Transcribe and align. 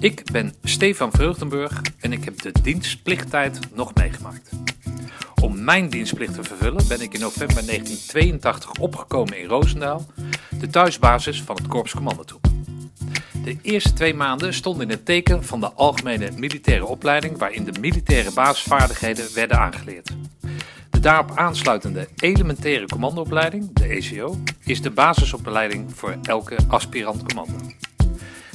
Ik 0.00 0.22
ben 0.32 0.54
Stefan 0.62 1.12
Vreugdenburg 1.12 1.82
en 2.00 2.12
ik 2.12 2.24
heb 2.24 2.42
de 2.42 2.52
dienstplichttijd 2.62 3.58
nog 3.74 3.94
meegemaakt. 3.94 4.50
Om 5.42 5.64
mijn 5.64 5.88
dienstplicht 5.88 6.34
te 6.34 6.42
vervullen 6.42 6.88
ben 6.88 7.00
ik 7.00 7.14
in 7.14 7.20
november 7.20 7.66
1982 7.66 8.70
opgekomen 8.80 9.38
in 9.38 9.48
Roosendaal, 9.48 10.06
de 10.60 10.68
thuisbasis 10.68 11.42
van 11.42 11.56
het 11.56 11.66
Korps 11.66 11.94
Commandotroep. 11.94 12.46
De 13.44 13.56
eerste 13.62 13.92
twee 13.92 14.14
maanden 14.14 14.54
stonden 14.54 14.82
in 14.82 14.90
het 14.90 15.04
teken 15.04 15.44
van 15.44 15.60
de 15.60 15.72
algemene 15.72 16.30
militaire 16.36 16.86
opleiding 16.86 17.38
waarin 17.38 17.64
de 17.64 17.80
militaire 17.80 18.32
basisvaardigheden 18.32 19.34
werden 19.34 19.58
aangeleerd. 19.58 20.10
De 20.98 21.04
daarop 21.04 21.32
aansluitende 21.34 22.08
elementaire 22.16 22.86
commandoopleiding, 22.86 23.72
de 23.72 23.86
ECO, 23.86 24.38
is 24.64 24.82
de 24.82 24.90
basisopleiding 24.90 25.94
voor 25.94 26.16
elke 26.22 26.56
aspirant 26.68 27.22
commando. 27.22 27.54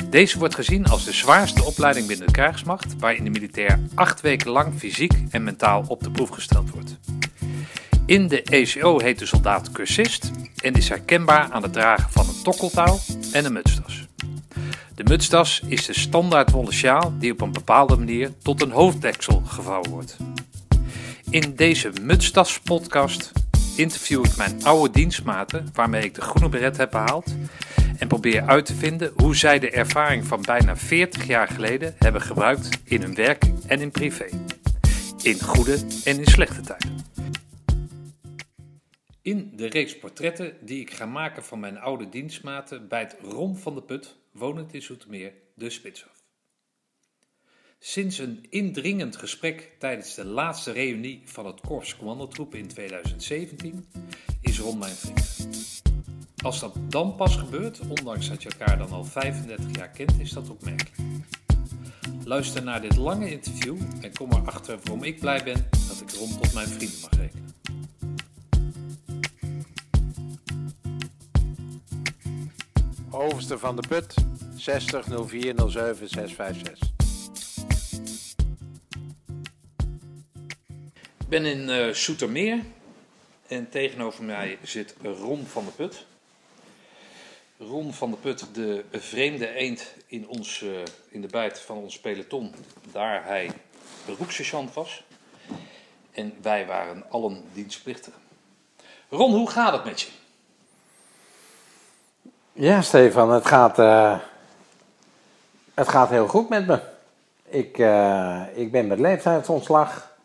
Deze 0.10 0.40
wordt 0.40 0.56
gezien 0.56 0.86
als 0.86 1.06
de 1.06 1.12
zwaarste 1.12 1.64
opleiding 1.64 2.08
binnen 2.08 2.26
de 2.26 2.32
krijgsmacht, 2.32 2.96
waarin 3.00 3.24
de 3.24 3.30
militair 3.30 3.80
acht 3.96 4.22
weken 4.22 4.52
lang 4.52 4.74
fysiek 4.78 5.14
en 5.30 5.44
mentaal 5.44 5.84
op 5.88 6.04
de 6.04 6.12
proef 6.12 6.30
gesteld 6.30 6.70
wordt. 6.70 7.00
In 8.06 8.28
de 8.28 8.42
ECO 8.42 9.00
heet 9.00 9.20
de 9.20 9.26
soldaat 9.26 9.72
cursist 9.72 10.32
en 10.64 10.73
is 10.73 10.90
herkenbaar 10.90 11.52
aan 11.52 11.64
het 11.64 11.73
dragen 11.73 12.12
van 12.12 12.28
een 12.28 12.44
tokkeltouw 12.44 13.00
en 13.32 13.46
een 13.46 13.54
mutstas. 13.54 14.08
De 14.96 15.04
mutstas 15.04 15.62
is 15.68 15.86
de 15.86 15.94
standaard 15.94 16.52
wollen 16.52 16.73
sjaal 16.73 17.14
die 17.20 17.32
op 17.32 17.42
een 17.42 17.52
bepaalde 17.52 17.98
manier 17.98 18.32
tot 18.42 18.62
een 18.62 18.72
hoofddeksel 18.72 19.42
gevouwen 19.46 19.90
wordt. 19.90 20.18
In 21.34 21.55
deze 21.55 21.92
Mutstas 22.02 22.60
podcast 22.60 23.32
interview 23.78 24.26
ik 24.26 24.38
mijn 24.38 24.64
oude 24.64 24.94
dienstmaten 24.94 25.70
waarmee 25.73 26.04
ik 26.04 26.14
de 26.14 26.22
groene 26.22 26.50
beret 26.50 26.78
heb 26.78 26.92
behaald 26.92 27.36
en 27.98 28.08
probeer 28.08 28.42
uit 28.42 28.66
te 28.66 28.73
vinden 28.73 29.14
hoe 29.16 29.36
zij 29.36 29.59
de 29.59 29.70
ervaring 29.70 30.26
van 30.26 30.42
bijna 30.42 30.78
40 30.78 31.28
jaar 31.28 31.48
geleden 31.48 31.95
hebben 31.98 32.22
gebruikt 32.22 32.81
in 32.84 33.02
hun 33.02 33.16
werk 33.16 33.44
en 33.67 33.81
in 33.81 33.92
privé. 33.92 34.26
In 35.23 35.39
goede 35.42 35.78
en 36.06 36.17
in 36.17 36.26
slechte 36.26 36.61
tijden. 36.61 36.95
In 39.22 39.52
de 39.56 39.67
reeks 39.67 39.98
portretten 39.98 40.54
die 40.61 40.80
ik 40.80 40.94
ga 40.94 41.06
maken 41.06 41.44
van 41.44 41.59
mijn 41.59 41.80
oude 41.80 42.09
dienstmaten 42.09 42.88
bijt 42.88 43.16
Ron 43.22 43.58
van 43.58 43.76
de 43.76 43.81
Put, 43.81 44.16
wonend 44.31 44.73
in 44.73 44.81
Zoetermeer, 44.81 45.34
de 45.56 45.70
spits 45.70 46.06
af. 46.06 46.12
Sinds 47.86 48.17
een 48.17 48.45
indringend 48.50 49.16
gesprek 49.16 49.72
tijdens 49.80 50.16
de 50.16 50.26
laatste 50.26 50.72
reunie 50.72 51.22
van 51.26 51.45
het 51.45 51.62
Korps 51.62 51.98
Commandotroepen 51.98 52.59
in 52.59 52.67
2017 52.67 53.86
is 54.42 54.59
Ron 54.59 54.78
mijn 54.78 54.94
vriend. 54.94 55.81
Als 56.44 56.59
dat 56.59 56.76
dan 56.89 57.16
pas 57.16 57.36
gebeurt, 57.36 57.80
ondanks 57.80 58.30
dat 58.30 58.44
je 58.44 58.50
elkaar 58.50 58.78
dan 58.78 58.92
al 58.92 59.04
35 59.04 59.76
jaar 59.76 59.89
kent, 59.89 60.20
is 60.20 60.31
dat 60.31 60.50
opmerkelijk. 60.50 60.95
Luister 62.23 62.64
naar 62.64 62.81
dit 62.81 62.95
lange 62.95 63.31
interview 63.31 63.78
en 64.02 64.14
kom 64.14 64.31
erachter 64.31 64.80
waarom 64.84 65.04
ik 65.04 65.20
blij 65.20 65.44
ben 65.44 65.67
dat 65.88 66.02
ik 66.02 66.11
Ron 66.11 66.39
tot 66.42 66.54
mijn 66.54 66.67
vrienden 66.67 67.00
mag 67.02 67.11
rekenen. 67.11 67.56
Overste 73.09 73.58
van 73.58 73.76
de 73.76 73.88
Put, 73.88 74.14
60 74.56 75.06
04 75.28 75.54
07 75.70 76.09
656. 76.09 76.92
Ik 81.19 81.30
ben 81.30 81.45
in 81.45 81.95
Soetermeer 81.95 82.59
en 83.47 83.69
tegenover 83.69 84.23
mij 84.23 84.58
zit 84.63 84.95
Ron 85.02 85.45
van 85.45 85.63
der 85.63 85.73
Put. 85.73 86.05
Ron 87.58 87.94
van 87.94 88.09
der 88.09 88.19
Put, 88.19 88.55
de 88.55 88.83
vreemde 88.91 89.53
eend 89.53 89.94
in, 90.08 90.27
ons, 90.27 90.61
uh, 90.61 90.81
in 91.09 91.21
de 91.21 91.27
bijt 91.27 91.59
van 91.59 91.77
ons 91.77 91.99
peloton, 91.99 92.55
daar 92.91 93.25
hij 93.25 93.52
beroepssergeant 94.05 94.73
was. 94.73 95.03
En 96.11 96.33
wij 96.42 96.65
waren 96.65 97.03
allen 97.09 97.43
dienstplichtigen. 97.53 98.21
Ron, 99.09 99.32
hoe 99.32 99.49
gaat 99.49 99.73
het 99.73 99.83
met 99.83 100.02
je? 100.02 100.08
Ja, 102.53 102.82
Stefan, 102.82 103.32
het 103.32 103.45
gaat, 103.45 103.80
uh, 103.80 104.20
het 105.73 105.87
gaat 105.87 106.09
heel 106.09 106.27
goed 106.27 106.49
met 106.49 106.67
me. 106.67 106.92
Ik, 107.53 107.77
uh, 107.77 108.41
ik 108.53 108.71
ben 108.71 108.87
met 108.87 108.99
leeftijdsontslag. 108.99 110.15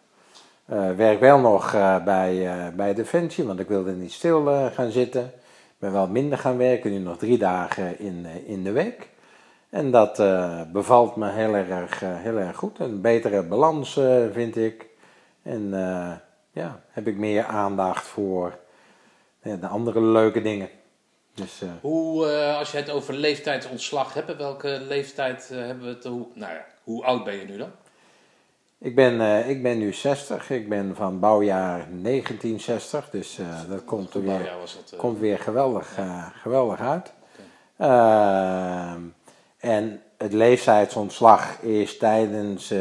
Uh, 0.71 0.95
werk 0.95 1.21
wel 1.21 1.39
nog 1.39 1.73
bij, 2.05 2.73
bij 2.77 2.95
Defensie, 2.95 3.45
want 3.45 3.61
ik 3.61 3.69
wilde 3.69 3.93
niet 3.93 4.13
stil 4.13 4.71
gaan 4.73 4.91
zitten. 4.91 5.25
Ik 5.25 5.79
ben 5.79 5.93
wel 5.93 6.07
minder 6.07 6.39
gaan 6.39 6.57
werken, 6.57 6.91
nu 6.91 6.99
nog 6.99 7.19
drie 7.19 7.39
dagen 7.39 7.99
in, 7.99 8.27
in 8.47 8.65
de 8.65 8.73
week. 8.73 9.09
En 9.71 9.91
dat 9.91 10.17
bevalt 10.73 11.17
me 11.17 11.31
heel 11.31 11.55
erg, 11.55 12.01
heel 12.01 12.37
erg 12.37 12.57
goed. 12.57 12.79
Een 12.79 13.01
betere 13.01 13.43
balans 13.43 14.01
vind 14.33 14.57
ik. 14.57 14.87
En 15.43 15.71
ja, 16.53 16.81
heb 16.91 17.07
ik 17.07 17.17
meer 17.17 17.45
aandacht 17.45 18.07
voor 18.07 18.59
de 19.43 19.67
andere 19.67 20.01
leuke 20.01 20.43
dingen. 20.43 20.69
Dus. 21.35 21.63
Hoe, 21.81 22.27
als 22.59 22.71
je 22.71 22.77
het 22.77 22.91
over 22.91 23.15
leeftijdsontslag 23.15 24.15
hebt, 24.15 24.37
welke 24.37 24.81
leeftijd 24.89 25.49
hebben 25.49 25.85
we 25.85 25.91
het? 25.91 26.05
Nou 26.35 26.53
ja, 26.53 26.65
hoe 26.89 27.05
oud 27.05 27.25
ben 27.25 27.35
je 27.35 27.45
nu 27.45 27.57
dan? 27.57 27.71
Ik 28.79 28.95
ben, 28.95 29.47
ik 29.49 29.63
ben 29.63 29.79
nu 29.79 29.93
60. 29.93 30.51
Ik 30.51 30.69
ben 30.69 30.97
van 30.97 31.21
bouwjaar 31.21 31.87
1960. 31.91 33.11
Dus 33.11 33.39
dat 33.69 33.85
komt, 33.85 34.15
er 34.15 34.23
weer, 34.23 34.51
dat, 34.91 34.95
komt 34.97 35.19
weer 35.19 35.39
geweldig, 35.39 35.97
ja. 35.97 36.33
geweldig 36.35 36.81
uit. 36.81 37.13
Okay. 37.77 37.89
Ehm, 37.89 39.01
en 39.59 40.03
het 40.17 40.33
leeftijdsontslag 40.33 41.63
is 41.63 41.97
tijdens 41.97 42.75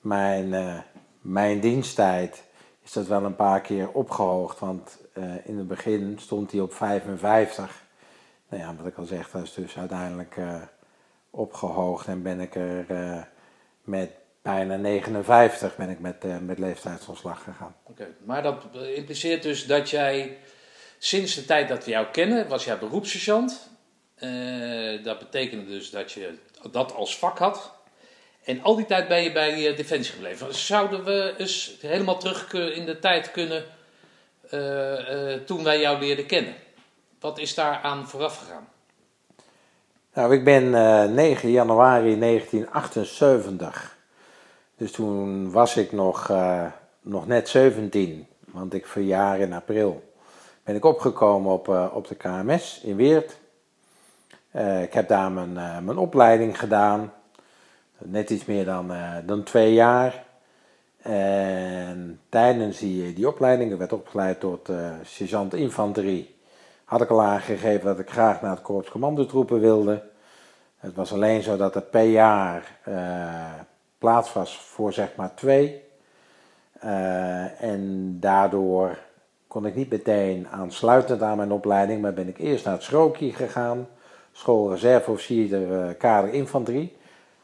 mijn, 0.00 0.54
mijn 1.20 1.60
diensttijd 1.60 2.42
is 2.82 2.92
dat 2.92 3.06
wel 3.06 3.24
een 3.24 3.36
paar 3.36 3.60
keer 3.60 3.90
opgehoogd. 3.92 4.58
Want 4.58 4.98
in 5.44 5.58
het 5.58 5.68
begin 5.68 6.16
stond 6.20 6.50
hij 6.50 6.60
op 6.60 6.74
55. 6.74 7.82
Nou 8.48 8.62
ja, 8.62 8.74
wat 8.76 8.86
ik 8.86 8.96
al 8.96 9.04
zeg, 9.04 9.30
dat 9.30 9.42
is 9.42 9.54
dus 9.54 9.78
uiteindelijk 9.78 10.36
opgehoogd 11.30 12.06
en 12.06 12.22
ben 12.22 12.40
ik 12.40 12.54
er 12.54 12.84
uh, 12.90 13.22
met 13.82 14.10
bijna 14.42 14.76
59 14.76 15.76
ben 15.76 15.88
ik 15.88 16.00
met, 16.00 16.42
met 16.46 16.58
leeftijdsontslag 16.58 17.42
gegaan. 17.42 17.76
Oké, 17.82 18.06
maar 18.24 18.42
dat 18.42 18.64
impliceert 18.94 19.42
dus 19.42 19.66
dat 19.66 19.90
jij 19.90 20.38
sinds 20.98 21.34
de 21.34 21.44
tijd 21.44 21.68
dat 21.68 21.84
we 21.84 21.90
jou 21.90 22.06
kennen, 22.06 22.48
was 22.48 22.64
jij 22.64 22.78
beroepssergeant. 22.78 23.70
dat 25.02 25.18
betekende 25.18 25.66
dus 25.66 25.90
dat 25.90 26.12
je 26.12 26.38
dat 26.70 26.94
als 26.94 27.18
vak 27.18 27.38
had. 27.38 27.72
En 28.44 28.62
al 28.62 28.76
die 28.76 28.86
tijd 28.86 29.08
ben 29.08 29.22
je 29.22 29.32
bij 29.32 29.74
Defensie 29.74 30.12
gebleven. 30.12 30.54
Zouden 30.54 31.04
we 31.04 31.34
eens 31.38 31.76
helemaal 31.80 32.18
terug 32.18 32.52
in 32.52 32.86
de 32.86 32.98
tijd 32.98 33.30
kunnen 33.30 33.64
uh, 34.54 35.30
uh, 35.32 35.40
toen 35.40 35.64
wij 35.64 35.80
jou 35.80 35.98
leerden 35.98 36.26
kennen. 36.26 36.54
Wat 37.20 37.38
is 37.38 37.54
daar 37.54 37.80
aan 37.82 38.08
vooraf 38.08 38.38
gegaan? 38.38 38.68
Nou, 40.14 40.34
ik 40.34 40.44
ben 40.44 40.64
uh, 40.64 41.04
9 41.04 41.50
januari 41.50 42.18
1978. 42.18 43.96
Dus 44.76 44.92
toen 44.92 45.50
was 45.50 45.76
ik 45.76 45.92
nog, 45.92 46.32
nog 47.00 47.26
net 47.26 47.48
17, 47.48 48.26
want 48.44 48.74
ik 48.74 48.86
verjaar 48.86 49.38
in 49.38 49.52
april. 49.52 50.12
Ben 50.64 50.74
ik 50.74 50.84
opgekomen 50.84 51.52
op, 51.52 51.68
op 51.92 52.08
de 52.08 52.14
KMS 52.14 52.80
in 52.82 52.96
Weert. 52.96 53.38
ik 54.82 54.92
heb 54.92 55.08
daar 55.08 55.32
mijn, 55.32 55.52
mijn 55.84 55.98
opleiding 55.98 56.58
gedaan. 56.58 57.12
Net 57.98 58.30
iets 58.30 58.44
meer 58.44 58.64
dan, 58.64 58.92
dan 59.26 59.42
twee 59.42 59.72
jaar. 59.72 60.24
En 61.02 62.20
tijdens 62.28 62.78
die, 62.78 63.12
die 63.12 63.28
opleiding, 63.28 63.72
ik 63.72 63.78
werd 63.78 63.92
opgeleid 63.92 64.40
tot 64.40 64.68
sergeant 65.02 65.54
infanterie, 65.54 66.34
had 66.90 67.00
ik 67.00 67.10
al 67.10 67.22
aangegeven 67.22 67.86
dat 67.86 67.98
ik 67.98 68.10
graag 68.10 68.40
naar 68.42 68.50
het 68.50 68.62
korps 68.62 68.90
commandotroepen 68.90 69.60
wilde. 69.60 70.02
Het 70.78 70.94
was 70.94 71.12
alleen 71.12 71.42
zo 71.42 71.56
dat 71.56 71.74
er 71.74 71.82
per 71.82 72.04
jaar 72.04 72.78
uh, 72.88 72.94
plaats 73.98 74.32
was 74.32 74.58
voor 74.58 74.92
zeg 74.92 75.16
maar 75.16 75.34
twee. 75.34 75.82
Uh, 76.84 77.62
en 77.62 78.16
daardoor 78.20 78.98
kon 79.46 79.66
ik 79.66 79.74
niet 79.74 79.90
meteen 79.90 80.48
aansluitend 80.48 81.22
aan 81.22 81.36
mijn 81.36 81.52
opleiding, 81.52 82.02
maar 82.02 82.14
ben 82.14 82.28
ik 82.28 82.38
eerst 82.38 82.64
naar 82.64 82.74
het 82.74 82.82
Schrookje 82.82 83.32
gegaan, 83.32 83.88
school 84.32 84.70
reserveofficier 84.70 85.94
kader 85.94 86.32
infanterie 86.32 86.96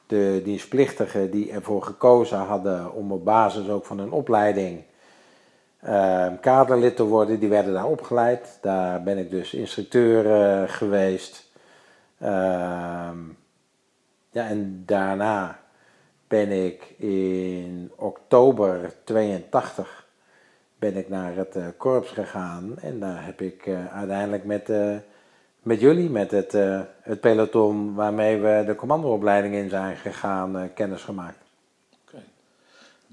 de 0.06 0.40
dienstplichtigen 0.44 1.30
die 1.30 1.52
ervoor 1.52 1.82
gekozen 1.82 2.38
hadden 2.38 2.92
om 2.92 3.12
op 3.12 3.24
basis 3.24 3.68
ook 3.68 3.84
van 3.84 3.98
een 3.98 4.12
opleiding 4.12 4.82
kaderlid 6.40 6.96
te 6.96 7.04
worden, 7.04 7.38
die 7.38 7.48
werden 7.48 7.72
daar 7.72 7.86
opgeleid. 7.86 8.58
Daar 8.60 9.02
ben 9.02 9.18
ik 9.18 9.30
dus 9.30 9.54
instructeur 9.54 10.24
uh, 10.26 10.68
geweest. 10.68 11.50
Uh, 12.22 12.28
ja, 14.30 14.48
en 14.48 14.82
daarna 14.86 15.58
ben 16.28 16.50
ik 16.64 16.94
in 16.98 17.92
oktober 17.96 18.92
82 19.04 20.06
ben 20.78 20.96
ik 20.96 21.08
naar 21.08 21.36
het 21.36 21.58
korps 21.76 22.10
gegaan 22.10 22.78
en 22.78 23.00
daar 23.00 23.24
heb 23.24 23.40
ik 23.40 23.68
uiteindelijk 23.92 24.44
met, 24.44 24.72
met 25.62 25.80
jullie, 25.80 26.10
met 26.10 26.30
het, 26.30 26.52
het 27.02 27.20
peloton 27.20 27.94
waarmee 27.94 28.40
we 28.40 28.62
de 28.66 28.74
commandoopleiding 28.74 29.54
in 29.54 29.68
zijn 29.68 29.96
gegaan, 29.96 30.70
kennis 30.74 31.02
gemaakt. 31.02 31.45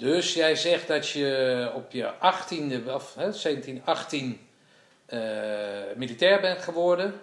Dus 0.04 0.34
jij 0.34 0.56
zegt 0.56 0.88
dat 0.88 1.10
je 1.10 1.72
op 1.76 1.92
je 1.92 2.12
18e, 2.14 2.92
of 2.94 3.16
hè, 3.16 3.32
17, 3.32 3.82
18 3.86 4.40
uh, 5.10 5.20
militair 5.96 6.42
bent 6.42 6.62
geworden. 6.62 7.14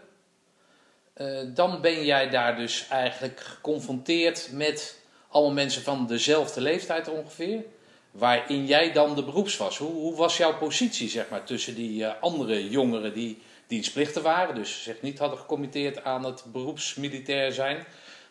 dan 1.55 1.81
ben 1.81 2.05
jij 2.05 2.31
daar 2.31 2.57
dus 2.57 2.87
eigenlijk 2.89 3.41
geconfronteerd 3.41 4.49
met 4.53 4.99
allemaal 5.29 5.55
mensen 5.55 5.83
van 5.83 6.07
dezelfde 6.07 6.61
leeftijd 6.61 7.09
ongeveer. 7.09 7.65
Waarin 8.11 8.67
jij 8.67 8.93
dan 8.93 9.15
de 9.15 9.25
beroeps 9.25 9.57
was. 9.57 9.79
Hoe, 9.79 9.93
hoe 9.93 10.17
was 10.17 10.37
jouw 10.37 10.57
positie 10.57 11.09
zeg 11.09 11.29
maar, 11.29 11.45
tussen 11.45 11.75
die 11.75 12.07
andere 12.07 12.69
jongeren 12.69 13.13
die 13.13 13.43
dienstplichten 13.67 14.23
waren, 14.23 14.55
dus 14.55 14.83
zich 14.83 15.03
niet 15.03 15.19
hadden 15.19 15.39
gecommitteerd 15.39 16.05
aan 16.05 16.25
het 16.25 16.45
beroepsmilitair 16.53 17.53
zijn, 17.53 17.87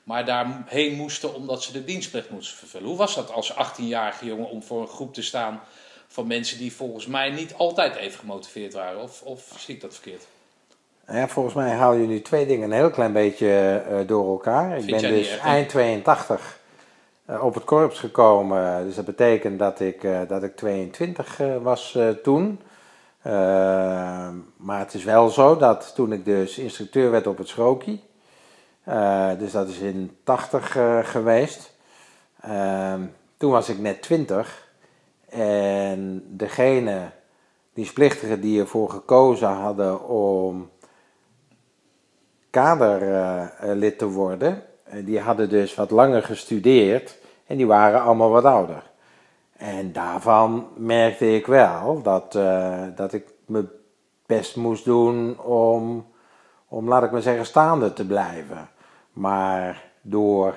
maar 0.09 0.25
daarheen 0.25 0.95
moesten 0.95 1.33
omdat 1.33 1.63
ze 1.63 1.71
de 1.71 1.83
dienstplicht 1.83 2.29
moesten 2.29 2.57
vervullen. 2.57 2.87
Hoe 2.87 2.97
was 2.97 3.15
dat 3.15 3.31
als 3.31 3.53
18-jarige 3.53 4.25
jongen 4.25 4.49
om 4.49 4.63
voor 4.63 4.81
een 4.81 4.87
groep 4.87 5.13
te 5.13 5.21
staan 5.21 5.59
van 6.07 6.27
mensen 6.27 6.57
die 6.57 6.73
volgens 6.73 7.05
mij 7.05 7.29
niet 7.29 7.53
altijd 7.53 7.95
even 7.95 8.19
gemotiveerd 8.19 8.73
waren? 8.73 9.01
Of, 9.01 9.21
of 9.21 9.53
zie 9.57 9.75
ik 9.75 9.81
dat 9.81 9.93
verkeerd? 9.93 10.27
Nou 11.05 11.19
ja, 11.19 11.27
volgens 11.27 11.55
mij 11.55 11.71
haal 11.71 11.93
je 11.93 12.07
nu 12.07 12.21
twee 12.21 12.45
dingen 12.45 12.71
een 12.71 12.77
heel 12.77 12.89
klein 12.89 13.13
beetje 13.13 13.83
uh, 13.89 14.07
door 14.07 14.29
elkaar. 14.29 14.77
Ik 14.77 14.85
ben 14.85 15.01
dus 15.01 15.37
eind 15.37 15.69
82 15.69 16.59
uh, 17.29 17.43
op 17.43 17.53
het 17.53 17.63
korps 17.63 17.99
gekomen. 17.99 18.85
Dus 18.85 18.95
dat 18.95 19.05
betekent 19.05 19.59
dat 19.59 19.79
ik, 19.79 20.03
uh, 20.03 20.19
dat 20.27 20.43
ik 20.43 20.55
22 20.55 21.37
was 21.61 21.97
toen. 22.23 22.61
Maar 24.57 24.79
het 24.79 24.93
is 24.93 25.03
wel 25.03 25.29
zo 25.29 25.57
dat 25.57 25.91
toen 25.95 26.11
ik 26.11 26.25
dus 26.25 26.57
instructeur 26.57 27.11
werd 27.11 27.27
op 27.27 27.37
het 27.37 27.47
Schroki, 27.47 27.91
uh, 27.91 28.08
dus 29.37 29.51
dat 29.51 29.67
is 29.67 29.79
in 29.79 30.17
80 30.23 30.75
uh, 30.75 30.99
eh, 30.99 31.05
geweest, 31.05 31.75
ehm, 32.41 33.05
toen 33.37 33.51
was 33.51 33.69
ik 33.69 33.79
net 33.79 34.01
20 34.01 34.67
en 35.29 36.23
degene, 36.27 37.11
die 37.73 37.85
splichtigen 37.85 38.41
die 38.41 38.59
ervoor 38.59 38.89
gekozen 38.89 39.47
hadden 39.47 40.07
om 40.07 40.69
kaderlid 42.49 43.97
te 43.97 44.05
worden, 44.05 44.63
eh, 44.83 45.05
die 45.05 45.19
hadden 45.19 45.49
dus 45.49 45.75
wat 45.75 45.91
langer 45.91 46.23
gestudeerd 46.23 47.17
en 47.47 47.57
die 47.57 47.67
waren 47.67 48.01
allemaal 48.01 48.29
wat 48.29 48.45
ouder. 48.45 48.83
En 49.57 49.91
daarvan 49.91 50.67
merkte 50.75 51.35
ik 51.35 51.47
wel 51.47 52.01
dat, 52.01 52.31
dat 52.95 53.13
ik 53.13 53.33
me 53.45 53.65
best 54.25 54.55
moest 54.55 54.85
doen 54.85 55.39
om, 55.39 56.05
om, 56.67 56.87
laat 56.87 57.03
ik 57.03 57.11
maar 57.11 57.21
zeggen, 57.21 57.45
staande 57.45 57.93
te 57.93 58.05
blijven. 58.05 58.69
Maar 59.19 59.83
door 60.01 60.55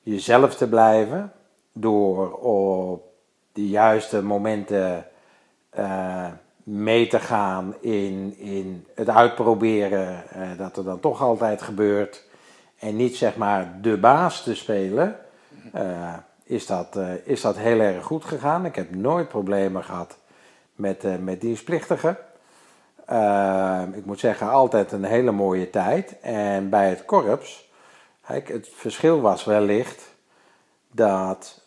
jezelf 0.00 0.54
te 0.56 0.68
blijven, 0.68 1.32
door 1.72 2.32
op 2.38 3.02
de 3.52 3.68
juiste 3.68 4.22
momenten 4.22 5.06
uh, 5.78 6.26
mee 6.62 7.06
te 7.06 7.20
gaan 7.20 7.74
in, 7.80 8.34
in 8.38 8.86
het 8.94 9.08
uitproberen, 9.08 10.22
uh, 10.36 10.58
dat 10.58 10.76
er 10.76 10.84
dan 10.84 11.00
toch 11.00 11.22
altijd 11.22 11.62
gebeurt. 11.62 12.24
En 12.78 12.96
niet 12.96 13.16
zeg 13.16 13.36
maar 13.36 13.78
de 13.80 13.96
baas 13.96 14.42
te 14.42 14.54
spelen 14.54 15.18
is 16.44 16.66
dat, 16.66 16.98
is 17.24 17.40
dat 17.40 17.56
heel 17.56 17.80
erg 17.80 18.04
goed 18.04 18.24
gegaan. 18.24 18.64
Ik 18.64 18.74
heb 18.74 18.94
nooit 18.94 19.28
problemen 19.28 19.84
gehad 19.84 20.18
met, 20.74 21.20
met 21.20 21.40
dienstplichtigen. 21.40 22.18
Uh, 23.10 23.82
ik 23.92 24.04
moet 24.04 24.20
zeggen, 24.20 24.48
altijd 24.48 24.92
een 24.92 25.04
hele 25.04 25.30
mooie 25.30 25.70
tijd. 25.70 26.20
En 26.20 26.68
bij 26.68 26.88
het 26.88 27.04
korps, 27.04 27.70
kijk, 28.26 28.48
het 28.48 28.68
verschil 28.72 29.20
was 29.20 29.44
wellicht 29.44 30.14
dat 30.90 31.62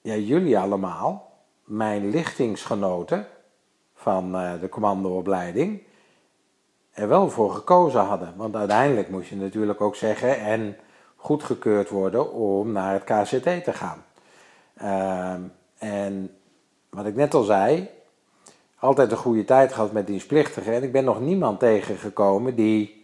ja, 0.00 0.14
jullie 0.14 0.58
allemaal, 0.58 1.32
mijn 1.64 2.10
lichtingsgenoten 2.10 3.26
van 3.94 4.32
de 4.32 4.68
commandoopleiding, 4.70 5.82
er 6.92 7.08
wel 7.08 7.30
voor 7.30 7.54
gekozen 7.54 8.00
hadden. 8.00 8.32
Want 8.36 8.56
uiteindelijk 8.56 9.08
moest 9.08 9.28
je 9.28 9.36
natuurlijk 9.36 9.80
ook 9.80 9.96
zeggen, 9.96 10.38
en 10.38 10.76
goedgekeurd 11.16 11.88
worden 11.88 12.32
om 12.32 12.72
naar 12.72 12.92
het 12.92 13.04
KCT 13.04 13.64
te 13.64 13.72
gaan. 13.72 14.04
Uh, 14.82 15.34
en 15.78 16.36
wat 16.90 17.06
ik 17.06 17.14
net 17.14 17.34
al 17.34 17.42
zei, 17.42 17.90
altijd 18.80 19.10
een 19.10 19.16
goede 19.16 19.44
tijd 19.44 19.72
gehad 19.72 19.92
met 19.92 20.06
dienstplichtigen. 20.06 20.72
En 20.72 20.82
ik 20.82 20.92
ben 20.92 21.04
nog 21.04 21.20
niemand 21.20 21.58
tegengekomen 21.58 22.54
die. 22.54 22.98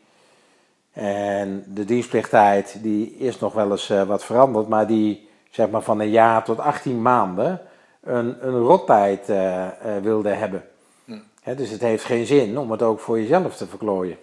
En 0.92 1.64
de 1.68 1.84
dienstplichttijd 1.84 2.78
die 2.82 3.16
is 3.16 3.38
nog 3.38 3.52
wel 3.52 3.70
eens 3.70 3.90
uh, 3.90 4.02
wat 4.02 4.24
veranderd, 4.24 4.68
maar 4.68 4.86
die 4.86 5.28
zeg 5.50 5.70
maar 5.70 5.82
van 5.82 6.00
een 6.00 6.10
jaar 6.10 6.44
tot 6.44 6.58
18 6.58 7.02
maanden 7.02 7.60
een, 8.02 8.46
een 8.46 8.58
rottijd 8.58 9.28
uh, 9.30 9.36
uh, 9.36 9.96
wilde 10.02 10.28
hebben. 10.28 10.64
Hm. 11.04 11.18
He, 11.42 11.54
dus 11.54 11.70
het 11.70 11.80
heeft 11.80 12.04
geen 12.04 12.26
zin 12.26 12.58
om 12.58 12.70
het 12.70 12.82
ook 12.82 13.00
voor 13.00 13.20
jezelf 13.20 13.56
te 13.56 13.66
verklooien. 13.66 14.16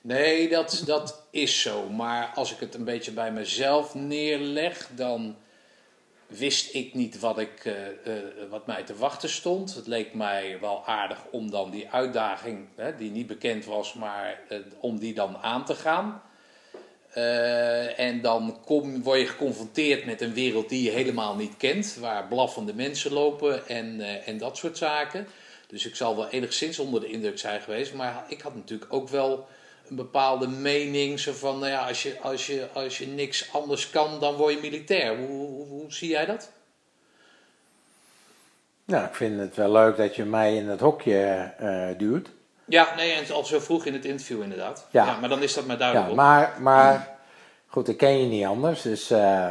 Nee, 0.00 0.48
dat, 0.48 0.82
dat 0.86 1.22
is 1.30 1.62
zo. 1.62 1.88
Maar 1.90 2.32
als 2.34 2.52
ik 2.52 2.60
het 2.60 2.74
een 2.74 2.84
beetje 2.84 3.12
bij 3.12 3.32
mezelf 3.32 3.94
neerleg, 3.94 4.88
dan 4.94 5.36
wist 6.26 6.74
ik 6.74 6.94
niet 6.94 7.18
wat, 7.18 7.38
ik, 7.38 7.64
uh, 7.64 7.74
uh, 8.06 8.14
wat 8.50 8.66
mij 8.66 8.82
te 8.82 8.96
wachten 8.96 9.28
stond. 9.28 9.74
Het 9.74 9.86
leek 9.86 10.14
mij 10.14 10.58
wel 10.60 10.86
aardig 10.86 11.18
om 11.30 11.50
dan 11.50 11.70
die 11.70 11.90
uitdaging, 11.90 12.66
hè, 12.76 12.96
die 12.96 13.10
niet 13.10 13.26
bekend 13.26 13.64
was, 13.64 13.94
maar 13.94 14.40
uh, 14.48 14.58
om 14.80 14.98
die 14.98 15.14
dan 15.14 15.36
aan 15.36 15.64
te 15.64 15.74
gaan. 15.74 16.22
en 17.96 18.20
dan 18.20 18.58
kom, 18.64 19.02
word 19.02 19.20
je 19.20 19.26
geconfronteerd 19.26 20.04
met 20.04 20.20
een 20.20 20.34
wereld 20.34 20.68
die 20.68 20.82
je 20.82 20.90
helemaal 20.90 21.36
niet 21.36 21.56
kent, 21.56 21.96
waar 22.00 22.26
blaffende 22.26 22.74
mensen 22.74 23.12
lopen 23.12 23.68
en, 23.68 24.00
en 24.24 24.38
dat 24.38 24.56
soort 24.56 24.78
zaken. 24.78 25.26
Dus 25.66 25.86
ik 25.86 25.96
zal 25.96 26.16
wel 26.16 26.28
enigszins 26.28 26.78
onder 26.78 27.00
de 27.00 27.10
indruk 27.10 27.38
zijn 27.38 27.60
geweest, 27.60 27.94
maar 27.94 28.24
ik 28.28 28.40
had 28.40 28.54
natuurlijk 28.54 28.92
ook 28.92 29.08
wel 29.08 29.46
een 29.88 29.96
bepaalde 29.96 30.48
mening. 30.48 31.20
Zo 31.20 31.32
van, 31.32 31.58
nou 31.58 31.70
ja, 31.70 31.86
als 31.88 32.02
je, 32.02 32.16
als, 32.20 32.46
je, 32.46 32.68
als 32.72 32.98
je 32.98 33.06
niks 33.06 33.52
anders 33.52 33.90
kan, 33.90 34.20
dan 34.20 34.34
word 34.34 34.54
je 34.54 34.60
militair. 34.60 35.16
Hoe, 35.16 35.28
hoe, 35.28 35.66
hoe 35.66 35.92
zie 35.92 36.08
jij 36.08 36.26
dat? 36.26 36.50
Nou, 38.84 39.06
ik 39.06 39.14
vind 39.14 39.40
het 39.40 39.56
wel 39.56 39.72
leuk 39.72 39.96
dat 39.96 40.16
je 40.16 40.24
mij 40.24 40.56
in 40.56 40.68
het 40.68 40.80
hokje 40.80 41.52
uh, 41.60 41.98
duwt. 41.98 42.28
Ja, 42.64 42.94
nee, 42.96 43.12
en 43.12 43.34
al 43.34 43.44
zo 43.44 43.58
vroeg 43.58 43.84
in 43.84 43.92
het 43.92 44.04
interview 44.04 44.42
inderdaad. 44.42 44.86
Ja, 44.90 45.04
ja 45.04 45.18
maar 45.18 45.28
dan 45.28 45.42
is 45.42 45.54
dat 45.54 45.66
maar 45.66 45.78
duidelijk. 45.78 46.10
Ja, 46.10 46.16
maar, 46.16 46.56
maar 46.60 47.16
goed, 47.66 47.88
ik 47.88 47.96
ken 47.96 48.18
je 48.18 48.26
niet 48.26 48.44
anders. 48.44 48.82
Dus 48.82 49.10
uh, 49.10 49.48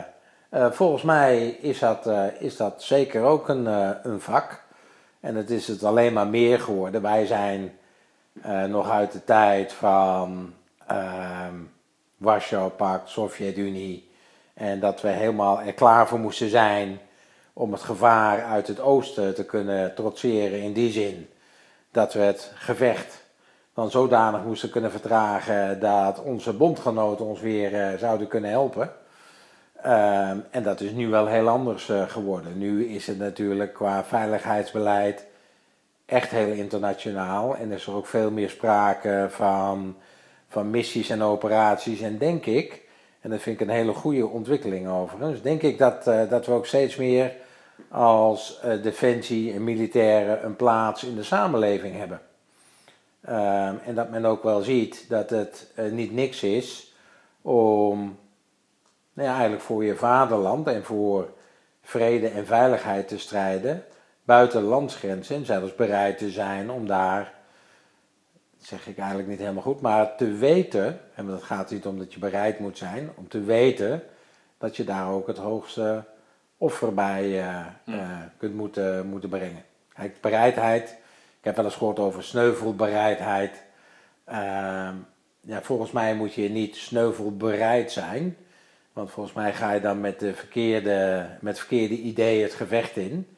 uh, 0.54 0.72
volgens 0.72 1.04
mij 1.04 1.48
is 1.48 1.80
dat, 1.80 2.10
is 2.40 2.56
dat 2.58 2.84
zeker 2.84 3.24
ook 3.24 3.50
een, 3.50 3.66
een 4.06 4.22
vak. 4.22 4.64
En 5.20 5.36
het 5.36 5.50
is 5.50 5.68
het 5.68 5.84
alleen 5.84 6.14
maar 6.14 6.28
meer 6.28 6.60
geworden. 6.60 7.02
Wij 7.02 7.26
zijn 7.26 7.78
uh, 8.46 8.64
nog 8.64 8.90
uit 8.90 9.12
de 9.12 9.24
tijd 9.24 9.74
van 9.74 10.54
uh, 10.92 11.48
Warschau-pact, 12.18 13.10
Sovjet-Unie. 13.10 14.10
En 14.54 14.80
dat 14.80 15.02
we 15.02 15.08
helemaal 15.08 15.62
er 15.62 15.74
klaar 15.74 16.08
voor 16.08 16.20
moesten 16.20 16.50
zijn 16.50 17.00
om 17.54 17.72
het 17.72 17.82
gevaar 17.82 18.44
uit 18.44 18.68
het 18.68 18.80
oosten 18.80 19.36
te 19.36 19.46
kunnen 19.46 19.96
trotseren. 19.96 20.62
In 20.62 20.74
die 20.74 20.92
zin 20.92 21.30
dat 21.92 22.14
we 22.14 22.20
het 22.20 22.52
gevecht 22.56 23.24
dan 23.74 23.92
zodanig 23.92 24.44
moesten 24.44 24.70
kunnen 24.70 24.92
vertragen 24.92 25.80
dat 25.80 26.22
onze 26.22 26.54
bondgenoten 26.54 27.26
ons 27.26 27.42
weer 27.42 27.74
uh, 27.74 28.00
zouden 28.00 28.28
kunnen 28.28 28.50
helpen. 28.50 28.92
Uh, 29.86 30.30
en 30.30 30.64
dat 30.64 30.82
is 30.82 30.92
nu 30.92 31.08
wel 31.08 31.28
heel 31.28 31.48
anders 31.48 31.90
uh, 31.90 32.10
geworden. 32.10 32.58
Nu 32.58 32.86
is 32.86 33.08
het 33.08 33.18
natuurlijk 33.18 33.74
qua 33.74 34.04
veiligheidsbeleid 34.04 35.26
echt 36.06 36.32
heel 36.32 36.52
internationaal. 36.52 37.56
En 37.56 37.72
is 37.72 37.88
er 37.88 37.94
ook 37.94 38.06
veel 38.06 38.32
meer 38.32 38.50
sprake 38.50 39.28
van, 39.30 39.96
van 40.48 40.70
missies 40.70 41.10
en 41.10 41.22
operaties. 41.22 42.02
En 42.02 42.18
denk 42.18 42.46
ik, 42.46 42.82
en 43.22 43.30
dat 43.30 43.42
vind 43.42 43.62
ik 43.62 43.68
een 43.68 43.74
hele 43.74 43.94
goede 43.94 44.28
ontwikkeling 44.28 44.88
overigens, 44.88 45.42
denk 45.42 45.62
ik 45.62 45.78
dat, 45.78 46.08
uh, 46.08 46.30
dat 46.30 46.46
we 46.46 46.52
ook 46.52 46.66
steeds 46.66 46.96
meer 46.96 47.34
als 47.90 48.62
uh, 48.66 48.84
defensie 48.84 49.54
en 49.54 49.64
militairen 49.64 50.46
een 50.46 50.56
plaats 50.56 51.04
in 51.04 51.16
de 51.16 51.24
samenleving 51.24 51.98
hebben. 51.98 52.22
Uh, 53.30 53.88
en 53.88 53.96
dat 53.96 54.10
men 54.10 54.26
ook 54.26 54.44
wel 54.44 54.62
ziet 54.62 55.06
dat 55.10 55.30
het 55.30 55.72
uh, 55.80 55.92
niet 55.92 56.12
niks 56.14 56.44
is 56.44 56.96
om 57.42 58.18
nou 59.14 59.30
eigenlijk 59.30 59.62
voor 59.62 59.84
je 59.84 59.96
vaderland 59.96 60.68
en 60.68 60.84
voor 60.84 61.30
vrede 61.82 62.28
en 62.28 62.46
veiligheid 62.46 63.08
te 63.08 63.20
strijden 63.20 63.86
buiten 64.26 64.62
landsgrenzen 64.64 65.36
en 65.36 65.46
zelfs 65.46 65.76
bereid 65.76 66.18
te 66.18 66.30
zijn 66.30 66.70
om 66.70 66.88
daar, 66.88 67.34
dat 68.58 68.68
zeg 68.68 68.88
ik 68.88 68.98
eigenlijk 68.98 69.30
niet 69.30 69.40
helemaal 69.40 69.64
goed, 69.64 69.82
maar 69.82 70.16
te 70.16 70.32
weten, 70.32 71.00
en 71.16 71.28
dat 71.28 71.44
gaat 71.44 71.72
niet 71.72 71.86
om 71.86 71.98
dat 71.98 72.14
je 72.14 72.20
bereid 72.20 72.60
moet 72.60 72.78
zijn, 72.78 73.10
om 73.16 73.28
te 73.28 73.42
weten 73.42 74.04
dat 74.58 74.76
je 74.76 74.84
daar 74.84 75.10
ook 75.10 75.28
het 75.28 75.38
hoogste 75.38 76.04
offer 76.58 76.94
bij 76.94 77.24
uh, 77.26 77.66
uh, 77.86 78.20
kunt 78.38 78.56
moeten, 78.56 79.08
moeten 79.08 79.30
brengen. 79.30 79.64
Kijk, 79.94 80.22
bereidheid, 80.22 80.90
ik 81.40 81.46
heb 81.46 81.56
wel 81.56 81.66
eens 81.66 81.76
gehoord 81.76 82.00
over 82.00 82.24
sneuvelbereidheid, 82.24 83.64
Ehm, 84.26 84.96
ja, 85.42 85.62
volgens 85.62 85.92
mij 85.92 86.16
moet 86.16 86.34
je 86.34 86.50
niet 86.50 86.76
sneuvelbereid 86.76 87.92
zijn. 87.92 88.38
Want 88.94 89.12
volgens 89.12 89.36
mij 89.36 89.54
ga 89.54 89.72
je 89.72 89.82
dan 89.82 90.02
met, 90.02 90.20
de 90.20 90.34
verkeerde, 90.34 91.26
met 91.42 91.58
verkeerde 91.58 91.98
ideeën 91.98 92.44
het 92.44 92.54
gevecht 92.54 92.98
in. 92.98 93.35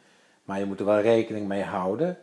Maar 0.48 0.60
je 0.60 0.66
moet 0.66 0.80
er 0.80 0.86
wel 0.86 1.01
rekening 1.01 1.48
mee 1.48 1.63
houden 1.63 2.18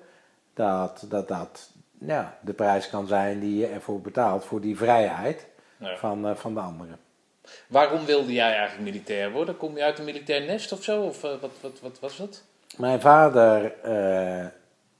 dat 0.55 1.05
dat, 1.09 1.29
dat 1.29 1.71
ja, 1.99 2.39
de 2.41 2.53
prijs 2.53 2.91
kan 2.91 3.07
zijn 3.07 3.41
die 3.41 3.57
je 3.57 3.67
ervoor 3.67 4.01
betaalt 4.01 4.45
voor 4.45 4.61
die 4.61 4.77
vrijheid 4.77 5.47
van, 5.97 6.29
uh, 6.29 6.35
van 6.35 6.55
de 6.55 6.61
anderen. 6.61 6.99
Waarom 7.67 8.05
wilde 8.05 8.33
jij 8.33 8.53
eigenlijk 8.53 8.91
militair 8.91 9.31
worden? 9.31 9.57
Kom 9.57 9.77
je 9.77 9.83
uit 9.83 9.99
een 9.99 10.05
militair 10.05 10.47
nest 10.47 10.73
of 10.73 10.83
zo? 10.83 11.03
Of 11.03 11.25
uh, 11.25 11.31
wat, 11.41 11.51
wat, 11.61 11.81
wat 11.81 12.01
was 12.01 12.17
dat? 12.17 12.43
Mijn 12.77 13.01
vader 13.01 13.75
uh, 13.87 14.47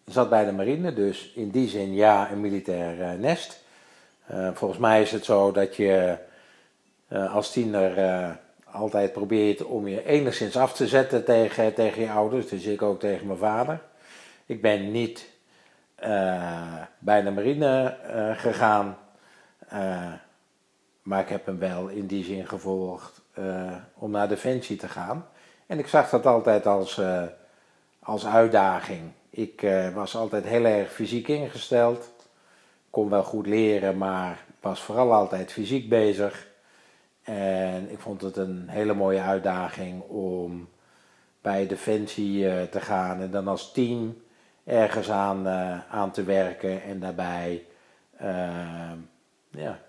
zat 0.05 0.29
bij 0.29 0.45
de 0.45 0.53
marine, 0.53 0.95
dus 0.95 1.33
in 1.35 1.51
die 1.51 1.69
zin 1.69 1.95
ja, 1.95 2.31
een 2.31 2.41
militair 2.41 3.19
nest. 3.19 3.63
volgens 4.53 4.81
mij 4.81 5.03
is 5.03 5.11
het 5.11 5.25
zo 5.25 5.53
dat 5.53 5.77
je 5.77 6.17
als 7.09 7.53
tiener 7.53 7.99
altijd 8.75 9.13
probeert 9.13 9.65
om 9.65 9.89
je 9.89 10.05
enigszins 10.05 10.57
af 10.57 10.73
te 10.73 10.87
zetten 10.87 11.25
tegen, 11.25 11.75
tegen 11.75 12.03
je 12.03 12.11
ouders. 12.11 12.49
Dus 12.49 12.65
ik 12.65 12.83
ook 12.83 13.01
tegen 13.01 13.27
mijn 13.27 13.39
vader. 13.39 13.81
Ik 14.47 14.63
ben 14.63 14.91
niet 14.91 15.31
uh, 16.05 16.83
bij 16.99 17.23
de 17.23 17.31
marine 17.31 17.97
uh, 18.07 18.39
gegaan. 18.39 18.99
Uh, 19.73 20.13
maar 21.03 21.21
ik 21.21 21.29
heb 21.29 21.47
hem 21.47 21.59
wel 21.59 21.89
in 21.89 22.07
die 22.07 22.25
zin 22.25 22.47
gevolgd 22.47 23.23
om 23.95 24.11
naar 24.11 24.29
Defensie 24.29 24.77
te 24.77 24.89
gaan. 24.89 25.27
En 25.67 25.79
ik 25.79 25.87
zag 25.87 26.11
dat 26.11 26.27
altijd 26.27 26.67
als, 26.67 27.01
als 27.99 28.27
uitdaging. 28.27 29.03
Ik 29.31 29.67
was 29.95 30.17
altijd 30.17 30.45
heel 30.45 30.65
erg 30.65 30.93
fysiek 30.93 31.29
ingesteld. 31.29 32.13
Kon 32.91 33.09
wel 33.09 33.23
goed 33.23 33.47
leren, 33.47 33.99
maar 33.99 34.45
was 34.61 34.81
vooral 34.81 35.13
altijd 35.13 35.53
fysiek 35.53 35.89
bezig. 35.89 36.47
En 37.25 37.91
ik 37.91 37.99
vond 37.99 38.21
het 38.21 38.37
een 38.37 38.69
hele 38.69 38.95
mooie 38.95 39.21
uitdaging 39.21 40.03
om 40.03 40.69
bij 41.43 41.67
Defensie 41.67 42.69
te 42.69 42.81
gaan 42.81 43.21
en 43.21 43.31
dan 43.31 43.49
als 43.49 43.73
team 43.73 44.23
ergens 44.65 45.11
aan, 45.11 45.47
uh, 45.47 45.79
aan 45.91 46.11
te 46.11 46.23
werken 46.23 46.83
en 46.83 47.01
daarbij 47.01 47.65
uh, 48.23 48.93
ja, 49.51 49.81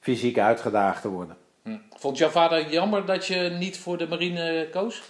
fysiek 0.00 0.38
uitgedaagd 0.38 1.02
te 1.02 1.08
worden. 1.08 1.36
Hm. 1.62 1.76
Vond 1.90 2.18
jouw 2.18 2.28
vader 2.28 2.70
jammer 2.70 3.06
dat 3.06 3.26
je 3.26 3.56
niet 3.58 3.78
voor 3.78 3.98
de 3.98 4.08
marine 4.08 4.68
koos? 4.70 5.02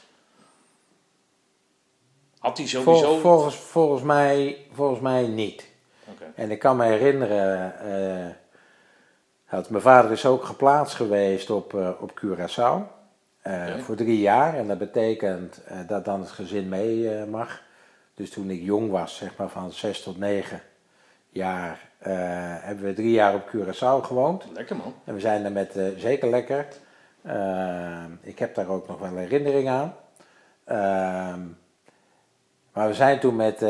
Had 2.39 2.59
hij 2.59 2.67
sowieso... 2.67 3.11
Vol, 3.11 3.19
volgens, 3.19 3.55
volgens, 3.55 4.03
mij, 4.03 4.57
volgens 4.73 5.01
mij 5.01 5.27
niet. 5.27 5.69
Okay. 6.05 6.29
En 6.35 6.51
ik 6.51 6.59
kan 6.59 6.77
me 6.77 6.85
herinneren, 6.85 7.75
uh, 7.85 8.35
mijn 9.51 9.83
vader 9.83 10.11
is 10.11 10.27
ook 10.27 10.45
geplaatst 10.45 10.95
geweest 10.95 11.51
op, 11.51 11.73
uh, 11.73 11.91
op 12.01 12.21
Curaçao. 12.25 12.99
Okay. 13.45 13.81
Voor 13.81 13.97
drie 13.97 14.21
jaar. 14.21 14.57
En 14.57 14.67
dat 14.67 14.79
betekent 14.79 15.61
dat 15.87 16.05
dan 16.05 16.21
het 16.21 16.31
gezin 16.31 16.69
mee 16.69 17.27
mag. 17.27 17.63
Dus 18.15 18.31
toen 18.31 18.51
ik 18.51 18.63
jong 18.63 18.91
was, 18.91 19.17
zeg 19.17 19.37
maar 19.37 19.49
van 19.49 19.73
6 19.73 20.03
tot 20.03 20.19
9 20.19 20.61
jaar, 21.29 21.89
hebben 22.63 22.85
we 22.85 22.93
drie 22.93 23.11
jaar 23.11 23.35
op 23.35 23.49
Curaçao 23.49 24.07
gewoond. 24.07 24.45
Lekker 24.55 24.77
man. 24.77 24.95
En 25.05 25.15
we 25.15 25.21
zijn 25.21 25.45
er 25.45 25.53
met, 25.53 25.79
zeker 25.97 26.31
lekker. 26.31 26.67
Ik 28.21 28.39
heb 28.39 28.55
daar 28.55 28.69
ook 28.69 28.89
nog 28.89 28.99
wel 28.99 29.17
herinnering 29.17 29.69
aan. 29.69 29.95
Ehm, 30.65 31.41
maar 32.73 32.89
we 32.89 32.95
zijn 32.95 33.21
toen 33.21 33.37
met, 33.37 33.61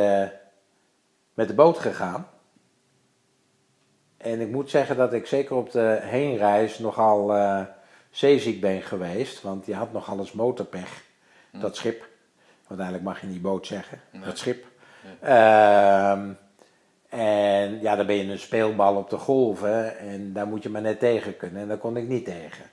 met 1.35 1.49
de 1.49 1.55
boot 1.55 1.79
gegaan. 1.79 2.27
En 4.21 4.41
ik 4.41 4.49
moet 4.49 4.71
zeggen 4.71 4.97
dat 4.97 5.13
ik 5.13 5.27
zeker 5.27 5.57
op 5.57 5.71
de 5.71 5.99
heenreis 6.03 6.79
nogal 6.79 7.33
zeeziek 8.11 8.61
ben 8.61 8.83
geweest. 8.83 9.43
Want 9.43 9.67
je 9.67 9.75
had 9.75 9.93
nogal 9.93 10.19
eens 10.19 10.33
motorpech, 10.33 11.03
hm. 11.51 11.61
dat 11.61 11.77
schip. 11.77 12.09
Uiteindelijk 12.69 13.09
mag 13.09 13.21
je 13.21 13.27
niet 13.27 13.43
boot 13.43 13.67
zeggen, 13.67 14.01
het 14.11 14.39
schip. 14.39 14.65
Ehm, 15.21 16.29
en 17.09 17.81
ja, 17.81 17.97
dan 17.97 18.07
ben 18.07 18.17
je 18.17 18.33
een 18.33 18.39
speelbal 18.39 18.97
op 18.97 19.11
de 19.11 19.19
golven 19.19 19.99
en 19.99 20.33
daar 20.33 20.47
moet 20.47 20.63
je 20.63 20.69
maar 20.69 20.83
net 20.83 20.99
tegen 20.99 21.37
kunnen. 21.37 21.63
En 21.63 21.69
daar 21.69 21.79
kon 21.79 21.97
ik 21.97 22.09
niet 22.09 22.25
tegen. 22.25 22.65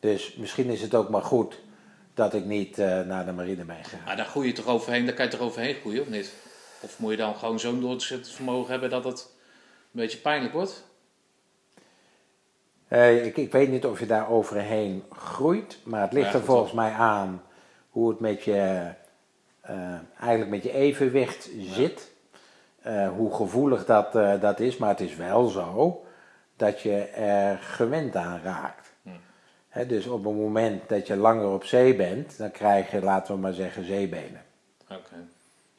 Dus 0.00 0.34
misschien 0.34 0.70
is 0.70 0.82
het 0.82 0.94
ook 0.94 1.08
maar 1.08 1.22
goed 1.22 1.58
dat 2.14 2.34
ik 2.34 2.44
niet 2.44 2.78
uh, 2.78 3.00
naar 3.00 3.26
de 3.26 3.32
marine 3.32 3.64
ben 3.64 3.84
gegaan. 3.84 4.04
Maar 4.04 4.16
daar 4.16 4.26
groei 4.26 4.46
je 4.46 4.52
toch 4.52 4.66
overheen, 4.66 5.06
daar 5.06 5.14
kan 5.14 5.24
je 5.24 5.30
toch 5.30 5.40
overheen 5.40 5.74
groeien, 5.74 6.00
of 6.00 6.08
niet? 6.08 6.32
Of 6.80 6.98
moet 6.98 7.10
je 7.10 7.16
dan 7.16 7.34
gewoon 7.34 7.60
zo'n 7.60 7.80
doorzettingsvermogen 7.80 8.70
hebben 8.70 8.90
dat 8.90 9.04
het 9.04 9.30
beetje 9.96 10.18
pijnlijk 10.18 10.52
wordt? 10.52 10.84
Uh, 12.88 13.24
ik, 13.26 13.36
ik, 13.36 13.52
weet 13.52 13.68
niet 13.68 13.86
of 13.86 14.00
je 14.00 14.06
daar 14.06 14.30
overheen 14.30 15.04
groeit, 15.10 15.78
maar 15.82 16.00
het 16.00 16.12
ligt 16.12 16.32
ja, 16.32 16.38
er 16.38 16.44
volgens 16.44 16.72
mij 16.72 16.90
aan 16.90 17.42
hoe 17.90 18.08
het 18.08 18.20
met 18.20 18.42
je 18.42 18.92
uh, 19.70 19.94
eigenlijk 20.20 20.50
met 20.50 20.62
je 20.62 20.72
evenwicht 20.72 21.50
zit. 21.58 22.14
Uh, 22.86 23.08
hoe 23.08 23.34
gevoelig 23.34 23.84
dat, 23.84 24.12
dat 24.40 24.60
is, 24.60 24.76
maar 24.76 24.88
het 24.88 25.00
is 25.00 25.16
wel 25.16 25.46
zo 25.48 26.04
dat 26.56 26.80
je 26.80 26.96
er 27.04 27.58
gewend 27.58 28.16
aan 28.16 28.40
raakt. 28.42 28.92
Hm. 29.02 29.86
dus 29.86 30.06
op 30.06 30.24
het 30.24 30.34
moment 30.34 30.88
dat 30.88 31.06
je 31.06 31.16
langer 31.16 31.48
op 31.48 31.64
zee 31.64 31.96
bent, 31.96 32.38
dan 32.38 32.50
krijg 32.50 32.90
je, 32.90 33.02
laten 33.02 33.34
we 33.34 33.40
maar 33.40 33.52
zeggen, 33.52 33.84
zeebenen. 33.84 34.44
Okay. 34.84 35.18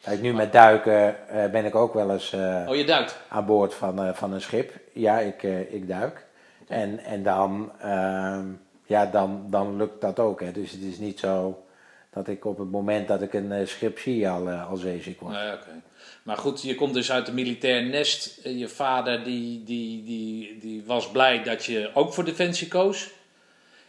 Kijk, 0.08 0.22
nu 0.22 0.34
met 0.34 0.52
duiken 0.52 1.16
ben 1.52 1.66
ik 1.66 1.76
ook 1.76 1.94
wel 1.94 2.12
eens 2.12 2.34
oh, 2.68 2.76
je 2.76 2.84
duikt. 2.86 3.18
aan 3.28 3.46
boord 3.46 3.74
van, 3.74 4.16
van 4.16 4.34
een 4.34 4.42
schip. 4.42 4.72
Ja, 4.94 5.20
ik, 5.20 5.44
ik 5.70 5.88
duik. 5.88 6.26
En, 6.68 7.00
en 7.00 7.24
dan, 7.24 7.72
ehm, 7.82 8.46
ja, 8.86 9.06
dan, 9.06 9.46
dan 9.50 9.78
lukt 9.78 10.02
dat 10.02 10.20
ook. 10.20 10.42
Hè. 10.42 10.52
Dus 10.52 10.72
het 10.72 10.82
is 10.82 10.98
niet 10.98 11.20
zo 11.20 11.64
dat 12.10 12.28
ik 12.28 12.46
op 12.46 12.58
het 12.58 12.72
moment 12.72 13.08
dat 13.08 13.22
ik 13.22 13.34
een 13.34 13.68
schip 13.68 14.00
zie 14.00 14.30
al, 14.30 14.50
al 14.50 14.76
zeeziek 14.76 15.20
word. 15.20 15.34
Nee, 15.34 15.54
okay. 15.54 15.82
Maar 16.24 16.38
goed, 16.38 16.62
je 16.62 16.76
komt 16.76 16.94
dus 16.94 17.12
uit 17.12 17.28
een 17.28 17.34
militair 17.34 17.84
nest. 17.84 18.40
Eh, 18.44 18.60
je 18.60 18.68
vader 18.68 19.24
die, 19.24 19.64
die, 19.64 20.04
die, 20.04 20.58
die 20.58 20.84
was 20.86 21.12
blij 21.12 21.44
dat 21.44 21.66
je 21.66 21.92
ook 21.94 22.14
voor 22.14 22.24
Defensie 22.24 22.68
koos. 22.68 23.10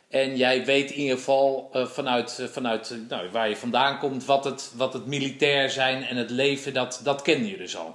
En 0.08 0.36
jij 0.36 0.64
weet 0.64 0.90
in 0.90 0.98
ieder 0.98 1.16
geval 1.16 1.70
uh, 1.74 1.86
vanuit, 1.86 2.48
vanuit 2.50 2.96
nou, 3.08 3.30
waar 3.30 3.48
je 3.48 3.56
vandaan 3.56 3.98
komt, 3.98 4.24
wat 4.24 4.44
het, 4.44 4.72
wat 4.76 4.92
het 4.92 5.06
militair 5.06 5.70
zijn 5.70 6.02
en 6.02 6.16
het 6.16 6.30
leven, 6.30 6.74
dat, 6.74 7.00
dat 7.02 7.22
kende 7.22 7.50
je 7.50 7.56
dus 7.56 7.76
al. 7.76 7.94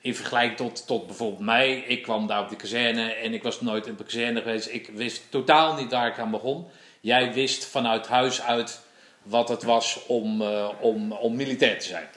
In 0.00 0.14
vergelijking 0.14 0.56
tot, 0.56 0.86
tot 0.86 1.06
bijvoorbeeld 1.06 1.40
mij. 1.40 1.78
Ik 1.78 2.02
kwam 2.02 2.26
daar 2.26 2.42
op 2.42 2.48
de 2.48 2.56
kazerne 2.56 3.12
en 3.12 3.34
ik 3.34 3.42
was 3.42 3.60
nooit 3.60 3.86
in 3.86 3.96
de 3.96 4.04
kazerne 4.04 4.40
geweest. 4.40 4.68
Ik 4.68 4.90
wist 4.94 5.22
totaal 5.30 5.74
niet 5.74 5.90
waar 5.90 6.08
ik 6.08 6.18
aan 6.18 6.30
begon. 6.30 6.66
Jij 7.00 7.32
wist 7.32 7.64
vanuit 7.64 8.06
huis 8.06 8.42
uit 8.42 8.80
wat 9.22 9.48
het 9.48 9.62
was 9.62 10.06
om, 10.06 10.42
om, 10.80 11.12
om 11.12 11.36
militair 11.36 11.78
te 11.78 11.86
zijn? 11.86 12.08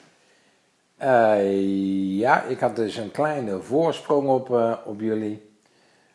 Ja, 2.18 2.42
ik 2.42 2.58
had 2.58 2.76
dus 2.76 2.96
een 2.96 3.10
kleine 3.10 3.60
voorsprong 3.60 4.28
op, 4.28 4.50
op 4.84 5.00
jullie. 5.00 5.50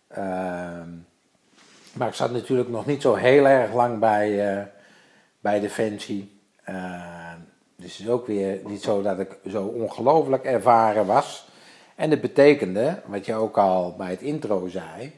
Ehm, 0.07 0.89
maar 1.99 2.07
ik 2.07 2.13
zat 2.13 2.31
natuurlijk 2.31 2.69
nog 2.69 2.85
niet 2.85 3.01
zo 3.01 3.15
heel 3.15 3.47
erg 3.47 3.73
lang 3.73 3.99
bij, 3.99 4.71
bij 5.39 5.59
Defensie. 5.59 6.41
Ehm, 6.63 7.37
dus 7.75 7.97
het 7.97 8.07
is 8.07 8.09
ook 8.09 8.27
weer 8.27 8.59
niet 8.65 8.81
zo 8.81 9.01
dat 9.01 9.19
ik 9.19 9.37
zo 9.47 9.63
ongelooflijk 9.65 10.43
ervaren 10.43 11.05
was. 11.05 11.47
En 11.95 12.09
dat 12.09 12.21
betekende, 12.21 13.01
wat 13.05 13.25
je 13.25 13.33
ook 13.33 13.57
al 13.57 13.95
bij 13.97 14.09
het 14.09 14.21
intro 14.21 14.67
zei, 14.67 15.13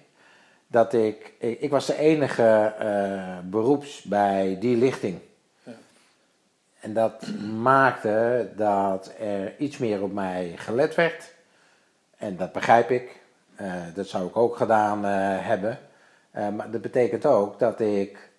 dat 0.68 0.94
ik, 0.94 1.34
ik, 1.38 1.70
was 1.70 1.86
de 1.86 1.98
enige 1.98 2.74
beroeps 3.50 4.02
bij 4.02 4.58
die 4.60 4.78
lichting. 4.78 5.20
En 6.80 6.94
dat 6.94 7.28
maakte 7.62 8.50
dat 8.56 9.14
er 9.20 9.54
iets 9.58 9.78
meer 9.78 10.02
op 10.02 10.14
mij 10.14 10.54
gelet 10.56 10.96
werd. 10.96 11.34
En 12.18 12.38
dat 12.38 12.52
begrijp 12.52 12.90
ik. 12.90 13.20
Uh, 13.62 13.74
dat 13.94 14.08
zou 14.08 14.28
ik 14.28 14.38
ook 14.38 14.56
gedaan 14.58 15.06
uh, 15.06 15.12
hebben. 15.48 15.80
Uh, 16.36 16.50
maar 16.50 16.72
dat 16.72 16.82
betekent 16.82 17.26
ook 17.26 17.60
dat 17.60 17.80
ik 17.80 18.30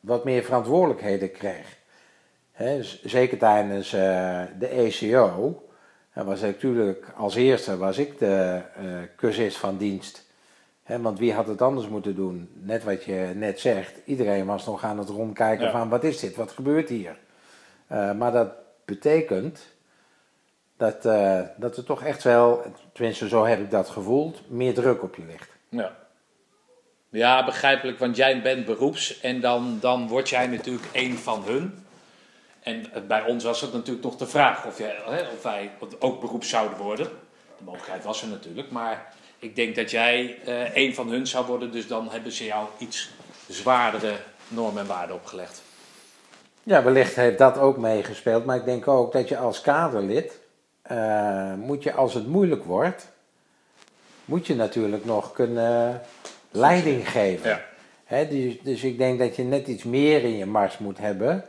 wat 0.00 0.24
meer 0.24 0.42
verantwoordelijkheden 0.42 1.32
kreeg. 1.32 1.78
Zeker 3.02 3.38
tijdens 3.38 3.90
de 3.90 4.66
ECO 4.70 5.62
was 6.12 6.42
ik 6.42 6.46
natuurlijk 6.46 7.12
als 7.16 7.34
eerste 7.34 7.76
was 7.76 7.98
ik 7.98 8.18
de 8.18 8.60
cursist 9.16 9.56
van 9.56 9.76
dienst. 9.76 10.26
Want 10.98 11.18
wie 11.18 11.32
had 11.32 11.46
het 11.46 11.62
anders 11.62 11.88
moeten 11.88 12.14
doen? 12.14 12.48
Net 12.52 12.84
wat 12.84 13.04
je 13.04 13.32
net 13.34 13.60
zegt, 13.60 14.00
iedereen 14.04 14.46
was 14.46 14.66
nog 14.66 14.84
aan 14.84 14.98
het 14.98 15.08
rondkijken 15.08 15.64
ja. 15.64 15.70
van 15.70 15.88
wat 15.88 16.04
is 16.04 16.20
dit, 16.20 16.36
wat 16.36 16.50
gebeurt 16.50 16.88
hier? 16.88 17.16
Uh, 17.92 18.12
maar 18.12 18.32
dat 18.32 18.52
betekent 18.84 19.66
dat, 20.76 21.04
uh, 21.06 21.40
dat 21.56 21.76
er 21.76 21.84
toch 21.84 22.02
echt 22.02 22.22
wel, 22.22 22.62
tenminste 22.92 23.28
zo 23.28 23.44
heb 23.44 23.60
ik 23.60 23.70
dat 23.70 23.88
gevoeld, 23.88 24.50
meer 24.50 24.74
druk 24.74 25.02
op 25.02 25.14
je 25.14 25.22
ligt. 25.26 25.50
Ja. 25.68 25.96
Ja, 27.12 27.44
begrijpelijk, 27.44 27.98
want 27.98 28.16
jij 28.16 28.42
bent 28.42 28.64
beroeps 28.64 29.20
en 29.20 29.40
dan, 29.40 29.78
dan 29.80 30.08
word 30.08 30.28
jij 30.28 30.46
natuurlijk 30.46 30.86
een 30.92 31.18
van 31.18 31.42
hun. 31.44 31.84
En 32.60 32.86
bij 33.08 33.24
ons 33.24 33.44
was 33.44 33.60
het 33.60 33.72
natuurlijk 33.72 34.04
nog 34.04 34.16
de 34.16 34.26
vraag 34.26 34.66
of, 34.66 34.78
jij, 34.78 34.96
of 35.34 35.42
wij 35.42 35.70
ook 35.98 36.20
beroeps 36.20 36.48
zouden 36.48 36.78
worden. 36.78 37.06
De 37.58 37.64
mogelijkheid 37.64 38.04
was 38.04 38.22
er 38.22 38.28
natuurlijk, 38.28 38.70
maar 38.70 39.14
ik 39.38 39.56
denk 39.56 39.76
dat 39.76 39.90
jij 39.90 40.38
uh, 40.46 40.76
een 40.76 40.94
van 40.94 41.08
hun 41.08 41.26
zou 41.26 41.46
worden, 41.46 41.72
dus 41.72 41.86
dan 41.86 42.10
hebben 42.10 42.32
ze 42.32 42.44
jou 42.44 42.66
iets 42.78 43.10
zwaardere 43.48 44.12
normen 44.48 44.82
en 44.82 44.88
waarden 44.88 45.16
opgelegd. 45.16 45.62
Ja, 46.62 46.82
wellicht 46.82 47.14
heeft 47.14 47.38
dat 47.38 47.58
ook 47.58 47.76
meegespeeld, 47.76 48.44
maar 48.44 48.56
ik 48.56 48.64
denk 48.64 48.88
ook 48.88 49.12
dat 49.12 49.28
je 49.28 49.36
als 49.36 49.60
kaderlid, 49.60 50.38
uh, 50.92 51.54
moet 51.54 51.82
je 51.82 51.92
als 51.92 52.14
het 52.14 52.26
moeilijk 52.26 52.64
wordt, 52.64 53.06
moet 54.24 54.46
je 54.46 54.54
natuurlijk 54.54 55.04
nog 55.04 55.32
kunnen 55.32 56.02
leiding 56.50 57.10
geven. 57.10 57.60
Ja. 58.08 58.24
dus, 58.24 58.60
dus 58.60 58.82
ik 58.82 58.98
denk 58.98 59.18
dat 59.18 59.36
je 59.36 59.42
net 59.42 59.66
iets 59.66 59.84
meer 59.84 60.22
in 60.22 60.36
je 60.36 60.46
mars 60.46 60.78
moet 60.78 60.98
hebben 60.98 61.44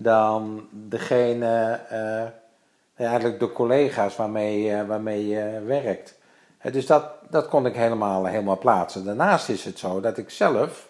dan 0.00 0.68
degene, 0.70 1.80
uh, 1.92 3.06
eigenlijk 3.08 3.38
de 3.38 3.52
collega's 3.52 4.16
waarmee, 4.16 4.70
uh, 4.70 4.86
waarmee 4.86 5.28
je 5.28 5.62
werkt. 5.66 6.18
dus 6.72 6.86
dat, 6.86 7.04
dat 7.30 7.48
kon 7.48 7.66
ik 7.66 7.74
helemaal, 7.74 8.24
helemaal 8.24 8.58
plaatsen. 8.58 9.04
Daarnaast 9.04 9.48
is 9.48 9.64
het 9.64 9.78
zo 9.78 10.00
dat 10.00 10.18
ik 10.18 10.30
zelf, 10.30 10.88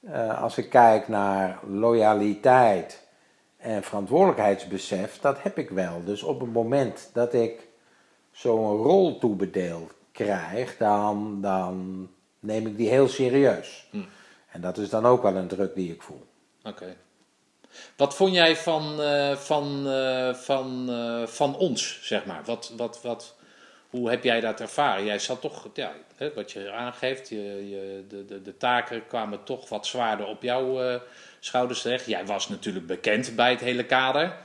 uh, 0.00 0.42
als 0.42 0.58
ik 0.58 0.70
kijk 0.70 1.08
naar 1.08 1.58
loyaliteit 1.68 3.06
en 3.56 3.82
verantwoordelijkheidsbesef, 3.82 5.20
dat 5.20 5.42
heb 5.42 5.58
ik 5.58 5.70
wel. 5.70 6.04
Dus 6.04 6.22
op 6.22 6.40
het 6.40 6.52
moment 6.52 7.10
dat 7.12 7.34
ik 7.34 7.68
zo'n 8.30 8.76
rol 8.76 9.18
toebedeeld 9.18 9.92
krijg, 10.12 10.76
dan, 10.76 11.40
dan 11.40 12.08
neem 12.40 12.66
ik 12.66 12.76
die 12.76 12.88
heel 12.88 13.08
serieus. 13.08 13.86
Hm. 13.90 14.02
En 14.48 14.60
dat 14.60 14.78
is 14.78 14.88
dan 14.88 15.06
ook 15.06 15.22
wel 15.22 15.36
een 15.36 15.48
druk 15.48 15.74
die 15.74 15.92
ik 15.92 16.02
voel. 16.02 16.26
Oké. 16.62 16.96
Wat 17.96 18.14
vond 18.14 18.34
jij 18.34 18.56
van, 18.56 19.00
uh, 19.00 19.36
van, 19.36 19.86
uh, 19.86 20.34
van, 20.34 20.86
uh, 20.90 21.26
van 21.26 21.56
ons, 21.56 21.98
zeg 22.02 22.24
maar? 22.24 22.42
Wat, 22.44 22.72
wat, 22.76 23.02
wat, 23.02 23.36
hoe 23.90 24.10
heb 24.10 24.24
jij 24.24 24.40
dat 24.40 24.60
ervaren? 24.60 25.04
Jij 25.04 25.18
zat 25.18 25.40
toch, 25.40 25.68
ja, 25.74 25.92
hè, 26.16 26.34
wat 26.34 26.52
je 26.52 26.70
aangeeft, 26.70 27.28
je, 27.28 27.68
je, 27.68 28.04
de, 28.08 28.24
de, 28.24 28.42
de 28.42 28.56
taken 28.56 29.06
kwamen 29.06 29.44
toch 29.44 29.68
wat 29.68 29.86
zwaarder 29.86 30.26
op 30.26 30.42
jouw 30.42 31.00
schouders 31.40 31.82
terecht. 31.82 32.06
Jij 32.06 32.26
was 32.26 32.48
natuurlijk 32.48 32.86
bekend 32.86 33.36
bij 33.36 33.50
het 33.50 33.60
hele 33.60 33.84
kader 33.84 34.36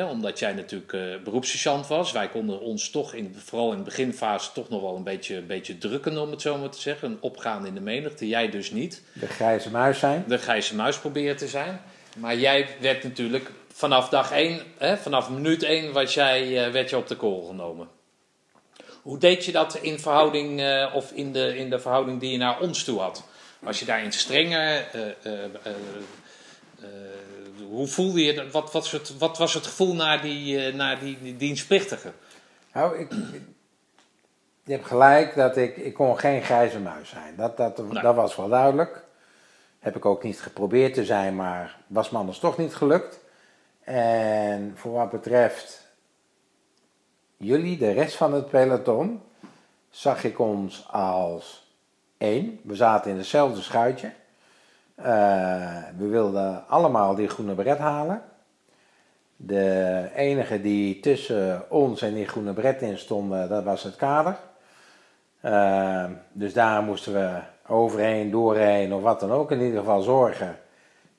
omdat 0.00 0.38
jij 0.38 0.52
natuurlijk 0.52 0.92
uh, 0.92 1.22
beroepssergeant 1.24 1.86
was. 1.86 2.12
Wij 2.12 2.28
konden 2.28 2.60
ons 2.60 2.90
toch, 2.90 3.14
in, 3.14 3.34
vooral 3.44 3.72
in 3.72 3.78
de 3.78 3.84
beginfase, 3.84 4.52
toch 4.52 4.68
nog 4.68 4.80
wel 4.80 4.96
een 4.96 5.02
beetje, 5.02 5.36
een 5.36 5.46
beetje 5.46 5.78
drukken, 5.78 6.18
om 6.18 6.30
het 6.30 6.40
zo 6.40 6.58
maar 6.58 6.70
te 6.70 6.80
zeggen. 6.80 7.10
Een 7.10 7.18
opgaan 7.20 7.66
in 7.66 7.74
de 7.74 7.80
menigte. 7.80 8.28
Jij 8.28 8.50
dus 8.50 8.70
niet. 8.70 9.02
De 9.12 9.26
grijze 9.26 9.70
muis 9.70 9.98
zijn. 9.98 10.24
De 10.28 10.38
grijze 10.38 10.74
muis 10.74 10.98
proberen 10.98 11.36
te 11.36 11.48
zijn. 11.48 11.80
Maar 12.16 12.36
jij 12.36 12.68
werd 12.80 13.02
natuurlijk 13.02 13.50
vanaf 13.72 14.08
dag 14.08 14.32
1, 14.32 14.60
hè, 14.78 14.96
vanaf 14.96 15.30
minuut 15.30 15.62
1, 15.62 15.92
was 15.92 16.14
jij, 16.14 16.66
uh, 16.66 16.72
werd 16.72 16.90
je 16.90 16.96
op 16.96 17.08
de 17.08 17.16
korrel 17.16 17.42
genomen. 17.42 17.88
Hoe 19.02 19.18
deed 19.18 19.44
je 19.44 19.52
dat 19.52 19.74
in 19.74 19.98
verhouding, 19.98 20.60
uh, 20.60 20.90
of 20.94 21.12
in 21.12 21.32
de, 21.32 21.56
in 21.56 21.70
de 21.70 21.78
verhouding 21.78 22.20
die 22.20 22.30
je 22.30 22.38
naar 22.38 22.60
ons 22.60 22.84
toe 22.84 23.00
had? 23.00 23.24
Was 23.58 23.78
je 23.78 23.84
daarin 23.84 24.12
strenger? 24.12 24.86
Hoe 27.70 27.86
voelde 27.86 28.24
je 28.24 28.34
dat? 28.34 28.50
Wat, 28.50 28.72
wat, 28.72 28.72
was 28.72 28.90
het, 28.90 29.18
wat 29.18 29.38
was 29.38 29.54
het 29.54 29.66
gevoel 29.66 29.94
naar 29.94 30.22
die, 30.22 30.68
uh, 30.68 30.74
naar 30.74 31.00
die, 31.00 31.18
die 31.22 31.36
dienstplichtige? 31.36 32.12
Nou, 32.72 32.98
ik, 32.98 33.10
je 34.64 34.72
hebt 34.72 34.86
gelijk 34.86 35.34
dat 35.34 35.56
ik, 35.56 35.76
ik 35.76 35.94
kon 35.94 36.18
geen 36.18 36.42
grijze 36.42 36.80
muis 36.80 37.08
zijn. 37.08 37.36
Dat, 37.36 37.56
dat, 37.56 37.76
dat 38.02 38.14
was 38.14 38.36
wel 38.36 38.48
duidelijk. 38.48 39.04
Heb 39.78 39.96
ik 39.96 40.04
ook 40.04 40.22
niet 40.22 40.40
geprobeerd 40.40 40.94
te 40.94 41.04
zijn, 41.04 41.36
maar 41.36 41.78
was 41.86 42.10
me 42.10 42.18
anders 42.18 42.38
toch 42.38 42.58
niet 42.58 42.74
gelukt. 42.74 43.20
En 43.84 44.72
voor 44.76 44.92
wat 44.92 45.10
betreft 45.10 45.86
jullie, 47.36 47.78
de 47.78 47.90
rest 47.90 48.16
van 48.16 48.32
het 48.34 48.48
peloton, 48.50 49.22
zag 49.90 50.24
ik 50.24 50.38
ons 50.38 50.88
als 50.90 51.74
één. 52.18 52.60
We 52.62 52.74
zaten 52.74 53.10
in 53.10 53.16
hetzelfde 53.16 53.62
schuitje. 53.62 54.12
Uh, 55.02 55.82
we 55.96 56.06
wilden 56.06 56.68
allemaal 56.68 57.14
die 57.14 57.28
groene 57.28 57.54
bret 57.54 57.78
halen. 57.78 58.22
De 59.36 60.08
enige 60.14 60.60
die 60.60 61.00
tussen 61.00 61.70
ons 61.70 62.02
en 62.02 62.14
die 62.14 62.28
groene 62.28 62.52
bret 62.52 62.82
in 62.82 62.98
stond, 62.98 63.30
dat 63.48 63.64
was 63.64 63.82
het 63.82 63.96
kader. 63.96 64.36
Uh, 65.44 66.04
dus 66.32 66.52
daar 66.52 66.82
moesten 66.82 67.12
we 67.12 67.40
overheen, 67.66 68.30
doorheen 68.30 68.92
of 68.92 69.02
wat 69.02 69.20
dan 69.20 69.32
ook. 69.32 69.50
In 69.50 69.60
ieder 69.60 69.78
geval 69.78 70.02
zorgen 70.02 70.58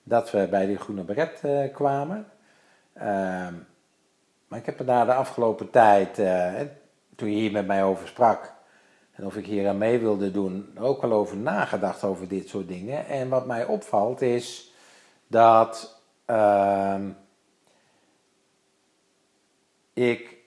dat 0.03 0.31
we 0.31 0.47
bij 0.47 0.65
die 0.65 0.77
groene 0.77 1.03
bret 1.03 1.41
uh, 1.45 1.73
kwamen. 1.73 2.25
maar 4.47 4.60
ik 4.60 4.65
heb 4.65 4.79
er 4.79 4.86
na 4.86 5.05
de 5.05 5.13
afgelopen 5.13 5.69
tijd, 5.69 6.15
toen 7.15 7.29
je 7.29 7.36
hier 7.36 7.51
met 7.51 7.67
mij 7.67 7.84
over 7.84 8.07
sprak, 8.07 8.52
en 9.13 9.26
of 9.26 9.36
ik 9.36 9.45
hier 9.45 9.67
aan 9.67 9.78
mee 9.78 9.99
wilde 9.99 10.32
doen, 10.32 10.78
ook 10.80 11.02
wel 11.02 11.12
over 11.12 11.38
nagedacht 11.38 12.04
over 12.04 12.28
dit 12.28 12.49
soort 12.49 12.67
dingen. 12.67 13.08
En 13.08 13.30
wat 13.30 13.45
mij 13.45 13.65
opvalt 13.65 14.21
is 14.21 14.71
dat 15.28 16.02
uh, 16.30 16.99
ik 19.93 20.38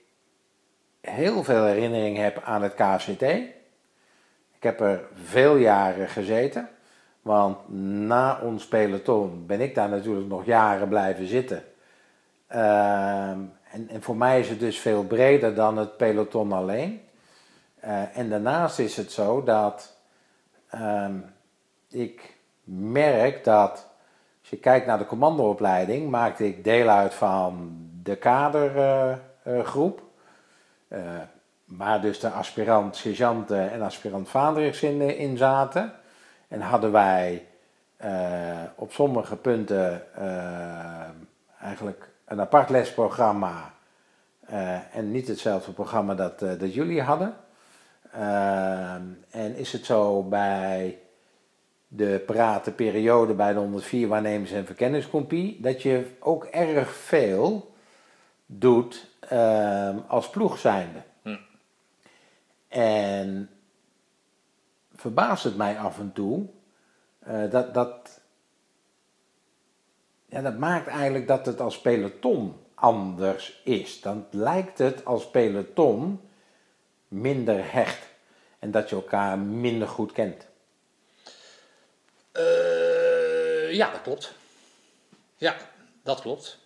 heel 1.01 1.43
veel 1.43 1.65
herinnering 1.65 2.17
heb 2.17 2.41
aan 2.43 2.61
het 2.61 2.73
KCT. 2.73 3.21
Ik 3.21 4.63
heb 4.63 4.79
er 4.79 5.01
veel 5.13 5.55
jaren 5.55 6.07
gezeten. 6.07 6.69
Want 7.21 7.69
na 8.03 8.39
ons 8.41 8.67
peloton 8.67 9.43
ben 9.45 9.61
ik 9.61 9.75
daar 9.75 9.89
natuurlijk 9.89 10.27
nog 10.27 10.45
jaren 10.45 10.87
blijven 10.87 11.27
zitten. 11.27 11.63
Uh, 12.51 13.29
en, 13.29 13.89
en, 13.89 14.01
voor 14.01 14.17
mij 14.17 14.39
is 14.39 14.49
het 14.49 14.59
dus 14.59 14.79
veel 14.79 15.03
breder 15.03 15.55
dan 15.55 15.77
het 15.77 15.97
peloton 15.97 16.51
alleen. 16.51 17.01
Uh, 17.83 18.17
en 18.17 18.29
daarnaast 18.29 18.79
is 18.79 18.97
het 18.97 19.11
zo 19.11 19.43
dat 19.43 19.97
um, 20.75 21.25
ik 21.89 22.37
merk 22.63 23.43
dat, 23.43 23.87
als 24.39 24.49
je 24.49 24.57
kijkt 24.57 24.85
naar 24.85 24.97
de 24.97 25.05
commandoopleiding, 25.05 26.09
maakte 26.09 26.45
ik 26.45 26.63
deel 26.63 26.89
uit 26.89 27.13
van 27.13 27.75
de 28.03 28.15
kadergroep. 28.15 30.01
Uh, 30.89 30.99
uh, 30.99 31.21
waar 31.65 32.01
dus 32.01 32.19
de 32.19 32.29
aspirant 32.29 32.95
sergeanten 32.95 33.71
en 33.71 33.81
aspirant 33.81 34.29
vaandrigs 34.29 34.83
in, 34.83 35.01
in 35.17 35.37
zaten. 35.37 35.93
En 36.47 36.61
hadden 36.61 36.91
wij 36.91 37.45
op 38.75 38.91
sommige 38.91 39.35
punten 39.35 40.01
eigenlijk 41.61 42.09
een 42.25 42.41
apart 42.41 42.69
lesprogramma. 42.69 43.73
en 44.91 45.11
niet 45.11 45.27
hetzelfde 45.27 45.71
programma 45.71 46.15
dat, 46.15 46.39
dat 46.39 46.73
jullie 46.73 47.01
hadden. 47.01 47.35
Ehm, 48.17 49.03
en 49.29 49.55
is 49.55 49.71
het 49.71 49.85
zo 49.85 50.23
bij 50.23 50.99
de 51.87 52.23
periode 52.75 53.33
bij 53.33 53.53
de 53.53 53.59
104 53.59 54.07
waarnemers 54.07 54.51
en 54.51 54.65
verkenningscompie, 54.65 55.61
dat 55.61 55.81
je 55.81 56.15
ook 56.19 56.43
erg 56.43 56.93
veel 56.95 57.73
doet 58.45 59.09
uh, 59.33 59.95
als 60.07 60.29
ploeg 60.29 60.57
zijnde. 60.57 61.01
Hm. 61.21 61.37
En 62.67 63.49
verbaast 64.95 65.43
het 65.43 65.57
mij 65.57 65.77
af 65.79 65.99
en 65.99 66.11
toe 66.13 66.45
uh, 67.27 67.51
dat, 67.51 67.73
dat, 67.73 68.21
ja, 70.25 70.41
dat 70.41 70.57
maakt 70.57 70.87
eigenlijk 70.87 71.27
dat 71.27 71.45
het 71.45 71.61
als 71.61 71.81
peloton 71.81 72.55
anders 72.73 73.61
is. 73.63 74.01
Dan 74.01 74.25
lijkt 74.31 74.77
het 74.77 75.05
als 75.05 75.29
peloton 75.29 76.21
minder 77.07 77.71
hecht 77.71 78.09
en 78.59 78.71
dat 78.71 78.89
je 78.89 78.95
elkaar 78.95 79.39
minder 79.39 79.87
goed 79.87 80.11
kent? 80.11 80.47
Uh, 82.33 83.73
ja, 83.73 83.91
dat 83.91 84.01
klopt. 84.01 84.33
Ja, 85.37 85.55
dat 86.03 86.21
klopt. 86.21 86.57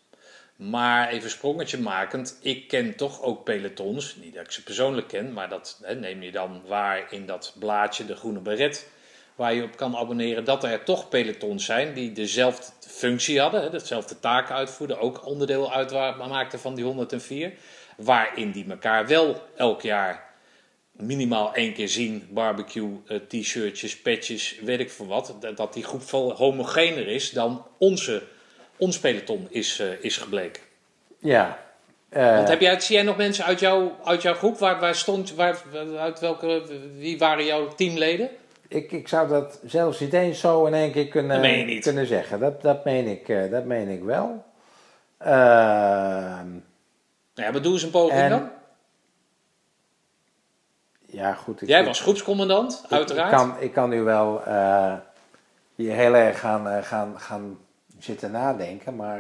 Maar 0.56 1.10
even 1.10 1.30
sprongetje 1.30 1.80
makend, 1.80 2.38
ik 2.41 2.67
ken 2.67 2.95
toch 2.95 3.21
ook 3.21 3.43
pelotons, 3.43 4.15
niet 4.15 4.34
dat 4.34 4.45
ik 4.45 4.51
ze 4.51 4.63
persoonlijk 4.63 5.08
ken, 5.08 5.34
maar 5.34 5.49
dat 5.49 5.80
hè, 5.84 5.95
neem 5.95 6.21
je 6.21 6.32
dan 6.32 6.62
waar 6.67 7.13
in 7.13 7.25
dat 7.25 7.56
blaadje, 7.60 8.06
de 8.06 8.15
groene 8.15 8.39
beret, 8.39 8.89
waar 9.36 9.54
je 9.54 9.63
op 9.63 9.75
kan 9.75 9.95
abonneren, 9.95 10.45
dat 10.45 10.63
er 10.63 10.84
toch 10.84 11.10
pelotons 11.10 11.65
zijn 11.65 11.93
die 11.93 12.12
dezelfde 12.12 12.71
functie 12.80 13.39
hadden, 13.39 13.62
hè, 13.62 13.69
dezelfde 13.69 14.19
taken 14.19 14.56
uitvoerden, 14.56 14.99
ook 14.99 15.25
onderdeel 15.25 15.73
uitmaakten 15.73 16.60
van 16.60 16.75
die 16.75 16.84
104, 16.84 17.54
waarin 17.97 18.51
die 18.51 18.69
elkaar 18.69 19.08
wel 19.08 19.47
elk 19.56 19.82
jaar 19.82 20.31
minimaal 20.91 21.54
één 21.54 21.73
keer 21.73 21.89
zien, 21.89 22.27
barbecue, 22.30 22.89
uh, 23.08 23.17
t-shirtjes, 23.27 23.97
patches, 23.97 24.60
weet 24.60 24.80
ik 24.80 24.91
veel 24.91 25.08
wat, 25.08 25.36
dat 25.56 25.73
die 25.73 25.84
groep 25.84 26.04
veel 26.04 26.34
homogener 26.34 27.08
is 27.08 27.30
dan 27.30 27.65
onze, 27.77 28.23
ons 28.77 28.99
peloton 28.99 29.47
is, 29.49 29.80
uh, 29.80 30.04
is 30.04 30.17
gebleken. 30.17 30.63
Ja. 31.19 31.60
Uh, 32.10 32.36
Want 32.36 32.47
heb 32.47 32.62
jij, 32.62 32.80
zie 32.80 32.95
jij 32.95 33.04
nog 33.04 33.17
mensen 33.17 33.45
uit, 33.45 33.60
jou, 33.60 33.89
uit 34.04 34.21
jouw 34.21 34.34
groep? 34.34 34.58
Waar, 34.58 34.80
waar 34.80 34.95
stond, 34.95 35.36
waar, 35.36 35.63
uit 35.97 36.19
welke, 36.19 36.63
wie 36.97 37.17
waren 37.17 37.45
jouw 37.45 37.67
teamleden? 37.67 38.30
Ik, 38.67 38.91
ik 38.91 39.08
zou 39.08 39.27
dat 39.27 39.60
zelfs 39.65 39.99
niet 39.99 40.13
eens 40.13 40.39
zo 40.39 40.65
in 40.65 40.73
één 40.73 40.91
keer 40.91 41.08
kunnen, 41.08 41.82
kunnen 41.82 42.08
zeggen. 42.08 42.39
Dat, 42.39 42.62
dat, 42.62 42.86
meen 42.86 43.08
ik, 43.08 43.51
dat 43.51 43.65
meen 43.65 43.89
ik 43.89 44.04
wel. 44.04 44.43
Ehm, 45.17 46.49
ja, 47.34 47.51
maar 47.51 47.62
doe 47.62 47.73
eens 47.73 47.84
een 47.84 47.89
poging 47.89 48.30
dan. 48.30 48.49
Ja, 51.12 51.34
goed. 51.34 51.62
Ik, 51.62 51.67
Jij 51.67 51.86
was 51.86 52.00
groepscommandant, 52.02 52.82
ik- 52.86 52.91
uiteraard. 52.91 53.32
Ik 53.32 53.38
kan, 53.38 53.56
ik 53.60 53.71
kan 53.74 53.89
nu 53.89 54.02
wel 54.02 54.41
hier 55.76 55.93
heel 55.95 56.13
erg 56.15 56.39
gaan, 56.39 56.67
eh, 56.69 56.84
gaan, 56.84 57.19
gaan 57.19 57.58
zitten 58.00 58.32
nadenken, 58.32 58.95
maar 58.95 59.17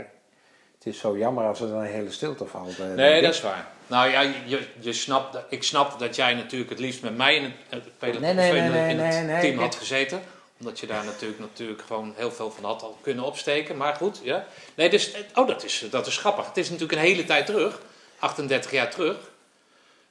het 0.77 0.85
is 0.85 0.99
zo 0.99 1.17
jammer 1.17 1.43
als 1.45 1.61
er 1.61 1.67
dan 1.67 1.77
een 1.77 1.85
hele 1.85 2.11
stilte 2.11 2.45
valt. 2.45 2.79
eh, 2.79 2.85
Nee, 2.95 3.21
dat 3.21 3.33
is 3.33 3.41
waar. 3.41 3.67
Nou 3.87 4.09
ja, 4.09 4.21
je, 4.21 4.67
je 4.79 4.93
snapt, 4.93 5.33
dat- 5.33 5.43
ik 5.49 5.63
snap 5.63 5.99
dat 5.99 6.15
jij 6.15 6.33
natuurlijk 6.33 6.69
het 6.69 6.79
liefst 6.79 7.01
met 7.01 7.17
mij 7.17 7.35
in 7.35 7.43
het, 7.43 7.53
het, 7.69 8.19
Nee, 8.19 8.33
nee, 8.33 8.55
in, 8.55 8.71
nee, 8.71 8.89
in 8.89 8.95
nee, 8.97 9.05
het 9.11 9.41
team 9.41 9.59
had 9.59 9.75
gezeten. 9.75 10.21
Omdat 10.59 10.79
je 10.79 10.87
daar 10.87 11.05
natuurlijk, 11.05 11.39
natuurlijk 11.39 11.81
gewoon 11.81 12.13
heel 12.17 12.31
veel 12.31 12.51
van 12.51 12.63
had 12.63 12.81
al 12.83 12.97
kunnen 13.01 13.23
opsteken. 13.23 13.77
Maar 13.77 13.95
goed, 13.95 14.19
ja. 14.23 14.45
Nee, 14.75 14.89
dus, 14.89 15.15
oh, 15.35 15.47
dat 15.47 15.63
is, 15.63 15.85
dat 15.91 16.07
is 16.07 16.17
grappig. 16.17 16.45
Het 16.47 16.57
is 16.57 16.69
natuurlijk 16.69 16.99
een 16.99 17.05
hele 17.07 17.23
tijd 17.23 17.45
terug. 17.45 17.81
38 18.19 18.71
jaar 18.71 18.89
terug. 18.89 19.17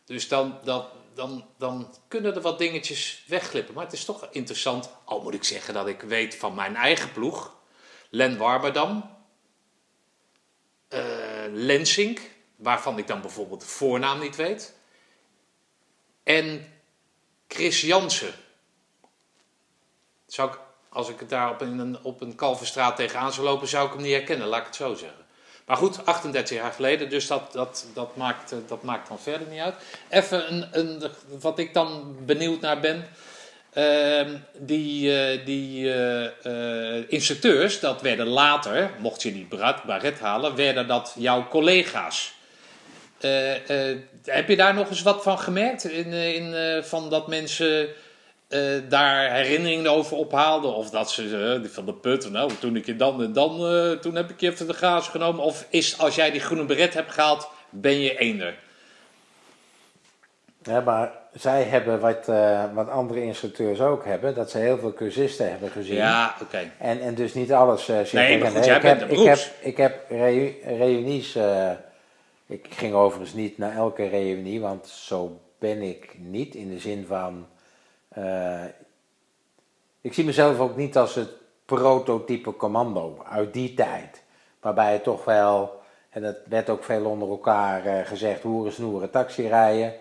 Dus 0.04 0.28
dan, 0.28 0.54
dan, 0.64 0.84
dan, 1.20 1.44
dan 1.58 1.94
kunnen 2.08 2.34
er 2.34 2.40
wat 2.40 2.58
dingetjes 2.58 3.24
wegglippen. 3.26 3.74
Maar 3.74 3.84
het 3.84 3.92
is 3.92 4.04
toch 4.04 4.28
interessant. 4.30 4.90
Al 5.04 5.22
moet 5.22 5.34
ik 5.34 5.44
zeggen 5.44 5.74
dat 5.74 5.86
ik 5.86 6.00
weet 6.00 6.36
van 6.36 6.54
mijn 6.54 6.76
eigen 6.76 7.12
ploeg. 7.12 7.54
Len 8.10 8.38
Warmerdam. 8.38 9.16
eh 10.88 11.44
Lensink. 11.48 12.20
Waarvan 12.56 12.98
ik 12.98 13.06
dan 13.06 13.20
bijvoorbeeld 13.20 13.60
de 13.60 13.66
voornaam 13.66 14.20
niet 14.20 14.36
weet. 14.36 14.74
En 16.22 16.72
Chris 17.48 17.80
Jansen. 17.80 18.34
Zou 20.26 20.50
ik, 20.50 20.58
als 20.88 21.08
ik 21.08 21.20
het 21.20 21.28
daar 21.28 21.50
op 21.50 21.60
een, 21.60 22.04
op 22.04 22.20
een 22.20 22.34
Kalverstraat 22.34 22.96
tegenaan 22.96 23.32
zou 23.32 23.46
lopen, 23.46 23.68
zou 23.68 23.86
ik 23.86 23.92
hem 23.92 24.02
niet 24.02 24.12
herkennen, 24.12 24.46
laat 24.46 24.60
ik 24.60 24.66
het 24.66 24.76
zo 24.76 24.94
zeggen. 24.94 25.26
Maar 25.70 25.78
goed, 25.78 26.06
38 26.06 26.56
jaar 26.56 26.72
geleden, 26.72 27.08
dus 27.10 27.26
dat, 27.26 27.52
dat, 27.52 27.86
dat, 27.94 28.16
maakt, 28.16 28.52
eh, 28.52 28.58
dat 28.66 28.82
maakt 28.82 29.08
dan 29.08 29.18
verder 29.18 29.46
niet 29.50 29.60
uit. 29.60 29.74
Even 30.08 30.52
een, 30.52 30.68
een, 30.72 31.02
wat 31.40 31.58
ik 31.58 31.74
dan 31.74 32.16
benieuwd 32.26 32.60
naar 32.60 32.80
ben. 32.80 33.06
Ehm, 33.72 34.36
die 34.58 35.18
eh, 35.18 35.46
die 35.46 35.92
eh, 35.92 37.10
instructeurs, 37.10 37.80
dat 37.80 38.00
werden 38.02 38.26
later, 38.26 38.90
mocht 38.98 39.22
je 39.22 39.32
die 39.32 39.48
baret, 39.86 40.20
halen, 40.20 40.54
werden 40.54 40.88
dat 40.88 41.14
jouw 41.18 41.48
collega's. 41.48 42.32
Heb 44.24 44.48
je 44.48 44.56
daar 44.56 44.74
nog 44.74 44.88
eens 44.88 45.02
wat 45.02 45.22
van 45.22 45.38
gemerkt? 45.38 45.84
In, 45.84 46.12
in, 46.12 46.84
van 46.84 47.10
dat 47.10 47.28
mensen 47.28 47.88
eh, 48.50 48.60
daar 48.88 49.30
herinneringen 49.32 49.90
over 49.90 50.16
ophaalden? 50.16 50.74
Of 50.74 50.90
dat 50.90 51.10
ze 51.10 51.58
die 51.62 51.70
van 51.70 51.86
de 51.86 51.92
put, 51.92 52.30
nou 52.30 52.50
toen 52.60 52.76
ik 52.76 52.86
je 52.86 52.96
dan 52.96 53.22
en 53.22 53.32
dan, 53.32 53.66
eh, 53.66 53.90
toen 53.90 54.14
heb 54.14 54.30
ik 54.30 54.40
je 54.40 54.50
even 54.50 54.66
de 54.66 54.74
gaas 54.74 55.08
genomen. 55.08 55.44
Of 55.44 55.66
is 55.68 55.98
als 55.98 56.14
jij 56.14 56.30
die 56.30 56.40
groene 56.40 56.64
beret 56.64 56.94
hebt 56.94 57.12
gehaald, 57.12 57.48
ben 57.70 58.00
je 58.00 58.18
eender? 58.18 58.54
Ja, 60.62 60.80
maar 60.80 61.12
zij 61.32 61.62
hebben 61.62 62.00
wat, 62.00 62.26
wat 62.74 62.88
andere 62.88 63.22
instructeurs 63.22 63.80
ook 63.80 64.04
hebben, 64.04 64.34
dat 64.34 64.50
ze 64.50 64.58
heel 64.58 64.78
veel 64.78 64.92
cursisten 64.92 65.50
hebben 65.50 65.70
gezien. 65.70 65.94
Ja, 65.94 66.34
oké. 66.42 66.70
En, 66.78 67.00
en 67.00 67.14
dus 67.14 67.34
niet 67.34 67.52
alles 67.52 67.88
uh, 67.88 67.96
Nee, 68.12 68.38
maar 68.38 68.52
herkennen. 68.52 68.52
goed, 68.52 68.64
jij 68.64 68.76
ik 68.76 68.82
bent 68.82 69.00
heb, 69.00 69.10
ik 69.10 69.24
heb, 69.26 69.38
ik 69.60 69.76
heb 69.76 70.04
reu- 70.08 70.54
reunies. 70.64 71.36
ik 72.46 72.66
ging 72.70 72.94
overigens 72.94 73.32
niet 73.34 73.58
naar 73.58 73.76
elke 73.76 74.08
reunie, 74.08 74.60
want 74.60 74.86
zo 74.88 75.40
ben 75.58 75.82
ik 75.82 76.14
niet. 76.18 76.54
In 76.54 76.68
de 76.68 76.78
zin 76.78 77.04
van. 77.08 77.46
Eh, 78.10 78.64
ik 80.00 80.12
zie 80.12 80.24
mezelf 80.24 80.58
ook 80.58 80.76
niet 80.76 80.96
als 80.96 81.14
het 81.14 81.30
prototype 81.64 82.56
commando 82.56 83.22
uit 83.28 83.52
die 83.52 83.74
tijd. 83.74 84.22
Waarbij 84.60 84.92
het 84.92 85.02
toch 85.02 85.24
wel. 85.24 85.80
En 86.10 86.22
dat 86.22 86.36
werd 86.48 86.70
ook 86.70 86.84
veel 86.84 87.04
onder 87.04 87.28
elkaar 87.28 87.86
eh, 87.86 88.06
gezegd: 88.06 88.42
hoeren, 88.42 88.72
snoeren, 88.72 89.10
taxi 89.10 89.48
rijden. 89.48 89.94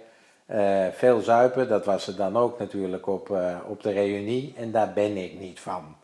Eh, 0.45 0.88
veel 0.88 1.19
zuipen, 1.19 1.67
dat 1.67 1.86
was 1.86 2.08
er 2.08 2.15
dan 2.15 2.38
ook 2.38 2.60
natuurlijk 2.60 3.08
op, 3.08 3.30
op 3.67 3.84
de 3.84 3.91
reunie. 3.91 4.54
En 4.58 4.72
daar 4.72 4.93
ben 4.93 5.17
ik 5.17 5.39
niet 5.39 5.60
van. 5.60 5.98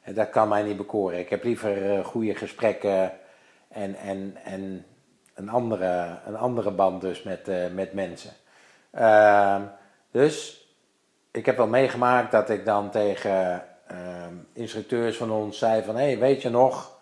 En 0.00 0.14
dat 0.14 0.30
kan 0.30 0.48
mij 0.48 0.62
niet 0.62 0.76
bekoren. 0.76 1.18
Ik 1.18 1.28
heb 1.28 1.44
liever 1.44 2.04
goede 2.04 2.34
gesprekken 2.34 3.12
en, 3.68 3.94
en, 3.94 4.36
en 4.44 4.84
een, 5.34 5.48
andere, 5.48 6.18
een 6.26 6.36
andere 6.36 6.70
band 6.70 7.00
dus 7.00 7.22
met, 7.22 7.50
met 7.74 7.92
mensen. 7.92 8.30
Ehm, 8.90 9.62
dus 10.10 10.65
ik 11.36 11.46
heb 11.46 11.56
wel 11.56 11.66
meegemaakt 11.66 12.30
dat 12.30 12.50
ik 12.50 12.64
dan 12.64 12.90
tegen 12.90 13.62
ehm, 13.86 14.34
instructeurs 14.52 15.16
van 15.16 15.30
ons 15.30 15.58
zei 15.58 15.82
van... 15.82 15.96
hé, 15.96 16.04
hey, 16.04 16.18
weet 16.18 16.42
je 16.42 16.50
nog... 16.50 16.94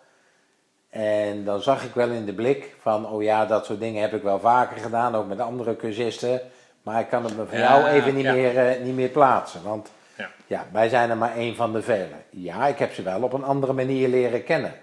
En 0.89 1.43
dan 1.43 1.61
zag 1.61 1.83
ik 1.83 1.93
wel 1.93 2.09
in 2.09 2.25
de 2.25 2.33
blik 2.33 2.75
van, 2.79 3.09
oh 3.09 3.23
ja, 3.23 3.45
dat 3.45 3.65
soort 3.65 3.79
dingen 3.79 4.01
heb 4.01 4.13
ik 4.13 4.23
wel 4.23 4.39
vaker 4.39 4.77
gedaan, 4.77 5.15
ook 5.15 5.27
met 5.27 5.39
andere 5.39 5.75
cursisten. 5.75 6.41
Maar 6.83 6.99
ik 6.99 7.07
kan 7.09 7.23
het 7.23 7.37
me 7.37 7.45
van 7.45 7.57
Ja, 7.57 7.79
jou 7.79 7.87
even 7.93 8.15
niet, 8.15 8.23
ja. 8.23 8.33
meer, 8.33 8.57
eh, 8.57 8.81
niet 8.83 8.95
meer 8.95 9.09
plaatsen. 9.09 9.63
Want 9.63 9.91
Ja. 10.17 10.29
ja, 10.47 10.65
wij 10.71 10.89
zijn 10.89 11.09
er 11.09 11.17
maar 11.17 11.35
één 11.35 11.55
van 11.55 11.73
de 11.73 11.81
velen. 11.81 12.23
Ja, 12.29 12.67
ik 12.67 12.77
heb 12.77 12.93
ze 12.93 13.01
wel 13.01 13.23
op 13.23 13.33
een 13.33 13.43
andere 13.43 13.73
manier 13.73 14.07
leren 14.07 14.43
kennen. 14.43 14.73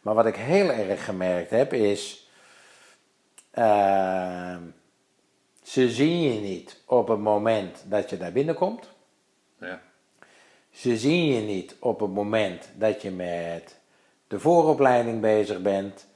Maar 0.00 0.14
wat 0.14 0.26
ik 0.26 0.36
heel 0.36 0.70
erg 0.70 1.04
gemerkt 1.04 1.50
heb 1.50 1.72
is. 1.72 2.28
ehm, 3.50 4.60
ze 5.62 5.90
zien 5.90 6.20
je 6.22 6.40
niet 6.40 6.82
op 6.86 7.08
het 7.08 7.18
moment 7.18 7.84
dat 7.86 8.10
je 8.10 8.16
daar 8.16 8.32
binnenkomt. 8.32 8.88
Ja. 9.60 9.80
Ze 10.70 10.96
zien 10.96 11.24
je 11.24 11.40
niet 11.40 11.76
op 11.78 12.00
het 12.00 12.10
moment 12.10 12.68
dat 12.74 13.02
je 13.02 13.10
met 13.10 13.76
de 14.26 14.40
vooropleiding 14.40 15.20
bezig 15.20 15.62
bent. 15.62 16.06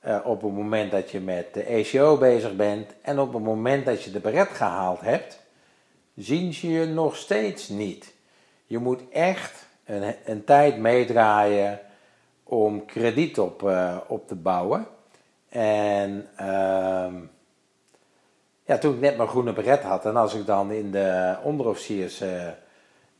eh, 0.00 0.18
op 0.24 0.42
het 0.42 0.52
moment 0.52 0.90
dat 0.90 1.10
je 1.10 1.20
met 1.20 1.54
de 1.54 1.62
ECO 1.62 2.16
bezig 2.16 2.56
bent. 2.56 2.90
En 3.02 3.18
op 3.18 3.32
het 3.32 3.42
moment 3.42 3.84
dat 3.84 4.02
je 4.02 4.10
de 4.10 4.20
beret 4.20 4.48
gehaald 4.48 5.00
hebt, 5.00 5.38
zien 6.16 6.54
ze 6.54 6.70
je 6.70 6.86
nog 6.86 7.16
steeds 7.16 7.68
niet. 7.68 8.14
Je 8.66 8.78
moet 8.78 9.00
echt 9.10 9.66
een, 9.84 10.14
een 10.24 10.44
tijd 10.44 10.78
meedraaien 10.78 11.80
om 12.42 12.84
krediet 12.84 13.38
op, 13.38 13.68
eh, 13.68 13.96
op 14.06 14.28
te 14.28 14.34
bouwen. 14.34 14.86
En 15.48 16.28
ehm, 16.36 17.14
ja, 18.64 18.78
toen 18.78 18.94
ik 18.94 19.00
net 19.00 19.16
mijn 19.16 19.28
groene 19.28 19.52
beret 19.52 19.82
had 19.82 20.04
en 20.06 20.16
als 20.16 20.34
ik 20.34 20.46
dan 20.46 20.70
in 20.70 20.90
de 20.90 21.36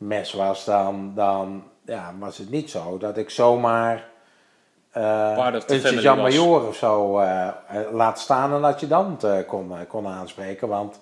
onderofficiersmes 0.00 0.33
was, 0.33 0.64
dan, 0.64 1.12
dan 1.14 1.64
ja, 1.87 2.14
was 2.18 2.38
het 2.38 2.50
niet 2.50 2.70
zo 2.70 2.98
dat 2.98 3.16
ik 3.16 3.30
zomaar 3.30 4.12
the 4.94 5.00
een 5.00 5.80
family 5.80 6.02
sergeant-major 6.02 6.66
of 6.66 6.76
zo 6.76 7.18
eh, 7.18 7.48
eh, 7.48 7.92
laat 7.92 8.20
staan 8.20 8.52
een 8.52 8.64
adjudant 8.64 9.24
eh, 9.24 9.38
kon, 9.46 9.87
kon 9.88 10.07
aanspreken. 10.07 10.68
Want 10.68 11.00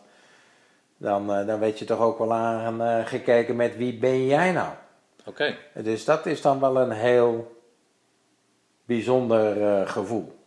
dan, 0.96 1.26
dan 1.26 1.59
werd 1.59 1.78
je 1.78 1.85
toch 1.85 2.00
ook 2.00 2.18
wel 2.18 2.33
aan 2.33 3.07
gekeken 3.07 3.57
met 3.57 3.76
wie 3.76 3.98
ben 3.98 4.26
jij 4.26 4.52
nou? 4.52 4.72
Oké. 5.24 5.57
Dus 5.74 6.05
dat 6.05 6.26
is 6.26 6.42
dan 6.42 6.61
wel 6.61 6.76
een 6.76 6.90
heel 6.90 7.61
bijzonder 8.85 9.87
gevoel. 9.88 10.40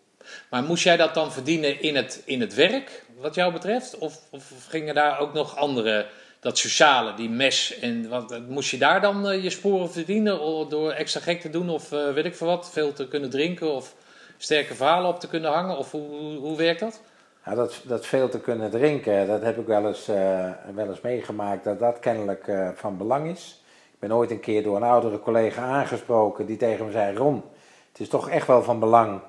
Maar 0.49 0.63
moest 0.63 0.83
jij 0.83 0.97
dat 0.97 1.13
dan 1.13 1.31
verdienen 1.31 1.81
in 1.81 1.95
het, 1.95 2.21
in 2.25 2.41
het 2.41 2.53
werk, 2.53 3.05
wat 3.19 3.35
jou 3.35 3.53
betreft? 3.53 3.97
Of, 3.97 4.21
of 4.31 4.65
gingen 4.67 4.95
daar 4.95 5.19
ook 5.19 5.33
nog 5.33 5.57
andere, 5.57 6.05
dat 6.45 6.57
sociale, 6.57 7.13
die 7.13 7.29
mes, 7.29 7.79
en 7.79 8.09
wat, 8.09 8.39
moest 8.47 8.71
je 8.71 8.77
daar 8.77 9.01
dan 9.01 9.27
eh, 9.29 9.43
je 9.43 9.49
sporen 9.49 9.91
verdienen 9.91 10.39
door 10.69 10.91
extra 10.91 11.19
gek 11.19 11.41
te 11.41 11.49
doen 11.49 11.69
of 11.69 11.91
eh, 11.91 12.13
weet 12.13 12.25
ik 12.25 12.35
veel 12.35 12.47
wat, 12.47 12.69
veel 12.71 12.93
te 12.93 13.07
kunnen 13.07 13.29
drinken 13.29 13.73
of 13.73 13.95
sterke 14.37 14.75
verhalen 14.75 15.09
op 15.09 15.19
te 15.19 15.27
kunnen 15.27 15.51
hangen? 15.51 15.77
Of 15.77 15.91
hoe, 15.91 16.37
hoe, 16.37 16.57
werkt 16.57 16.79
dat? 16.79 17.01
Ja, 17.45 17.55
dat, 17.55 17.81
dat 17.83 18.05
veel 18.05 18.29
te 18.29 18.39
kunnen 18.39 18.69
drinken, 18.69 19.27
dat 19.27 19.41
heb 19.41 19.57
ik 19.57 19.65
wel 19.65 19.87
eens, 19.87 20.07
eh, 20.07 20.49
wel 20.75 20.87
eens 20.87 21.01
meegemaakt, 21.01 21.63
dat 21.63 21.79
dat 21.79 21.99
kennelijk 21.99 22.51
van 22.75 22.97
belang 22.97 23.29
is. 23.29 23.63
Ik 23.93 23.99
ben 23.99 24.13
ooit 24.13 24.31
een 24.31 24.39
keer 24.39 24.63
door 24.63 24.75
een 24.75 24.83
oudere 24.83 25.19
collega 25.19 25.61
aangesproken 25.61 26.45
die 26.45 26.57
tegen 26.57 26.85
me 26.85 26.91
zei: 26.91 27.17
Ron, 27.17 27.43
het 27.91 27.99
is 27.99 28.09
toch 28.09 28.29
echt 28.29 28.47
wel 28.47 28.63
van 28.63 28.79
belang 28.79 29.21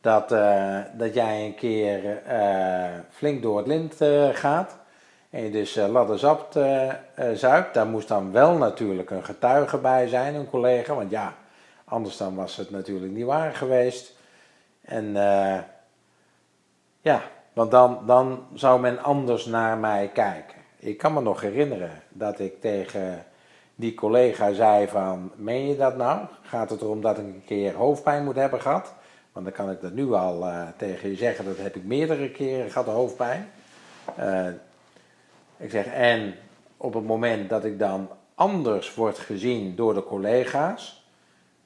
dat, 0.00 0.28
dat 0.98 1.14
jij 1.14 1.44
een 1.44 1.54
keer 1.54 2.22
flink 3.10 3.42
door 3.42 3.58
het 3.58 3.66
lint 3.66 3.96
gaat. 4.32 4.78
En 5.38 5.50
dus 5.50 5.76
uh, 5.76 5.88
ladderzapt 5.88 6.56
eh, 6.56 6.88
eh. 7.14 7.64
Daar 7.72 7.86
moest 7.86 8.08
dan 8.08 8.32
wel 8.32 8.56
natuurlijk 8.56 9.10
een 9.10 9.24
getuige 9.24 9.78
bij 9.78 10.08
zijn, 10.08 10.34
een 10.34 10.50
collega. 10.50 10.94
Want 10.94 11.10
ja, 11.10 11.34
anders 11.84 12.16
dan 12.16 12.34
was 12.34 12.56
het 12.56 12.70
natuurlijk 12.70 13.12
niet 13.12 13.24
waar 13.24 13.54
geweest. 13.54 14.16
En 14.80 15.16
eh, 15.16 15.58
ja, 17.00 17.22
want 17.52 17.70
dan, 17.70 17.98
dan 18.06 18.46
zou 18.54 18.80
men 18.80 19.02
anders 19.02 19.46
naar 19.46 19.78
mij 19.78 20.10
kijken. 20.12 20.56
Ik 20.78 20.98
kan 20.98 21.12
me 21.12 21.20
nog 21.20 21.40
herinneren 21.40 22.02
dat 22.08 22.38
ik 22.38 22.60
tegen 22.60 23.24
die 23.74 23.94
collega 23.94 24.52
zei 24.52 24.88
van, 24.88 25.32
meen 25.36 25.68
je 25.68 25.76
dat 25.76 25.96
nou? 25.96 26.26
Gaat 26.42 26.70
het 26.70 26.80
erom 26.80 27.00
dat 27.00 27.18
ik 27.18 27.24
een 27.24 27.42
keer 27.46 27.74
hoofdpijn 27.74 28.24
moet 28.24 28.36
hebben 28.36 28.60
gehad? 28.60 28.94
Want 29.32 29.46
dan 29.46 29.54
kan 29.54 29.70
ik 29.70 29.80
dat 29.80 29.92
nu 29.92 30.12
al 30.12 30.46
eh, 30.46 30.62
tegen 30.76 31.08
je 31.10 31.16
zeggen, 31.16 31.44
dat 31.44 31.58
heb 31.58 31.76
ik 31.76 31.84
meerdere 31.84 32.30
keren 32.30 32.70
gehad, 32.70 32.86
hoofdpijn. 32.86 33.48
Eh, 34.16 34.46
ik 35.58 35.70
zeg, 35.70 35.86
en 35.86 36.34
op 36.76 36.94
het 36.94 37.06
moment 37.06 37.48
dat 37.50 37.64
ik 37.64 37.78
dan 37.78 38.08
anders 38.34 38.94
word 38.94 39.18
gezien 39.18 39.76
door 39.76 39.94
de 39.94 40.04
collega's, 40.04 41.06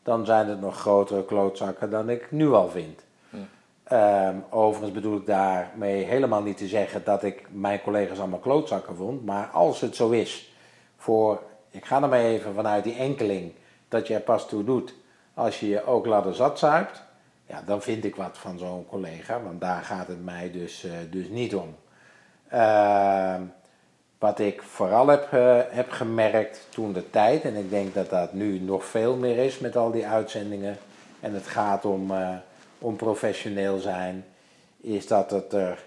dan 0.02 0.26
zijn 0.26 0.48
het 0.48 0.60
nog 0.60 0.80
grotere 0.80 1.24
klootzakken 1.24 1.90
dan 1.90 2.10
ik 2.10 2.30
nu 2.30 2.52
al 2.52 2.68
vind. 2.68 3.04
Ehm, 3.84 4.36
overigens 4.50 4.92
bedoel 4.92 5.16
ik 5.16 5.26
daarmee 5.26 6.04
helemaal 6.04 6.42
niet 6.42 6.56
te 6.56 6.66
zeggen 6.66 7.04
dat 7.04 7.22
ik 7.22 7.46
mijn 7.50 7.82
collega's 7.82 8.18
allemaal 8.18 8.38
klootzakken 8.38 8.96
vond. 8.96 9.24
Maar 9.24 9.46
als 9.46 9.80
het 9.80 9.96
zo 9.96 10.10
is, 10.10 10.52
voor, 10.96 11.42
ik 11.70 11.84
ga 11.84 12.02
er 12.02 12.08
maar 12.08 12.20
even 12.20 12.54
vanuit 12.54 12.84
die 12.84 12.96
enkeling, 12.96 13.52
dat 13.88 14.06
je 14.06 14.14
er 14.14 14.20
pas 14.20 14.48
toe 14.48 14.64
doet 14.64 14.94
als 15.34 15.60
je 15.60 15.68
je 15.68 15.86
ook 15.86 16.06
ladder 16.06 16.34
zat 16.34 16.58
zuipt. 16.58 17.02
Ja, 17.46 17.62
dan 17.66 17.82
vind 17.82 18.04
ik 18.04 18.16
wat 18.16 18.38
van 18.38 18.58
zo'n 18.58 18.86
collega, 18.86 19.42
want 19.42 19.60
daar 19.60 19.82
gaat 19.82 20.06
het 20.06 20.24
mij 20.24 20.50
dus, 20.50 20.84
eh, 20.84 20.92
dus 21.10 21.28
niet 21.28 21.54
om. 21.54 21.74
Ehm, 22.48 23.42
wat 24.22 24.38
ik 24.38 24.62
vooral 24.62 25.06
heb, 25.06 25.32
eh, 25.32 25.58
heb 25.68 25.90
gemerkt 25.90 26.66
toen 26.70 26.92
de 26.92 27.10
tijd, 27.10 27.42
en 27.42 27.56
ik 27.56 27.70
denk 27.70 27.94
dat 27.94 28.10
dat 28.10 28.32
nu 28.32 28.58
nog 28.58 28.84
veel 28.84 29.16
meer 29.16 29.38
is 29.38 29.58
met 29.58 29.76
al 29.76 29.90
die 29.90 30.06
uitzendingen, 30.06 30.78
en 31.20 31.34
het 31.34 31.46
gaat 31.46 31.84
om, 31.84 32.10
uh, 32.10 32.28
om 32.78 32.96
professioneel 32.96 33.78
zijn, 33.78 34.24
is 34.80 35.06
dat 35.06 35.30
het 35.30 35.52
er. 35.52 35.84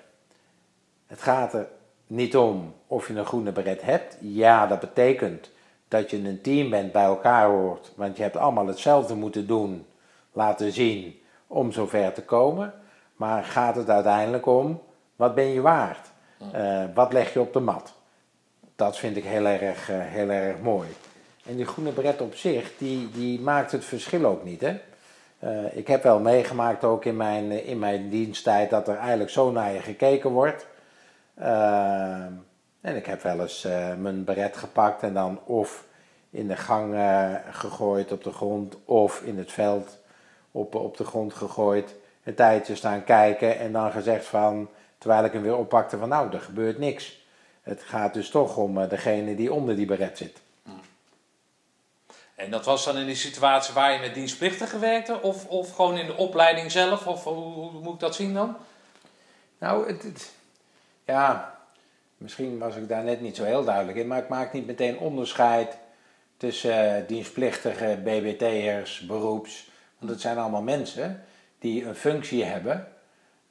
Het 1.08 1.21
gaat 1.21 1.54
er 1.54 1.67
niet 2.08 2.38
om 2.38 2.74
of 2.88 3.08
je 3.08 3.15
een 3.15 3.26
groene 3.26 3.52
beret 3.52 3.82
hebt. 3.82 4.17
Ja, 4.19 4.67
dat 4.67 4.80
betekent 4.80 5.50
dat 5.88 6.10
je 6.10 6.17
een 6.17 6.41
team 6.41 6.69
bent, 6.69 6.91
bij 6.91 7.04
elkaar 7.04 7.48
hoort, 7.48 7.91
want 7.95 8.17
je 8.17 8.24
hebt 8.24 8.38
allemaal 8.38 8.67
hetzelfde 8.67 9.15
moeten 9.15 9.48
doen, 9.48 9.86
laten 10.32 10.71
zien 10.71 11.19
om 11.48 11.71
zover 11.71 12.13
te 12.13 12.24
komen. 12.24 12.74
Maar 13.15 13.43
gaat 13.43 13.76
het 13.76 13.89
uiteindelijk 13.89 14.45
om, 14.45 14.82
wat 15.15 15.36
ben 15.36 15.45
je 15.45 15.62
waard? 15.62 16.12
Uh, 16.56 16.84
wat 16.93 17.13
leg 17.13 17.34
je 17.34 17.39
op 17.39 17.54
de 17.54 17.60
mat? 17.60 17.93
Dat 18.75 18.97
vind 18.97 19.17
ik 19.17 19.23
heel 19.23 19.45
erg, 19.45 19.89
uh, 19.89 19.95
heel 19.99 20.29
erg 20.29 20.59
mooi. 20.59 20.88
En 21.45 21.55
die 21.55 21.65
groene 21.65 21.91
bret 21.91 22.21
op 22.21 22.35
zich, 22.35 22.71
die, 22.77 23.11
die 23.11 23.39
maakt 23.39 23.71
het 23.71 23.85
verschil 23.85 24.25
ook 24.25 24.43
niet. 24.43 24.61
Hè? 24.61 24.79
Uh, 25.39 25.77
ik 25.77 25.88
heb 25.88 26.03
wel 26.03 26.19
meegemaakt 26.19 26.83
ook 26.83 27.05
in 27.05 27.17
mijn, 27.17 27.65
in 27.65 27.79
mijn 27.79 28.09
diensttijd 28.09 28.69
dat 28.69 28.88
er 28.88 28.97
eigenlijk 28.97 29.29
zo 29.29 29.51
naar 29.51 29.73
je 29.73 29.79
gekeken 29.79 30.29
wordt. 30.29 30.67
en 32.81 32.95
ik 32.95 33.05
heb 33.05 33.21
wel 33.21 33.41
eens 33.41 33.67
mijn 33.97 34.23
beret 34.23 34.57
gepakt 34.57 35.03
en 35.03 35.13
dan 35.13 35.39
of 35.45 35.85
in 36.29 36.47
de 36.47 36.55
gang 36.55 36.95
gegooid 37.51 38.11
op 38.11 38.23
de 38.23 38.31
grond 38.31 38.77
of 38.85 39.21
in 39.21 39.38
het 39.38 39.51
veld 39.51 39.97
op, 40.51 40.75
op 40.75 40.97
de 40.97 41.03
grond 41.03 41.33
gegooid. 41.33 41.95
Een 42.23 42.35
tijdje 42.35 42.75
staan 42.75 43.03
kijken 43.03 43.59
en 43.59 43.71
dan 43.71 43.91
gezegd 43.91 44.25
van, 44.25 44.69
terwijl 44.97 45.23
ik 45.25 45.33
hem 45.33 45.41
weer 45.41 45.57
oppakte 45.57 45.97
van 45.97 46.09
nou, 46.09 46.33
er 46.33 46.41
gebeurt 46.41 46.77
niks. 46.77 47.24
Het 47.65 47.84
gaat 47.84 48.13
dus 48.13 48.30
toch 48.30 48.58
om 48.58 48.78
uh, 48.78 48.89
degene 48.89 49.36
die 49.36 49.54
onder 49.54 49.75
die 49.75 49.86
beret 49.86 50.17
zit. 50.17 50.41
En 52.36 52.51
dat 52.51 52.65
was 52.65 52.86
dan 52.86 52.97
in 52.97 53.06
die 53.06 53.15
situatie 53.15 53.73
waar 53.73 53.93
je 53.93 53.99
met 53.99 54.13
dienstplichtigen 54.13 54.80
werkte? 54.80 55.21
Of, 55.21 55.47
of 55.47 55.75
gewoon 55.75 55.97
in 55.97 56.06
de 56.06 56.15
opleiding 56.15 56.71
zelf? 56.71 57.08
Of 57.08 57.23
hoe, 57.23 57.54
hoe 57.54 57.82
moet 57.82 57.93
ik 57.93 57.99
dat 57.99 58.15
zien 58.15 58.34
dan? 58.34 58.58
Nou, 59.58 59.88
het, 59.88 60.04
het, 60.04 60.34
ja, 61.06 61.58
misschien 62.17 62.58
was 62.58 62.75
ik 62.75 62.88
daar 62.88 63.04
net 63.04 63.21
niet 63.21 63.36
zo 63.36 63.43
heel 63.43 63.63
duidelijk 63.63 63.97
in. 63.97 64.08
Maar 64.08 64.21
ik 64.21 64.30
maak 64.30 64.54
niet 64.54 64.65
meteen 64.65 64.97
onderscheid 64.97 65.78
tussen 66.38 67.01
uh, 67.01 67.08
dienstplichtige 67.08 67.99
BBT'ers, 68.04 68.99
beroeps 68.99 69.69
want 69.97 70.12
het 70.12 70.21
zijn 70.21 70.38
allemaal 70.38 70.62
mensen 70.62 71.23
die 71.60 71.86
een 71.86 71.95
functie 71.95 72.43
hebben. 72.43 72.88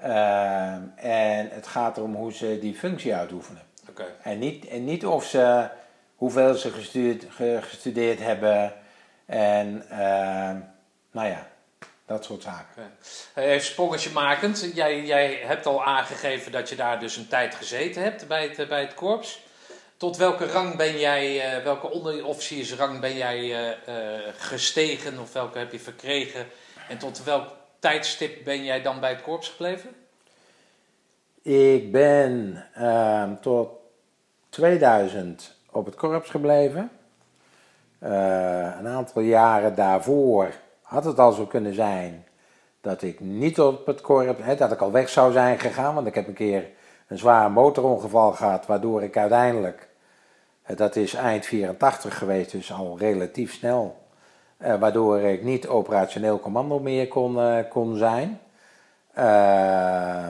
Uh, 0.00 0.74
en 0.96 1.48
het 1.50 1.66
gaat 1.66 1.96
erom 1.96 2.14
hoe 2.14 2.32
ze 2.32 2.58
die 2.60 2.74
functie 2.74 3.14
uitoefenen. 3.14 3.62
Okay. 3.94 4.14
En, 4.22 4.38
niet, 4.38 4.66
en 4.66 4.84
niet 4.84 5.06
of 5.06 5.24
ze, 5.24 5.68
hoeveel 6.16 6.54
ze 6.54 6.70
gestudeerd, 6.70 7.24
gestudeerd 7.60 8.18
hebben. 8.18 8.72
En 9.26 9.84
uh, 9.90 9.98
nou 11.10 11.28
ja, 11.28 11.46
dat 12.06 12.24
soort 12.24 12.42
zaken. 12.42 12.92
Okay. 13.30 13.44
Even 13.44 13.66
sprongetje 13.66 14.10
makend. 14.10 14.70
Jij, 14.74 15.04
jij 15.04 15.34
hebt 15.34 15.66
al 15.66 15.84
aangegeven 15.84 16.52
dat 16.52 16.68
je 16.68 16.76
daar 16.76 17.00
dus 17.00 17.16
een 17.16 17.28
tijd 17.28 17.54
gezeten 17.54 18.02
hebt 18.02 18.28
bij 18.28 18.42
het, 18.42 18.68
bij 18.68 18.80
het 18.80 18.94
korps. 18.94 19.42
Tot 19.96 20.16
welke 20.16 20.46
rang 20.46 20.76
ben 20.76 20.98
jij, 20.98 21.56
uh, 21.56 21.64
welke 21.64 21.90
onderofficiersrang 21.90 23.00
ben 23.00 23.16
jij 23.16 23.38
uh, 23.38 23.68
uh, 23.88 24.20
gestegen 24.36 25.18
of 25.18 25.32
welke 25.32 25.58
heb 25.58 25.72
je 25.72 25.80
verkregen? 25.80 26.46
En 26.88 26.98
tot 26.98 27.24
welk 27.24 27.48
tijdstip 27.78 28.44
ben 28.44 28.64
jij 28.64 28.82
dan 28.82 29.00
bij 29.00 29.10
het 29.10 29.22
korps 29.22 29.48
gebleven? 29.48 29.94
Ik 31.42 31.92
ben 31.92 32.64
ehm, 32.74 33.34
tot 33.40 33.83
2000 34.54 35.56
op 35.70 35.84
het 35.84 35.94
korps 35.94 36.30
gebleven. 36.30 36.90
een 37.98 38.88
aantal 38.88 39.22
jaren 39.22 39.74
daarvoor 39.74 40.52
had 40.82 41.04
het 41.04 41.18
al 41.18 41.32
zo 41.32 41.46
kunnen 41.46 41.74
zijn 41.74 42.24
dat 42.80 43.02
ik 43.02 43.20
niet 43.20 43.60
op 43.60 43.86
het 43.86 44.00
korps, 44.00 44.42
hè, 44.42 44.54
dat 44.54 44.72
ik 44.72 44.80
al 44.80 44.92
weg 44.92 45.08
zou 45.08 45.32
zijn 45.32 45.58
gegaan. 45.58 45.94
Want 45.94 46.06
ik 46.06 46.14
heb 46.14 46.26
een 46.26 46.34
keer 46.34 46.68
een 47.08 47.18
zwaar 47.18 47.50
motorongeval 47.50 48.32
gehad, 48.32 48.66
waardoor 48.66 49.02
ik 49.02 49.16
uiteindelijk, 49.16 49.88
eh, 50.62 50.76
dat 50.76 50.96
is 50.96 51.14
eind 51.14 51.46
84 51.46 52.18
geweest, 52.18 52.50
dus 52.50 52.72
al 52.72 52.98
relatief 52.98 53.52
snel, 53.52 53.96
eh, 54.56 54.74
waardoor 54.74 55.20
ik 55.20 55.42
niet 55.42 55.68
operationeel 55.68 56.40
commando 56.40 56.78
meer 56.78 57.08
kon, 57.08 57.64
kon 57.68 57.96
zijn. 57.96 58.40
Uh, 59.18 60.26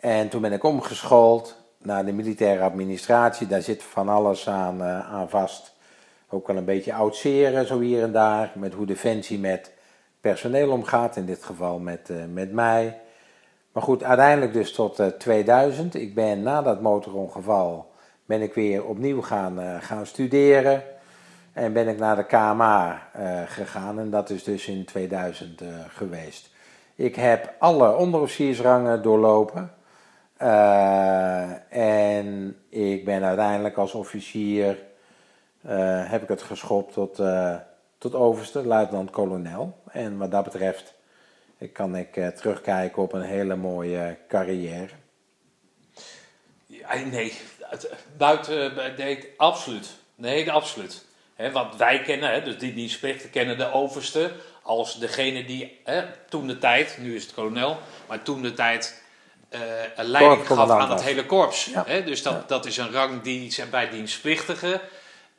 en 0.00 0.28
toen 0.28 0.40
ben 0.40 0.52
ik 0.52 0.64
omgeschoold 0.64 1.61
naar 1.84 2.04
de 2.04 2.12
militaire 2.12 2.62
administratie, 2.62 3.46
daar 3.46 3.62
zit 3.62 3.82
van 3.82 4.08
alles 4.08 4.48
aan, 4.48 4.80
uh, 4.80 5.12
aan 5.12 5.30
vast. 5.30 5.74
Ook 6.28 6.46
wel 6.46 6.56
een 6.56 6.64
beetje 6.64 6.94
oudseren, 6.94 7.66
zo 7.66 7.80
hier 7.80 8.02
en 8.02 8.12
daar, 8.12 8.52
met 8.54 8.74
hoe 8.74 8.86
Defensie 8.86 9.38
met 9.38 9.72
personeel 10.20 10.70
omgaat, 10.70 11.16
in 11.16 11.26
dit 11.26 11.44
geval 11.44 11.78
met, 11.78 12.10
met 12.32 12.52
mij. 12.52 13.00
Maar 13.72 13.82
goed, 13.82 14.02
uiteindelijk 14.02 14.52
dus 14.52 14.72
tot 14.72 15.00
uh, 15.00 15.06
eh, 15.06 15.12
2000. 15.12 15.94
Ik 15.94 16.14
ben 16.14 16.42
na 16.42 16.62
dat 16.62 16.80
motorongeval 16.80 17.90
ben 18.24 18.42
ik 18.42 18.54
weer 18.54 18.84
opnieuw 18.84 19.22
gaan, 19.22 19.82
gaan 19.82 20.06
studeren. 20.06 20.82
En 21.52 21.72
ben 21.72 21.88
ik 21.88 21.98
naar 21.98 22.16
de 22.16 22.26
KMA 22.26 23.08
eh, 23.12 23.40
gegaan 23.46 23.98
en 23.98 24.10
dat 24.10 24.30
is 24.30 24.44
dus 24.44 24.66
in 24.66 24.84
2000 24.84 25.62
geweest. 25.88 26.50
Ik 26.94 27.14
heb 27.14 27.54
alle 27.58 27.96
onderofficiersrangen 27.96 29.02
doorlopen. 29.02 29.72
En 31.68 32.56
ik 32.68 33.04
ben 33.04 33.24
uiteindelijk 33.24 33.76
als 33.76 33.92
officier, 33.92 34.78
heb 36.06 36.22
ik 36.22 36.28
het 36.28 36.42
geschopt 36.42 36.92
tot, 36.92 37.20
tot 37.98 38.14
overste, 38.14 38.66
luitenant-kolonel. 38.66 39.78
En 39.90 40.16
wat 40.16 40.30
dat 40.30 40.44
betreft 40.44 40.94
kan 41.72 41.96
ik 41.96 42.12
terugkijken 42.36 43.02
op 43.02 43.12
een 43.12 43.22
hele 43.22 43.56
mooie 43.56 44.16
carrière. 44.28 44.88
Ja, 46.66 46.94
nee, 46.94 47.32
buiten, 48.16 48.72
nee, 48.96 49.32
absoluut. 49.36 49.90
Nee, 50.14 50.52
absoluut. 50.52 51.04
He, 51.34 51.52
wat 51.52 51.76
wij 51.76 52.00
kennen, 52.00 52.30
he, 52.30 52.42
dus 52.42 52.58
die 52.58 52.74
dienstplichten 52.74 53.30
kennen 53.30 53.58
de 53.58 53.72
overste 53.72 54.32
als 54.62 54.98
degene 54.98 55.44
die 55.44 55.80
toen 56.28 56.46
de 56.46 56.58
tijd, 56.58 56.98
nu 57.00 57.14
is 57.14 57.22
het 57.22 57.34
kolonel, 57.34 57.76
maar 58.08 58.22
toen 58.22 58.42
de 58.42 58.52
tijd 58.52 59.01
een 59.96 60.04
leiding 60.04 60.46
gaf 60.46 60.70
aan 60.70 60.90
het 60.90 61.02
hele 61.02 61.26
korps. 61.26 61.64
Ja. 61.64 62.00
dus 62.00 62.22
dat, 62.22 62.48
dat 62.48 62.66
is 62.66 62.76
een 62.76 62.92
rang 62.92 63.22
die 63.22 63.66
bij 63.70 63.90
dienstplichtigen 63.90 64.80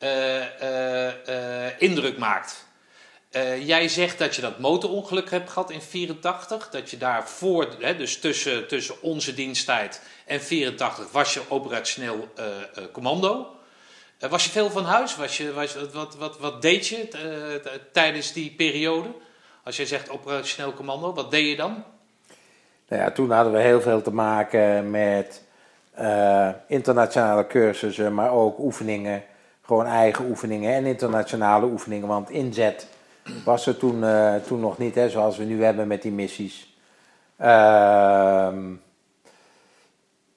uh, 0.03 1.81
indruk 1.81 2.17
maakt. 2.17 2.65
Uh, 3.31 3.67
jij 3.67 3.87
zegt 3.87 4.17
dat 4.17 4.35
je 4.35 4.41
dat 4.41 4.59
motorongeluk 4.59 5.31
hebt 5.31 5.49
gehad 5.49 5.71
in 5.71 5.81
84. 5.81 6.69
Dat 6.69 6.89
je 6.89 6.97
daarvoor, 6.97 7.67
hè, 7.79 7.95
dus 7.95 8.19
tussen, 8.19 8.67
tussen 8.67 9.01
onze 9.01 9.33
diensttijd 9.33 10.01
en 10.25 10.41
84, 10.41 11.11
was 11.11 11.33
je 11.33 11.41
operationeel 11.49 12.31
uh, 12.39 12.45
uh, 12.45 12.83
commando. 12.91 13.55
was 14.19 14.45
je 14.45 14.49
veel 14.49 14.69
van 14.69 14.85
huis? 14.85 15.15
Was 15.15 15.37
je, 15.37 15.53
was, 15.53 15.75
wat, 15.91 16.15
wat, 16.15 16.39
wat 16.39 16.61
deed 16.61 16.87
je 16.87 17.07
tijdens 17.91 18.33
die 18.33 18.51
periode? 18.51 19.09
Als 19.63 19.75
jij 19.75 19.85
zegt 19.85 20.09
operationeel 20.09 20.73
commando, 20.73 21.13
wat 21.13 21.31
deed 21.31 21.49
je 21.49 21.55
dan? 21.55 21.83
Nou 22.97 23.11
toen 23.11 23.31
hadden 23.31 23.53
we 23.53 23.59
heel 23.59 23.81
veel 23.81 24.01
te 24.01 24.13
maken 24.13 24.89
met 24.91 25.41
internationale 26.67 27.47
cursussen, 27.47 28.13
maar 28.13 28.31
ook 28.31 28.59
oefeningen. 28.59 29.23
Gewoon 29.61 29.85
eigen 29.85 30.25
oefeningen 30.25 30.73
en 30.73 30.85
internationale 30.85 31.65
oefeningen. 31.65 32.07
Want 32.07 32.29
inzet 32.29 32.87
was 33.45 33.67
er 33.67 33.77
toen, 33.77 34.03
uh, 34.03 34.35
toen 34.35 34.59
nog 34.59 34.77
niet, 34.77 34.95
hè, 34.95 35.09
zoals 35.09 35.37
we 35.37 35.43
nu 35.43 35.63
hebben 35.63 35.87
met 35.87 36.01
die 36.01 36.11
missies. 36.11 36.77
Uh, 37.41 38.47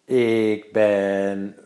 ik 0.05 0.73
ben 0.73 1.57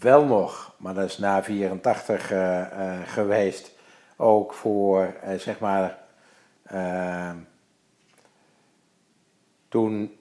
wel 0.00 0.24
nog, 0.24 0.74
maar 0.76 0.94
dat 0.94 1.04
is 1.04 1.18
na 1.18 1.42
84 1.42 2.32
uh, 2.32 2.38
uh, 2.38 2.66
geweest, 3.06 3.72
ook 4.16 4.54
voor, 4.54 5.14
eh, 5.22 5.38
zeg 5.38 5.58
maar, 5.58 5.98
ehm, 6.66 7.36
toen 9.70 10.16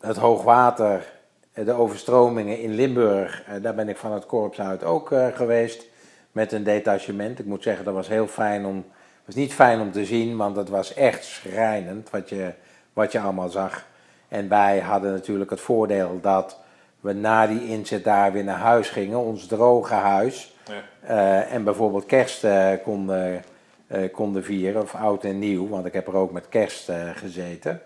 het 0.00 0.16
hoogwater, 0.16 1.12
de 1.52 1.72
overstromingen 1.72 2.60
in 2.60 2.74
Limburg, 2.74 3.44
daar 3.62 3.74
ben 3.74 3.88
ik 3.88 3.96
van 3.96 4.12
het 4.12 4.26
korps 4.26 4.60
uit 4.60 4.84
ook 4.84 5.14
geweest 5.34 5.86
met 6.32 6.52
een 6.52 6.64
detachement. 6.64 7.38
Ik 7.38 7.44
moet 7.44 7.62
zeggen, 7.62 7.84
dat 7.84 7.94
was 7.94 8.08
heel 8.08 8.26
fijn 8.26 8.64
om. 8.64 8.76
Het 8.76 9.24
was 9.24 9.34
niet 9.34 9.54
fijn 9.54 9.80
om 9.80 9.92
te 9.92 10.04
zien, 10.04 10.36
want 10.36 10.56
het 10.56 10.68
was 10.68 10.94
echt 10.94 11.24
schrijnend 11.24 12.10
wat 12.10 12.28
je, 12.28 12.52
wat 12.92 13.12
je 13.12 13.20
allemaal 13.20 13.48
zag. 13.48 13.86
En 14.28 14.48
wij 14.48 14.80
hadden 14.80 15.12
natuurlijk 15.12 15.50
het 15.50 15.60
voordeel 15.60 16.18
dat 16.20 16.58
we 17.00 17.12
na 17.12 17.46
die 17.46 17.68
inzet 17.68 18.04
daar 18.04 18.32
weer 18.32 18.44
naar 18.44 18.58
huis 18.58 18.88
gingen, 18.88 19.18
ons 19.18 19.46
droge 19.46 19.94
huis. 19.94 20.56
Ja. 20.64 20.82
Eh, 21.00 21.52
en 21.52 21.64
bijvoorbeeld 21.64 22.06
kerst 22.06 22.44
eh, 22.44 22.72
konden, 22.82 23.42
eh, 23.86 24.12
konden 24.12 24.44
vieren, 24.44 24.82
of 24.82 24.94
oud 24.94 25.24
en 25.24 25.38
nieuw, 25.38 25.68
want 25.68 25.86
ik 25.86 25.92
heb 25.92 26.06
er 26.06 26.16
ook 26.16 26.32
met 26.32 26.48
kerst 26.48 26.88
eh, 26.88 27.10
gezeten. 27.14 27.80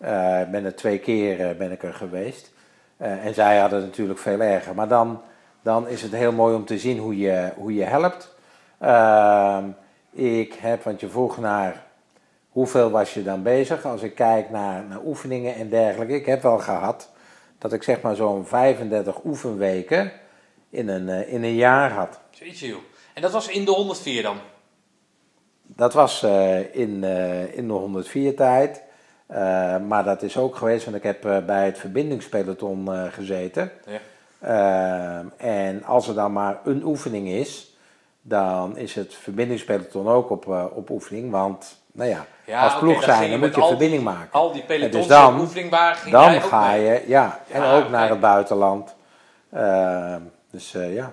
Ik 0.00 0.50
ben 0.50 0.64
er 0.64 0.76
twee 0.76 0.98
keer 0.98 1.48
eh, 1.48 1.56
ben 1.56 1.72
ik 1.72 1.82
er 1.82 1.94
geweest. 1.94 2.52
Eh, 2.96 3.26
en 3.26 3.34
zij 3.34 3.58
hadden 3.58 3.78
het 3.78 3.88
natuurlijk 3.88 4.18
veel 4.18 4.40
erger. 4.40 4.74
Maar 4.74 4.88
dan, 4.88 5.22
dan 5.62 5.88
is 5.88 6.02
het 6.02 6.12
heel 6.12 6.32
mooi 6.32 6.54
om 6.54 6.64
te 6.64 6.78
zien 6.78 6.98
hoe 6.98 7.16
je, 7.16 7.52
hoe 7.56 7.74
je 7.74 7.84
helpt. 7.84 8.34
Ehm, 8.78 9.68
ik 10.10 10.54
heb, 10.54 10.82
want 10.82 11.00
je 11.00 11.08
vroeg 11.08 11.38
naar 11.38 11.84
hoeveel 12.48 12.90
was 12.90 13.14
je 13.14 13.22
dan 13.22 13.42
bezig. 13.42 13.84
Als 13.84 14.02
ik 14.02 14.14
kijk 14.14 14.50
naar, 14.50 14.84
naar 14.84 15.00
oefeningen 15.04 15.54
en 15.54 15.68
dergelijke. 15.68 16.14
Ik 16.14 16.26
heb 16.26 16.42
wel 16.42 16.58
gehad 16.58 17.10
dat 17.58 17.72
ik 17.72 17.82
zeg 17.82 18.00
maar 18.00 18.16
zo'n 18.16 18.46
35 18.46 19.24
oefenweken 19.24 20.12
in 20.70 20.88
een, 20.88 21.08
eh, 21.08 21.32
in 21.32 21.44
een 21.44 21.54
jaar 21.54 21.90
had. 21.90 22.20
Zoiets, 22.30 22.60
joh. 22.60 22.78
En 23.14 23.22
dat 23.22 23.32
was 23.32 23.48
in 23.48 23.64
de 23.64 23.70
104 23.70 24.22
dan? 24.22 24.36
Dat 25.62 25.92
was 25.92 26.22
in, 26.72 27.04
in 27.52 27.66
de 27.66 27.72
104 27.72 28.36
tijd. 28.36 28.82
Eh, 29.28 29.76
maar 29.76 30.04
dat 30.04 30.22
is 30.22 30.36
ook 30.36 30.56
geweest, 30.56 30.84
want 30.84 30.96
ik 30.96 31.02
heb 31.02 31.24
eh, 31.24 31.38
bij 31.38 31.64
het 31.64 31.78
verbindingspeloton 31.78 32.92
eh, 32.94 33.02
gezeten. 33.12 33.70
Ja. 33.86 33.98
En 35.36 35.84
als 35.84 36.08
er 36.08 36.14
dan 36.14 36.32
maar 36.32 36.58
een 36.64 36.82
oefening 36.84 37.28
is, 37.28 37.76
dan 38.22 38.76
is 38.76 38.94
het 38.94 39.14
verbindingspeloton 39.14 40.08
ook 40.08 40.30
op, 40.30 40.46
op 40.74 40.90
oefening. 40.90 41.30
Want, 41.30 41.80
nou 41.92 42.10
ja, 42.10 42.26
Ja, 42.44 42.64
als 42.64 42.78
ploeg 42.78 43.02
zijn, 43.02 43.30
dan 43.30 43.38
moet 43.38 43.54
je 43.54 43.60
al 43.60 43.68
verbinding 43.68 44.02
maken. 44.02 44.32
Al 44.32 44.52
die 44.52 44.62
pelotons 44.62 44.92
dus 44.96 45.06
dan- 45.06 45.40
oefening 45.40 45.70
waren, 45.70 46.10
Dan 46.10 46.42
ga 46.42 46.70
mee? 46.70 46.82
je, 46.82 47.04
ja, 47.06 47.40
en 47.50 47.62
Ja, 47.62 47.76
ook 47.76 47.88
naar 47.88 48.08
het 48.08 48.20
buitenland. 48.20 48.94
Dus 50.50 50.74
eh, 50.74 50.94
ja. 50.94 51.12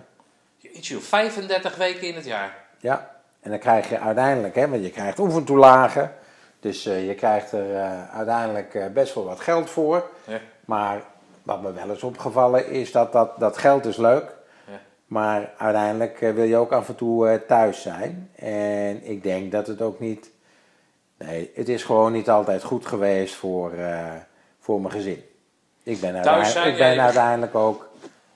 Joh, 0.58 1.02
35 1.02 1.76
weken 1.76 2.08
in 2.08 2.16
het 2.16 2.26
jaar. 2.26 2.54
Ja, 2.80 3.10
en 3.42 3.50
dan 3.50 3.60
krijg 3.60 3.90
je 3.90 4.00
uiteindelijk, 4.00 4.56
hè, 4.56 4.70
want 4.70 4.84
je 4.84 4.90
krijgt 4.90 5.20
oefentoelagen. 5.20 6.14
Dus 6.66 6.86
eh, 6.86 7.08
je 7.08 7.16
krijgt 7.16 7.52
er 7.52 7.76
eh, 7.76 8.16
uiteindelijk 8.16 8.74
eh, 8.74 8.88
best 8.88 9.14
wel 9.14 9.26
wat 9.26 9.40
geld 9.40 9.70
voor. 9.70 10.10
Ja. 10.28 10.40
Maar 10.66 11.02
wat 11.44 11.62
me 11.62 11.74
wel 11.74 11.90
is 11.90 12.04
opgevallen 12.04 12.70
is 12.70 12.92
dat 12.92 13.12
dat, 13.12 13.40
dat 13.40 13.58
geld 13.58 13.86
is 13.86 13.98
leuk. 13.98 14.36
Ja. 14.68 14.80
Maar 15.06 15.54
uiteindelijk 15.58 16.20
wil 16.20 16.44
je 16.44 16.58
ook 16.58 16.72
af 16.72 16.88
en 16.88 16.96
toe 16.96 17.42
thuis 17.48 17.82
zijn. 17.82 18.30
En 18.36 19.04
ik 19.04 19.24
denk 19.24 19.52
dat 19.52 19.68
het 19.68 19.82
ook 19.82 20.00
niet... 20.00 20.30
Nee, 21.18 21.52
het 21.56 21.70
is 21.70 21.84
gewoon 21.84 22.12
niet 22.12 22.30
altijd 22.30 22.64
goed 22.64 22.86
geweest 22.86 23.36
voor, 23.36 23.72
voor 24.60 24.82
mijn 24.82 24.94
gezin. 24.94 25.24
Ik 25.84 26.02
ben, 26.02 26.24
zijn, 26.24 26.68
ik 26.68 26.78
ben 26.78 26.88
ja, 26.88 26.94
je- 26.94 27.02
uiteindelijk 27.02 27.56
ook 27.56 27.90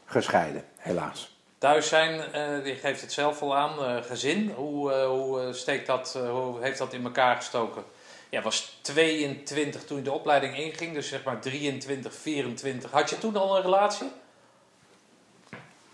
gescheiden, 0.05 0.63
helaas. 0.77 1.37
Thuis 1.57 1.87
zijn, 1.87 2.21
eh 2.33 2.63
die 2.63 2.75
geeft 2.75 3.01
het 3.01 3.11
zelf 3.11 3.41
al 3.41 3.55
aan, 3.55 4.03
gezin. 4.03 4.51
Hoe, 4.55 4.93
hoe, 4.93 5.53
steekt 5.53 5.87
dat, 5.87 6.19
hoe 6.31 6.61
heeft 6.61 6.77
dat 6.77 6.93
in 6.93 7.03
elkaar 7.03 7.35
gestoken? 7.35 7.83
Ja, 8.29 8.41
was 8.41 8.79
22 8.81 9.85
toen 9.85 9.97
je 9.97 10.03
de 10.03 10.11
opleiding 10.11 10.57
inging, 10.57 10.93
dus 10.93 11.07
zeg 11.07 11.23
maar 11.23 11.39
23, 11.39 12.13
24. 12.13 12.91
Had 12.91 13.09
je 13.09 13.17
toen 13.17 13.35
al 13.35 13.55
een 13.55 13.61
relatie? 13.61 14.11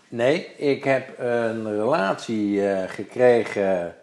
Nee, 0.08 0.56
ik 0.56 0.84
heb 0.84 1.18
een 1.18 1.76
relatie 1.76 2.70
eh, 2.70 2.90
gekregen, 2.90 3.96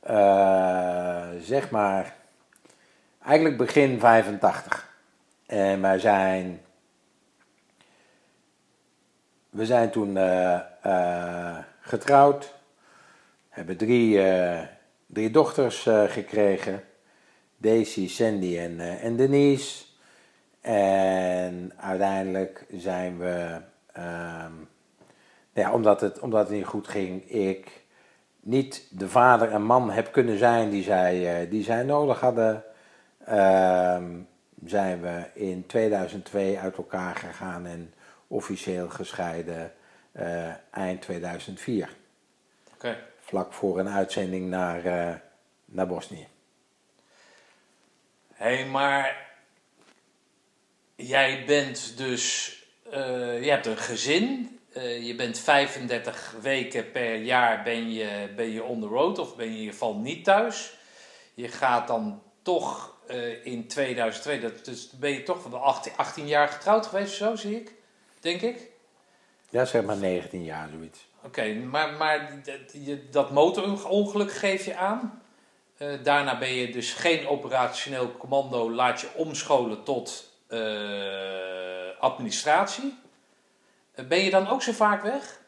eh, 0.00 1.28
zeg 1.40 1.70
maar, 1.70 2.14
eigenlijk 3.24 3.56
begin 3.56 4.00
85. 4.00 4.88
En 5.46 5.80
wij 5.80 5.98
zijn, 5.98 6.60
we 9.50 9.66
zijn 9.66 9.90
toen 9.90 10.16
eh, 10.16 11.58
getrouwd, 11.80 12.54
hebben 13.48 13.76
drie, 13.76 14.20
drie 15.06 15.30
dochters 15.30 15.82
gekregen, 16.08 16.84
Daisy, 17.60 18.08
Sandy 18.08 18.58
en, 18.58 18.80
eh, 18.80 19.04
en 19.04 19.16
Denise. 19.16 19.84
En 20.60 21.72
uiteindelijk 21.76 22.66
zijn 22.70 23.18
we... 23.18 23.60
ehm, 23.92 24.52
ja, 25.52 25.72
omdat 25.72 26.00
het, 26.00 26.18
omdat 26.18 26.48
het 26.48 26.56
niet 26.56 26.66
goed 26.66 26.88
ging, 26.88 27.30
ik 27.30 27.84
niet 28.40 28.86
de 28.90 29.08
vader 29.08 29.50
en 29.50 29.62
man 29.62 29.90
heb 29.90 30.12
kunnen 30.12 30.38
zijn 30.38 30.70
die 30.70 30.82
zij, 30.82 31.42
eh, 31.42 31.50
die 31.50 31.62
zij 31.62 31.82
nodig 31.82 32.20
hadden, 32.20 32.64
ehm, 33.24 34.18
zijn 34.64 35.00
we 35.00 35.24
in 35.34 35.66
2002 35.66 36.58
uit 36.58 36.76
elkaar 36.76 37.14
gegaan 37.16 37.66
en 37.66 37.94
officieel 38.26 38.88
gescheiden 38.88 39.72
eh, 40.12 40.48
eind 40.70 41.02
2004. 41.02 41.96
Oké. 42.74 42.96
Vlak 43.20 43.52
voor 43.52 43.78
een 43.78 43.88
uitzending 43.88 44.48
naar, 44.48 44.82
naar 45.64 45.86
Bosnië. 45.86 46.26
Hé, 48.40 48.54
hey, 48.54 48.66
maar 48.66 49.30
jij 50.94 51.44
bent 51.46 51.96
dus, 51.96 52.54
eh, 52.90 53.42
je 53.44 53.50
hebt 53.50 53.66
een 53.66 53.76
gezin. 53.76 54.58
Eh, 54.72 55.06
je 55.06 55.14
bent 55.14 55.38
35 55.38 56.34
weken 56.40 56.90
per 56.90 57.14
jaar 57.14 57.62
ben 57.62 57.92
je, 57.92 58.32
ben 58.36 58.50
je 58.50 58.62
on 58.62 58.80
the 58.80 58.86
road 58.86 59.18
of 59.18 59.36
ben 59.36 59.46
je 59.46 59.52
in 59.52 59.58
ieder 59.58 59.72
geval 59.72 59.94
niet 59.96 60.24
thuis. 60.24 60.76
Je 61.34 61.48
gaat 61.48 61.88
dan 61.88 62.22
toch 62.42 62.96
eh, 63.06 63.46
in 63.46 63.66
2002, 63.66 64.40
dat, 64.40 64.64
dus 64.64 64.90
ben 64.90 65.10
je 65.10 65.22
toch 65.22 65.44
wel 65.44 65.64
18, 65.64 65.92
18 65.96 66.26
jaar 66.26 66.48
getrouwd 66.48 66.86
geweest 66.86 67.14
zo, 67.14 67.36
zie 67.36 67.56
ik, 67.56 67.74
denk 68.20 68.40
ik. 68.40 68.70
Ja, 69.48 69.64
zeg 69.64 69.82
maar 69.82 69.96
19 69.96 70.44
jaar 70.44 70.68
zoiets. 70.68 71.06
Oké, 71.22 71.54
maar, 71.54 71.92
maar 71.92 72.40
dat, 72.44 72.72
je, 72.72 73.08
dat 73.10 73.30
motorongeluk 73.30 74.32
geef 74.32 74.64
je 74.64 74.76
aan. 74.76 75.22
Eh, 75.80 75.88
daarna 76.02 76.38
ben 76.38 76.52
je 76.52 76.72
dus 76.72 76.92
geen 76.92 77.28
operationeel 77.28 78.16
commando, 78.16 78.70
laat 78.70 79.00
je 79.00 79.08
omscholen 79.14 79.82
tot 79.82 80.32
eh, 80.48 82.00
administratie. 82.00 82.98
Eh, 83.94 84.06
ben 84.06 84.18
je 84.18 84.30
dan 84.30 84.48
ook 84.48 84.62
zo 84.62 84.72
vaak 84.72 85.02
weg? 85.02 85.40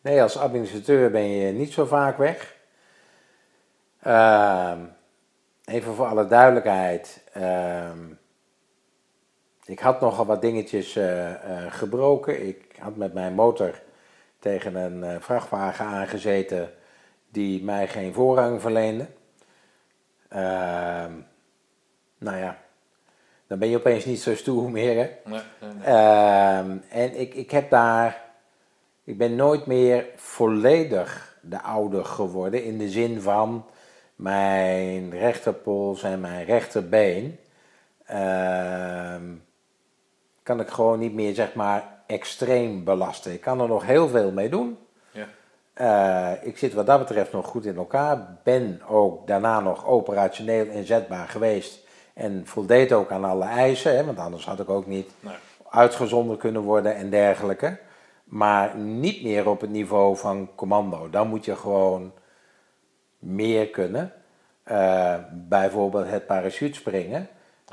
Nee, 0.00 0.22
als 0.22 0.36
administrateur 0.36 1.10
ben 1.10 1.28
je 1.28 1.52
niet 1.52 1.72
zo 1.72 1.84
vaak 1.84 2.18
weg. 2.18 2.56
Ehm, 4.02 4.78
even 5.64 5.94
voor 5.94 6.06
alle 6.06 6.26
duidelijkheid. 6.26 7.24
ehm, 7.32 7.98
ik 9.64 9.78
had 9.78 10.00
nogal 10.00 10.26
wat 10.26 10.40
dingetjes 10.40 10.98
gebroken. 11.68 12.46
Ik 12.46 12.76
had 12.78 12.96
met 12.96 13.12
mijn 13.12 13.34
motor 13.34 13.80
tegen 14.38 14.74
een 14.74 15.22
vrachtwagen 15.22 15.86
aangezeten 15.86 16.74
die 17.30 17.64
mij 17.64 17.88
geen 17.88 18.12
voorrang 18.12 18.60
verleende. 18.60 19.06
Ehm, 20.28 21.12
nou 22.18 22.36
ja, 22.36 22.58
dan 23.46 23.58
ben 23.58 23.68
je 23.68 23.76
opeens 23.76 24.04
niet 24.04 24.20
zo 24.20 24.34
stoer 24.34 24.70
meer. 24.70 24.96
Hè? 24.96 25.30
Nee, 25.30 25.40
nee, 25.60 25.70
nee. 25.74 25.84
Ehm, 25.84 26.76
en 26.90 27.20
ik, 27.20 27.34
ik 27.34 27.50
heb 27.50 27.70
daar. 27.70 28.22
Ik 29.04 29.18
ben 29.18 29.34
nooit 29.34 29.66
meer 29.66 30.06
volledig 30.16 31.38
de 31.42 31.60
oude 31.62 32.04
geworden. 32.04 32.64
In 32.64 32.78
de 32.78 32.88
zin 32.88 33.20
van 33.20 33.64
mijn 34.16 35.10
rechterpols 35.10 36.02
en 36.02 36.20
mijn 36.20 36.44
rechterbeen. 36.44 37.38
ehm, 38.06 39.24
kan 40.42 40.60
ik 40.60 40.68
gewoon 40.68 40.98
niet 40.98 41.14
meer, 41.14 41.34
zeg 41.34 41.54
maar, 41.54 42.02
extreem 42.06 42.84
belasten. 42.84 43.32
Ik 43.32 43.40
kan 43.40 43.60
er 43.60 43.68
nog 43.68 43.86
heel 43.86 44.08
veel 44.08 44.32
mee 44.32 44.48
doen. 44.48 44.78
Eh, 45.72 46.32
ik 46.42 46.58
zit 46.58 46.72
wat 46.74 46.86
dat 46.86 46.98
betreft 46.98 47.32
nog 47.32 47.46
goed 47.46 47.66
in 47.66 47.76
elkaar. 47.76 48.36
Ben 48.44 48.80
ook 48.88 49.26
daarna 49.26 49.60
nog 49.60 49.86
operationeel 49.86 50.66
inzetbaar 50.66 51.28
geweest. 51.28 51.88
En 52.14 52.46
voldeed 52.46 52.92
ook 52.92 53.10
aan 53.10 53.24
alle 53.24 53.44
eisen, 53.44 53.96
hè, 53.96 54.04
want 54.04 54.18
anders 54.18 54.46
had 54.46 54.60
ik 54.60 54.68
ook 54.70 54.86
niet 54.86 55.10
Nee. 55.20 55.34
uitgezonden 55.70 56.36
kunnen 56.36 56.62
worden 56.62 56.94
en 56.94 57.10
dergelijke. 57.10 57.78
Maar 58.24 58.76
niet 58.76 59.22
meer 59.22 59.48
op 59.48 59.60
het 59.60 59.70
niveau 59.70 60.16
van 60.16 60.50
commando. 60.54 61.10
Dan 61.10 61.28
moet 61.28 61.44
je 61.44 61.56
gewoon 61.56 62.12
meer 63.18 63.68
kunnen. 63.68 64.12
Eh, 64.62 65.14
bijvoorbeeld 65.32 66.10
het 66.10 66.26
parachutespringen. 66.26 67.28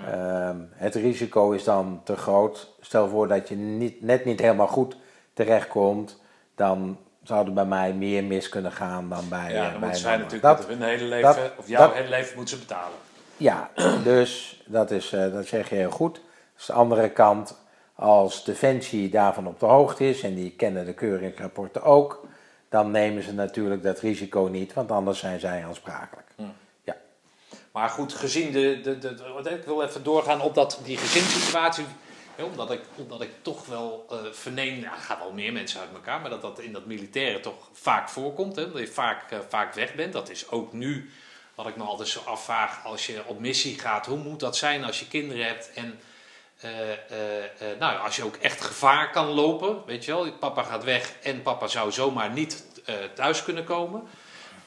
Ehm, 0.05 0.57
het 0.71 0.95
risico 0.95 1.51
is 1.51 1.63
dan 1.63 2.01
te 2.03 2.15
groot. 2.15 2.75
Stel 2.79 3.07
voor 3.07 3.27
dat 3.27 3.49
je 3.49 3.55
niet, 3.55 4.01
net 4.01 4.25
niet 4.25 4.39
helemaal 4.39 4.67
goed 4.67 4.97
terechtkomt. 5.33 6.21
Dan 6.55 6.97
zou 7.27 7.45
er 7.45 7.53
bij 7.53 7.65
mij 7.65 7.93
meer 7.93 8.23
mis 8.23 8.49
kunnen 8.49 8.71
gaan 8.71 9.09
dan 9.09 9.29
bij, 9.29 9.51
Ja, 9.51 9.55
eh, 9.55 9.61
dan 9.61 9.71
bij 9.71 9.79
moeten 9.79 9.99
zij 9.99 10.17
natuurlijk 10.17 10.43
Dat- 10.43 10.67
hun 10.67 10.81
hele 10.81 11.03
leven, 11.05 11.35
dat- 11.35 11.51
of 11.57 11.67
jouw 11.67 11.87
dat- 11.87 11.93
hele 11.95 12.09
leven 12.09 12.35
moeten 12.35 12.57
ze 12.57 12.61
betalen. 12.65 12.97
ja, 13.37 13.69
dus 14.03 14.61
dat, 14.65 14.91
is, 14.91 15.13
eh, 15.13 15.31
dat 15.33 15.45
zeg 15.45 15.69
je 15.69 15.75
heel 15.75 15.89
goed. 15.91 16.21
Dus 16.55 16.65
de 16.65 16.73
andere 16.73 17.09
kant, 17.09 17.55
als 17.95 18.43
Defensie 18.43 19.09
daarvan 19.09 19.47
op 19.47 19.59
de 19.59 19.65
hoogte 19.65 20.09
is 20.09 20.21
en 20.21 20.35
die 20.35 20.51
kennen 20.51 20.85
de 20.85 20.93
keuringsrapporten 20.93 21.83
ook, 21.83 22.25
dan 22.69 22.91
nemen 22.91 23.23
ze 23.23 23.33
natuurlijk 23.33 23.83
dat 23.83 23.99
risico 23.99 24.41
niet, 24.51 24.73
want 24.73 24.91
anders 24.91 25.19
zijn 25.19 25.39
zij 25.39 25.65
aansprakelijk. 25.65 26.25
Maar 27.71 27.89
goed, 27.89 28.13
gezien 28.13 28.51
de, 28.51 28.79
de, 28.83 28.97
de, 28.97 29.13
de- 29.43 29.49
Ik 29.49 29.63
wil 29.65 29.81
even 29.83 30.03
doorgaan 30.03 30.41
op 30.41 30.55
dat, 30.55 30.79
die 30.83 30.97
gezinssituatie. 30.97 31.85
Omdat, 32.45 32.71
ik, 32.71 32.81
omdat 32.95 33.21
ik 33.21 33.31
toch 33.41 33.65
wel 33.65 34.05
eh 34.09 34.17
verneem. 34.31 34.79
Ja, 34.81 34.91
er 34.91 34.97
gaan 34.97 35.19
wel 35.19 35.31
meer 35.31 35.53
mensen 35.53 35.79
uit 35.79 35.93
elkaar. 35.93 36.21
Maar 36.21 36.29
dat 36.29 36.41
dat 36.41 36.59
in 36.59 36.73
dat 36.73 36.85
militaire 36.85 37.39
toch 37.39 37.69
vaak 37.73 38.09
voorkomt. 38.09 38.55
Hè, 38.55 38.71
dat 38.71 38.81
je 38.81 38.87
vaak, 38.87 39.31
eh, 39.31 39.39
vaak 39.49 39.73
weg 39.73 39.95
bent. 39.95 40.13
Dat 40.13 40.29
is 40.29 40.49
ook 40.49 40.73
nu 40.73 41.11
wat 41.55 41.67
ik 41.67 41.75
me 41.75 41.83
altijd 41.83 42.09
zo 42.09 42.19
afvraag. 42.25 42.85
Als 42.85 43.05
je 43.05 43.21
op 43.25 43.39
missie 43.39 43.79
gaat. 43.79 44.05
Hoe 44.05 44.17
moet 44.17 44.39
dat 44.39 44.57
zijn 44.57 44.83
als 44.83 44.99
je 44.99 45.07
kinderen 45.07 45.45
hebt. 45.45 45.71
En 45.73 45.99
eh, 46.59 46.69
nou, 47.79 47.99
als 47.99 48.15
je 48.15 48.23
ook 48.23 48.35
echt 48.35 48.61
gevaar 48.61 49.11
kan 49.11 49.27
lopen. 49.27 49.85
Weet 49.85 50.05
je 50.05 50.11
wel. 50.11 50.31
Papa 50.31 50.63
gaat 50.63 50.83
weg. 50.83 51.13
En 51.21 51.41
papa 51.41 51.67
zou 51.67 51.91
zomaar 51.91 52.31
niet 52.31 52.65
thuis 53.13 53.43
kunnen 53.43 53.63
komen. 53.63 54.07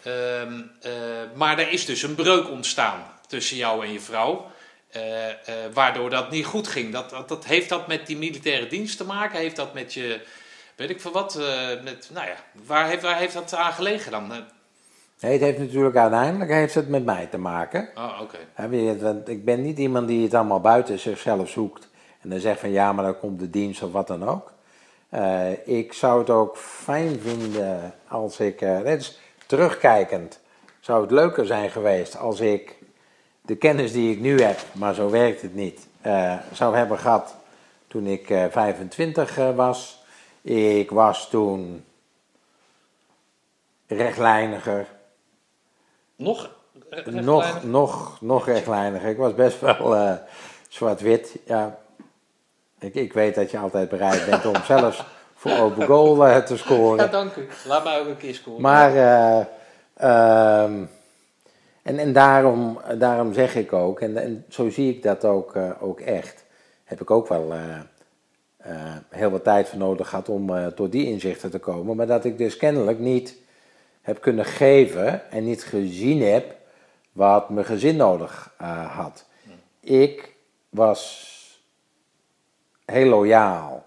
Ehm, 0.02 0.60
eh, 0.80 0.92
maar 1.34 1.58
er 1.58 1.72
is 1.72 1.86
dus 1.86 2.02
een 2.02 2.14
breuk 2.14 2.48
ontstaan 2.48 3.04
tussen 3.26 3.56
jou 3.56 3.84
en 3.84 3.92
je 3.92 4.00
vrouw. 4.00 4.50
Eh, 4.90 5.28
eh, 5.28 5.34
waardoor 5.72 6.10
dat 6.10 6.30
niet 6.30 6.44
goed 6.44 6.68
ging. 6.68 6.92
Dat, 6.92 7.10
dat, 7.10 7.28
dat, 7.28 7.44
heeft 7.44 7.68
dat 7.68 7.86
met 7.86 8.06
die 8.06 8.16
militaire 8.16 8.66
dienst 8.66 8.96
te 8.96 9.04
maken? 9.04 9.38
Heeft 9.38 9.56
dat 9.56 9.74
met 9.74 9.94
je, 9.94 10.20
weet 10.76 10.90
ik 10.90 11.00
veel 11.00 11.12
wat, 11.12 11.36
eh, 11.36 11.82
met, 11.84 12.10
nou 12.12 12.26
ja, 12.26 12.34
waar 12.66 12.86
heeft, 12.86 13.02
waar 13.02 13.16
heeft 13.16 13.34
dat 13.34 13.54
aan 13.54 13.72
gelegen 13.72 14.10
dan? 14.10 14.28
Nee, 15.20 15.32
het 15.32 15.40
heeft 15.40 15.58
natuurlijk 15.58 15.96
uiteindelijk 15.96 16.50
heeft 16.50 16.74
het 16.74 16.88
met 16.88 17.04
mij 17.04 17.26
te 17.26 17.38
maken. 17.38 17.88
Oh, 17.94 18.20
oké. 18.20 18.38
Want 19.00 19.28
ik 19.28 19.44
ben 19.44 19.62
niet 19.62 19.78
iemand 19.78 20.08
die 20.08 20.22
het 20.22 20.34
allemaal 20.34 20.60
buiten 20.60 20.98
zichzelf 20.98 21.48
zoekt. 21.48 21.88
En 22.20 22.30
dan 22.30 22.40
zegt 22.40 22.60
van 22.60 22.70
ja, 22.70 22.92
maar 22.92 23.04
dan 23.04 23.18
komt 23.18 23.40
de 23.40 23.50
dienst 23.50 23.82
of 23.82 23.92
wat 23.92 24.06
dan 24.06 24.28
ook. 24.28 24.52
Ik 25.64 25.92
zou 25.92 26.18
het 26.18 26.30
ook 26.30 26.56
fijn 26.56 27.20
vinden 27.20 27.94
als 28.08 28.40
ik, 28.40 28.60
net 28.60 29.18
terugkijkend, 29.46 30.40
zou 30.80 31.02
het 31.02 31.10
leuker 31.10 31.46
zijn 31.46 31.70
geweest 31.70 32.18
als 32.18 32.40
ik 32.40 32.79
de 33.50 33.56
kennis 33.56 33.92
die 33.92 34.12
ik 34.12 34.20
nu 34.20 34.42
heb, 34.42 34.58
maar 34.72 34.94
zo 34.94 35.10
werkt 35.10 35.42
het 35.42 35.54
niet, 35.54 35.86
eh, 36.00 36.34
zou 36.52 36.76
hebben 36.76 36.98
gehad 36.98 37.34
toen 37.88 38.06
ik 38.06 38.30
eh, 38.30 38.44
25 38.50 39.38
eh, 39.38 39.54
was. 39.54 40.02
Ik 40.42 40.90
was 40.90 41.28
toen 41.30 41.84
rechtlijniger, 43.86 44.86
Nog? 46.16 46.50
eh, 46.90 47.04
nog, 47.04 47.62
nog, 47.64 48.20
nog 48.20 48.46
rechtlijniger. 48.46 49.08
Ik 49.08 49.16
was 49.16 49.34
best 49.34 49.60
wel 49.60 49.96
eh, 49.96 50.12
zwart-wit. 50.68 51.36
Ja, 51.46 51.78
ik, 52.78 52.94
ik 52.94 53.12
weet 53.12 53.34
dat 53.34 53.50
je 53.50 53.58
altijd 53.58 53.88
bereid 53.88 54.26
bent 54.26 54.46
om 54.46 54.62
zelfs 54.64 55.04
voor 55.34 55.56
open 55.58 55.86
goal 55.86 56.26
eh, 56.26 56.36
te 56.36 56.52
Ja, 56.54 56.58
scoren. 56.58 57.10
dank 57.10 57.36
u. 57.36 57.48
Laat 57.66 57.84
mij 57.84 58.00
ook 58.00 58.06
een 58.06 58.16
keer 58.16 58.34
scoren. 58.34 58.60
Maar, 58.62 58.94
eh, 58.96 59.44
ehm, 59.94 60.84
en, 61.82 61.98
en 61.98 62.12
daarom, 62.12 62.80
daarom 62.98 63.32
zeg 63.32 63.54
ik 63.54 63.72
ook, 63.72 64.00
en, 64.00 64.16
en 64.16 64.44
zo 64.48 64.70
zie 64.70 64.94
ik 64.94 65.02
dat 65.02 65.24
ook, 65.24 65.54
eh, 65.54 65.70
ook 65.80 66.00
echt, 66.00 66.44
heb 66.84 67.00
ik 67.00 67.10
ook 67.10 67.28
wel 67.28 67.52
eh, 67.52 67.80
eh, 68.56 68.96
heel 69.08 69.30
wat 69.30 69.44
tijd 69.44 69.68
voor 69.68 69.78
nodig 69.78 70.08
gehad 70.08 70.28
om 70.28 70.74
tot 70.74 70.92
die 70.92 71.06
inzichten 71.06 71.50
te 71.50 71.58
komen. 71.58 71.96
Maar 71.96 72.06
dat 72.06 72.24
ik 72.24 72.38
dus 72.38 72.56
kennelijk 72.56 72.98
niet 72.98 73.36
heb 74.02 74.20
kunnen 74.20 74.44
geven 74.44 75.30
en 75.30 75.44
niet 75.44 75.64
gezien 75.64 76.22
heb 76.22 76.56
wat 77.12 77.50
mijn 77.50 77.66
gezin 77.66 77.96
nodig 77.96 78.54
had. 78.88 79.26
Ik 79.80 80.34
was 80.68 81.28
heel 82.84 83.08
loyaal, 83.08 83.86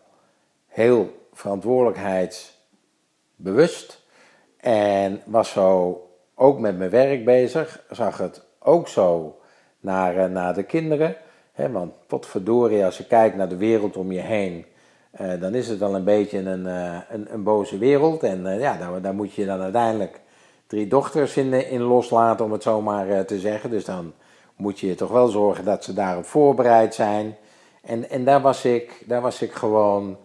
heel 0.68 1.28
verantwoordelijkheidsbewust 1.34 4.02
en 4.58 5.22
was 5.26 5.52
zo 5.52 6.02
ook 6.44 6.60
met 6.60 6.78
mijn 6.78 6.90
werk 6.90 7.26
bezig. 7.26 7.84
Zag 7.90 8.18
het 8.18 8.44
ook 8.60 8.88
zo 8.88 9.40
naar, 9.80 10.18
eh, 10.18 10.30
naar 10.30 10.54
de 10.54 10.64
kinderen. 10.64 11.16
Hè, 11.52 11.72
want 11.72 11.94
potverdorie, 12.08 12.86
als 12.86 12.98
je 12.98 13.08
kijkt 13.08 13.36
naar 13.36 13.50
de 13.50 13.58
wereld 13.58 13.98
om 13.98 14.12
je 14.12 14.20
heen, 14.20 14.66
eh, 15.12 15.40
dan 15.40 15.54
is 15.54 15.68
het 15.68 15.80
wel 15.80 15.96
een 15.96 16.04
beetje 16.04 16.38
een, 16.40 16.68
eh, 16.68 16.98
een, 17.10 17.34
een 17.34 17.44
boze 17.44 17.78
wereld. 17.78 18.24
En 18.24 18.60
ja, 18.60 18.78
daar, 18.78 19.02
daar 19.02 19.14
moet 19.14 19.34
je 19.34 19.46
dan 19.46 19.62
uiteindelijk 19.62 20.22
drie 20.68 20.88
dochters 20.88 21.38
in, 21.38 21.54
in 21.70 21.82
loslaten, 21.82 22.46
om 22.46 22.52
het 22.52 22.64
zo 22.64 22.82
maar 22.82 23.26
te 23.26 23.40
zeggen. 23.40 23.70
Dus 23.70 23.86
dan 23.86 24.14
moet 24.56 24.80
je 24.80 24.96
toch 24.96 25.12
wel 25.12 25.28
zorgen 25.28 25.66
dat 25.66 25.84
ze 25.84 25.94
daarop 25.94 26.26
voorbereid 26.26 26.96
zijn. 26.96 27.36
En, 27.82 28.10
en 28.10 28.24
daar, 28.24 28.42
was 28.42 28.66
ik, 28.66 29.04
daar 29.06 29.22
was 29.22 29.42
ik 29.42 29.52
gewoon, 29.52 30.18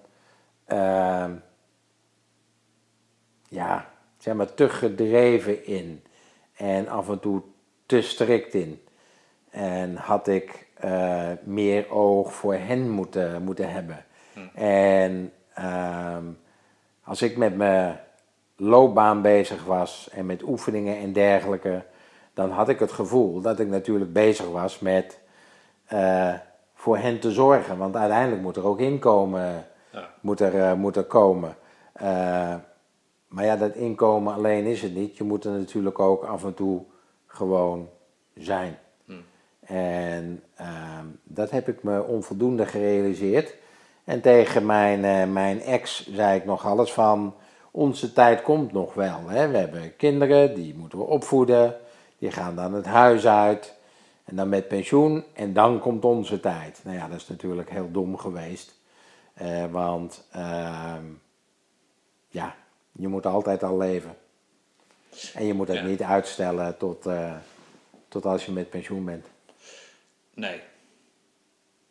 ja, 3.48 3.88
zeg 4.18 4.34
maar, 4.34 4.54
te 4.54 4.68
gedreven 4.68 5.66
in. 5.66 6.02
En 6.59 6.88
af 6.88 7.09
en 7.09 7.20
toe 7.20 7.42
te 7.86 8.02
strikt 8.02 8.54
in. 8.54 8.82
En 9.50 9.96
had 9.96 10.28
ik 10.28 10.66
eh, 10.74 11.28
meer 11.42 11.90
oog 11.90 12.32
voor 12.32 12.54
hen 12.54 12.90
moeten, 12.90 13.42
moeten 13.42 13.70
hebben. 13.70 14.04
En 14.54 15.32
ehm, 15.54 16.24
als 17.04 17.22
ik 17.22 17.36
met 17.36 17.56
mijn 17.56 18.00
loopbaan 18.56 19.22
bezig 19.22 19.64
was 19.64 20.09
en 20.12 20.26
met 20.26 20.42
oefeningen 20.42 20.98
en 20.98 21.12
dergelijke, 21.12 21.84
dan 22.34 22.50
had 22.50 22.68
ik 22.68 22.78
het 22.78 22.92
gevoel 22.92 23.40
dat 23.40 23.61
ik 23.61 23.68
natuurlijk 23.68 24.12
bezig 24.12 24.50
was 24.50 24.78
met 24.78 25.18
eh, 25.86 26.34
voor 26.74 26.98
hen 26.98 27.20
te 27.20 27.30
zorgen. 27.30 27.78
Want 27.78 27.96
uiteindelijk 27.96 28.42
moet 28.42 28.56
er 28.56 28.66
ook 28.66 28.80
inkomen 28.80 29.66
Ja. 29.90 30.09
moet 30.20 30.40
er, 30.40 30.62
eh, 30.62 30.72
moet 30.72 30.96
er 30.96 31.04
komen. 31.04 31.56
Maar 33.28 33.44
ja, 33.44 33.56
dat 33.56 33.74
inkomen 33.74 34.34
alleen 34.34 34.64
is 34.64 34.82
het 34.82 34.94
niet. 34.94 35.16
Je 35.16 35.24
moet 35.24 35.44
er 35.44 35.52
natuurlijk 35.52 35.98
ook 35.98 36.24
af 36.24 36.44
en 36.44 36.54
toe 36.54 36.82
gewoon 37.26 37.88
zijn. 38.34 38.78
En 39.68 40.42
ehm, 40.54 41.06
dat 41.24 41.50
heb 41.50 41.68
ik 41.68 41.82
me 41.82 42.02
onvoldoende 42.02 42.66
gerealiseerd. 42.66 43.54
En 44.04 44.20
tegen 44.20 44.66
mijn, 44.66 45.04
eh, 45.04 45.26
mijn 45.32 45.60
ex 45.60 46.08
zei 46.12 46.38
ik 46.38 46.44
nog 46.44 46.66
alles 46.66 46.92
van, 46.92 47.34
onze 47.70 48.12
tijd 48.12 48.42
komt 48.42 48.72
nog 48.72 48.94
wel. 48.94 49.28
Hè? 49.28 49.48
We 49.48 49.56
hebben 49.56 49.96
kinderen, 49.96 50.54
die 50.54 50.74
moeten 50.74 50.98
we 50.98 51.04
opvoeden. 51.04 51.76
Die 52.18 52.30
gaan 52.30 52.56
dan 52.56 52.72
het 52.72 52.86
huis 52.86 53.26
uit. 53.26 53.74
En 54.24 54.36
dan 54.36 54.48
met 54.48 54.68
pensioen. 54.68 55.24
En 55.32 55.52
dan 55.52 55.80
komt 55.80 56.04
onze 56.04 56.40
tijd. 56.40 56.80
Nou 56.84 56.96
ja, 56.96 57.08
dat 57.08 57.16
is 57.16 57.28
natuurlijk 57.28 57.70
heel 57.70 57.90
dom 57.90 58.16
geweest. 58.16 58.74
Eh, 59.34 59.64
want 59.70 60.26
ehm, 60.30 61.04
ja, 62.28 62.54
je 62.99 63.09
moet 63.09 63.26
altijd 63.26 63.62
al 63.62 63.76
leven. 63.78 64.16
En 65.34 65.46
je 65.46 65.55
moet 65.55 65.68
het 65.68 65.76
Ja. 65.76 65.84
niet 65.84 66.03
uitstellen 66.03 66.76
tot, 66.76 67.07
eh, 67.07 67.36
tot 68.09 68.24
als 68.24 68.44
je 68.44 68.53
met 68.53 68.70
pensioen 68.70 69.05
bent. 69.05 69.26
Nee. 70.34 70.61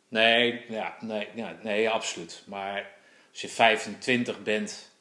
Nee, 0.08 0.66
ja, 0.70 0.96
nee, 1.00 1.28
ja, 1.34 1.56
nee, 1.62 1.90
absoluut. 1.90 2.44
Maar 2.46 2.90
als 3.32 3.42
je 3.42 3.50
25 3.50 4.44
bent, 4.44 4.92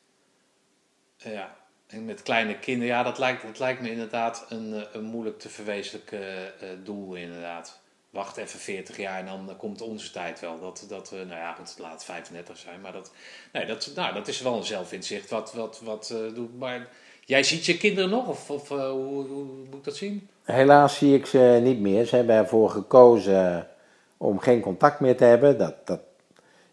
eh, 1.18 1.32
ja, 1.32 1.56
en 1.86 2.04
met 2.04 2.22
kleine 2.22 2.58
kinderen, 2.58 2.94
ja, 2.94 3.02
dat 3.02 3.18
lijkt, 3.18 3.42
dat 3.42 3.58
lijkt 3.58 3.80
me 3.80 3.90
inderdaad 3.90 4.46
een, 4.48 4.74
eh, 4.74 4.82
een 4.92 5.04
moeilijk 5.04 5.38
te 5.38 5.48
verwezenlijken 5.48 6.84
doel, 6.84 7.14
inderdaad. 7.14 7.80
Wacht 8.10 8.36
even 8.36 8.58
40 8.58 8.96
jaar 8.96 9.18
en 9.18 9.26
dan 9.26 9.56
komt 9.56 9.82
onze 9.82 10.10
tijd 10.10 10.40
wel. 10.40 10.60
Dat, 10.60 10.84
dat 10.88 11.10
we, 11.10 11.16
nou 11.16 11.40
ja, 11.40 11.52
goed, 11.52 11.74
laat 11.78 11.92
het 11.92 12.04
35 12.04 12.56
zijn, 12.56 12.80
maar 12.80 12.92
dat, 12.92 13.12
nee, 13.52 13.66
dat, 13.66 13.92
nou, 13.94 14.14
dat 14.14 14.28
is 14.28 14.40
wel 14.40 14.56
een 14.56 14.64
zelfinzicht. 14.64 15.30
Wat, 15.30 15.52
wat, 15.52 15.80
wat 15.84 16.10
eh, 16.10 16.34
doet, 16.34 16.58
maar 16.58 16.88
jij 17.24 17.42
ziet 17.42 17.66
je 17.66 17.76
kinderen 17.76 18.10
nog, 18.10 18.28
of, 18.28 18.50
of 18.50 18.70
eh, 18.70 18.90
hoe, 18.90 19.04
hoe, 19.04 19.26
hoe 19.26 19.44
moet 19.44 19.78
ik 19.78 19.84
dat 19.84 19.96
zien? 19.96 20.28
Helaas 20.42 20.98
zie 20.98 21.14
ik 21.14 21.26
ze 21.26 21.60
niet 21.62 21.80
meer. 21.80 22.04
Ze 22.04 22.16
hebben 22.16 22.34
ervoor 22.34 22.70
gekozen 22.70 23.68
om 24.16 24.38
geen 24.38 24.60
contact 24.60 25.00
meer 25.00 25.16
te 25.16 25.24
hebben. 25.24 25.58
Dat, 25.58 25.86
dat 25.86 26.00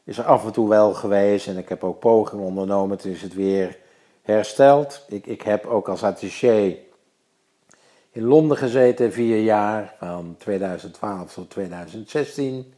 is 0.04 0.18
er 0.18 0.26
af 0.26 0.46
en 0.46 0.52
toe 0.52 0.70
wel 0.70 0.94
geweest. 0.94 1.48
En 1.48 1.58
ik 1.58 1.70
heb 1.70 1.84
ook 1.84 2.00
pogingen 2.00 2.46
ondernomen. 2.46 2.98
Toen 2.98 3.12
is 3.12 3.22
het 3.22 3.34
weer 3.34 3.78
hersteld. 4.22 5.06
Ik, 5.08 5.28
ik 5.28 5.42
heb 5.42 5.66
ook 5.66 5.90
als 5.90 6.04
attaché 6.04 6.78
in 8.14 8.24
Londen 8.24 8.58
gezeten 8.58 9.12
vier 9.12 9.44
jaar. 9.44 9.96
Van 10.00 10.36
2012 10.38 11.34
tot 11.34 11.50
2016. 11.50 12.74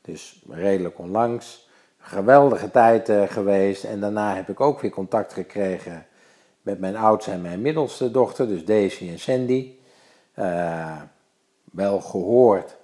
Dus 0.00 0.42
redelijk 0.50 0.98
onlangs. 0.98 1.68
Geweldige 1.98 2.70
tijd 2.70 3.08
eh, 3.08 3.22
geweest. 3.22 3.84
En 3.84 4.00
daarna 4.00 4.34
heb 4.34 4.48
ik 4.48 4.60
ook 4.60 4.80
weer 4.80 4.90
contact 4.90 5.32
gekregen 5.32 6.06
met 6.62 6.78
mijn 6.78 6.96
oudste 6.96 7.30
en 7.30 7.40
mijn 7.40 7.60
middelste 7.60 8.10
dochter. 8.10 8.48
Dus 8.48 8.64
Daisy 8.64 9.08
en 9.08 9.18
Sandy 9.18 9.74
eh, 10.34 11.00
wel 11.64 12.00
gehoord 12.00 12.76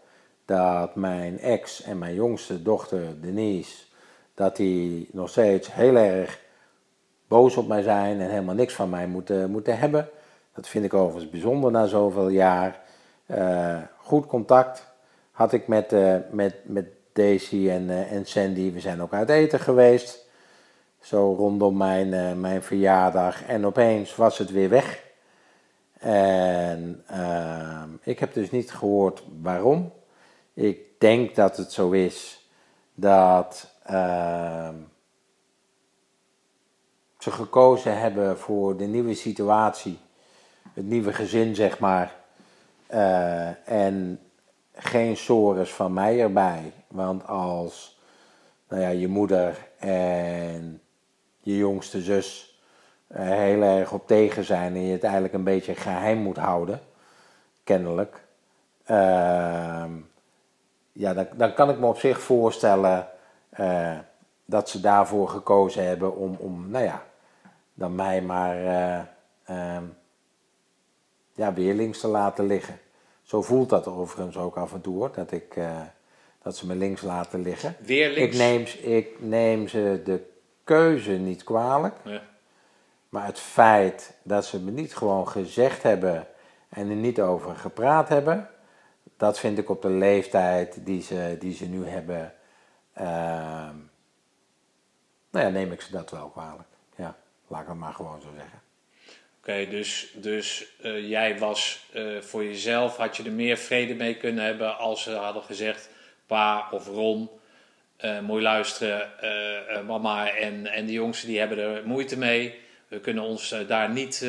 dat 0.45 0.95
mijn 0.95 1.39
ex 1.39 1.83
en 1.83 1.99
mijn 1.99 2.15
jongste 2.15 2.63
dochter 2.63 3.21
Denise, 3.21 3.85
dat 4.35 4.57
die 4.57 5.09
nog 5.13 5.29
steeds 5.29 5.75
heel 5.75 5.97
erg 5.97 6.41
boos 7.29 7.57
op 7.57 7.69
mij 7.69 7.83
zijn 7.83 8.21
en 8.21 8.31
helemaal 8.31 8.55
niks 8.55 8.75
van 8.75 8.91
mij 8.91 9.07
moeten, 9.07 9.51
moeten 9.51 9.79
hebben. 9.79 10.09
Dat 10.55 10.69
vind 10.69 10.85
ik 10.85 10.95
overigens 10.95 11.31
bijzonder 11.31 11.71
na 11.71 11.87
zoveel 11.87 12.29
jaar. 12.29 12.81
Eh, 13.27 13.79
goed 13.97 14.27
contact 14.27 14.87
had 15.31 15.53
ik 15.53 15.69
met, 15.69 15.93
eh, 15.93 16.17
met, 16.31 16.55
met 16.65 16.87
Daisy 17.13 17.71
en, 17.71 17.91
eh, 17.91 18.13
en 18.13 18.27
Sandy. 18.27 18.73
We 18.73 18.81
zijn 18.81 19.03
ook 19.03 19.13
uit 19.13 19.29
eten 19.29 19.61
geweest. 19.61 20.27
Zo 21.01 21.35
rondom 21.35 21.77
mijn, 21.77 22.41
mijn 22.41 22.63
verjaardag. 22.63 23.47
En 23.47 23.67
opeens 23.67 24.17
was 24.17 24.39
het 24.39 24.51
weer 24.51 24.69
weg. 24.69 25.03
En 25.99 27.03
ehm, 27.07 27.89
ik 28.03 28.19
heb 28.19 28.35
dus 28.35 28.51
niet 28.51 28.73
gehoord 28.73 29.23
waarom. 29.43 29.93
Ik 30.55 30.81
denk 30.99 31.35
dat 31.35 31.57
het 31.57 31.73
zo 31.73 31.91
is 31.91 32.49
dat 32.95 33.75
ehm, 33.83 34.75
ze 37.19 37.31
gekozen 37.31 37.99
hebben 37.99 38.39
voor 38.39 38.77
de 38.77 38.85
nieuwe 38.85 39.15
situatie, 39.15 39.99
het 40.73 40.87
nieuwe 40.87 41.13
gezin, 41.13 41.55
zeg 41.55 41.79
maar. 41.79 42.15
Eh, 42.87 43.69
en 43.69 44.21
geen 44.75 45.17
sores 45.17 45.71
van 45.71 45.93
mij 45.93 46.21
erbij. 46.21 46.73
Want 46.89 47.27
als 47.27 47.99
nou 48.69 48.83
ja, 48.83 48.89
je 48.89 49.09
moeder 49.09 49.69
en 49.79 50.81
je 51.41 51.57
jongste 51.57 52.01
zus 52.01 52.59
er 53.07 53.25
heel 53.25 53.63
erg 53.63 53.93
op 53.93 54.07
tegen 54.07 54.45
zijn 54.45 54.75
en 54.75 54.83
je 54.83 54.93
het 54.93 55.03
eigenlijk 55.03 55.35
een 55.35 55.45
beetje 55.45 55.75
geheim 55.75 56.19
moet 56.19 56.37
houden, 56.37 56.81
kennelijk, 57.65 58.25
ehm, 58.85 59.91
ja, 60.93 61.15
dan, 61.15 61.27
dan 61.35 61.55
kan 61.55 61.71
ik 61.71 61.79
me 61.79 61.87
op 61.87 61.99
zich 61.99 62.21
voorstellen 62.21 63.09
eh, 63.51 63.99
dat 64.45 64.69
ze 64.69 64.81
daarvoor 64.81 65.29
gekozen 65.29 65.87
hebben 65.87 66.17
om, 66.17 66.37
om 66.39 66.71
nou 66.71 66.85
ja, 66.85 67.03
dan 67.75 67.95
mij 67.95 68.23
maar 68.23 68.57
uh, 69.51 69.79
ja, 71.35 71.53
weer 71.53 71.75
links 71.75 72.01
te 72.01 72.09
laten 72.09 72.47
liggen. 72.47 72.79
Zo 73.23 73.43
voelt 73.43 73.69
dat 73.69 73.87
overigens 73.87 74.37
ook 74.37 74.57
af 74.57 74.73
en 74.73 74.81
toe 74.81 74.97
hoor, 74.97 75.11
dat, 75.15 75.33
ik, 75.33 75.57
uh, 75.57 75.81
dat 76.43 76.57
ze 76.57 76.67
me 76.67 76.75
links 76.75 77.03
laten 77.03 77.43
liggen. 77.43 77.77
Weer 77.79 78.11
links? 78.11 78.33
Ik 78.33 78.39
neem, 78.39 78.67
ik 78.97 79.21
neem 79.21 79.69
ze 79.69 80.01
de 80.05 80.33
keuze 80.65 81.13
niet 81.13 81.45
kwalijk. 81.45 81.97
Ja. 82.05 82.23
Maar 83.09 83.27
het 83.27 83.39
feit 83.39 84.15
dat 84.23 84.45
ze 84.45 84.61
me 84.61 84.71
niet 84.71 84.97
gewoon 84.97 85.29
gezegd 85.29 85.83
hebben 85.83 86.27
en 86.69 86.91
er 86.91 86.97
niet 86.97 87.21
over 87.21 87.57
gepraat 87.57 88.09
hebben, 88.09 88.49
dat 89.17 89.39
vind 89.39 89.59
ik 89.59 89.69
op 89.69 89.83
de 89.83 89.91
leeftijd 89.91 90.87
die 90.87 91.03
ze, 91.03 91.37
die 91.41 91.55
ze 91.55 91.67
nu 91.67 91.87
hebben, 91.87 92.35
ehm, 92.93 93.77
nou 95.31 95.45
ja, 95.45 95.49
neem 95.49 95.73
ik 95.73 95.81
ze 95.81 95.91
dat 95.91 96.11
wel 96.11 96.29
kwalijk. 96.29 96.69
Ja, 96.97 97.17
laat 97.47 97.63
ik 97.63 97.69
het 97.69 97.77
maar 97.77 97.95
gewoon 97.95 98.21
zo 98.21 98.29
zeggen. 98.37 98.61
Oké, 99.47 99.69
dus, 99.69 100.07
dus 100.13 100.65
uh, 100.83 101.09
jij 101.09 101.39
was 101.39 101.85
uh, 101.95 102.21
voor 102.21 102.45
jezelf, 102.45 102.97
had 102.97 103.17
je 103.17 103.23
er 103.23 103.33
meer 103.33 103.57
vrede 103.57 103.95
mee 103.95 104.17
kunnen 104.17 104.45
hebben 104.45 104.79
als 104.79 105.03
ze 105.03 105.11
hadden 105.11 105.43
gezegd, 105.43 105.89
pa 106.27 106.69
of 106.71 106.87
Ron, 106.87 107.31
moet 108.23 108.37
je 108.37 108.43
luisteren, 108.43 109.11
mama 109.87 110.31
en, 110.31 110.67
en 110.67 110.87
de 110.87 110.93
jongsten 110.93 111.29
die 111.29 111.39
hebben 111.39 111.59
er 111.59 111.87
moeite 111.87 112.19
mee. 112.19 112.55
We 112.89 113.01
kunnen 113.01 113.25
ons 113.25 113.55
daar 113.67 113.91
niet, 113.91 114.27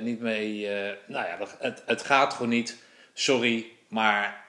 niet 0.00 0.20
mee, 0.20 0.68
nou 1.06 1.26
ja, 1.26 1.38
het, 1.58 1.82
het 1.86 2.02
gaat 2.02 2.32
gewoon 2.32 2.48
niet, 2.48 2.82
sorry, 3.14 3.66
maar 3.88 4.44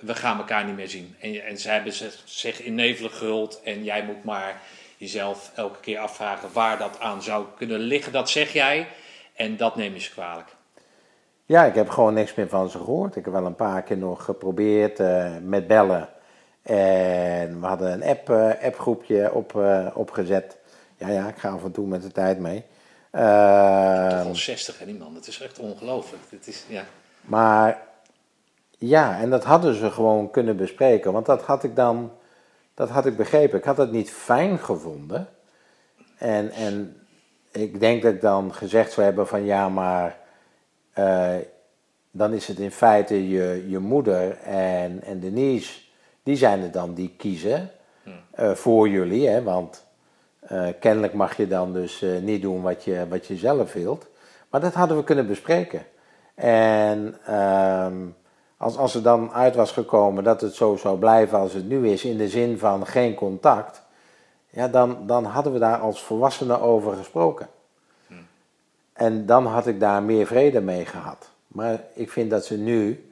we 0.00 0.14
gaan 0.14 0.38
elkaar 0.38 0.64
niet 0.64 0.76
meer 0.76 0.88
zien. 0.88 1.16
En, 1.20 1.44
en 1.44 1.58
ze 1.58 1.68
hebben 1.68 1.92
zich, 1.92 2.18
zich 2.24 2.62
in 2.62 2.74
nevelig 2.74 3.18
gehuld 3.18 3.60
en 3.64 3.84
jij 3.84 4.02
moet 4.02 4.24
maar 4.24 4.60
jezelf 4.96 5.50
elke 5.54 5.80
keer 5.80 5.98
afvragen 5.98 6.52
waar 6.52 6.78
dat 6.78 7.00
aan 7.00 7.22
zou 7.22 7.46
kunnen 7.56 7.80
liggen. 7.80 8.12
Dat 8.12 8.30
zeg 8.30 8.52
jij. 8.52 8.86
En 9.36 9.56
dat 9.56 9.76
neem 9.76 9.92
je 9.92 10.00
ze 10.00 10.10
kwalijk. 10.10 10.54
Ja, 11.44 11.64
ik 11.64 11.74
heb 11.74 11.88
gewoon 11.88 12.14
niks 12.14 12.34
meer 12.34 12.48
van 12.48 12.70
ze 12.70 12.78
gehoord. 12.78 13.16
Ik 13.16 13.24
heb 13.24 13.34
wel 13.34 13.46
een 13.46 13.54
paar 13.54 13.82
keer 13.82 13.96
nog 13.96 14.24
geprobeerd 14.24 15.00
uh, 15.00 15.36
met 15.42 15.66
bellen. 15.66 16.08
En 16.62 17.60
we 17.60 17.66
hadden 17.66 17.92
een 17.92 18.02
app, 18.02 18.30
uh, 18.30 18.50
appgroepje 18.62 19.32
op, 19.32 19.52
uh, 19.52 19.86
opgezet. 19.94 20.56
Ja, 20.96 21.08
ja, 21.08 21.28
ik 21.28 21.36
ga 21.36 21.48
af 21.48 21.64
en 21.64 21.72
toe 21.72 21.86
met 21.86 22.02
de 22.02 22.12
tijd 22.12 22.38
mee. 22.38 22.64
Uh, 23.12 24.08
Toch 24.18 24.26
al 24.26 24.34
60 24.34 24.80
en 24.80 24.86
die 24.86 24.94
man, 24.94 25.14
dat 25.14 25.26
is 25.26 25.40
echt 25.40 25.58
ongelooflijk. 25.58 26.22
Is, 26.44 26.64
ja. 26.68 26.84
Maar 27.20 27.82
ja, 28.78 29.18
en 29.20 29.30
dat 29.30 29.44
hadden 29.44 29.74
ze 29.74 29.90
gewoon 29.90 30.30
kunnen 30.30 30.56
bespreken. 30.56 31.12
Want 31.12 31.26
dat 31.26 31.42
had 31.42 31.64
ik 31.64 31.76
dan, 31.76 32.12
dat 32.74 32.88
had 32.88 33.06
ik 33.06 33.16
begrepen. 33.16 33.58
Ik 33.58 33.64
had 33.64 33.76
het 33.76 33.92
niet 33.92 34.10
fijn 34.10 34.58
gevonden. 34.58 35.28
En, 36.18 36.50
en 36.50 37.05
ik 37.56 37.80
denk 37.80 38.02
dat 38.02 38.12
ik 38.12 38.20
dan 38.20 38.54
gezegd 38.54 38.92
zou 38.92 39.06
hebben 39.06 39.26
van 39.26 39.44
ja, 39.44 39.68
maar 39.68 40.18
uh, 40.98 41.34
dan 42.10 42.32
is 42.32 42.48
het 42.48 42.58
in 42.58 42.70
feite 42.70 43.28
je, 43.28 43.64
je 43.68 43.78
moeder 43.78 44.38
en, 44.38 45.02
en 45.02 45.20
Denise, 45.20 45.80
die 46.22 46.36
zijn 46.36 46.60
het 46.60 46.72
dan 46.72 46.94
die 46.94 47.14
kiezen 47.16 47.70
uh, 48.40 48.50
voor 48.50 48.88
jullie. 48.88 49.28
Hè, 49.28 49.42
want 49.42 49.84
uh, 50.52 50.68
kennelijk 50.80 51.12
mag 51.12 51.36
je 51.36 51.46
dan 51.46 51.72
dus 51.72 52.04
niet 52.20 52.42
doen 52.42 52.62
wat 52.62 52.84
je, 52.84 53.06
wat 53.08 53.26
je 53.26 53.36
zelf 53.36 53.72
wilt. 53.72 54.06
Maar 54.50 54.60
dat 54.60 54.74
hadden 54.74 54.96
we 54.96 55.04
kunnen 55.04 55.26
bespreken. 55.26 55.82
En 56.34 57.16
um, 57.34 58.14
als, 58.56 58.76
als 58.76 58.94
er 58.94 59.02
dan 59.02 59.32
uit 59.32 59.54
was 59.54 59.72
gekomen 59.72 60.24
dat 60.24 60.40
het 60.40 60.54
zo 60.54 60.76
zou 60.76 60.98
blijven 60.98 61.38
als 61.38 61.52
het 61.52 61.68
nu 61.68 61.88
is, 61.88 62.04
in 62.04 62.16
de 62.16 62.28
zin 62.28 62.58
van 62.58 62.86
geen 62.86 63.14
contact, 63.14 63.82
ja, 64.56 64.68
dan, 64.68 65.06
dan 65.06 65.24
hadden 65.24 65.52
we 65.52 65.58
daar 65.58 65.78
als 65.78 66.02
volwassenen 66.02 66.60
over 66.60 66.96
gesproken. 66.96 67.48
Hmm. 68.06 68.26
En 68.92 69.26
dan 69.26 69.46
had 69.46 69.66
ik 69.66 69.80
daar 69.80 70.02
meer 70.02 70.26
vrede 70.26 70.60
mee 70.60 70.84
gehad. 70.84 71.30
Maar 71.46 71.84
ik 71.94 72.10
vind 72.10 72.30
dat 72.30 72.44
ze 72.44 72.58
nu 72.58 73.10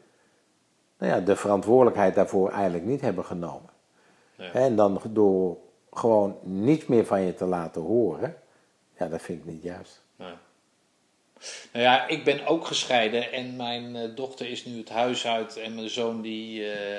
nou 0.99 1.12
ja, 1.12 1.20
de 1.20 1.36
verantwoordelijkheid 1.36 2.14
daarvoor 2.14 2.51
eigenlijk 2.51 2.84
niet 2.84 3.01
hebben 3.01 3.24
genomen. 3.24 3.70
Ja. 4.36 4.53
En 4.53 4.76
dan 4.76 5.01
door 5.09 5.57
gewoon 5.92 6.38
niets 6.42 6.86
meer 6.86 7.07
van 7.07 7.20
je 7.20 7.34
te 7.34 7.45
laten 7.45 7.82
horen, 7.82 8.36
ja, 8.99 9.07
dat 9.07 9.22
vind 9.22 9.38
ik 9.38 9.53
niet 9.53 9.62
juist. 9.62 10.01
Ja. 10.16 10.38
Nou 11.72 11.84
ja, 11.84 12.07
ik 12.07 12.24
ben 12.24 12.47
ook 12.47 12.66
gescheiden 12.66 13.32
en 13.32 13.57
mijn 13.57 13.95
uh, 13.95 14.16
dochter 14.16 14.51
is 14.51 14.64
nu 14.64 14.78
het 14.78 14.88
huis 14.88 15.26
uit 15.26 15.57
en 15.57 15.74
mijn 15.74 15.90
zoon 15.90 16.22
die, 16.22 16.61
uh, 16.61 16.99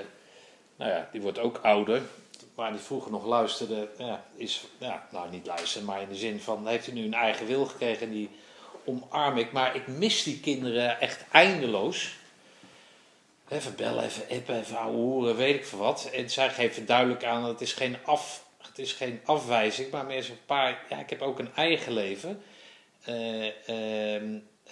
nou 0.76 0.92
ja, 0.92 1.10
die 1.12 1.22
wordt 1.22 1.40
ook 1.40 1.58
ouder 1.58 2.02
waar 2.56 2.70
hij 2.70 2.80
vroeger 2.80 3.12
nog 3.12 3.26
luisterde, 3.26 3.90
ja, 3.98 4.26
is, 4.36 4.66
ja, 4.78 5.08
nou 5.12 5.30
niet 5.30 5.46
luisteren, 5.46 5.88
maar 5.88 6.02
in 6.02 6.10
de 6.10 6.16
zin 6.16 6.40
van, 6.40 6.68
heeft 6.68 6.86
hij 6.86 6.96
nu 6.96 7.06
een 7.06 7.14
eigen 7.14 7.46
wil 7.46 7.66
gekregen, 7.66 8.12
die 8.12 8.30
omarm 8.86 9.38
ik. 9.38 9.52
Maar 9.52 9.76
ik 9.76 9.88
mis 9.88 10.24
die 10.24 10.40
kinderen 10.40 11.00
echt 11.00 11.26
eindeloos. 11.32 12.16
Even 13.48 13.76
bellen, 13.76 14.04
even 14.04 14.38
appen, 14.38 14.60
even 14.60 14.78
horen, 14.78 15.36
weet 15.36 15.56
ik 15.56 15.66
veel 15.66 15.80
wat. 15.80 16.10
En 16.14 16.30
zij 16.30 16.50
geven 16.50 16.86
duidelijk 16.86 17.24
aan 17.24 17.42
dat 17.42 17.52
het 17.52 17.62
is 17.62 17.74
geen, 17.74 17.98
af, 18.06 18.46
het 18.58 18.80
is 18.80 18.94
geen 18.94 19.22
afwijzing, 19.26 19.92
maar 19.92 20.06
meer 20.06 20.24
zo'n 20.24 20.46
paar, 20.46 20.84
ja, 20.90 21.00
ik 21.00 21.10
heb 21.10 21.22
ook 21.22 21.40
een 21.40 21.56
eigen 21.56 21.94
leven. 21.94 22.44
Uh, 23.10 23.46
uh, 23.70 24.22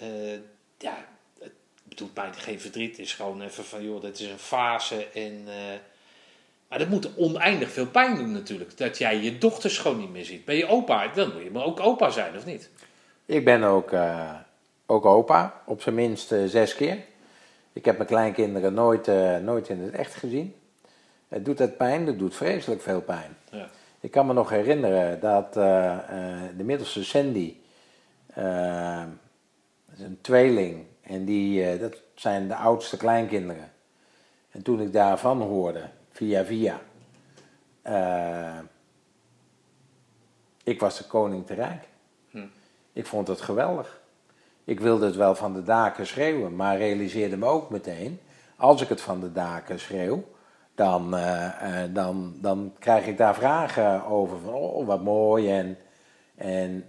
uh, 0.02 0.38
ja, 0.78 1.06
het 1.38 1.52
doet 1.84 2.14
mij 2.14 2.32
geen 2.32 2.60
verdriet. 2.60 2.96
Het 2.96 3.06
is 3.06 3.12
gewoon 3.12 3.42
even 3.42 3.64
van, 3.64 3.84
joh, 3.84 4.00
dit 4.00 4.20
is 4.20 4.28
een 4.28 4.38
fase 4.38 5.06
en... 5.06 5.48
Maar 6.74 6.82
dat 6.82 6.92
moet 6.92 7.16
oneindig 7.16 7.70
veel 7.70 7.86
pijn 7.86 8.16
doen 8.16 8.32
natuurlijk. 8.32 8.78
Dat 8.78 8.98
jij 8.98 9.20
je 9.20 9.38
dochters 9.38 9.78
gewoon 9.78 9.98
niet 9.98 10.10
meer 10.10 10.24
ziet. 10.24 10.44
Ben 10.44 10.56
je 10.56 10.66
opa, 10.66 11.08
dan 11.08 11.32
moet 11.32 11.42
je 11.42 11.50
maar 11.50 11.64
ook 11.64 11.80
opa 11.80 12.10
zijn, 12.10 12.36
of 12.36 12.46
niet? 12.46 12.70
Ik 13.26 13.44
ben 13.44 13.62
ook, 13.62 13.92
uh, 13.92 14.30
ook 14.86 15.04
opa, 15.04 15.62
op 15.66 15.82
zijn 15.82 15.94
minst 15.94 16.32
uh, 16.32 16.44
zes 16.44 16.74
keer. 16.74 16.98
Ik 17.72 17.84
heb 17.84 17.96
mijn 17.96 18.08
kleinkinderen 18.08 18.74
nooit, 18.74 19.08
uh, 19.08 19.36
nooit 19.36 19.68
in 19.68 19.80
het 19.80 19.92
echt 19.92 20.14
gezien. 20.14 20.54
Het 21.28 21.44
doet 21.44 21.58
het 21.58 21.76
pijn, 21.76 22.06
het 22.06 22.18
doet 22.18 22.34
vreselijk 22.34 22.82
veel 22.82 23.00
pijn. 23.00 23.36
Ja. 23.50 23.68
Ik 24.00 24.10
kan 24.10 24.26
me 24.26 24.32
nog 24.32 24.50
herinneren 24.50 25.20
dat 25.20 25.52
de 25.52 26.64
middelste 26.64 27.04
Sandy, 27.04 27.54
is 29.94 30.00
een 30.00 30.18
tweeling, 30.20 30.84
en 31.02 31.24
die, 31.24 31.78
dat 31.78 31.96
zijn 32.14 32.48
de 32.48 32.56
oudste 32.56 32.96
kleinkinderen. 32.96 33.72
En 34.50 34.62
toen 34.62 34.80
ik 34.80 34.92
daarvan 34.92 35.40
hoorde, 35.40 35.82
via 36.14 36.44
via. 36.44 36.80
Uh, 37.86 38.58
ik 40.64 40.80
was 40.80 40.98
de 40.98 41.04
koning 41.04 41.46
te 41.46 41.54
rijk. 41.54 41.84
Hm. 42.30 42.46
Ik 42.92 43.06
vond 43.06 43.28
het 43.28 43.40
geweldig. 43.40 44.00
Ik 44.64 44.80
wilde 44.80 45.06
het 45.06 45.16
wel 45.16 45.34
van 45.34 45.52
de 45.52 45.62
daken 45.62 46.06
schreeuwen, 46.06 46.56
maar 46.56 46.76
realiseerde 46.76 47.36
me 47.36 47.46
ook 47.46 47.70
meteen, 47.70 48.20
als 48.56 48.82
ik 48.82 48.88
het 48.88 49.00
van 49.00 49.20
de 49.20 49.32
daken 49.32 49.80
schreeuw, 49.80 50.24
dan, 50.74 51.14
uh, 51.14 51.46
uh, 51.62 51.78
dan, 51.90 52.34
dan 52.40 52.72
krijg 52.78 53.06
ik 53.06 53.16
daar 53.16 53.34
vragen 53.34 54.04
over 54.04 54.38
van, 54.38 54.52
oh 54.52 54.86
wat 54.86 55.02
mooi 55.02 55.50
en, 55.50 55.78
en 56.36 56.84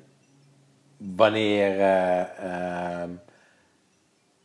wanneer 0.97 1.79
ehm, 1.79 3.09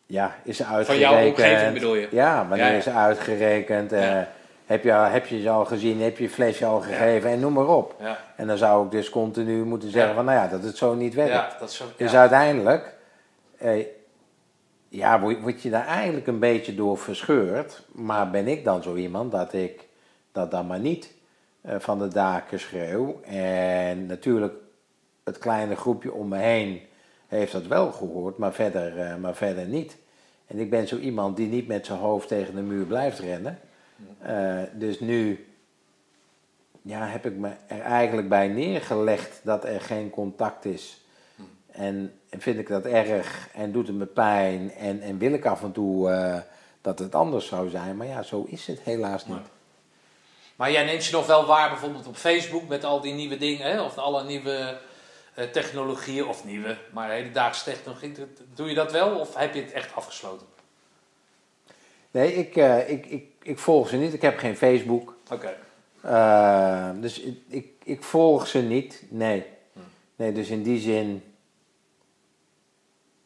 ja, 0.07 0.35
is 0.45 0.57
ze 0.57 0.65
uitgerekend. 0.65 1.09
Van 1.09 1.19
jouw 1.19 1.29
omgeving 1.29 1.73
bedoel 1.73 1.95
je? 1.95 2.09
Ja, 2.11 2.49
wanneer 2.49 2.67
ja, 2.67 2.73
ja. 2.73 2.79
is 2.79 2.85
ze 2.85 2.93
uitgerekend. 2.93 3.91
Ja. 3.91 4.29
Heb 4.71 4.83
je, 4.83 4.93
heb 4.93 5.27
je 5.27 5.41
ze 5.41 5.51
al 5.51 5.65
gezien, 5.65 6.01
heb 6.01 6.17
je 6.17 6.23
je 6.23 6.31
flesje 6.31 6.67
al 6.67 6.81
gegeven 6.81 7.29
ja. 7.29 7.35
en 7.35 7.41
noem 7.41 7.53
maar 7.53 7.69
op. 7.69 7.95
Ja. 8.01 8.19
En 8.37 8.47
dan 8.47 8.59
zou 8.59 8.85
ik 8.85 8.91
dus 8.91 9.11
continu 9.11 9.65
moeten 9.65 9.91
zeggen 9.91 10.15
van, 10.15 10.25
nou 10.25 10.39
ja, 10.39 10.49
dat 10.49 10.63
het 10.63 10.77
zo 10.77 10.95
niet 10.95 11.15
werkt. 11.15 11.33
Ja, 11.33 11.57
dat 11.61 11.73
zo, 11.73 11.85
dus 11.97 12.15
uiteindelijk, 12.15 12.95
eh, 13.59 13.87
ja, 14.89 15.21
word 15.21 15.63
je 15.63 15.71
daar 15.71 15.87
eigenlijk 15.87 16.27
een 16.27 16.39
beetje 16.39 16.75
door 16.75 16.99
verscheurd. 16.99 17.83
Maar 17.93 18.31
ben 18.31 18.49
ik 18.49 18.65
dan 18.65 18.83
zo 18.83 18.95
iemand 18.95 19.33
dat 19.33 19.53
ik 19.53 19.87
dat 20.33 20.51
dan 20.51 20.67
maar 20.67 20.81
niet 20.81 21.13
uh, 21.67 21.75
van 21.79 21.99
de 21.99 22.09
daken 22.09 22.61
schreeuw. 22.61 23.21
En 23.25 24.07
natuurlijk 24.07 24.55
het 25.25 25.39
kleine 25.39 25.77
groepje 25.77 26.13
om 26.13 26.29
me 26.29 26.39
heen 26.39 26.81
heeft 27.27 27.53
dat 27.53 27.67
wel 27.67 27.93
gehoord, 27.93 28.39
maar 28.39 28.53
verder, 28.53 28.99
eh, 29.01 29.17
maar 29.17 29.35
verder 29.35 29.65
niet. 29.65 29.97
En 30.47 30.59
ik 30.59 30.71
ben 30.71 30.89
zo 30.89 30.97
iemand 30.97 31.37
die 31.37 31.49
niet 31.49 31.67
met 31.67 31.87
zijn 31.87 31.99
hoofd 31.99 32.29
tegen 32.29 32.55
de 32.55 32.63
muur 32.63 32.85
blijft 32.85 33.19
rennen. 33.19 33.59
Eh, 34.19 34.63
dus 34.73 35.01
nu 35.01 35.47
ja, 36.83 37.07
heb 37.07 37.27
ik 37.27 37.37
me 37.37 37.53
er 37.67 37.81
eigenlijk 37.81 38.29
bij 38.29 38.49
neergelegd 38.49 39.41
dat 39.43 39.65
er 39.65 39.81
geen 39.81 40.11
contact 40.11 40.65
is. 40.65 41.01
En, 41.71 42.19
en 42.31 42.41
vind 42.41 42.59
ik 42.59 42.69
dat 42.69 42.85
erg 42.85 43.49
en 43.55 43.73
doet 43.73 43.87
het 43.87 43.97
me 43.97 44.07
pijn 44.07 44.73
en, 44.73 45.01
en 45.01 45.19
wil 45.19 45.33
ik 45.33 45.47
af 45.47 45.63
en 45.63 45.73
toe 45.73 46.11
eh, 46.11 46.39
dat 46.81 46.99
het 46.99 47.15
anders 47.15 47.47
zou 47.47 47.69
zijn. 47.69 47.97
Maar 47.97 48.07
ja, 48.07 48.23
zo 48.23 48.45
is 48.49 48.67
het 48.67 48.81
helaas 48.81 49.27
niet. 49.27 49.47
Maar 50.57 50.71
jij 50.71 50.85
neemt 50.85 51.05
je 51.05 51.13
nog 51.13 51.27
wel 51.27 51.47
waar 51.47 51.69
bijvoorbeeld 51.69 52.07
op 52.07 52.17
Facebook 52.17 52.69
met 52.69 52.85
al 52.85 53.01
die 53.01 53.15
nieuwe 53.15 53.37
dingen, 53.37 53.71
hè? 53.71 53.83
of 53.83 53.99
alle 53.99 54.25
nieuwe 54.25 54.79
eh, 55.35 55.45
technologieën, 55.45 56.27
of 56.27 56.45
nieuwe, 56.45 56.79
maar 56.93 57.11
hedendaagse 57.11 57.65
technologie. 57.65 58.13
Doe 58.55 58.69
je 58.69 58.75
dat 58.75 58.93
wel 58.93 59.19
of 59.19 59.35
heb 59.35 59.55
je 59.55 59.61
het 59.61 59.73
echt 59.73 59.95
afgesloten? 59.95 60.47
Nee, 62.11 62.35
ik, 62.35 62.57
ik, 62.89 63.07
ik, 63.07 63.30
ik 63.43 63.59
volg 63.59 63.89
ze 63.89 63.97
niet. 63.97 64.13
Ik 64.13 64.23
heb 64.23 64.39
geen 64.39 64.57
Facebook. 64.57 65.17
Oké. 65.33 65.57
Eh, 66.01 66.91
dus 67.01 67.21
ik, 67.21 67.39
ik, 67.49 67.67
ik 67.85 68.03
volg 68.03 68.47
ze 68.47 68.59
niet. 68.59 69.05
Nee. 69.09 69.45
Nee, 70.17 70.33
dus 70.33 70.49
in 70.49 70.63
die 70.63 70.81
zin. 70.81 71.23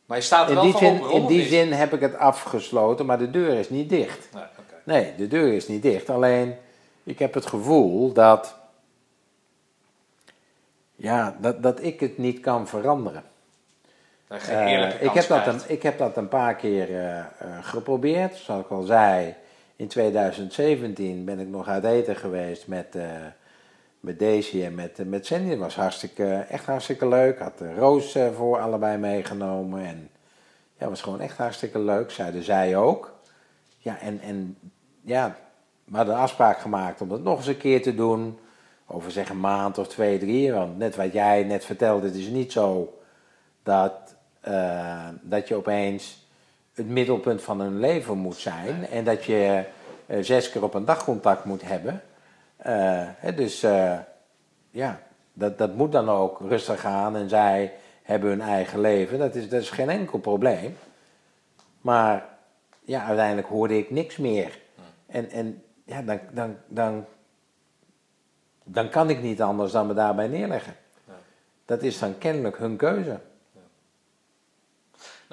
Maar 0.06 0.16
je 0.16 0.22
staat 0.22 0.44
er 0.44 0.48
In 0.48 0.54
wel 0.54 0.64
die, 0.64 0.72
voor 0.72 0.80
zin, 0.80 1.02
open, 1.02 1.12
in 1.12 1.26
die 1.26 1.46
zin 1.46 1.72
heb 1.72 1.92
ik 1.92 2.00
het 2.00 2.16
afgesloten, 2.16 3.06
maar 3.06 3.18
de 3.18 3.30
deur 3.30 3.58
is 3.58 3.70
niet 3.70 3.88
dicht. 3.88 4.28
Nee. 4.32 4.44
Nee, 4.84 5.14
de 5.16 5.28
deur 5.28 5.52
is 5.52 5.68
niet 5.68 5.82
dicht. 5.82 6.10
Alleen, 6.10 6.56
ik 7.02 7.18
heb 7.18 7.34
het 7.34 7.46
gevoel 7.46 8.12
dat. 8.12 8.56
Ja, 10.96 11.36
dat, 11.40 11.62
dat 11.62 11.82
ik 11.82 12.00
het 12.00 12.18
niet 12.18 12.40
kan 12.40 12.68
veranderen. 12.68 13.24
Eerlijke 14.28 15.04
ik, 15.04 15.10
heb 15.10 15.28
dat 15.28 15.46
een, 15.46 15.60
ik 15.66 15.82
heb 15.82 15.98
dat 15.98 16.16
een 16.16 16.28
paar 16.28 16.54
keer 16.54 16.98
eh, 16.98 17.24
geprobeerd. 17.60 18.36
Zoals 18.36 18.64
ik 18.64 18.70
al 18.70 18.82
zei, 18.82 19.34
in 19.76 19.88
2017 19.88 21.24
ben 21.24 21.38
ik 21.38 21.48
nog 21.48 21.68
uit 21.68 21.84
eten 21.84 22.16
geweest 22.16 22.66
met, 22.66 22.94
eh, 22.94 23.06
met 24.00 24.18
Daisy 24.18 24.62
en 24.62 24.74
met, 24.74 24.98
eh, 24.98 25.06
met 25.06 25.26
Sandy. 25.26 25.48
Dat 25.48 25.58
was 25.58 25.76
hartstikke, 25.76 26.46
echt 26.48 26.66
hartstikke 26.66 27.08
leuk. 27.08 27.38
Had 27.38 27.58
de 27.58 27.74
Roos 27.74 28.14
eh, 28.14 28.32
voor 28.32 28.58
allebei 28.58 28.98
meegenomen. 28.98 29.84
En 29.84 30.10
ja, 30.78 30.88
was 30.88 31.02
gewoon 31.02 31.20
echt 31.20 31.36
hartstikke 31.36 31.78
leuk. 31.78 32.10
Zeiden 32.10 32.42
zij 32.42 32.76
ook. 32.76 33.12
Ja, 33.78 33.98
en, 33.98 34.20
en 34.20 34.58
ja, 35.00 35.36
we 35.84 35.96
hadden 35.96 36.14
een 36.14 36.20
afspraak 36.20 36.58
gemaakt 36.58 37.00
om 37.00 37.10
het 37.10 37.22
nog 37.22 37.36
eens 37.36 37.46
een 37.46 37.56
keer 37.56 37.82
te 37.82 37.94
doen. 37.94 38.38
Over 38.86 39.10
zeg 39.10 39.28
een 39.28 39.40
maand 39.40 39.78
of 39.78 39.88
twee, 39.88 40.18
drie. 40.18 40.52
Want 40.52 40.78
net 40.78 40.96
wat 40.96 41.12
jij 41.12 41.42
net 41.42 41.64
vertelde, 41.64 42.06
het 42.06 42.16
is 42.16 42.26
niet 42.26 42.52
zo 42.52 42.98
dat, 43.62 44.14
dat 45.22 45.48
je 45.48 45.54
opeens 45.54 46.23
het 46.74 46.88
middelpunt 46.88 47.42
van 47.42 47.60
hun 47.60 47.80
leven 47.80 48.18
moet 48.18 48.36
zijn. 48.36 48.86
En 48.86 49.04
dat 49.04 49.24
je 49.24 49.64
eh, 50.06 50.18
zes 50.20 50.50
keer 50.50 50.62
op 50.62 50.74
een 50.74 50.84
dag 50.84 51.04
contact 51.04 51.44
moet 51.44 51.62
hebben. 51.62 52.02
Eh, 52.56 52.74
hè, 52.98 53.34
dus 53.34 53.62
eh, 53.62 53.98
ja, 54.70 55.00
dat, 55.32 55.58
dat 55.58 55.74
moet 55.74 55.92
dan 55.92 56.08
ook 56.08 56.40
rustig 56.40 56.80
gaan. 56.80 57.16
En 57.16 57.28
zij 57.28 57.72
hebben 58.02 58.28
hun 58.28 58.40
eigen 58.40 58.80
leven. 58.80 59.18
Dat 59.18 59.34
is, 59.34 59.48
dat 59.48 59.60
is 59.60 59.70
geen 59.70 59.90
enkel 59.90 60.18
probleem. 60.18 60.76
Maar 61.80 62.26
ja, 62.84 63.04
uiteindelijk 63.04 63.48
hoorde 63.48 63.78
ik 63.78 63.90
niks 63.90 64.16
meer. 64.16 64.58
En, 65.06 65.30
en 65.30 65.62
ja, 65.84 66.02
dan, 66.02 66.20
dan, 66.32 66.56
dan, 66.66 67.04
dan 68.64 68.88
kan 68.88 69.10
ik 69.10 69.22
niet 69.22 69.42
anders 69.42 69.72
dan 69.72 69.86
me 69.86 69.94
daarbij 69.94 70.28
neerleggen. 70.28 70.76
Dat 71.64 71.82
is 71.82 71.98
dan 71.98 72.18
kennelijk 72.18 72.58
hun 72.58 72.76
keuze. 72.76 73.20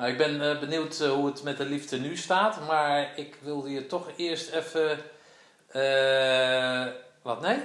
Nou, 0.01 0.13
ik 0.13 0.19
ben 0.19 0.41
eh, 0.51 0.59
benieuwd 0.59 0.99
eh, 0.99 1.09
hoe 1.09 1.25
het 1.25 1.43
met 1.43 1.57
de 1.57 1.65
liefde 1.65 1.99
nu 1.99 2.17
staat, 2.17 2.67
maar 2.67 3.11
ik 3.15 3.37
wilde 3.41 3.71
je 3.71 3.85
toch 3.85 4.09
eerst 4.15 4.51
even. 4.51 4.97
eh, 5.67 6.85
wat 7.21 7.41
nee? 7.41 7.57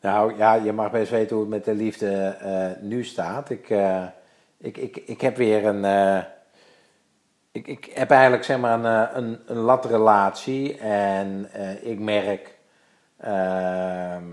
Nou 0.00 0.36
ja, 0.36 0.54
je 0.54 0.72
mag 0.72 0.90
best 0.90 1.10
weten 1.10 1.36
hoe 1.36 1.44
het 1.44 1.54
met 1.54 1.64
de 1.64 1.74
liefde 1.74 2.36
nu 2.80 3.04
staat. 3.04 3.50
Ik, 3.50 3.68
ik, 4.58 4.76
ik, 4.76 4.96
ik 4.96 5.20
heb 5.20 5.36
weer 5.36 5.64
een. 5.66 5.84
ik, 7.52 7.66
ik 7.66 7.84
heb 7.94 8.10
eigenlijk 8.10 8.44
zeg 8.44 8.58
maar 8.58 8.84
een, 8.84 9.16
een, 9.16 9.40
een 9.46 9.56
latrelatie 9.56 10.78
en 10.78 11.48
ik 11.82 11.98
merk. 11.98 12.58
ehm, 13.18 14.24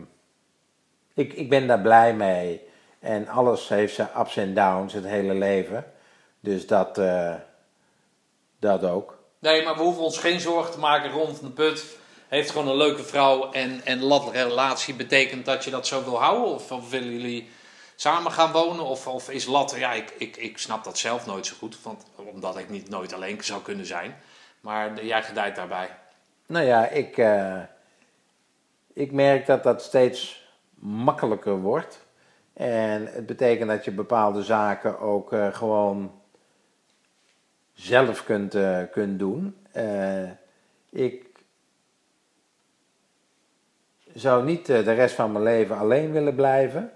ik, 1.14 1.34
ik 1.34 1.50
ben 1.50 1.68
daar 1.68 1.82
blij 1.82 2.14
mee. 2.14 2.68
En 3.00 3.28
alles 3.28 3.70
heeft 3.70 3.96
zijn 3.96 4.10
ups 4.20 4.38
en 4.38 4.54
downs, 4.54 4.94
het 4.94 5.06
hele 5.06 5.34
leven. 5.34 5.86
Dus 6.40 6.68
dat, 6.68 6.98
eh, 6.98 7.36
dat 8.60 8.84
ook. 8.84 9.18
Nee, 9.40 9.64
maar 9.64 9.76
we 9.76 9.82
hoeven 9.82 10.04
ons 10.04 10.18
geen 10.18 10.40
zorgen 10.40 10.72
te 10.72 10.80
maken. 10.80 11.12
Ron 11.12 11.36
van 11.36 11.48
de 11.48 11.54
Put 11.54 11.98
heeft 12.28 12.52
gewoon 12.52 12.68
een 12.68 12.78
leuke 12.78 13.04
vrouw 13.04 13.52
en, 13.52 13.82
en 13.86 14.04
lat 14.04 14.32
relatie 14.32 14.94
betekent 14.94 15.46
dat 15.46 15.64
je 15.64 15.72
dat 15.72 15.88
zo 15.88 16.04
wil 16.04 16.22
houden? 16.22 16.54
Of, 16.54 16.72
of 16.72 16.90
willen 16.90 17.12
jullie 17.12 17.50
samen 17.96 18.32
gaan 18.32 18.52
wonen? 18.52 18.86
Of, 18.86 19.08
of 19.08 19.30
is 19.30 19.46
lat, 19.46 19.76
ja, 19.78 19.94
ik, 19.94 20.14
ik, 20.18 20.38
ik 20.38 20.58
snap 20.58 20.84
dat 20.84 20.98
zelf 20.98 21.26
nooit 21.26 21.46
zo 21.46 21.56
goed, 21.60 21.82
want, 21.82 22.06
omdat 22.16 22.58
ik 22.58 22.70
niet 22.70 22.90
nooit 22.90 23.14
alleen 23.14 23.44
zou 23.44 23.62
kunnen 23.62 23.86
zijn. 23.86 24.16
Maar 24.62 25.06
jij 25.06 25.24
gedijt 25.24 25.56
daarbij. 25.56 25.90
Nou 26.46 26.66
ja, 26.66 26.88
ik, 26.88 27.18
eh, 27.18 27.62
ik 28.94 29.12
merk 29.12 29.46
dat 29.46 29.64
dat 29.64 29.82
steeds 29.82 30.48
makkelijker 30.80 31.60
wordt. 31.60 32.06
En 32.54 33.06
het 33.06 33.26
betekent 33.26 33.70
dat 33.70 33.86
je 33.86 33.92
bepaalde 33.92 34.44
zaken 34.44 35.00
ook 35.00 35.34
eh, 35.34 35.54
gewoon 35.54 36.19
zelf 37.80 38.24
kunt, 38.24 38.56
eh, 38.56 38.80
kunt 38.92 39.20
doen. 39.20 39.58
Eh, 39.72 40.30
ik 40.90 41.26
zou 44.14 44.44
niet 44.44 44.70
eh, 44.70 44.84
de 44.84 44.92
rest 44.92 45.16
van 45.16 45.32
mijn 45.32 45.44
leven 45.44 45.78
alleen 45.78 46.12
willen 46.12 46.36
blijven. 46.36 46.92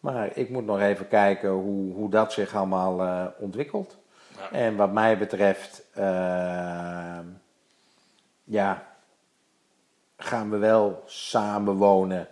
Maar 0.00 0.36
ik 0.36 0.48
moet 0.48 0.64
nog 0.64 0.80
even 0.80 1.08
kijken 1.08 1.50
hoe, 1.50 1.92
hoe 1.94 2.10
dat 2.10 2.32
zich 2.32 2.54
allemaal 2.54 3.32
ontwikkelt. 3.38 3.96
Ja. 4.36 4.50
En 4.52 4.76
wat 4.76 4.92
mij 4.92 5.18
betreft, 5.18 5.82
ja, 8.44 8.86
gaan 10.16 10.50
we 10.50 10.56
wel 10.56 11.02
samen 11.06 11.74
wonen. 11.74 12.28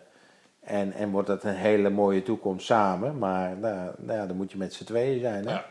En, 0.61 0.93
en 0.93 1.11
wordt 1.11 1.29
dat 1.29 1.45
een 1.45 1.55
hele 1.55 1.91
mooie 1.91 2.23
toekomst 2.23 2.67
samen. 2.67 3.19
Maar 3.19 3.57
nou, 3.57 3.91
nou 3.97 4.27
dan 4.27 4.37
moet 4.37 4.53
je 4.53 4.59
met 4.59 4.75
z'n 4.75 4.85
tweeën 4.85 5.21
zijn. 5.21 5.47
Hè? 5.47 5.53
Ja. 5.53 5.65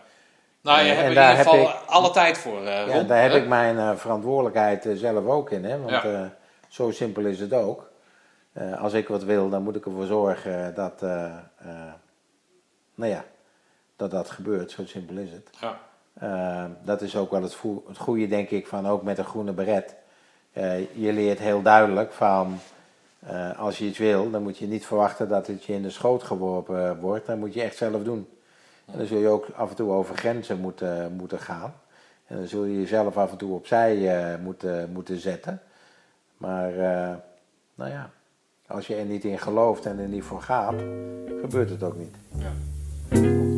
Nou, 0.66 0.80
je 0.82 0.90
Eh, 0.90 0.96
hebt 0.96 1.02
en 1.04 1.10
in 1.10 1.16
daar 1.16 1.38
ieder 1.38 1.52
heb 1.54 1.62
geval 1.62 1.74
alle 1.86 2.12
tijd 2.12 2.38
voor, 2.38 2.66
eh 2.66 2.88
Ja, 2.88 3.04
daar 3.04 3.22
heb 3.22 3.34
ik 3.34 3.48
mijn 3.48 3.78
eh, 3.78 3.96
verantwoordelijkheid 3.96 4.88
zelf 4.94 5.26
ook 5.26 5.52
in. 5.52 5.66
Hè? 5.66 5.80
Want 5.82 6.04
Ja. 6.04 6.34
zo 6.68 6.92
simpel 6.92 7.26
is 7.26 7.40
het 7.40 7.54
ook. 7.54 7.90
Als 8.80 8.94
ik 8.94 9.08
wat 9.08 9.24
wil, 9.24 9.50
dan 9.50 9.64
moet 9.64 9.76
ik 9.76 9.86
ervoor 9.86 10.06
zorgen 10.06 10.76
dat, 10.76 11.02
nou 12.96 13.12
ja, 13.12 13.24
dat 13.96 14.12
dat 14.12 14.30
gebeurt. 14.30 14.72
Zo 14.72 14.86
simpel 14.86 15.16
is 15.18 15.30
het. 15.32 15.50
Ja. 15.60 16.70
Dat 16.82 17.02
is 17.02 17.16
ook 17.16 17.32
wel 17.32 17.42
het, 17.42 17.58
goede, 17.98 18.28
denk 18.28 18.50
ik, 18.50 18.68
van 18.68 18.88
ook 18.88 19.04
met 19.04 19.18
een 19.18 19.26
groene 19.26 19.52
beret. 19.52 19.96
Je 20.94 21.14
leert 21.14 21.40
heel 21.40 21.62
duidelijk 21.62 22.14
van, 22.14 22.60
als 23.58 23.78
je 23.78 23.86
iets 23.86 23.98
wil, 23.98 24.30
dan 24.32 24.44
moet 24.44 24.58
je 24.58 24.68
niet 24.68 24.86
verwachten 24.86 25.30
dat 25.30 25.48
het 25.48 25.64
je 25.64 25.74
in 25.74 25.82
de 25.82 25.90
schoot 25.90 26.24
geworpen 26.24 27.00
wordt. 27.00 27.26
Dan 27.26 27.40
moet 27.40 27.54
je 27.54 27.62
echt 27.62 27.78
zelf 27.78 28.04
doen. 28.04 28.28
En 28.86 28.98
dan 28.98 29.08
zul 29.08 29.20
je 29.20 29.28
ook 29.28 29.48
af 29.56 29.70
en 29.70 29.76
toe 29.76 29.92
over 29.92 30.18
grenzen 30.18 30.60
moeten, 30.60 31.14
moeten 31.14 31.40
gaan. 31.40 31.74
En 32.28 32.38
dan 32.38 32.48
zul 32.48 32.64
je 32.64 32.80
jezelf 32.80 33.18
af 33.18 33.32
en 33.32 33.38
toe 33.38 33.54
opzij 33.54 34.18
eh, 34.18 34.40
moeten, 34.44 34.92
moeten 34.92 35.20
zetten. 35.20 35.62
Maar, 36.38 36.70
eh, 36.70 37.16
nou 37.76 37.92
ja, 37.92 38.10
als 38.68 38.88
je 38.88 38.96
er 38.96 39.06
niet 39.06 39.24
in 39.24 39.40
gelooft 39.40 39.86
en 39.86 40.00
er 40.00 40.08
niet 40.08 40.24
voor 40.24 40.42
gaat, 40.42 40.80
gebeurt 41.42 41.70
het 41.70 41.84
ook 41.84 41.98
niet. 41.98 42.16
Ron, 43.10 43.55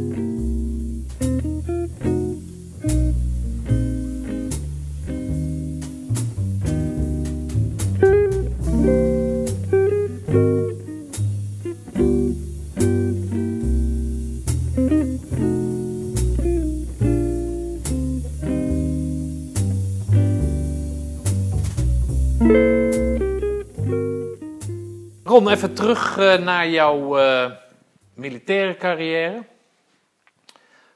terug 25.88 26.18
eh, 26.18 26.38
naar 26.38 26.68
jouw 26.68 27.18
eh, 27.18 27.52
militaire 28.14 28.78
carrière. 28.78 29.44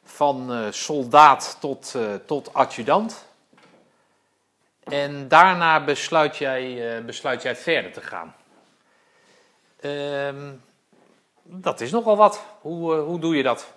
Van 0.04 0.52
eh, 0.52 0.72
soldaat 0.72 1.58
tot, 1.60 1.96
tot 2.26 2.54
adjudant. 2.54 3.26
En 4.84 5.28
daarna 5.28 5.84
besluit 5.84 6.38
jij, 6.38 7.04
besluit 7.06 7.42
jij 7.42 7.56
verder 7.56 7.92
te 7.92 8.02
gaan. 8.02 8.36
Ehm, 9.80 10.52
dat 11.44 11.82
is 11.82 11.92
nogal 11.92 12.18
wat. 12.18 12.44
Hoe, 12.62 12.94
hoe 12.94 13.20
doe 13.20 13.36
je 13.36 13.44
dat? 13.44 13.74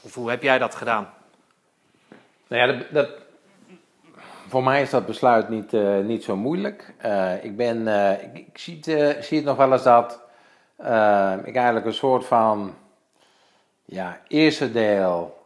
Of 0.00 0.14
hoe 0.14 0.30
heb 0.30 0.42
jij 0.42 0.58
dat 0.58 0.74
gedaan? 0.74 1.14
Nou 2.46 2.62
ja, 2.62 2.78
dat, 2.78 2.90
dat, 2.90 3.10
voor 4.50 4.62
mij 4.62 4.82
is 4.82 4.90
dat 4.90 5.06
besluit 5.06 5.48
niet, 5.48 5.72
uh, 5.72 5.98
niet 5.98 6.24
zo 6.24 6.36
moeilijk. 6.36 6.94
Uh, 7.04 7.44
ik, 7.44 7.56
ben, 7.56 7.86
ik, 8.20 8.38
ik, 8.38 8.58
zie, 8.58 8.76
het, 8.84 9.24
zie 9.24 9.36
het 9.36 9.46
nog 9.46 9.56
wel 9.56 9.72
eens 9.72 9.82
dat 9.82 10.20
ik 11.44 11.54
eigenlijk 11.54 11.86
een 11.86 11.94
soort 11.94 12.24
van 12.24 12.74
ja, 13.84 14.20
eerste 14.28 14.72
deel 14.72 15.38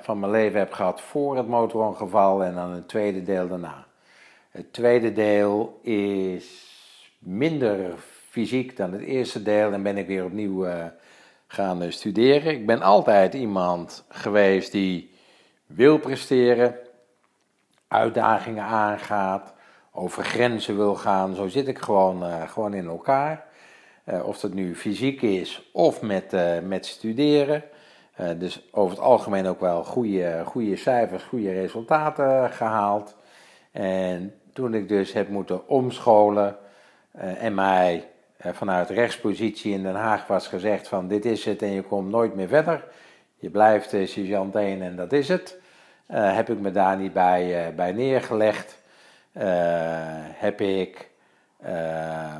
van 0.00 0.20
mijn 0.20 0.32
leven 0.32 0.58
heb 0.58 0.72
gehad 0.72 1.00
voor 1.00 1.36
het 1.36 1.48
motorongeval 1.48 2.44
en 2.44 2.54
dan 2.54 2.70
een 2.70 2.86
tweede 2.86 3.22
deel 3.22 3.48
daarna. 3.48 3.86
Het 4.50 4.72
tweede 4.72 5.12
deel 5.12 5.80
is 5.82 6.68
minder 7.18 7.94
fysiek 8.28 8.76
dan 8.76 8.92
het 8.92 9.02
eerste 9.02 9.42
deel 9.42 9.72
en 9.72 9.82
ben 9.82 9.96
ik 9.96 10.06
weer 10.06 10.24
opnieuw 10.24 10.66
gaan 11.46 11.92
studeren. 11.92 12.52
Ik 12.52 12.66
ben 12.66 12.82
altijd 12.82 13.34
iemand 13.34 14.04
geweest 14.08 14.72
die 14.72 15.14
wil 15.66 15.98
presteren, 15.98 16.74
uitdagingen 17.90 18.64
aangaat, 18.64 19.54
over 19.92 20.24
grenzen 20.24 20.76
wil 20.76 20.94
gaan. 20.94 21.34
Zo 21.34 21.48
zit 21.48 21.68
ik 21.68 21.78
gewoon, 21.78 22.22
uh, 22.22 22.48
gewoon 22.48 22.74
in 22.74 22.86
elkaar. 22.86 23.44
Uh, 24.04 24.26
of 24.26 24.40
dat 24.40 24.54
nu 24.54 24.76
fysiek 24.76 25.22
is 25.22 25.70
of 25.72 26.02
met, 26.02 26.32
uh, 26.32 26.58
met 26.58 26.86
studeren. 26.86 27.62
dus 28.38 28.68
over 28.70 28.96
het 28.96 29.04
algemeen 29.04 29.46
ook 29.46 29.60
wel 29.60 29.84
goede, 29.84 30.42
goede 30.44 30.76
cijfers, 30.76 31.22
goede 31.22 31.52
resultaten 31.52 32.50
gehaald. 32.50 33.16
En 33.72 34.34
toen 34.52 34.74
ik 34.74 34.88
dus 34.88 35.12
heb 35.12 35.28
moeten 35.28 35.68
omscholen 35.68 36.56
en 37.18 37.54
mij 37.54 38.08
vanuit 38.44 38.90
rechtspositie 38.90 39.72
in 39.72 39.82
Den 39.82 39.94
Haag 39.94 40.26
was 40.26 40.48
gezegd 40.48 40.88
van 40.88 41.08
dit 41.08 41.24
is 41.24 41.44
het 41.44 41.62
en 41.62 41.72
je 41.72 41.82
komt 41.82 42.10
nooit 42.10 42.34
meer 42.34 42.48
verder. 42.48 42.84
Je 43.36 43.50
blijft 43.50 43.92
uh, 43.92 44.06
sergeant 44.06 44.56
1 44.56 44.82
en 44.82 44.96
dat 44.96 45.12
is 45.12 45.28
het. 45.28 45.60
Uh, 46.12 46.34
heb 46.34 46.50
ik 46.50 46.58
me 46.58 46.70
daar 46.70 46.96
niet 46.96 47.12
bij, 47.12 47.68
uh, 47.68 47.74
bij 47.74 47.92
neergelegd. 47.92 48.78
heb 50.34 50.60
ik 50.60 51.10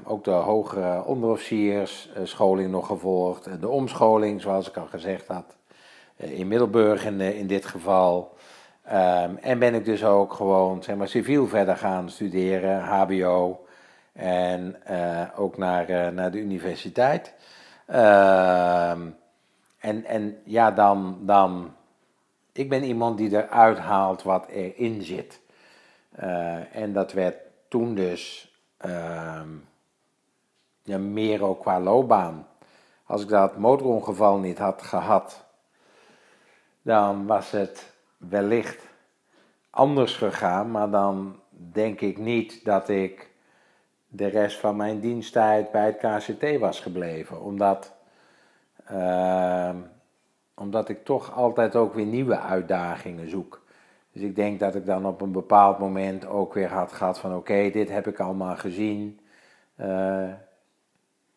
ook 0.05 0.25
de 0.25 0.31
hogere 0.31 1.05
onderofficiersscholing 1.05 2.71
nog 2.71 2.87
gevolgd. 2.87 3.61
De 3.61 3.69
omscholing, 3.69 4.41
zoals 4.41 4.69
ik 4.69 4.77
al 4.77 4.87
gezegd 4.87 5.27
had. 5.27 5.57
in 6.17 6.49
Middelburg 6.49 7.05
in, 7.05 7.21
in 7.21 7.47
dit 7.47 7.67
geval. 7.67 8.37
Um, 8.87 9.37
en 9.37 9.59
ben 9.59 9.75
ik 9.75 9.85
dus 9.85 10.05
ook 10.05 10.33
gewoon 10.33 10.83
zeg 10.83 10.97
maar, 10.97 11.09
civiel 11.09 11.47
verder 11.47 11.77
gaan 11.77 12.11
studeren, 12.11 12.81
HBO. 12.81 13.67
En 14.13 14.77
ook 15.37 15.59
naar, 15.59 16.13
naar 16.13 16.31
de 16.31 16.39
universiteit. 16.39 17.35
Ehm, 17.87 19.01
en, 19.79 20.05
en 20.05 20.37
ja, 20.45 20.71
dan, 20.71 21.19
dan. 21.21 21.75
Ik 22.53 22.69
ben 22.69 22.83
iemand 22.85 23.19
die 23.19 23.31
eruit 23.31 23.79
haalt 23.79 24.23
wat 24.23 24.47
erin 24.47 25.03
zit. 25.03 25.41
Uh, 26.21 26.77
en 26.77 26.93
dat 26.93 27.13
werd 27.13 27.37
toen 27.69 27.95
dus 27.95 28.55
uh, 28.87 29.43
ja, 30.83 30.99
meer 30.99 31.45
ook 31.45 31.61
qua 31.61 31.81
loopbaan. 31.81 32.47
Als 33.05 33.23
ik 33.23 33.29
dat 33.29 33.57
motorongeval 33.57 34.39
niet 34.39 34.59
had 34.59 34.83
gehad, 34.83 35.45
dan 36.83 37.27
was 37.27 37.51
het 37.51 37.93
wellicht 38.17 38.87
anders 39.71 40.17
gegaan. 40.17 40.71
Maar 40.71 40.91
dan 40.91 41.41
denk 41.49 42.01
ik 42.01 42.19
niet 42.19 42.65
dat 42.65 42.89
ik 42.89 43.31
de 44.09 44.27
rest 44.27 44.59
van 44.59 44.77
mijn 44.77 45.01
diensttijd 45.01 45.71
bij 45.71 45.87
het 45.87 45.97
KCT 45.97 46.59
was 46.59 46.81
gebleven. 46.81 47.41
Omdat 47.41 47.93
uh, 48.91 49.75
omdat 50.61 50.89
ik 50.89 51.05
toch 51.05 51.35
altijd 51.35 51.77
ook 51.77 51.95
weer 51.95 52.07
nieuwe 52.07 52.39
uitdagingen 52.39 53.31
zoek. 53.31 53.61
Dus 54.13 54.23
ik 54.23 54.37
denk 54.37 54.61
dat 54.61 54.75
ik 54.75 54.87
dan 54.87 55.07
op 55.07 55.21
een 55.21 55.33
bepaald 55.33 55.79
moment 55.79 56.27
ook 56.27 56.55
weer 56.55 56.69
had 56.69 56.93
gehad 56.93 57.19
van 57.19 57.37
oké, 57.37 57.71
dit 57.71 57.91
heb 57.91 58.07
ik 58.07 58.21
allemaal 58.21 58.57
gezien. 58.57 59.21
Uh, 59.81 60.29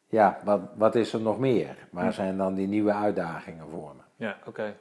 ja, 0.08 0.40
wat, 0.44 0.62
wat 0.76 0.96
is 0.96 1.14
er 1.14 1.22
nog 1.22 1.40
meer? 1.40 1.76
Waar 1.92 2.06
hm. 2.06 2.12
zijn 2.12 2.38
dan 2.38 2.54
die 2.54 2.68
nieuwe 2.68 2.94
uitdagingen 2.94 3.66
voor 3.72 3.96
me? 3.96 4.26
Ja, 4.26 4.38
oké. 4.46 4.76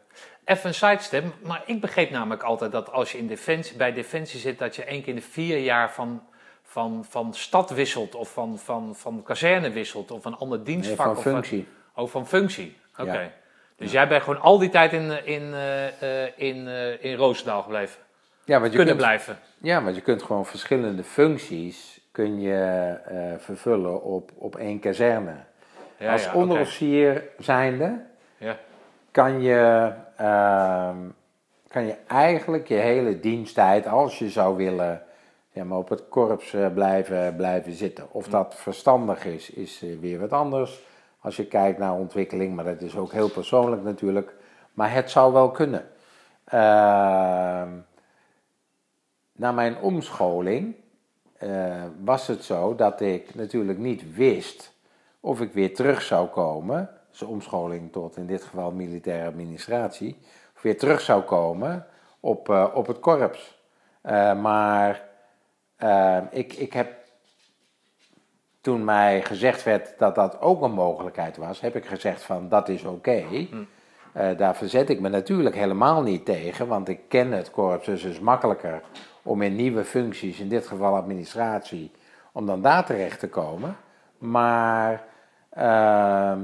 Even 0.45 0.69
een 0.69 0.75
sidestep, 0.75 1.25
maar 1.43 1.63
ik 1.67 1.81
begreep 1.81 2.11
namelijk 2.11 2.43
altijd 2.43 2.73
dat 2.73 2.93
als 2.93 3.13
je 3.13 3.19
in 3.19 3.27
defensie, 3.27 3.77
bij 3.77 3.93
Defensie 3.93 4.41
zit, 4.41 4.59
dat 4.59 4.77
je 4.77 4.85
één 4.85 5.01
keer 5.01 5.09
in 5.09 5.15
de 5.15 5.23
vier 5.23 5.59
jaar 5.59 5.93
van, 5.93 6.23
van, 6.63 7.05
van 7.05 7.35
stad 7.35 7.71
wisselt 7.71 8.15
of 8.15 8.33
van, 8.33 8.59
van, 8.59 8.95
van 8.97 9.23
kazerne 9.23 9.71
wisselt 9.71 10.11
of 10.11 10.25
een 10.25 10.37
ander 10.37 10.65
dienstvak. 10.65 11.07
Nee, 11.07 11.15
van 11.15 11.33
functie. 11.33 11.67
Of, 11.95 12.03
oh, 12.03 12.11
van 12.11 12.27
functie. 12.27 12.77
Oké. 12.99 13.33
Dus 13.77 13.93
jij 13.93 14.09
bent 14.09 14.23
gewoon 14.23 14.41
al 14.41 14.59
die 14.59 14.69
tijd 14.69 14.93
in, 14.93 15.27
in, 15.27 15.43
uh, 15.43 16.27
in, 16.37 16.67
uh, 16.67 17.05
in 17.05 17.17
Roosendaal 17.17 17.63
gebleven? 17.63 18.01
Ja, 18.45 18.61
want 18.61 18.73
je 18.73 18.77
kunnen 18.77 18.97
kunt, 18.97 19.07
blijven? 19.07 19.39
Ja, 19.59 19.83
want 19.83 19.97
je 19.97 20.03
kunt 20.03 20.23
gewoon 20.23 20.47
verschillende 20.47 21.05
functies 21.05 22.01
kun 22.13 22.41
je, 22.41 22.99
uh, 23.13 23.39
vervullen 23.39 24.03
op, 24.03 24.31
op 24.35 24.57
één 24.57 24.79
kazerne. 24.79 25.35
Ja, 25.97 26.13
Als 26.13 26.25
ja, 26.25 26.35
onderofficier 26.35 27.11
okay. 27.11 27.29
zijnde 27.39 28.01
ja. 28.37 28.57
kan, 29.11 29.43
je, 29.43 29.93
ehm, 30.17 30.97
kan 31.69 31.87
je 31.87 31.97
eigenlijk 32.07 32.69
je 32.69 32.75
hele 32.75 33.21
diensttijd, 33.21 33.87
als 33.87 34.19
je 34.19 34.31
zou 34.31 34.57
willen, 34.57 35.03
ja, 35.51 35.65
maar 35.65 35.79
op 35.79 35.89
het 35.89 36.09
korps 36.09 36.55
blijven, 36.75 37.37
blijven 37.37 37.73
zitten. 37.73 38.07
Of 38.11 38.25
hm. 38.25 38.31
dat 38.31 38.55
verstandig 38.55 39.25
is, 39.25 39.51
is 39.51 39.85
weer 40.01 40.19
wat 40.19 40.33
anders. 40.33 40.81
Als 41.23 41.37
je 41.37 41.47
kijkt 41.47 41.79
naar 41.79 41.95
ontwikkeling, 41.95 42.55
maar 42.55 42.65
dat 42.65 42.81
is 42.81 42.97
ook 42.97 43.13
heel 43.13 43.31
persoonlijk 43.31 43.83
natuurlijk. 43.83 44.35
Maar 44.73 44.93
het 44.93 45.11
zou 45.11 45.33
wel 45.33 45.51
kunnen. 45.51 45.89
Uh, 46.47 46.53
na 49.33 49.53
mijn 49.53 49.79
omscholing 49.79 50.75
uh, 51.43 51.83
was 52.05 52.27
het 52.27 52.45
zo 52.45 52.75
dat 52.75 53.01
ik 53.01 53.35
natuurlijk 53.35 53.79
niet 53.79 54.15
wist 54.15 54.75
of 55.21 55.41
ik 55.41 55.53
weer 55.53 55.75
terug 55.75 56.03
zou 56.03 56.29
komen. 56.29 56.91
Dus 57.11 57.23
omscholing 57.23 57.93
tot 57.93 58.17
in 58.17 58.27
dit 58.27 58.43
geval 58.43 58.73
militaire 58.73 59.29
administratie. 59.29 60.19
Of 60.57 60.63
weer 60.63 60.79
terug 60.79 61.01
zou 61.01 61.23
komen 61.23 61.87
op, 62.21 62.49
uh, 62.49 62.67
op 62.75 62.87
het 62.87 63.01
korps. 63.01 63.61
Uh, 64.03 64.41
maar 64.41 65.11
ik, 66.31 66.53
ik 66.53 66.73
heb 66.73 67.02
toen 68.63 68.85
mij 68.85 69.23
gezegd 69.23 69.63
werd 69.63 69.95
dat 69.99 70.15
dat 70.15 70.41
ook 70.41 70.63
een 70.63 70.73
mogelijkheid 70.73 71.37
was, 71.37 71.61
heb 71.61 71.77
ik 71.77 71.87
gezegd 71.87 72.23
van 72.23 72.49
dat 72.49 72.69
is 72.69 72.85
oké. 72.85 72.95
Okay. 72.95 73.49
Hm. 73.51 73.57
Uh, 74.17 74.37
daar 74.37 74.57
verzet 74.57 74.91
ik 74.91 75.01
me 75.01 75.09
natuurlijk 75.09 75.55
helemaal 75.55 76.03
niet 76.03 76.25
tegen, 76.25 76.67
want 76.67 76.89
ik 76.89 77.01
ken 77.09 77.33
het 77.33 77.51
korps, 77.51 77.87
dus 77.87 78.03
het 78.03 78.13
is 78.13 78.21
makkelijker 78.21 78.83
om 79.23 79.43
in 79.43 79.57
nieuwe 79.57 79.85
functies, 79.85 80.41
in 80.41 80.49
dit 80.49 80.67
geval 80.67 80.97
administratie, 80.97 81.91
om 82.33 82.47
dan 82.47 82.63
daar 82.63 82.85
terecht 82.85 83.19
te 83.19 83.29
komen. 83.29 83.77
Maar 84.19 85.05
uh, 85.59 86.37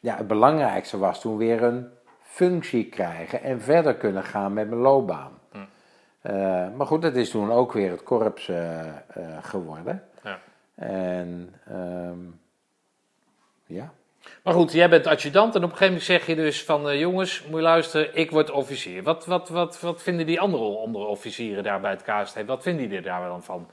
ja, 0.00 0.16
het 0.16 0.26
belangrijkste 0.26 0.98
was 0.98 1.20
toen 1.20 1.36
weer 1.36 1.62
een 1.62 1.88
functie 2.20 2.88
krijgen 2.88 3.42
en 3.42 3.60
verder 3.60 3.94
kunnen 3.94 4.22
gaan 4.22 4.52
met 4.52 4.68
mijn 4.68 4.80
loopbaan. 4.80 5.32
Hm. 5.50 5.58
Uh, 6.22 6.32
maar 6.76 6.86
goed, 6.86 7.02
dat 7.02 7.14
is 7.14 7.30
toen 7.30 7.52
ook 7.52 7.72
weer 7.72 7.90
het 7.90 8.02
korps 8.02 8.48
uh, 8.48 8.58
geworden. 9.40 10.02
En 10.74 11.54
um, 11.70 12.40
ja. 13.66 13.92
Maar 14.42 14.54
goed, 14.54 14.72
jij 14.72 14.88
bent 14.88 15.06
adjudant 15.06 15.54
en 15.54 15.64
op 15.64 15.70
een 15.70 15.76
gegeven 15.76 15.86
moment 15.86 16.04
zeg 16.04 16.26
je 16.26 16.34
dus 16.34 16.64
van 16.64 16.88
uh, 16.88 17.00
jongens, 17.00 17.44
moet 17.46 17.56
je 17.56 17.62
luisteren, 17.62 18.16
ik 18.16 18.30
word 18.30 18.50
officier. 18.50 19.02
Wat, 19.02 19.26
wat, 19.26 19.48
wat, 19.48 19.80
wat 19.80 20.02
vinden 20.02 20.26
die 20.26 20.40
andere 20.40 20.62
onderofficieren 20.62 21.62
daar 21.62 21.80
bij 21.80 21.90
het 21.90 22.02
KST? 22.02 22.44
Wat 22.44 22.62
vinden 22.62 22.88
die 22.88 22.96
er 22.96 23.02
daar 23.02 23.28
dan 23.28 23.42
van? 23.42 23.68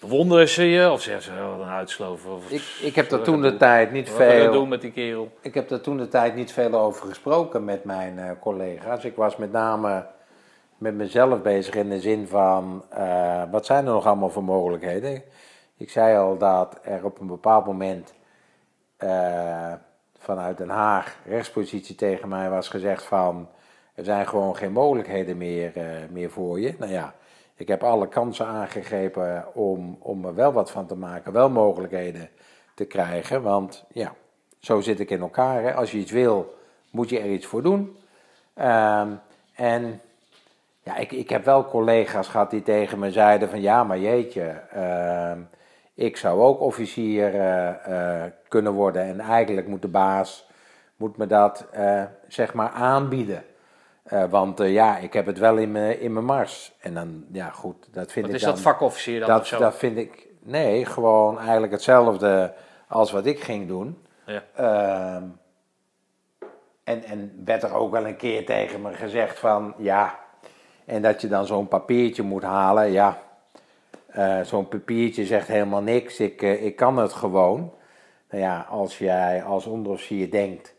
Bewonderen 0.00 0.48
ze 0.48 0.64
je 0.64 0.90
of 0.90 1.02
zeggen 1.02 1.22
ze 1.22 1.30
oh, 1.30 1.58
een 1.60 1.68
uitsloven? 1.68 2.30
Of, 2.30 2.50
ik, 2.50 2.62
ik 2.82 2.94
heb 2.94 3.10
er 3.10 3.22
toen 3.22 3.42
de 3.42 3.56
tijd 3.56 3.92
niet 3.92 4.10
veel. 4.10 4.52
doen 4.52 4.68
met 4.68 4.80
die 4.80 4.92
kerel? 4.92 5.32
Ik 5.40 5.54
heb 5.54 5.70
er 5.70 5.80
toen 5.80 5.96
de 5.96 6.08
tijd 6.08 6.34
niet 6.34 6.52
veel 6.52 6.74
over 6.74 7.06
gesproken 7.06 7.64
met 7.64 7.84
mijn 7.84 8.18
uh, 8.18 8.30
collega's. 8.40 9.04
Ik 9.04 9.16
was 9.16 9.36
met 9.36 9.52
name 9.52 10.06
met 10.80 10.94
mezelf 10.94 11.42
bezig 11.42 11.74
in 11.74 11.88
de 11.88 12.00
zin 12.00 12.26
van, 12.28 12.84
uh, 12.98 13.42
wat 13.50 13.66
zijn 13.66 13.86
er 13.86 13.92
nog 13.92 14.06
allemaal 14.06 14.30
voor 14.30 14.44
mogelijkheden? 14.44 15.22
Ik 15.76 15.90
zei 15.90 16.16
al 16.16 16.38
dat 16.38 16.78
er 16.82 17.04
op 17.04 17.20
een 17.20 17.26
bepaald 17.26 17.66
moment 17.66 18.14
uh, 18.98 19.72
vanuit 20.18 20.58
Den 20.58 20.68
Haag 20.68 21.16
rechtspositie 21.26 21.94
tegen 21.94 22.28
mij 22.28 22.50
was 22.50 22.68
gezegd 22.68 23.02
van, 23.02 23.48
er 23.94 24.04
zijn 24.04 24.26
gewoon 24.26 24.56
geen 24.56 24.72
mogelijkheden 24.72 25.36
meer, 25.36 25.76
uh, 25.76 25.84
meer 26.10 26.30
voor 26.30 26.60
je. 26.60 26.74
Nou 26.78 26.92
ja, 26.92 27.14
ik 27.54 27.68
heb 27.68 27.82
alle 27.82 28.08
kansen 28.08 28.46
aangegrepen 28.46 29.54
om, 29.54 29.96
om 30.00 30.24
er 30.24 30.34
wel 30.34 30.52
wat 30.52 30.70
van 30.70 30.86
te 30.86 30.96
maken, 30.96 31.32
wel 31.32 31.50
mogelijkheden 31.50 32.28
te 32.74 32.84
krijgen. 32.84 33.42
Want 33.42 33.84
ja, 33.92 34.14
zo 34.58 34.80
zit 34.80 35.00
ik 35.00 35.10
in 35.10 35.20
elkaar. 35.20 35.62
Hè. 35.62 35.74
Als 35.74 35.90
je 35.90 35.98
iets 35.98 36.12
wil, 36.12 36.54
moet 36.90 37.08
je 37.08 37.18
er 37.18 37.30
iets 37.30 37.46
voor 37.46 37.62
doen. 37.62 37.96
Uh, 38.58 39.06
en 39.54 40.00
ja, 40.82 40.96
ik, 40.96 41.12
ik 41.12 41.28
heb 41.28 41.44
wel 41.44 41.64
collega's 41.64 42.28
gehad 42.28 42.50
die 42.50 42.62
tegen 42.62 42.98
me 42.98 43.10
zeiden 43.10 43.48
van 43.48 43.60
ja, 43.60 43.84
maar 43.84 43.98
jeetje, 43.98 44.60
uh, 44.76 45.32
ik 45.94 46.16
zou 46.16 46.40
ook 46.40 46.60
officier 46.60 47.34
uh, 47.34 47.70
uh, 47.88 48.22
kunnen 48.48 48.72
worden 48.72 49.02
en 49.02 49.20
eigenlijk 49.20 49.66
moet 49.66 49.82
de 49.82 49.88
baas 49.88 50.48
moet 51.00 51.16
me 51.16 51.26
dat 51.26 51.66
eh, 51.72 52.02
zeg 52.28 52.54
maar 52.54 52.70
aanbieden. 52.70 53.44
Eh, 54.02 54.24
want 54.24 54.60
eh, 54.60 54.72
ja, 54.72 54.98
ik 54.98 55.12
heb 55.12 55.26
het 55.26 55.38
wel 55.38 55.56
in 55.56 55.72
mijn 55.72 56.00
in 56.00 56.24
mars. 56.24 56.72
En 56.80 56.94
dan, 56.94 57.24
ja 57.32 57.50
goed, 57.50 57.88
dat 57.92 58.12
vind 58.12 58.26
Wat 58.26 58.34
ik 58.34 58.40
is 58.40 58.46
dan... 58.46 58.54
dat 58.54 58.60
vakofficier 58.60 59.20
dan 59.20 59.30
of 59.30 59.36
dat, 59.36 59.46
zo? 59.46 59.58
dat 59.58 59.76
vind 59.76 59.96
ik... 59.96 60.26
Nee, 60.42 60.86
gewoon 60.86 61.38
eigenlijk 61.38 61.72
hetzelfde 61.72 62.54
als 62.88 63.10
wat 63.12 63.26
ik 63.26 63.40
ging 63.40 63.68
doen. 63.68 64.06
Ja. 64.26 64.42
Ehm, 64.54 65.24
en, 66.84 67.04
en 67.04 67.42
werd 67.44 67.62
er 67.62 67.74
ook 67.74 67.90
wel 67.90 68.06
een 68.06 68.16
keer 68.16 68.46
tegen 68.46 68.82
me 68.82 68.92
gezegd 68.92 69.38
van, 69.38 69.74
ja... 69.76 70.18
En 70.90 71.02
dat 71.02 71.20
je 71.20 71.28
dan 71.28 71.46
zo'n 71.46 71.68
papiertje 71.68 72.22
moet 72.22 72.42
halen, 72.42 72.90
ja... 72.90 73.22
eh, 74.06 74.40
zo'n 74.40 74.68
papiertje 74.68 75.24
zegt 75.24 75.48
helemaal 75.48 75.82
niks, 75.82 76.20
ik, 76.20 76.42
eh, 76.42 76.64
ik 76.64 76.76
kan 76.76 76.96
het 76.96 77.12
gewoon. 77.12 77.72
Nou 78.30 78.42
ja, 78.42 78.66
als 78.70 78.98
jij 78.98 79.42
als 79.42 79.66
onderofficier 79.66 80.30
denkt 80.30 80.74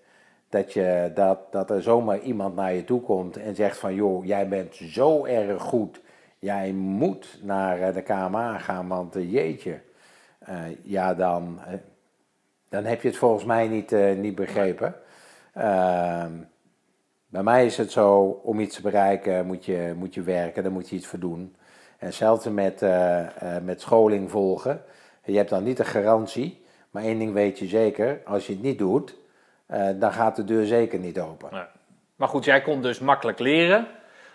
dat, 0.50 0.74
je, 0.74 1.12
dat, 1.16 1.52
dat 1.52 1.70
er 1.70 1.82
zomaar 1.82 2.20
iemand 2.20 2.56
naar 2.56 2.74
je 2.74 2.84
toe 2.84 3.02
komt 3.02 3.38
en 3.38 3.56
zegt 3.56 3.78
van 3.78 3.96
joh, 3.96 4.26
jij 4.26 4.48
bent 4.48 4.76
zo 4.76 5.26
erg 5.26 5.62
goed, 5.62 6.02
jij 6.40 6.72
moet 6.72 7.40
naar 7.42 7.82
eh, 7.82 7.94
de 7.94 8.02
KMA 8.02 8.58
gaan, 8.58 8.88
want 8.88 9.14
jeetje, 9.14 9.80
ja 10.84 11.14
dan, 11.14 11.60
dan 12.70 12.84
heb 12.84 13.02
je 13.02 13.08
het 13.08 13.18
volgens 13.18 13.46
mij 13.46 13.68
niet, 13.68 13.92
niet 14.18 14.36
begrepen. 14.36 14.96
Bij 17.32 17.44
mij 17.44 17.66
is 17.66 17.78
het 17.78 17.92
zo, 17.92 18.40
om 18.44 18.60
iets 18.60 18.76
te 18.76 18.82
bereiken 18.82 19.46
moet 19.46 19.66
je, 19.66 19.94
moet 19.98 20.14
je 20.14 20.22
werken, 20.22 20.64
daar 20.64 20.72
moet 20.72 20.90
je 20.90 20.96
iets 20.96 21.08
voor 21.08 21.20
doen. 21.20 21.56
En 21.98 22.06
hetzelfde 22.06 22.50
met, 22.50 22.82
eh, 22.82 23.56
eh, 23.56 23.64
met 23.64 23.82
scholing 23.82 24.32
volgen. 24.32 24.84
Je 25.24 25.38
hebt 25.38 25.50
dan 25.50 25.64
niet 25.64 25.78
de 25.78 25.86
garantie, 25.86 26.64
maar 26.90 27.04
één 27.04 27.20
ding 27.20 27.34
weet 27.34 27.60
je 27.60 27.68
zeker, 27.68 28.22
als 28.26 28.48
je 28.48 28.54
het 28.54 28.62
niet 28.62 28.78
doet, 28.78 29.16
eh, 29.66 29.88
dan 29.96 30.12
gaat 30.12 30.36
de 30.36 30.44
deur 30.44 30.66
zeker 30.66 31.00
niet 31.00 31.20
open. 31.20 31.68
Maar 32.16 32.28
goed, 32.28 32.46
jij 32.46 32.62
kon 32.62 32.82
dus 32.82 33.00
makkelijk 33.00 33.40
leren. 33.40 33.88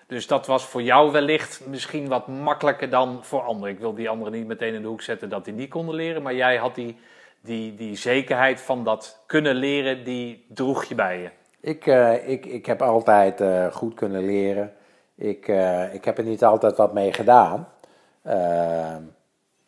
Dus 0.07 0.27
dat 0.27 0.47
was 0.47 0.67
voor 0.67 0.83
jou 0.83 1.13
wellicht 1.13 1.67
misschien 1.67 2.09
wat 2.09 2.29
makkelijker 2.29 2.91
dan 2.91 3.25
voor 3.25 3.43
anderen. 3.43 3.75
Ik 3.75 3.81
wil 3.81 3.95
die 3.95 4.09
anderen 4.09 4.33
niet 4.33 4.47
meteen 4.47 4.75
in 4.75 4.83
de 4.83 4.89
hoek 4.89 5.03
zetten 5.03 5.29
dat 5.29 5.45
die 5.45 5.55
niet 5.55 5.71
konden 5.71 5.95
leren. 5.95 6.23
Maar 6.23 6.35
jij 6.35 6.57
had 6.57 6.75
die, 6.75 6.97
die, 7.41 7.75
die 7.75 7.97
zekerheid 7.97 8.61
van 8.61 8.85
dat 8.85 9.23
kunnen 9.27 9.55
leren, 9.55 10.05
die 10.05 10.47
droeg 10.49 10.85
je 10.85 10.95
bij 10.95 11.21
je. 11.21 11.31
Ik, 11.67 11.87
eh, 11.87 12.29
ik, 12.29 12.47
ik 12.47 12.67
heb 12.67 12.83
altijd 12.83 13.41
eh, 13.41 13.67
goed 13.73 13.95
kunnen 13.95 14.25
leren. 14.25 14.73
Ik, 15.15 15.49
eh, 15.49 15.95
ik 15.95 16.05
heb 16.05 16.19
er 16.19 16.25
niet 16.25 16.45
altijd 16.45 16.77
wat 16.77 16.93
mee 16.93 17.13
gedaan. 17.13 17.69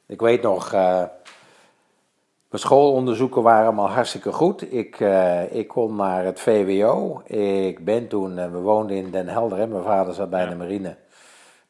Ik 0.06 0.20
weet 0.20 0.42
nog, 0.42 0.72
mijn 0.72 1.10
schoolonderzoeken 2.50 3.42
waren 3.42 3.66
allemaal 3.66 3.88
hartstikke 3.88 4.32
goed. 4.32 4.72
Ik, 4.72 5.00
ik 5.50 5.68
kon 5.68 5.96
naar 5.96 6.24
het 6.24 6.40
VWO. 6.40 7.22
Ik 7.26 7.84
ben 7.84 8.08
toen, 8.08 8.34
we 8.34 8.58
woonden 8.58 8.96
in 8.96 9.10
Den 9.10 9.28
Helder, 9.28 9.68
mijn 9.68 9.82
vader 9.82 10.14
zat 10.14 10.30
bij 10.30 10.42
Ja. 10.42 10.48
de 10.48 10.56
marine. 10.56 10.96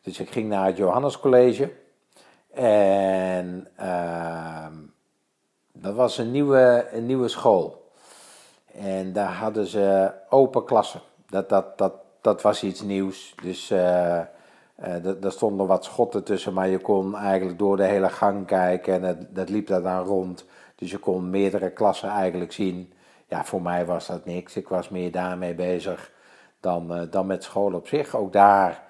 Dus 0.03 0.21
ik 0.21 0.31
ging 0.31 0.49
naar 0.49 0.67
het 0.67 0.77
Johannescollege. 0.77 1.73
En 2.55 3.69
ehm, 3.77 4.75
dat 5.73 5.95
was 5.95 6.19
een 6.19 6.31
nieuwe, 6.31 6.89
een 6.93 7.07
nieuwe 7.07 7.29
school. 7.29 7.78
En 8.79 9.13
daar 9.13 9.33
hadden 9.33 9.67
ze 9.67 10.11
open 10.29 10.65
klassen. 10.65 11.01
Dat, 11.27 11.49
dat, 11.49 11.79
dat, 11.79 11.93
dat 12.21 12.43
was 12.43 12.63
iets 12.63 12.83
nieuws. 12.83 13.35
Dus 13.43 13.67
d- 13.67 15.23
daar 15.23 15.33
stonden 15.33 15.67
wat 15.67 15.85
schotten 15.85 16.25
tussen, 16.25 16.53
maar 16.53 16.69
je 16.69 16.79
kon 16.79 17.17
eigenlijk 17.17 17.59
door 17.59 17.77
de 17.77 17.85
hele 17.85 18.09
gang 18.09 18.47
kijken 18.47 18.95
en 18.95 19.01
dat, 19.03 19.17
dat 19.35 19.49
liep 19.49 19.67
daar 19.67 19.83
dan 19.83 20.05
rond. 20.05 20.45
Dus 20.75 20.91
je 20.91 20.99
kon 20.99 21.31
meerdere 21.31 21.71
klassen 21.71 22.09
eigenlijk 22.09 22.53
zien. 22.53 22.93
Ja, 23.29 23.45
voor 23.45 23.63
mij 23.63 23.87
was 23.87 24.07
dat 24.07 24.25
niks. 24.25 24.57
Ik 24.57 24.69
was 24.69 24.89
meer 24.89 25.13
daarmee 25.13 25.55
bezig 25.55 26.13
dan, 26.61 26.95
eh, 26.95 27.03
dan 27.11 27.27
met 27.27 27.45
school 27.45 27.73
op 27.75 27.89
zich. 27.89 28.17
Ook 28.17 28.33
daar 28.33 28.83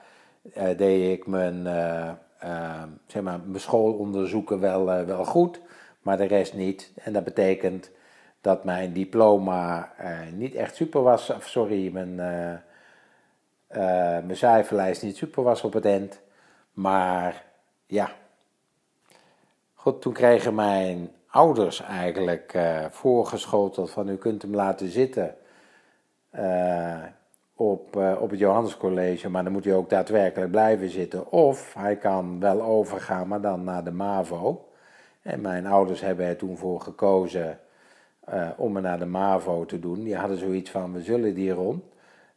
deed 0.76 1.18
ik 1.18 1.26
mijn, 1.26 1.64
zeg 3.06 3.22
maar, 3.22 3.40
mijn 3.44 3.60
schoolonderzoeken 3.60 4.60
wel, 4.60 4.84
wel 4.84 5.24
goed, 5.24 5.60
maar 6.02 6.16
de 6.16 6.24
rest 6.24 6.54
niet. 6.54 6.92
En 6.94 7.12
dat 7.12 7.24
betekent 7.24 7.90
dat 8.40 8.64
mijn 8.64 8.92
diploma 8.92 9.92
eh, 9.96 10.18
niet 10.32 10.54
echt 10.54 10.76
super 10.76 11.02
was. 11.02 11.30
Of 11.30 11.46
sorry, 11.46 11.92
mijn, 11.92 12.20
eh, 12.20 12.52
eh, 13.66 14.24
mijn 14.24 14.36
cijferlijst 14.36 15.02
niet 15.02 15.16
super 15.16 15.42
was 15.42 15.62
op 15.62 15.72
het 15.72 15.84
eind. 15.84 16.20
Maar 16.72 17.44
ja. 17.86 18.10
Goed, 19.74 20.02
toen 20.02 20.12
kregen 20.12 20.54
mijn 20.54 21.10
ouders 21.30 21.82
eigenlijk 21.82 22.54
eh, 22.54 22.84
voorgeschoteld 22.90 23.90
van 23.90 24.08
u 24.08 24.16
kunt 24.16 24.42
hem 24.42 24.54
laten 24.54 24.88
zitten 24.88 25.34
op, 27.54 27.96
op 27.96 28.30
het 28.30 28.38
Johannescollege, 28.38 29.28
maar 29.28 29.44
dan 29.44 29.52
moet 29.52 29.64
hij 29.64 29.74
ook 29.74 29.90
daadwerkelijk 29.90 30.50
blijven 30.50 30.90
zitten. 30.90 31.32
Of 31.32 31.74
hij 31.74 31.96
kan 31.96 32.40
wel 32.40 32.62
overgaan, 32.62 33.28
maar 33.28 33.40
dan 33.40 33.64
naar 33.64 33.84
de 33.84 33.90
MAVO. 33.90 34.68
En 35.22 35.40
mijn 35.40 35.66
ouders 35.66 36.00
hebben 36.00 36.26
er 36.26 36.36
toen 36.36 36.56
voor 36.56 36.80
gekozen 36.80 37.58
eh, 38.30 38.48
om 38.56 38.72
me 38.72 38.80
naar 38.80 38.98
de 38.98 39.06
MAVO 39.06 39.64
te 39.64 39.80
doen. 39.80 40.02
Die 40.02 40.16
hadden 40.16 40.38
zoiets 40.38 40.70
van, 40.70 40.92
we 40.92 41.02
zullen 41.02 41.34
die 41.34 41.52
rond. 41.52 41.82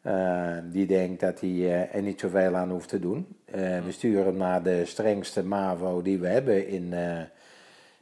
Eh, 0.01 0.57
die 0.63 0.85
denkt 0.85 1.19
dat 1.19 1.39
hij 1.39 1.49
eh, 1.49 1.95
er 1.95 2.01
niet 2.01 2.19
zoveel 2.19 2.55
aan 2.55 2.69
hoeft 2.69 2.89
te 2.89 2.99
doen. 2.99 3.27
Eh, 3.45 3.83
we 3.83 3.91
sturen 3.91 4.25
hem 4.25 4.37
naar 4.37 4.63
de 4.63 4.85
strengste 4.85 5.43
MAVO 5.43 6.01
die 6.01 6.19
we 6.19 6.27
hebben 6.27 6.67
in, 6.67 6.93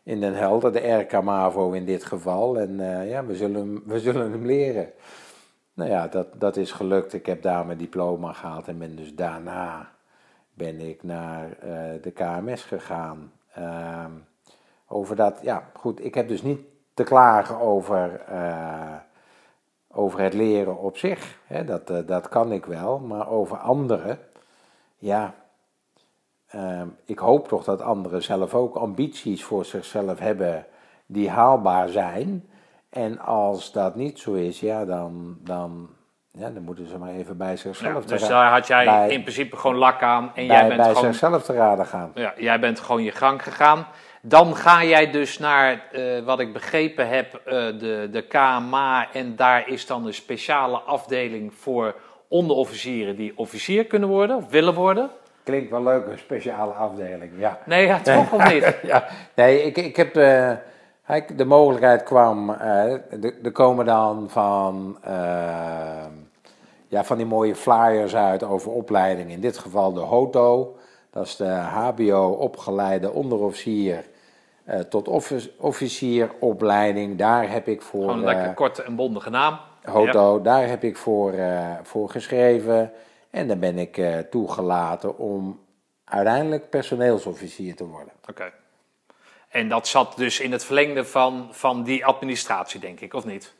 in 0.03 0.19
Den 0.19 0.33
Helder. 0.33 0.73
De 0.73 0.91
RK 0.91 1.21
MAVO 1.21 1.71
in 1.71 1.85
dit 1.85 2.03
geval. 2.03 2.59
En 2.59 2.77
ja, 3.07 3.25
we 3.25 3.35
zullen, 3.35 3.55
hem, 3.55 3.83
we 3.85 3.99
zullen 3.99 4.31
hem 4.31 4.45
leren. 4.45 4.89
Nou 5.73 5.89
ja, 5.89 6.07
dat, 6.07 6.27
dat 6.39 6.57
is 6.57 6.71
gelukt. 6.71 7.13
Ik 7.13 7.25
heb 7.25 7.41
daar 7.41 7.65
mijn 7.65 7.77
diploma 7.77 8.33
gehaald 8.33 8.67
en 8.67 8.77
ben 8.77 8.95
dus 8.95 9.15
daarna 9.15 9.91
ben 10.53 10.79
ik 10.79 11.03
naar 11.03 11.57
de 12.01 12.11
KMS 12.11 12.63
gegaan. 12.63 13.31
Ehm, 13.53 14.11
over 14.87 15.15
dat, 15.15 15.39
ja, 15.41 15.69
goed, 15.73 16.05
ik 16.05 16.15
heb 16.15 16.27
dus 16.27 16.41
niet 16.41 16.59
te 16.99 17.05
klagen 17.05 17.59
over, 17.59 18.21
eh, 18.27 18.95
over 19.91 20.19
het 20.19 20.33
leren 20.33 20.77
op 20.77 20.97
zich. 20.97 21.37
Hè, 21.47 21.63
dat, 21.65 21.89
eh, 21.89 21.97
dat 22.05 22.29
kan 22.29 22.51
ik 22.51 22.65
wel, 22.65 22.99
maar 22.99 23.29
over 23.29 23.57
anderen, 23.57 24.19
ja, 24.97 25.33
ehm, 26.49 26.87
ik 27.05 27.19
hoop 27.19 27.47
toch 27.47 27.63
dat 27.63 27.81
anderen 27.81 28.23
zelf 28.23 28.53
ook 28.53 28.75
ambities 28.75 29.43
voor 29.43 29.65
zichzelf 29.65 30.19
hebben 30.19 30.65
die 31.05 31.29
haalbaar 31.29 31.87
zijn. 31.89 32.49
En 32.89 33.19
als 33.19 33.71
dat 33.71 33.95
niet 33.95 34.19
zo 34.19 34.33
is, 34.33 34.59
ja, 34.59 34.85
dan, 34.85 35.37
dan, 35.41 35.89
ja, 36.31 36.49
dan 36.49 36.63
moeten 36.63 36.87
ze 36.87 36.97
maar 36.97 37.09
even 37.13 37.37
bij 37.37 37.57
zichzelf 37.57 38.03
Ja, 38.03 38.09
dus 38.09 38.27
daar 38.27 38.51
had 38.51 38.67
jij 38.67 38.85
bij- 38.85 39.09
in 39.09 39.21
principe 39.21 39.55
gewoon 39.57 39.77
lak 39.77 40.01
aan. 40.01 40.23
En 40.23 40.31
bij, 40.33 40.45
jij 40.45 40.67
bent 40.67 40.81
bij 40.81 40.93
gewoon 40.93 41.03
zichzelf 41.13 41.43
te 41.43 41.53
raden 41.53 41.85
gaan. 41.85 42.11
Ja, 42.13 42.33
jij 42.37 42.59
bent 42.59 42.79
gewoon 42.79 43.03
je 43.03 43.11
gang 43.11 43.43
gegaan. 43.43 43.87
Dan 44.21 44.55
ga 44.55 44.83
jij 44.83 45.11
dus 45.11 45.37
naar, 45.39 45.83
eh, 45.91 46.19
wat 46.25 46.39
ik 46.39 46.53
begrepen 46.53 47.07
heb, 47.09 47.33
eh, 47.45 47.53
de, 47.53 48.07
de 48.11 48.21
KMA. 48.21 49.07
En 49.13 49.35
daar 49.35 49.67
is 49.69 49.85
dan 49.85 50.05
een 50.05 50.13
speciale 50.13 50.77
afdeling 50.77 51.53
voor 51.53 51.95
onderofficieren 52.27 53.15
die 53.15 53.33
officier 53.37 53.85
kunnen 53.85 54.09
worden 54.09 54.35
of 54.35 54.49
willen 54.49 54.73
worden. 54.73 55.09
Klinkt 55.43 55.69
wel 55.69 55.83
leuk, 55.83 56.05
een 56.07 56.17
speciale 56.17 56.71
afdeling, 56.73 57.31
ja. 57.37 57.59
Nee, 57.65 57.85
ja, 57.85 57.99
toch 57.99 58.31
of 58.33 58.51
niet? 58.51 58.75
ja, 58.83 59.05
nee, 59.35 59.61
ik, 59.63 59.77
ik 59.77 59.95
heb 59.95 60.13
de, 60.13 60.57
hij- 61.03 61.25
de 61.35 61.45
mogelijkheid 61.45 62.03
kwam, 62.03 62.49
eh, 62.49 62.93
de- 63.19 63.39
er 63.43 63.51
komen 63.51 63.85
dan 63.85 64.29
van, 64.29 64.97
eh, 65.03 66.05
ja, 66.87 67.03
van 67.03 67.17
die 67.17 67.25
mooie 67.25 67.55
flyers 67.55 68.15
uit 68.15 68.43
over 68.43 68.71
opleiding. 68.71 69.31
In 69.31 69.41
dit 69.41 69.57
geval 69.57 69.93
de 69.93 69.99
HOTO, 69.99 70.75
dat 71.09 71.25
is 71.25 71.35
de 71.35 71.49
HBO-opgeleide 71.49 73.11
onderofficier 73.11 74.05
eh, 74.63 74.79
tot 74.79 75.07
offi- 75.07 75.53
officieropleiding. 75.57 77.17
Daar 77.17 77.51
heb 77.51 77.67
ik 77.67 77.81
voor... 77.81 78.01
Gewoon 78.01 78.17
een 78.23 78.27
eh, 78.29 78.35
lekker 78.35 78.53
korte 78.53 78.83
en 78.83 78.95
bondige 78.95 79.29
naam. 79.29 79.59
Hoto, 79.83 80.41
daar 80.41 80.67
heb 80.67 80.83
ik 80.83 80.97
voor, 80.97 81.33
eh, 81.33 81.73
voor 81.83 82.09
geschreven. 82.09 82.91
En 83.29 83.47
dan 83.47 83.59
ben 83.59 83.77
ik 83.77 83.97
eh, 83.97 84.17
toegelaten 84.17 85.17
om 85.17 85.59
uiteindelijk 86.03 86.69
personeelsofficier 86.69 87.75
te 87.75 87.85
worden. 87.85 88.13
Oké. 88.29 88.51
En 89.49 89.69
dat 89.69 89.87
zat 89.87 90.17
dus 90.17 90.39
in 90.39 90.51
het 90.51 90.63
verlengde 90.65 91.05
van, 91.05 91.47
van 91.51 91.83
die 91.83 92.05
administratie, 92.05 92.79
denk 92.79 92.99
ik, 92.99 93.13
of 93.13 93.25
niet? 93.25 93.53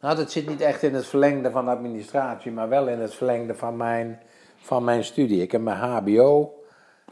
Nou, 0.00 0.16
dat 0.16 0.32
zit 0.32 0.48
niet 0.48 0.60
echt 0.60 0.82
in 0.82 0.94
het 0.94 1.06
verlengde 1.06 1.50
van 1.50 1.64
de 1.64 1.70
administratie, 1.70 2.52
maar 2.52 2.68
wel 2.68 2.88
in 2.88 3.00
het 3.00 3.14
verlengde 3.14 3.54
van 3.54 3.76
mijn, 3.76 4.20
van 4.62 4.84
mijn 4.84 5.04
studie. 5.04 5.42
Ik 5.42 5.52
heb 5.52 5.60
mijn 5.60 5.76
HBO, 5.76 6.62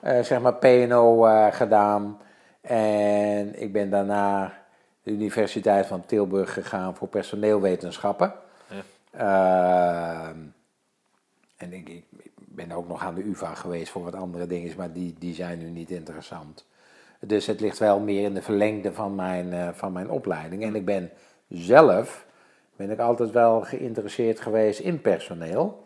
eh, 0.00 0.22
zeg 0.22 0.40
maar 0.40 0.54
PNO, 0.54 1.26
eh, 1.26 1.52
gedaan. 1.52 2.18
En 2.60 3.62
ik 3.62 3.72
ben 3.72 3.90
daarna 3.90 4.52
de 5.02 5.10
Universiteit 5.10 5.86
van 5.86 6.06
Tilburg 6.06 6.52
gegaan 6.52 6.96
voor 6.96 7.08
personeelwetenschappen. 7.08 8.32
Ja. 8.68 8.82
Ehm, 10.28 10.38
en 11.56 11.72
ik, 11.72 11.88
ik 11.88 12.04
ben 12.36 12.72
ook 12.72 12.88
nog 12.88 13.02
aan 13.02 13.14
de 13.14 13.24
UvA 13.24 13.54
geweest 13.54 13.90
voor 13.90 14.04
wat 14.04 14.14
andere 14.14 14.46
dingen, 14.46 14.76
maar 14.76 14.92
die, 14.92 15.14
die 15.18 15.34
zijn 15.34 15.58
nu 15.58 15.70
niet 15.70 15.90
interessant. 15.90 16.64
Dus 17.20 17.46
het 17.46 17.60
ligt 17.60 17.78
wel 17.78 18.00
meer 18.00 18.22
in 18.22 18.34
de 18.34 18.42
verlengde 18.42 18.92
van 18.92 19.14
mijn, 19.14 19.52
eh, 19.52 19.68
van 19.72 19.92
mijn 19.92 20.10
opleiding. 20.10 20.62
En 20.62 20.74
ik 20.74 20.84
ben 20.84 21.10
zelf 21.48 22.28
ben 22.76 22.90
ik 22.90 22.98
altijd 22.98 23.30
wel 23.30 23.60
geïnteresseerd 23.60 24.40
geweest 24.40 24.80
in 24.80 25.00
personeel. 25.00 25.84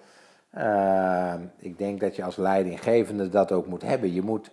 Uh, 0.58 1.34
ik 1.58 1.78
denk 1.78 2.00
dat 2.00 2.16
je 2.16 2.24
als 2.24 2.36
leidinggevende 2.36 3.28
dat 3.28 3.52
ook 3.52 3.66
moet 3.66 3.82
hebben. 3.82 4.12
Je 4.12 4.22
moet, 4.22 4.50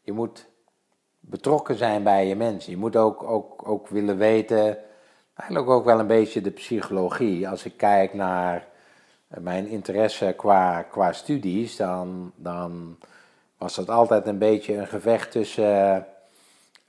je 0.00 0.12
moet 0.12 0.46
betrokken 1.20 1.74
zijn 1.76 2.02
bij 2.02 2.26
je 2.26 2.36
mensen. 2.36 2.70
Je 2.70 2.78
moet 2.78 2.96
ook, 2.96 3.22
ook, 3.22 3.68
ook 3.68 3.88
willen 3.88 4.16
weten, 4.16 4.78
eigenlijk 5.34 5.70
ook 5.70 5.84
wel 5.84 6.00
een 6.00 6.06
beetje 6.06 6.40
de 6.40 6.50
psychologie. 6.50 7.48
Als 7.48 7.64
ik 7.64 7.76
kijk 7.76 8.14
naar 8.14 8.66
mijn 9.26 9.66
interesse 9.66 10.34
qua, 10.36 10.82
qua 10.82 11.12
studies, 11.12 11.76
dan, 11.76 12.32
dan 12.36 12.98
was 13.58 13.74
dat 13.74 13.90
altijd 13.90 14.26
een 14.26 14.38
beetje 14.38 14.74
een 14.74 14.86
gevecht 14.86 15.30
tussen 15.30 16.06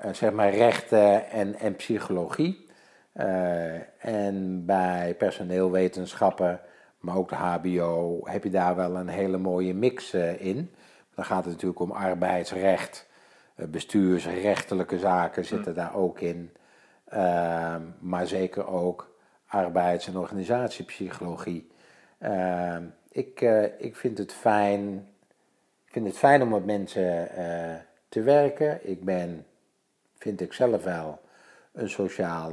uh, 0.06 0.14
zeg 0.14 0.32
maar 0.32 0.50
rechten 0.50 1.30
en, 1.30 1.56
en 1.56 1.76
psychologie. 1.76 2.66
Uh, 3.14 4.06
en 4.06 4.66
bij 4.66 5.16
personeelwetenschappen, 5.18 6.60
maar 7.08 7.18
ook 7.18 7.30
de 7.30 7.36
HBO, 7.36 8.20
heb 8.24 8.44
je 8.44 8.50
daar 8.50 8.76
wel 8.76 8.96
een 8.96 9.08
hele 9.08 9.38
mooie 9.38 9.74
mix 9.74 10.14
uh, 10.14 10.42
in. 10.42 10.72
Dan 11.16 11.26
gaat 11.26 11.44
het 11.44 11.54
natuurlijk 11.54 11.80
om 11.80 11.92
arbeidsrecht, 11.92 13.08
bestuursrechtelijke 13.56 15.00
zaken 15.00 15.46
zitten 15.46 15.74
daar 15.76 15.96
ook 15.96 16.20
in. 16.20 16.52
Ehm, 17.08 17.82
maar 18.00 18.28
zeker 18.28 18.68
ook 18.68 19.16
arbeids- 19.48 20.08
en 20.08 20.18
organisatiepsychologie. 20.18 21.72
Ehm, 22.20 22.84
ik, 23.12 23.42
ik 23.78 23.96
vind 23.96 24.18
het 24.18 24.34
fijn 24.34 25.08
ik 25.86 25.94
vind 25.94 26.08
het 26.08 26.18
fijn 26.18 26.42
om 26.42 26.50
met 26.50 26.66
mensen 26.66 27.30
te 28.10 28.22
werken. 28.22 28.90
Ik 28.90 29.04
ben, 29.04 29.46
vind 30.18 30.42
ik 30.42 30.54
zelf 30.54 30.84
wel, 30.84 31.20
een 31.74 31.90
sociaal 31.90 32.52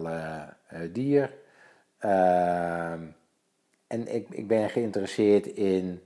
dier. 0.93 1.35
Uh, 2.01 2.93
en 3.95 4.15
ik, 4.15 4.27
ik 4.31 4.49
ben 4.49 4.71
geïnteresseerd 4.71 5.47
in, 5.47 6.03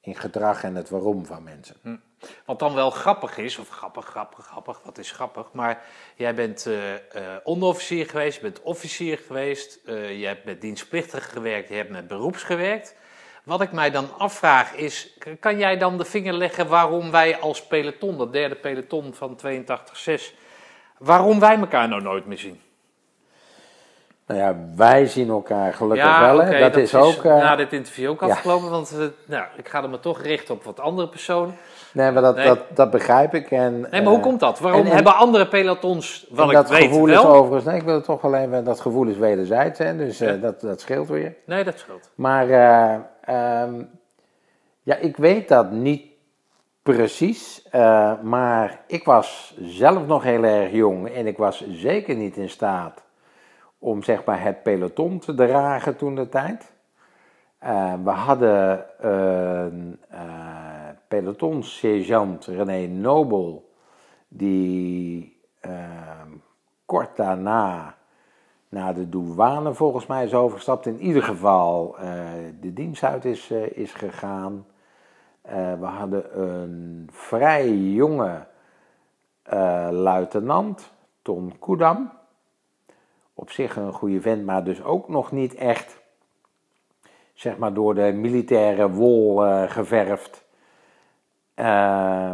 in 0.00 0.16
gedrag 0.16 0.62
en 0.62 0.74
het 0.74 0.90
waarom 0.90 1.26
van 1.26 1.42
mensen. 1.42 1.76
Hm. 1.82 1.96
Wat 2.44 2.58
dan 2.58 2.74
wel 2.74 2.90
grappig 2.90 3.38
is, 3.38 3.58
of 3.58 3.68
grappig, 3.68 4.04
grappig, 4.04 4.46
grappig, 4.46 4.80
wat 4.84 4.98
is 4.98 5.10
grappig, 5.10 5.52
maar 5.52 5.82
jij 6.16 6.34
bent 6.34 6.68
onderofficier 7.44 8.06
geweest, 8.06 8.36
je 8.36 8.42
bent 8.42 8.62
officier 8.62 9.18
geweest, 9.18 9.80
je 9.84 10.24
hebt 10.26 10.44
met 10.44 10.60
dienstplichtig 10.60 11.30
gewerkt, 11.30 11.68
je 11.68 11.74
hebt 11.74 11.90
met 11.90 12.08
beroeps 12.08 12.42
gewerkt. 12.42 12.96
Wat 13.44 13.60
ik 13.60 13.72
mij 13.72 13.90
dan 13.90 14.18
afvraag 14.18 14.74
is, 14.74 15.18
kan 15.40 15.58
jij 15.58 15.78
dan 15.78 15.98
de 15.98 16.04
vinger 16.04 16.32
leggen 16.32 16.68
waarom 16.68 17.10
wij 17.10 17.38
als 17.38 17.66
peloton, 17.66 18.18
dat 18.18 18.32
derde 18.32 18.54
peloton 18.54 19.14
van 19.14 19.38
82-6, 19.46 20.34
waarom 20.98 21.40
wij 21.40 21.56
elkaar 21.56 21.88
nou 21.88 22.02
nooit 22.02 22.26
meer 22.26 22.38
zien? 22.38 22.60
Nou 24.28 24.40
ja, 24.40 24.56
wij 24.76 25.06
zien 25.06 25.28
elkaar 25.28 25.74
gelukkig 25.74 26.18
wel. 26.18 26.42
Hè? 26.42 26.58
dat, 26.58 26.76
is 26.76 26.94
ook. 26.94 27.24
Uh, 27.24 27.36
na 27.36 27.56
dit 27.56 27.72
interview 27.72 28.10
ook 28.10 28.22
afgelopen, 28.22 28.70
want 28.70 28.94
uh, 28.98 29.06
nou, 29.26 29.44
ik 29.56 29.68
ga 29.68 29.82
er 29.82 29.90
me 29.90 30.00
toch 30.00 30.22
richten 30.22 30.54
op 30.54 30.64
wat 30.64 30.80
andere 30.80 31.08
personen. 31.08 31.54
Nee, 31.92 32.10
maar 32.10 32.22
dat, 32.22 32.36
dat, 32.36 32.58
dat 32.74 32.90
begrijp 32.90 33.34
ik. 33.34 33.50
En, 33.50 33.80
nee, 33.90 34.02
maar 34.02 34.12
hoe 34.12 34.20
komt 34.20 34.40
dat? 34.40 34.58
Waarom 34.58 34.86
en, 34.86 34.92
hebben 34.92 35.14
andere 35.14 35.48
pelotons, 35.48 36.26
wat 36.30 36.46
ik 36.48 36.54
dat 36.54 36.68
weet 36.68 36.82
gevoel 36.82 37.06
wel... 37.06 37.22
is 37.22 37.28
overigens, 37.28 37.64
nee, 37.64 37.76
ik 37.76 37.82
wil 37.82 37.94
het 37.94 38.04
toch 38.04 38.24
alleen, 38.24 38.64
dat 38.64 38.80
gevoel 38.80 39.06
is 39.06 39.16
wederzijds, 39.16 39.78
hè, 39.78 39.96
dus 39.96 40.22
uh, 40.22 40.42
dat, 40.42 40.60
dat 40.60 40.80
scheelt 40.80 41.08
weer. 41.08 41.34
Nee, 41.44 41.64
dat 41.64 41.78
scheelt. 41.78 42.10
Maar 42.14 42.48
um, 43.64 43.90
ja, 44.82 44.96
ik 44.96 45.16
weet 45.16 45.48
dat 45.48 45.70
niet 45.70 46.02
precies, 46.82 47.62
maar 48.22 48.80
ik 48.86 49.04
was 49.04 49.54
zelf 49.60 50.06
nog 50.06 50.22
heel 50.22 50.44
erg 50.44 50.72
jong 50.72 51.08
en 51.08 51.26
ik 51.26 51.36
was 51.36 51.64
zeker 51.68 52.14
niet 52.14 52.36
in 52.36 52.50
staat 52.50 53.06
om 53.78 54.02
zeg 54.02 54.24
maar 54.24 54.42
het 54.42 54.62
peloton 54.62 55.18
te 55.18 55.34
dragen 55.34 55.96
toen 55.96 56.14
de 56.14 56.28
tijd. 56.28 56.76
Uh, 57.64 57.94
we 58.04 58.10
hadden 58.10 58.86
een 59.06 60.00
uh, 60.12 60.88
pelotonsergeant 61.08 62.46
René 62.46 62.86
Nobel, 62.86 63.72
die 64.28 65.40
uh, 65.66 65.70
kort 66.84 67.16
daarna 67.16 67.96
naar 68.68 68.94
de 68.94 69.08
douane 69.08 69.74
volgens 69.74 70.06
mij 70.06 70.24
is 70.24 70.34
overgestapt. 70.34 70.86
In 70.86 71.00
ieder 71.00 71.22
geval 71.22 71.96
de 72.60 72.72
dienst 72.72 73.02
uit 73.02 73.24
is, 73.24 73.50
is 73.50 73.92
gegaan. 73.92 74.66
we 75.78 75.86
hadden 75.86 76.40
een 76.40 77.08
vrij 77.12 77.70
jonge 77.74 78.46
luitenant, 79.90 80.92
Ton 81.22 81.58
Koedam 81.58 82.17
op 83.38 83.50
zich 83.50 83.76
een 83.76 83.92
goede 83.92 84.20
vent, 84.20 84.44
maar 84.44 84.64
dus 84.64 84.82
ook 84.82 85.08
nog 85.08 85.32
niet 85.32 85.54
echt, 85.54 86.00
zeg 87.34 87.56
maar, 87.56 87.72
door 87.72 87.94
de 87.94 88.12
militaire 88.12 88.90
wol 88.90 89.46
uh, 89.46 89.70
geverfd. 89.70 90.44
Uh, 91.56 92.30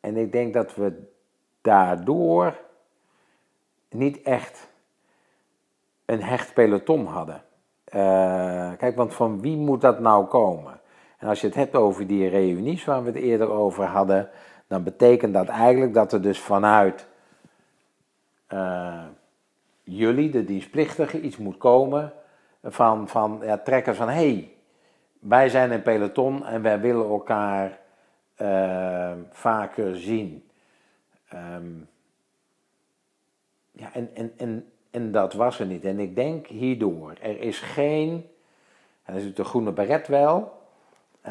en 0.00 0.16
ik 0.16 0.32
denk 0.32 0.54
dat 0.54 0.74
we 0.74 1.10
daardoor 1.60 2.60
niet 3.88 4.22
echt 4.22 4.68
een 6.04 6.22
hecht 6.22 6.54
peloton 6.54 7.06
hadden. 7.06 7.42
Uh, 7.94 8.72
kijk, 8.76 8.96
want 8.96 9.14
van 9.14 9.40
wie 9.40 9.56
moet 9.56 9.80
dat 9.80 10.00
nou 10.00 10.26
komen? 10.26 10.80
En 11.18 11.28
als 11.28 11.40
je 11.40 11.46
het 11.46 11.56
hebt 11.56 11.74
over 11.74 12.06
die 12.06 12.28
reunies 12.28 12.84
waar 12.84 13.02
we 13.02 13.10
het 13.10 13.22
eerder 13.22 13.50
over 13.50 13.84
hadden, 13.84 14.30
dan 14.66 14.82
betekent 14.82 15.34
dat 15.34 15.48
eigenlijk 15.48 15.94
dat 15.94 16.12
er 16.12 16.22
dus 16.22 16.38
vanuit 16.38 17.08
uh, 18.52 19.04
jullie, 19.82 20.30
de 20.30 20.44
dienstplichtigen, 20.44 21.24
iets 21.24 21.36
moet 21.36 21.58
komen 21.58 22.12
van, 22.62 23.08
van 23.08 23.40
ja, 23.42 23.58
trekkers 23.58 23.96
van 23.96 24.08
hey, 24.08 24.52
wij 25.18 25.48
zijn 25.48 25.72
een 25.72 25.82
peloton 25.82 26.46
en 26.46 26.62
wij 26.62 26.80
willen 26.80 27.06
elkaar 27.06 27.78
uh, 28.42 29.12
vaker 29.30 29.96
zien. 29.96 30.44
Um, 31.34 31.88
ja, 33.70 33.92
en, 33.92 34.10
en, 34.14 34.32
en, 34.36 34.70
en 34.90 35.12
dat 35.12 35.32
was 35.32 35.60
er 35.60 35.66
niet. 35.66 35.84
En 35.84 35.98
ik 35.98 36.14
denk 36.14 36.46
hierdoor, 36.46 37.14
er 37.20 37.40
is 37.40 37.60
geen, 37.60 38.26
en 39.04 39.14
dat 39.14 39.22
is 39.22 39.34
de 39.34 39.44
groene 39.44 39.72
beret 39.72 40.08
wel, 40.08 40.58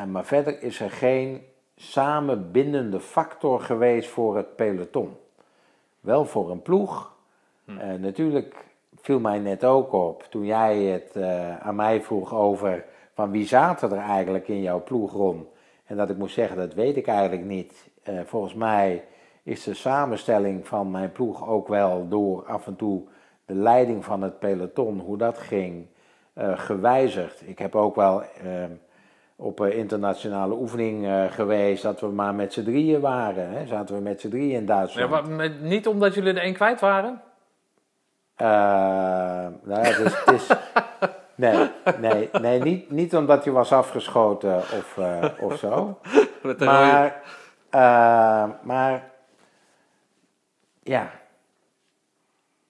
maar 0.07 0.25
verder 0.25 0.61
is 0.61 0.79
er 0.79 0.91
geen 0.91 1.41
samenbindende 1.75 2.99
factor 2.99 3.59
geweest 3.61 4.09
voor 4.09 4.35
het 4.35 4.55
peloton. 4.55 5.17
Wel 5.99 6.25
voor 6.25 6.51
een 6.51 6.61
ploeg. 6.61 7.15
Hm. 7.65 7.71
Uh, 7.71 7.93
natuurlijk 7.93 8.65
viel 8.95 9.19
mij 9.19 9.39
net 9.39 9.63
ook 9.65 9.93
op 9.93 10.23
toen 10.29 10.45
jij 10.45 10.77
het 10.83 11.15
uh, 11.15 11.57
aan 11.57 11.75
mij 11.75 12.01
vroeg 12.01 12.33
over 12.33 12.85
van 13.13 13.31
wie 13.31 13.45
zaten 13.45 13.91
er 13.91 13.97
eigenlijk 13.97 14.47
in 14.47 14.61
jouw 14.61 14.83
ploeg 14.83 15.11
rond. 15.11 15.47
En 15.85 15.97
dat 15.97 16.09
ik 16.09 16.17
moest 16.17 16.33
zeggen, 16.33 16.57
dat 16.57 16.73
weet 16.73 16.97
ik 16.97 17.07
eigenlijk 17.07 17.43
niet. 17.43 17.89
Uh, 18.09 18.19
volgens 18.25 18.53
mij 18.53 19.05
is 19.43 19.63
de 19.63 19.73
samenstelling 19.73 20.67
van 20.67 20.91
mijn 20.91 21.11
ploeg 21.11 21.47
ook 21.47 21.67
wel 21.67 22.07
door 22.07 22.45
af 22.45 22.67
en 22.67 22.75
toe 22.75 23.03
de 23.45 23.53
leiding 23.53 24.05
van 24.05 24.21
het 24.21 24.39
peloton, 24.39 24.99
hoe 24.99 25.17
dat 25.17 25.37
ging, 25.37 25.85
gewijzigd. 26.35 27.47
Ik 27.47 27.59
heb 27.59 27.75
ook 27.75 27.95
wel 27.95 28.23
ehm, 28.23 28.71
op 29.41 29.59
een 29.59 29.73
internationale 29.73 30.53
oefening 30.53 31.05
uh, 31.05 31.23
geweest 31.31 31.83
dat 31.83 31.99
we 31.99 32.07
maar 32.07 32.35
met 32.35 32.53
z'n 32.53 32.63
drieën 32.63 33.01
waren. 33.01 33.49
Hè? 33.49 33.65
Zaten 33.65 33.95
we 33.95 34.01
met 34.01 34.21
z'n 34.21 34.29
drieën 34.29 34.55
in 34.55 34.65
Duitsland. 34.65 35.09
Ja, 35.09 35.21
maar 35.21 35.49
niet 35.49 35.87
omdat 35.87 36.13
jullie 36.13 36.33
er 36.33 36.41
één 36.41 36.53
kwijt 36.53 36.79
waren? 36.79 37.21
Uh, 38.37 38.47
nou 39.63 39.87
ja, 39.87 39.97
dus, 39.97 40.25
het 40.25 40.31
is, 40.33 40.47
nee, 41.35 41.69
nee, 41.99 42.29
nee 42.41 42.59
niet, 42.59 42.91
niet 42.91 43.15
omdat 43.15 43.43
je 43.43 43.51
was 43.51 43.71
afgeschoten 43.71 44.55
of, 44.55 44.95
uh, 44.99 45.25
of 45.41 45.57
zo. 45.57 45.99
maar, 46.59 47.21
maar 48.61 49.11
ja, 50.83 51.09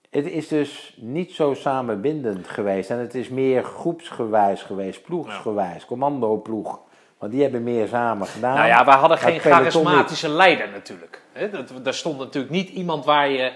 het 0.10 0.26
is 0.26 0.48
dus 0.48 0.94
niet 0.98 1.32
zo 1.32 1.54
samenbindend 1.54 2.48
geweest. 2.48 2.90
En 2.90 3.00
het 3.00 3.16
is 3.16 3.30
meer 3.30 3.64
groepsgewijs 3.64 4.62
geweest, 4.62 5.02
ploegsgewijs, 5.02 5.86
commandoploeg. 5.86 6.80
Want 7.18 7.32
die 7.32 7.42
hebben 7.42 7.64
meer 7.64 7.88
samen 7.88 8.28
gedaan. 8.28 8.56
Nou 8.56 8.68
ja, 8.68 8.86
we 8.86 8.92
hadden 8.92 9.18
geen 9.18 9.40
charismatische 9.40 10.30
leider 10.30 10.70
natuurlijk. 10.70 11.22
Er 11.84 11.94
stond 11.94 12.18
natuurlijk 12.18 12.54
niet 12.54 12.70
iemand 12.70 13.06
waar 13.06 13.30
je... 13.30 13.52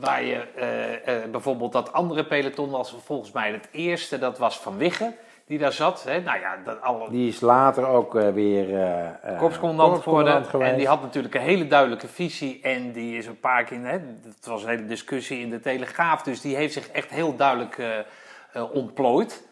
Waar 0.00 0.24
je 0.24 0.44
uh, 0.56 1.16
uh, 1.16 1.30
bijvoorbeeld 1.30 1.72
dat 1.72 1.92
andere 1.92 2.24
peloton 2.24 2.70
was 2.70 2.96
volgens 3.04 3.32
mij 3.32 3.52
het 3.52 3.68
eerste, 3.70 4.18
dat 4.18 4.38
was 4.38 4.58
Van 4.58 4.76
Wiggen 4.76 5.14
die 5.46 5.58
daar 5.58 5.72
zat. 5.72 6.04
Hè? 6.04 6.20
Nou 6.20 6.40
ja, 6.40 6.58
dat 6.64 6.80
alle... 6.80 7.10
Die 7.10 7.28
is 7.28 7.40
later 7.40 7.86
ook 7.86 8.14
uh, 8.14 8.28
weer 8.28 8.68
uh, 8.70 9.38
korpscommandant 9.38 10.02
geworden. 10.02 10.46
En 10.60 10.76
die 10.76 10.86
had 10.86 11.02
natuurlijk 11.02 11.34
een 11.34 11.40
hele 11.40 11.66
duidelijke 11.66 12.08
visie. 12.08 12.60
En 12.62 12.92
die 12.92 13.16
is 13.16 13.26
een 13.26 13.40
paar 13.40 13.64
keer, 13.64 13.80
hè, 13.80 13.98
het 14.24 14.46
was 14.46 14.62
een 14.62 14.68
hele 14.68 14.86
discussie 14.86 15.40
in 15.40 15.50
de 15.50 15.60
Telegraaf. 15.60 16.22
Dus 16.22 16.40
die 16.40 16.56
heeft 16.56 16.72
zich 16.72 16.88
echt 16.88 17.10
heel 17.10 17.36
duidelijk 17.36 17.78
uh, 17.78 18.72
ontplooid. 18.72 19.46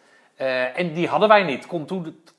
en 0.75 0.93
die 0.93 1.09
hadden 1.09 1.29
wij 1.29 1.43
niet. 1.43 1.69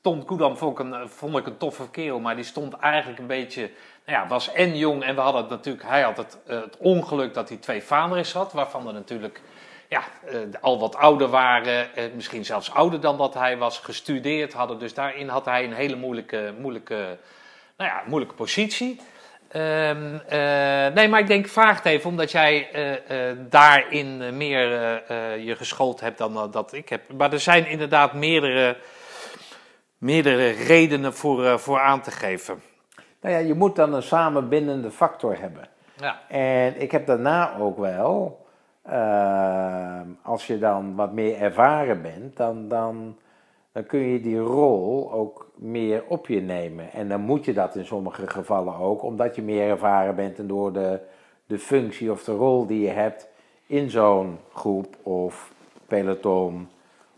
Tom 0.00 0.24
Koedam 0.24 0.56
vond 0.56 0.78
ik, 0.78 0.84
een, 0.84 1.08
vond 1.08 1.36
ik 1.36 1.46
een 1.46 1.56
toffe 1.56 1.90
kerel. 1.90 2.20
Maar 2.20 2.36
die 2.36 2.44
stond 2.44 2.74
eigenlijk 2.74 3.18
een 3.18 3.26
beetje... 3.26 3.70
Nou 4.06 4.18
ja, 4.18 4.26
was 4.28 4.52
en 4.52 4.76
jong. 4.76 5.02
En 5.02 5.14
we 5.14 5.20
hadden 5.20 5.48
natuurlijk... 5.48 5.84
Hij 5.86 6.02
had 6.02 6.16
het, 6.16 6.38
het 6.46 6.76
ongeluk 6.76 7.34
dat 7.34 7.48
hij 7.48 7.58
twee 7.58 7.82
vaders 7.82 8.32
had. 8.32 8.52
Waarvan 8.52 8.86
er 8.86 8.92
natuurlijk 8.92 9.40
ja, 9.94 10.02
eh, 10.26 10.38
al 10.60 10.78
wat 10.78 10.96
ouder 10.96 11.28
waren, 11.28 11.96
eh, 11.96 12.04
misschien 12.14 12.44
zelfs 12.44 12.70
ouder 12.70 13.00
dan 13.00 13.18
dat 13.18 13.34
hij 13.34 13.58
was, 13.58 13.78
gestudeerd 13.78 14.52
hadden. 14.52 14.78
Dus 14.78 14.94
daarin 14.94 15.28
had 15.28 15.44
hij 15.44 15.64
een 15.64 15.72
hele 15.72 15.96
moeilijke, 15.96 16.54
moeilijke, 16.58 17.18
nou 17.76 17.90
ja, 17.90 18.02
moeilijke 18.06 18.34
positie. 18.34 19.00
Ehm, 19.48 20.18
eh, 20.28 20.94
nee, 20.94 21.08
maar 21.08 21.20
ik 21.20 21.26
denk, 21.26 21.48
vraag 21.48 21.76
het 21.76 21.86
even, 21.86 22.10
omdat 22.10 22.30
jij 22.30 22.68
daarin 23.48 24.36
meer 24.36 24.68
je 25.40 25.54
geschoold 25.56 26.00
hebt 26.00 26.18
dan 26.18 26.50
dat 26.50 26.72
ik 26.72 26.88
heb. 26.88 27.12
Maar 27.12 27.32
er 27.32 27.40
zijn 27.40 27.66
inderdaad 27.66 28.12
meerdere, 28.12 28.76
meerdere 29.98 30.50
redenen 30.50 31.14
voor, 31.14 31.58
voor 31.58 31.80
aan 31.80 32.00
te 32.02 32.10
geven. 32.10 32.62
Nou 33.20 33.34
ja, 33.34 33.40
je 33.40 33.54
moet 33.54 33.76
dan 33.76 33.94
een 33.94 34.02
samenbindende 34.02 34.90
factor 34.90 35.38
hebben. 35.38 35.68
Ja, 35.96 36.20
En 36.28 36.80
ik 36.80 36.90
heb 36.90 37.06
daarna 37.06 37.56
ook 37.58 37.78
wel, 37.78 38.43
eh, 38.84 40.00
als 40.22 40.46
je 40.46 40.58
dan 40.58 40.94
wat 40.94 41.12
meer 41.12 41.36
ervaren 41.40 42.02
bent, 42.02 42.36
dan, 42.36 42.68
dan, 42.68 43.16
dan 43.72 43.86
kun 43.86 43.98
je 43.98 44.20
die 44.20 44.38
rol 44.38 45.12
ook 45.12 45.50
meer 45.54 46.04
op 46.08 46.26
je 46.26 46.40
nemen. 46.40 46.92
En 46.92 47.08
dan 47.08 47.20
moet 47.20 47.44
je 47.44 47.52
dat 47.52 47.76
in 47.76 47.86
sommige 47.86 48.26
gevallen 48.26 48.76
ook, 48.76 49.02
omdat 49.02 49.36
je 49.36 49.42
meer 49.42 49.68
ervaren 49.68 50.14
bent 50.14 50.38
en 50.38 50.46
door 50.46 50.72
de, 50.72 51.00
de 51.46 51.58
functie 51.58 52.10
of 52.10 52.24
de 52.24 52.32
rol 52.32 52.66
die 52.66 52.80
je 52.80 52.90
hebt 52.90 53.28
in 53.66 53.90
zo'n 53.90 54.38
groep 54.52 54.96
of 55.02 55.52
peloton 55.86 56.68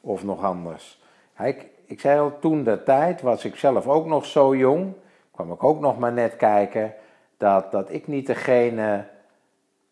of 0.00 0.24
nog 0.24 0.44
anders. 0.44 1.02
Ik, 1.38 1.66
ik 1.86 2.00
zei 2.00 2.20
al, 2.20 2.38
toen 2.38 2.64
de 2.64 2.82
tijd 2.82 3.22
was 3.22 3.44
ik 3.44 3.56
zelf 3.56 3.86
ook 3.86 4.06
nog 4.06 4.24
zo 4.24 4.56
jong, 4.56 4.92
kwam 5.30 5.52
ik 5.52 5.64
ook 5.64 5.80
nog 5.80 5.98
maar 5.98 6.12
net 6.12 6.36
kijken, 6.36 6.94
dat, 7.36 7.72
dat 7.72 7.92
ik 7.92 8.06
niet 8.06 8.26
degene 8.26 9.04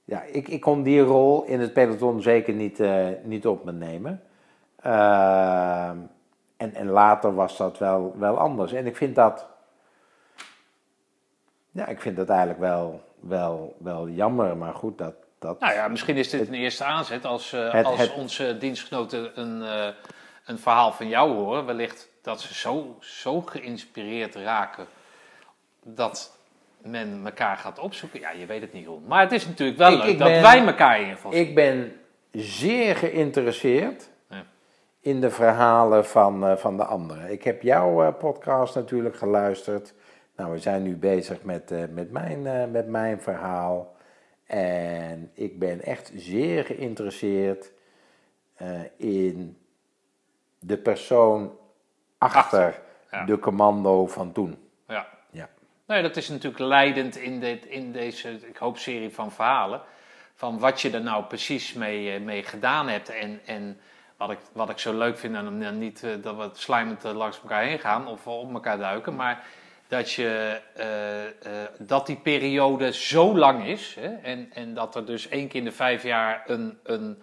ja, 0.05 0.23
ik, 0.23 0.49
ik 0.49 0.61
kon 0.61 0.83
die 0.83 1.01
rol 1.01 1.45
in 1.45 1.61
het 1.61 1.73
peloton 1.73 2.23
zeker 2.23 2.55
niet, 2.55 2.81
eh, 2.81 3.07
niet 3.23 3.47
op 3.47 3.65
me 3.65 3.73
nemen. 3.73 4.23
Ehm, 4.81 5.97
en, 6.57 6.75
en 6.75 6.89
later 6.89 7.35
was 7.35 7.57
dat 7.57 7.79
wel, 7.79 8.15
wel 8.19 8.39
anders. 8.39 8.73
En 8.73 8.87
ik 8.87 8.97
vind 8.97 9.15
dat. 9.15 9.47
Ja, 11.71 11.87
ik 11.87 12.01
vind 12.01 12.17
dat 12.17 12.29
eigenlijk 12.29 12.61
wel, 12.61 13.01
wel, 13.21 13.77
wel 13.79 14.09
jammer. 14.09 14.57
Maar 14.57 14.75
goed, 14.75 14.99
dat. 14.99 15.15
dat 15.39 15.61
nou 15.61 15.75
ja, 15.75 15.89
misschien 15.89 16.17
is 16.17 16.31
dit 16.31 16.49
een 16.49 16.55
eerste 16.55 16.85
aanzet 16.85 17.25
als, 17.25 17.53
eh, 17.53 17.73
Het- 17.73 17.87
als 17.87 17.99
het- 17.99 18.15
onze 18.15 18.59
dienstgenoten 18.59 19.41
een, 19.41 19.63
eh, 19.63 19.95
een 20.45 20.59
verhaal 20.59 20.93
van 20.93 21.09
jou 21.09 21.33
horen. 21.35 21.67
Wellicht 21.67 22.09
dat 22.23 22.41
ze 22.41 22.55
zo, 22.55 22.97
zo 23.01 23.41
geïnspireerd 23.41 24.35
raken 24.35 24.87
dat 25.83 26.34
men 26.85 27.21
elkaar 27.25 27.57
gaat 27.57 27.79
opzoeken. 27.79 28.21
Ja, 28.21 28.31
je 28.31 28.47
weet 28.47 28.61
het 28.61 28.73
niet, 28.73 28.87
Ron. 28.87 29.05
Maar 29.07 29.21
het 29.21 29.33
is 29.33 29.47
natuurlijk 29.47 29.79
wel 29.79 29.93
Ik- 29.93 29.99
leuk 29.99 30.07
ik 30.09 30.19
dat 30.19 30.29
ben- 30.29 30.43
wij 30.43 30.67
elkaar 30.67 30.95
in 30.95 31.01
ieder 31.01 31.15
geval. 31.17 31.35
Ik 31.35 31.55
ben 31.55 31.93
zeer 32.33 32.97
geïnteresseerd 32.97 34.11
Ja. 34.29 34.45
in 35.01 35.21
de 35.21 35.31
verhalen 35.31 36.07
van, 36.07 36.47
eh, 36.47 36.57
van 36.57 36.77
de 36.77 36.85
anderen. 36.85 37.31
Ik 37.33 37.45
heb 37.45 37.63
jouw 37.63 38.03
eh, 38.05 38.15
podcast 38.19 38.75
natuurlijk 38.75 39.17
geluisterd. 39.17 39.95
Nou, 40.37 40.53
we 40.53 40.59
zijn 40.59 40.83
nu 40.83 40.97
bezig 40.97 41.43
met, 41.43 41.71
eh, 41.71 41.83
met, 41.91 42.11
mijn, 42.11 42.71
met 42.71 42.89
mijn 42.89 43.21
verhaal. 43.21 43.93
En 44.47 45.31
ik 45.35 45.59
ben 45.59 45.83
echt 45.83 46.13
zeer 46.15 46.65
geïnteresseerd 46.65 47.73
in 48.97 49.59
de 50.59 50.77
persoon 50.79 51.53
achter, 52.19 52.39
Achter, 52.39 52.81
ja. 53.11 53.25
de 53.25 53.39
commando 53.39 54.07
van 54.07 54.33
toen. 54.33 54.64
Nee, 55.87 56.03
dat 56.03 56.17
is 56.17 56.29
natuurlijk 56.29 56.59
leidend 56.59 57.17
in, 57.17 57.41
dit, 57.41 57.67
in 57.67 57.93
deze, 57.93 58.31
ik 58.31 58.57
hoop, 58.57 58.79
serie 58.79 59.11
van 59.11 59.33
verhalen. 59.33 59.83
Van 60.35 60.59
wat 60.59 60.81
je 60.81 60.91
er 60.91 61.03
nou 61.03 61.25
precies 61.25 61.73
mee, 61.73 62.13
eh, 62.13 62.21
mee 62.21 62.43
gedaan 62.43 62.89
hebt. 62.89 63.09
En, 63.09 63.41
en 63.45 63.81
wat, 64.17 64.31
ik, 64.31 64.39
wat 64.53 64.71
ik 64.71 64.79
zo 64.79 64.99
leuk 64.99 65.19
vind, 65.19 65.35
en 65.35 65.79
niet 65.79 66.03
eh, 66.03 66.11
dat 66.23 66.37
we 66.37 66.51
slijmend 66.53 67.05
eh, 67.05 67.15
langs 67.15 67.41
elkaar 67.41 67.63
heen 67.63 67.79
gaan 67.79 68.07
of 68.07 68.27
op 68.27 68.53
elkaar 68.53 68.79
duiken. 68.79 69.17
Maar 69.17 69.45
dat, 69.89 70.13
je, 70.13 70.61
dat 71.79 72.07
die 72.07 72.17
periode 72.17 72.93
zo 72.93 73.39
lang 73.39 73.67
is. 73.67 73.95
Hè, 74.01 74.15
en, 74.15 74.51
en 74.53 74.75
dat 74.75 74.95
er 74.95 75.07
dus 75.07 75.29
één 75.29 75.49
keer 75.49 75.59
in 75.59 75.65
de 75.65 75.73
vijf 75.73 76.03
jaar 76.03 76.43
een, 76.47 76.79
een, 76.83 77.23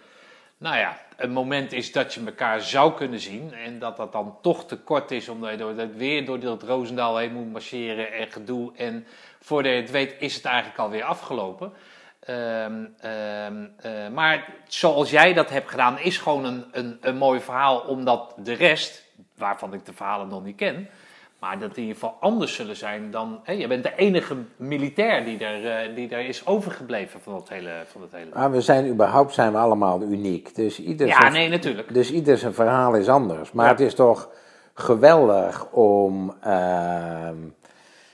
nou 0.62 0.78
ja, 0.78 0.98
een 1.18 1.32
moment 1.32 1.72
is 1.72 1.92
dat 1.92 2.14
je 2.14 2.22
elkaar 2.26 2.62
zou 2.62 2.94
kunnen 2.94 3.20
zien. 3.20 3.54
En 3.54 3.80
dat 3.80 3.98
dat 3.98 4.12
dan 4.12 4.38
toch 4.42 4.66
te 4.66 4.78
kort 4.78 5.12
is, 5.12 5.30
omdat 5.30 5.52
je 5.52 5.58
door, 5.58 5.76
dat 5.76 5.96
weer 5.96 6.26
door 6.26 6.40
dat 6.40 6.64
Roosendaal 6.64 7.18
heen 7.18 7.34
moet 7.34 7.52
marcheren 7.52 8.14
en 8.14 8.32
gedoe. 8.32 8.72
En 8.76 9.08
voordat 9.40 9.72
je 9.72 9.78
het 9.78 9.92
weet, 9.92 10.16
is 10.20 10.36
het 10.36 10.46
eigenlijk 10.46 10.80
alweer 10.80 11.04
afgelopen. 11.04 11.74
Ehm, 12.20 12.86
ehm, 13.00 13.66
eh, 13.78 14.08
maar 14.08 14.54
zoals 14.68 15.10
jij 15.10 15.34
dat 15.34 15.50
hebt 15.50 15.70
gedaan, 15.70 16.00
is 16.00 16.18
gewoon 16.18 16.46
een, 16.46 16.66
een, 16.72 16.98
een 17.02 17.18
mooi 17.18 17.40
verhaal, 17.40 17.80
omdat 17.80 18.34
de 18.38 18.54
rest, 18.54 19.06
waarvan 19.36 19.74
ik 19.74 19.86
de 19.86 19.94
verhalen 19.94 20.28
nog 20.28 20.44
niet 20.44 20.56
ken, 20.56 20.90
maar 21.42 21.60
dat 21.60 21.76
die 21.76 21.84
in 21.84 21.88
ieder 21.88 22.02
geval 22.02 22.18
anders 22.20 22.56
zullen 22.56 22.76
zijn 22.76 23.12
dan. 23.12 23.40
Hè, 23.44 23.54
je 23.54 23.68
bent 23.68 23.84
de 23.84 23.96
enige 23.96 24.36
militair 24.56 25.26
die 25.26 25.46
er, 25.46 25.66
eh, 25.90 25.96
die 25.96 26.10
er 26.10 26.26
is 26.28 26.46
overgebleven 26.48 27.20
van 27.22 27.36
het 27.36 27.50
hele. 27.50 27.72
Van 27.86 28.02
het 28.02 28.12
hele... 28.12 28.30
Maar 28.34 28.52
we 28.52 28.62
zijn 28.62 28.88
überhaupt 28.88 29.34
zijn 29.34 29.52
we 29.52 29.58
allemaal 29.58 30.02
uniek. 30.02 30.56
Dus 30.56 30.80
ieder 30.80 31.08
ja, 31.08 31.20
zijn- 31.20 31.34
nee, 31.34 31.50
natuurlijk. 31.50 31.94
Dus 31.94 32.12
ieder 32.12 32.38
zijn 32.38 32.54
verhaal 32.54 32.94
is 32.96 33.10
anders. 33.10 33.52
Maar 33.52 33.66
Ja. 33.66 33.72
het 33.72 33.80
is 33.80 33.96
toch 33.96 34.30
geweldig 34.74 35.68
om, 35.72 36.36
ehm, 36.42 37.36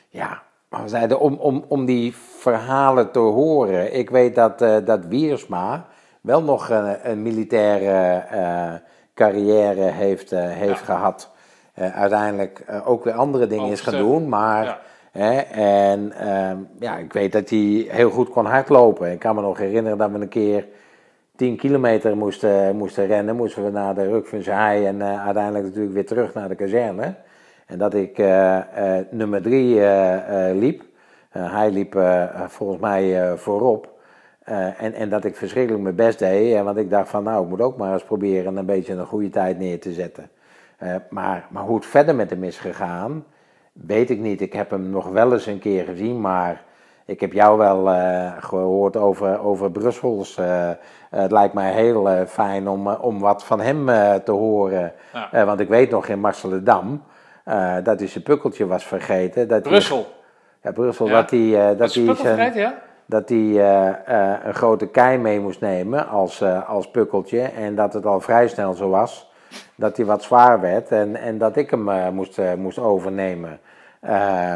ja, 0.10 0.42
zeiden, 0.86 1.20
om, 1.20 1.34
om, 1.34 1.66
om 1.68 1.86
die 1.86 2.16
verhalen 2.16 3.12
te 3.12 3.20
horen. 3.20 3.94
Ik 3.96 4.10
weet 4.10 4.36
dat, 4.36 4.62
eh, 4.62 4.78
dat 4.86 5.06
Wiersma 5.06 5.86
wel 6.22 6.44
nog 6.44 6.70
een, 6.70 7.10
een 7.12 7.22
militaire 7.22 8.18
eh, 8.18 8.74
carrière 9.14 9.82
heeft, 9.92 10.30
heeft 10.30 10.80
Ja. 10.80 10.86
gehad. 10.86 11.36
Eh, 11.78 11.96
uiteindelijk 11.96 12.64
eh, 12.66 12.90
ook 12.90 13.04
weer 13.04 13.14
andere 13.14 13.48
dingen 13.48 13.72
is 13.72 13.82
gaan 13.82 13.98
doen, 13.98 14.30
maar... 14.30 14.64
Ja. 14.64 14.80
Hè, 15.12 15.38
en 15.40 16.12
ehm, 16.12 16.58
ja, 16.80 16.98
ik 16.98 17.14
weet 17.14 17.32
dat 17.32 17.50
hij 17.50 17.86
heel 17.88 18.10
goed 18.10 18.30
kon 18.30 18.46
hardlopen. 18.46 19.12
Ik 19.12 19.20
kan 19.20 19.36
me 19.36 19.42
nog 19.42 19.58
herinneren 19.58 19.98
dat 19.98 20.12
we 20.12 20.20
een 20.20 20.28
keer 20.28 20.68
10 21.36 21.58
kilometer 21.58 22.18
moesten, 22.18 22.76
moesten 22.76 23.08
rennen. 23.08 23.36
Moesten 23.36 23.64
we 23.64 23.70
naar 23.70 23.96
de 23.96 24.08
Ruk 24.08 24.28
van 24.28 24.44
en 24.44 25.02
eh, 25.02 25.26
uiteindelijk 25.26 25.66
natuurlijk 25.66 25.94
weer 25.94 26.06
terug 26.06 26.34
naar 26.34 26.48
de 26.48 26.56
kazerne. 26.56 27.16
En 27.66 27.78
dat 27.78 27.94
ik 27.94 28.18
nummer 29.10 29.42
3 29.42 29.82
liep. 30.54 30.84
Hij 31.30 31.72
liep 31.72 32.02
volgens 32.48 32.80
mij 32.80 33.34
voorop. 33.38 33.90
En, 34.78 34.94
en 34.94 35.10
dat 35.10 35.26
ik 35.26 35.36
verschrikkelijk 35.36 35.84
mijn 35.84 35.96
best 35.96 36.20
deed. 36.20 36.64
want 36.64 36.78
ik 36.78 36.90
dacht 36.90 37.10
van 37.10 37.24
nou, 37.24 37.44
ik 37.44 37.50
moet 37.50 37.62
ook 37.62 37.78
maar 37.78 37.94
eens 37.94 38.04
proberen 38.04 38.58
een 38.58 38.66
beetje 38.66 38.94
een 38.94 39.06
goede 39.06 39.30
tijd 39.30 39.58
neer 39.58 39.80
te 39.80 39.94
zetten. 39.94 40.30
Eh, 40.78 40.96
maar, 41.10 41.46
maar 41.50 41.64
hoe 41.64 41.76
het 41.76 41.86
verder 41.86 42.16
met 42.16 42.30
hem 42.30 42.44
is 42.44 42.58
gegaan, 42.58 43.26
weet 43.74 44.10
ik 44.10 44.20
niet. 44.20 44.42
Ik 44.42 44.54
heb 44.54 44.70
hem 44.70 44.90
nog 44.90 45.10
wel 45.10 45.34
eens 45.34 45.46
een 45.46 45.60
keer 45.60 45.84
gezien, 45.86 46.22
maar 46.22 46.62
ik 47.06 47.20
heb 47.20 47.34
jou 47.34 47.58
wel 47.58 47.90
eh, 47.92 48.32
gehoord 48.40 48.98
over, 48.98 49.40
over 49.40 49.72
Brussels. 49.72 50.38
Eh, 50.38 50.70
het 51.10 51.32
lijkt 51.32 51.54
mij 51.54 51.72
heel 51.72 52.26
fijn 52.28 52.68
om, 52.70 52.88
om 52.88 53.20
wat 53.20 53.44
van 53.44 53.60
hem 53.60 53.86
te 54.24 54.32
horen. 54.32 54.94
Ja. 55.32 55.46
Want 55.46 55.60
ik 55.60 55.68
weet 55.70 55.90
nog 55.90 56.08
in 56.08 56.20
Marceledam 56.20 57.04
eh, 57.44 57.76
dat 57.84 58.00
hij 58.00 58.08
zijn 58.08 58.24
pukkeltje 58.24 58.68
was 58.68 58.86
vergeten. 58.86 59.48
Dat 59.48 59.62
hij- 59.62 59.72
Brussel. 59.72 60.06
ja, 60.62 60.72
Brussel, 60.72 61.06
Ja. 61.08 61.14
dat 61.22 61.30
hij, 61.30 61.50
Dat 61.52 61.78
hij 61.80 61.88
zijn, 61.88 62.06
pukkelvergeten, 62.06 62.62
ja? 62.62 62.74
dat 63.06 63.30
hij 63.30 63.38
een 64.46 64.54
grote 64.54 64.88
kei 64.88 65.18
mee 65.18 65.40
moest 65.40 65.62
nemen 65.62 66.08
als, 66.08 66.44
als 66.68 66.92
pukkeltje. 66.92 67.42
En 67.42 67.76
dat 67.76 67.94
het 67.94 68.06
al 68.06 68.20
vrij 68.20 68.48
snel 68.48 68.74
zo 68.74 68.90
was 68.90 69.27
dat 69.76 69.98
hij 69.98 70.06
wat 70.06 70.24
zwaar 70.24 70.62
werd 70.62 70.92
en, 70.92 71.16
en 71.16 71.38
dat 71.38 71.56
ik 71.56 71.70
hem 71.70 71.90
eh, 71.90 72.10
moest, 72.10 72.38
eh, 72.38 72.54
moest 72.54 72.80
overnemen. 72.80 73.60
Eh, 74.00 74.54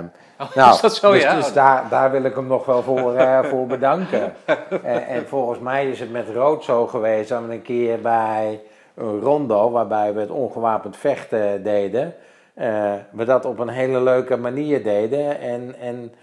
Oh, 0.58 0.72
is 0.74 0.82
dat 0.82 0.96
zo, 0.96 1.12
dus, 1.12 1.22
ja? 1.22 1.36
dus 1.36 1.54
daar, 1.54 1.90
daar 1.90 2.12
wil 2.12 2.24
ik 2.24 2.36
hem 2.36 2.48
nog 2.48 2.66
wel 2.66 2.84
voor, 2.84 3.14
voor 3.44 3.68
bedanken. 3.68 4.34
en, 4.84 5.08
en 5.08 5.28
volgens 5.28 5.60
mij 5.60 5.90
is 5.90 6.00
het 6.00 6.12
met 6.12 6.30
Rood 6.30 6.64
zo 6.64 6.88
geweest 6.88 7.30
dat 7.30 7.46
we 7.46 7.54
een 7.54 7.62
keer 7.62 8.00
bij 8.00 8.62
een 8.96 9.20
rondo, 9.20 9.72
waarbij 9.72 10.14
we 10.14 10.20
het 10.20 10.30
ongewapend 10.30 10.98
vechten 10.98 11.64
deden, 11.64 12.14
we 13.12 13.26
dat 13.26 13.46
op 13.46 13.60
een 13.60 13.70
hele 13.70 14.02
leuke 14.02 14.38
manier 14.38 14.84
deden. 14.84 15.40
En, 15.40 15.76
en 15.80 16.14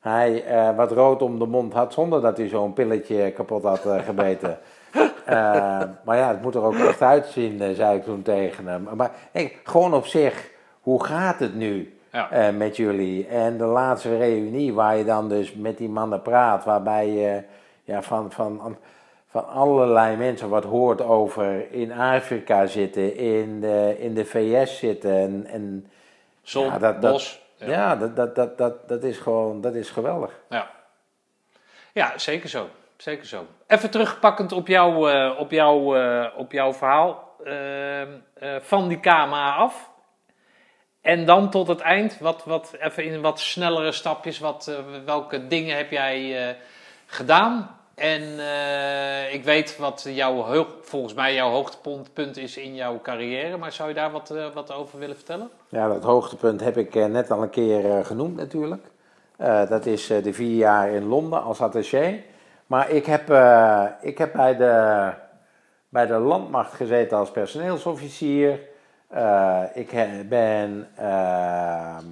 hij 0.00 0.44
wat 0.76 0.92
rood 0.92 1.22
om 1.22 1.38
de 1.38 1.46
mond 1.46 1.72
had 1.72 1.92
zonder 1.92 2.20
dat 2.20 2.36
hij 2.36 2.48
zo'n 2.48 2.72
pilletje 2.72 3.30
kapot 3.30 3.62
had 3.62 3.86
gebeten. 4.04 4.58
Eh, 5.24 5.82
maar 6.04 6.16
ja, 6.16 6.28
het 6.28 6.42
moet 6.42 6.54
er 6.54 6.62
ook 6.62 6.76
echt 6.78 7.02
uitzien, 7.02 7.62
eh, 7.62 7.74
zei 7.74 7.96
ik 7.96 8.04
toen 8.04 8.22
tegen 8.22 8.66
hem. 8.66 8.88
Maar 8.94 9.10
hey, 9.32 9.56
gewoon 9.64 9.94
op 9.94 10.06
zich, 10.06 10.50
hoe 10.80 11.04
gaat 11.04 11.38
het 11.40 11.54
nu 11.54 11.98
Ja. 12.12 12.30
eh, 12.30 12.54
met 12.54 12.76
jullie? 12.76 13.26
En 13.26 13.56
de 13.58 13.64
laatste 13.64 14.16
reunie 14.16 14.74
waar 14.74 14.96
je 14.96 15.04
dan 15.04 15.28
dus 15.28 15.54
met 15.54 15.78
die 15.78 15.88
mannen 15.88 16.22
praat, 16.22 16.64
waarbij 16.64 17.08
je 17.08 17.42
ja, 17.84 18.02
van, 18.02 18.32
van, 18.32 18.76
van 19.28 19.48
allerlei 19.48 20.16
mensen 20.16 20.48
wat 20.48 20.64
hoort 20.64 21.00
over 21.02 21.72
in 21.72 21.92
Afrika 21.92 22.66
zitten, 22.66 23.16
in 23.16 23.60
de, 23.60 23.96
in 23.98 24.14
de 24.14 24.24
VS 24.24 24.78
zitten. 24.78 25.12
En, 25.12 25.46
en 25.46 25.86
Zon, 26.42 26.64
Ja, 26.64 26.78
dat- 26.78 27.02
dat- 27.02 27.12
bos. 27.12 27.42
ja, 27.56 27.66
Ja. 27.68 27.96
dat, 27.96 28.16
dat, 28.16 28.34
dat, 28.34 28.58
dat, 28.58 28.88
dat 28.88 29.02
is 29.02 29.18
gewoon 29.18 29.60
dat 29.60 29.74
is 29.74 29.90
geweldig. 29.90 30.40
Ja. 30.48 30.70
ja, 31.92 32.12
zeker 32.18 32.48
zo. 32.48 32.66
Zeker 32.96 33.26
zo. 33.26 33.46
Even 33.66 33.90
terugpakkend 33.90 34.52
op, 34.52 34.66
jou, 34.66 35.10
eh, 35.10 35.38
op, 35.38 35.50
jou, 35.50 35.98
eh, 35.98 36.26
op 36.36 36.52
jouw 36.52 36.72
verhaal. 36.72 37.34
Ehm, 37.44 38.08
eh, 38.34 38.56
van 38.60 38.88
die 38.88 39.00
KMA 39.00 39.54
af. 39.54 39.90
En 41.00 41.24
dan 41.24 41.50
tot 41.50 41.68
het 41.68 41.80
eind, 41.80 42.18
wat, 42.18 42.44
wat, 42.44 42.76
even 42.80 43.04
in 43.04 43.20
wat 43.20 43.40
snellere 43.40 43.92
stapjes. 43.92 44.38
Wat, 44.38 44.70
welke 45.04 45.46
dingen 45.46 45.76
heb 45.76 45.90
jij 45.90 46.56
gedaan? 47.06 47.76
En 47.94 48.22
ik 49.32 49.44
weet 49.44 49.76
wat 49.76 50.06
jouw, 50.08 50.66
volgens 50.82 51.14
mij 51.14 51.34
jouw 51.34 51.50
hoogtepunt 51.50 52.36
is 52.36 52.56
in 52.56 52.74
jouw 52.74 53.00
carrière. 53.02 53.56
Maar 53.56 53.72
zou 53.72 53.88
je 53.88 53.94
daar 53.94 54.10
wat, 54.10 54.34
wat 54.54 54.72
over 54.72 54.98
willen 54.98 55.16
vertellen? 55.16 55.50
Ja, 55.68 55.88
dat 55.88 56.02
hoogtepunt 56.02 56.60
heb 56.60 56.76
ik 56.76 56.94
net 56.94 57.30
al 57.30 57.42
een 57.42 57.50
keer 57.50 58.04
genoemd 58.04 58.36
natuurlijk. 58.36 58.84
Dat 59.68 59.86
is 59.86 60.06
de 60.06 60.32
vier 60.32 60.56
jaar 60.56 60.90
in 60.90 61.04
Londen 61.04 61.42
als 61.42 61.60
attaché. 61.60 62.22
Maar 62.66 62.90
ik 62.90 63.06
heb, 63.06 63.30
eh, 63.30 63.84
ik 64.00 64.18
heb 64.18 64.32
bij, 64.32 64.56
de, 64.56 65.10
bij 65.88 66.06
de 66.06 66.18
landmacht 66.18 66.72
gezeten 66.72 67.18
als 67.18 67.30
personeelsofficier. 67.30 68.60
Eh, 69.08 69.62
ik 69.74 69.90
ben 70.28 70.88
ehm, 70.96 72.04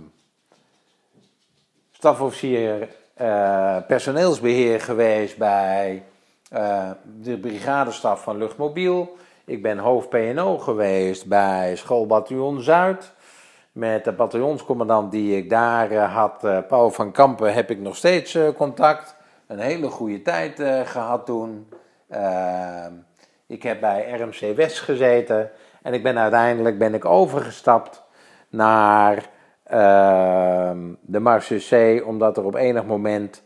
stafofficier 1.92 2.88
eh, 3.14 3.76
personeelsbeheer 3.86 4.80
geweest 4.80 5.38
bij 5.38 6.02
de 7.20 7.38
brigadestaf 7.38 8.22
van 8.22 8.36
Luchtmobiel. 8.36 9.16
Ik 9.44 9.62
ben 9.62 9.78
hoofd 9.78 10.08
PNO 10.08 10.58
geweest 10.58 11.26
bij 11.26 11.76
schoolbataljon 11.76 12.60
Zuid. 12.60 13.12
Met 13.72 14.04
de 14.04 14.12
bataljonscommandant 14.12 15.10
die 15.10 15.36
ik 15.36 15.50
daar 15.50 15.94
had, 15.94 16.66
Paul 16.68 16.90
van 16.90 17.12
Kampen, 17.12 17.54
heb 17.54 17.70
ik 17.70 17.78
nog 17.78 17.96
steeds 17.96 18.38
contact. 18.56 19.16
Een 19.54 19.60
hele 19.60 19.88
goede 19.88 20.22
tijd 20.22 20.60
eh, 20.60 20.80
gehad 20.80 21.26
toen. 21.26 21.68
Ehm, 22.08 22.92
ik 23.46 23.62
heb 23.62 23.80
bij 23.80 24.10
RMC 24.10 24.56
West 24.56 24.80
gezeten. 24.80 25.50
En 25.82 25.92
ik 25.92 26.02
ben 26.02 26.18
uiteindelijk 26.18 26.78
ben 26.78 26.94
ik 26.94 27.04
overgestapt 27.04 28.02
naar 28.48 29.28
ehm, 29.64 30.78
de 31.00 31.58
C, 31.70 32.02
omdat 32.06 32.36
er 32.36 32.44
op 32.44 32.54
enig 32.54 32.84
moment, 32.84 33.42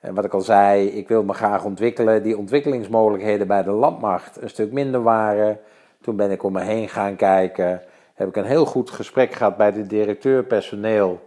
en 0.00 0.14
wat 0.14 0.24
ik 0.24 0.34
al 0.34 0.40
zei, 0.40 0.86
ik 0.86 1.08
wil 1.08 1.22
me 1.22 1.32
graag 1.32 1.64
ontwikkelen, 1.64 2.22
die 2.22 2.38
ontwikkelingsmogelijkheden 2.38 3.46
bij 3.46 3.62
de 3.62 3.70
landmacht 3.70 4.42
een 4.42 4.50
stuk 4.50 4.72
minder 4.72 5.02
waren. 5.02 5.60
Toen 6.00 6.16
ben 6.16 6.30
ik 6.30 6.42
om 6.42 6.52
me 6.52 6.60
heen 6.60 6.88
gaan 6.88 7.16
kijken, 7.16 7.82
heb 8.14 8.28
ik 8.28 8.36
een 8.36 8.44
heel 8.44 8.66
goed 8.66 8.90
gesprek 8.90 9.32
gehad 9.32 9.56
bij 9.56 9.72
de 9.72 9.86
directeur 9.86 10.44
personeel 10.44 11.20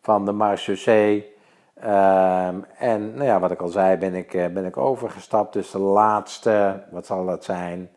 van 0.00 0.24
de 0.24 0.32
Marche 0.32 0.76
Ehm, 1.80 2.56
en 2.78 3.14
nou 3.14 3.24
ja, 3.24 3.40
wat 3.40 3.50
ik 3.50 3.60
al 3.60 3.68
zei, 3.68 3.96
ben 3.96 4.14
ik, 4.14 4.34
eh, 4.34 4.46
ben 4.46 4.64
ik 4.64 4.76
overgestapt. 4.76 5.52
Dus 5.52 5.70
de 5.70 5.78
laatste, 5.78 6.82
wat 6.90 7.06
zal 7.06 7.26
dat 7.26 7.44
zijn, 7.44 7.90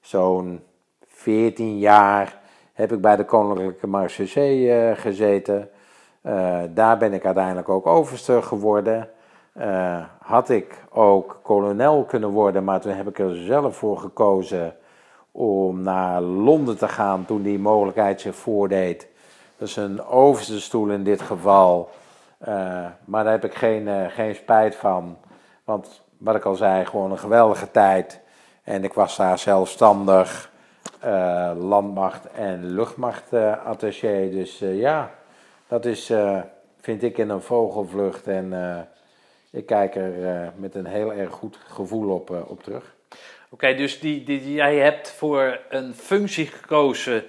zo'n 0.00 0.60
14 1.06 1.78
jaar 1.78 2.38
heb 2.72 2.92
ik 2.92 3.00
bij 3.00 3.16
de 3.16 3.24
Koninklijke 3.24 3.86
Marche 3.86 4.24
eh, 4.70 5.02
gezeten. 5.02 5.70
Eh, 6.20 6.58
daar 6.70 6.98
ben 6.98 7.12
ik 7.12 7.24
uiteindelijk 7.24 7.68
ook 7.68 7.86
overste 7.86 8.42
geworden. 8.42 9.08
Had 10.18 10.48
ik 10.48 10.84
ook 10.90 11.38
kolonel 11.42 12.04
kunnen 12.04 12.30
worden, 12.30 12.64
maar 12.64 12.80
toen 12.80 12.92
heb 12.92 13.08
ik 13.08 13.18
er 13.18 13.36
zelf 13.36 13.76
voor 13.76 13.98
gekozen 13.98 14.76
om 15.32 15.82
naar 15.82 16.20
Londen 16.20 16.78
te 16.78 16.88
gaan 16.88 17.24
toen 17.24 17.42
die 17.42 17.58
mogelijkheid 17.58 18.20
zich 18.20 18.34
voordeed. 18.34 19.08
Is 19.58 19.76
een 19.76 20.04
overste 20.04 20.60
stoel 20.60 20.88
in 20.90 21.04
dit 21.04 21.20
geval. 21.20 21.88
Eh, 22.38 22.86
maar 23.04 23.24
daar 23.24 23.32
heb 23.32 23.44
ik 23.44 23.54
geen, 23.54 23.88
eh, 23.88 24.04
geen 24.08 24.34
spijt 24.34 24.74
van. 24.74 25.18
Want 25.64 26.02
wat 26.18 26.36
ik 26.36 26.44
al 26.44 26.54
zei, 26.54 26.84
gewoon 26.84 27.10
een 27.10 27.18
geweldige 27.18 27.70
tijd. 27.70 28.20
En 28.62 28.84
ik 28.84 28.92
was 28.92 29.16
daar 29.16 29.38
zelfstandig 29.38 30.50
eh, 31.00 31.52
landmacht 31.58 32.30
en 32.30 32.74
luchtmacht 32.74 33.32
eh, 33.32 33.66
attaché. 33.66 34.30
Dus 34.30 34.58
ja, 34.58 35.14
dat 35.68 35.84
is, 35.84 36.12
vind 36.80 37.02
ik 37.02 37.18
in 37.18 37.28
een 37.28 37.42
vogelvlucht. 37.42 38.26
En 38.26 38.54
ik 39.50 39.66
kijk 39.66 39.94
er 39.94 40.52
met 40.56 40.74
een 40.74 40.86
heel 40.86 41.12
erg 41.12 41.30
goed 41.32 41.58
gevoel 41.68 42.14
op, 42.14 42.30
op 42.30 42.62
terug. 42.62 42.94
Oké, 43.50 43.74
dus 43.74 44.00
die, 44.00 44.24
die, 44.24 44.52
jij 44.52 44.76
hebt 44.76 45.10
voor 45.10 45.60
een 45.68 45.94
functie 45.94 46.46
gekozen 46.46 47.24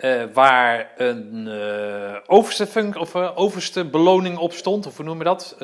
eh, 0.00 0.22
waar 0.32 0.90
een 0.96 1.48
eh, 1.48 2.16
overste, 2.26 2.66
func- 2.66 2.96
of, 2.96 3.14
eh, 3.14 3.30
overste 3.34 3.84
beloning 3.84 4.38
op 4.38 4.52
stond, 4.52 4.86
of 4.86 4.96
hoe 4.96 5.04
noem 5.04 5.18
je 5.18 5.24
dat? 5.24 5.56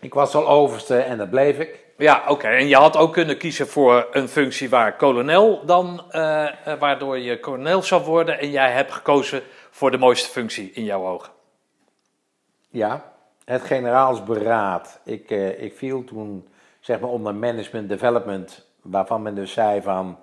Ik 0.00 0.14
was 0.14 0.34
al 0.34 0.48
overste 0.48 0.98
en 0.98 1.18
dat 1.18 1.30
bleef 1.30 1.58
ik. 1.58 1.84
ja, 1.96 2.24
oké. 2.28 2.46
En 2.46 2.68
je 2.68 2.76
had 2.76 2.96
ook 2.96 3.12
kunnen 3.12 3.38
kiezen 3.38 3.68
voor 3.68 4.08
een 4.10 4.28
functie 4.28 4.68
waar 4.68 4.96
kolonel 4.96 5.64
dan, 5.64 6.02
waardoor 6.78 7.18
je 7.18 7.40
kolonel 7.40 7.82
zou 7.82 8.04
worden. 8.04 8.38
En 8.38 8.50
jij 8.50 8.70
hebt 8.70 8.92
gekozen 8.92 9.42
voor 9.70 9.90
de 9.90 9.98
mooiste 9.98 10.30
functie 10.30 10.70
in 10.72 10.84
jouw 10.84 11.06
ogen. 11.06 11.32
Ja, 12.70 13.12
het 13.44 13.62
generaalsberaad. 13.62 15.00
Ik, 15.04 15.30
ik 15.58 15.76
viel 15.76 16.04
toen 16.04 16.48
zeg 16.80 17.00
maar 17.00 17.10
onder 17.10 17.34
management 17.34 17.88
development, 17.88 18.66
waarvan 18.82 19.22
men 19.22 19.34
dus 19.34 19.52
zei 19.52 19.82
van, 19.82 20.18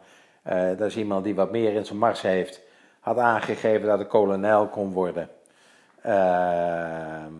dat 0.77 0.81
is 0.81 0.97
iemand 0.97 1.23
die 1.23 1.35
wat 1.35 1.51
meer 1.51 1.73
in 1.73 1.85
zijn 1.85 1.99
mars 1.99 2.21
heeft, 2.21 2.61
had 3.03 3.17
aangegeven 3.17 3.87
dat 3.87 3.99
ik 3.99 4.07
kolonel 4.07 4.67
kon 4.67 4.91
worden. 4.91 5.29
Ehm, 6.01 7.33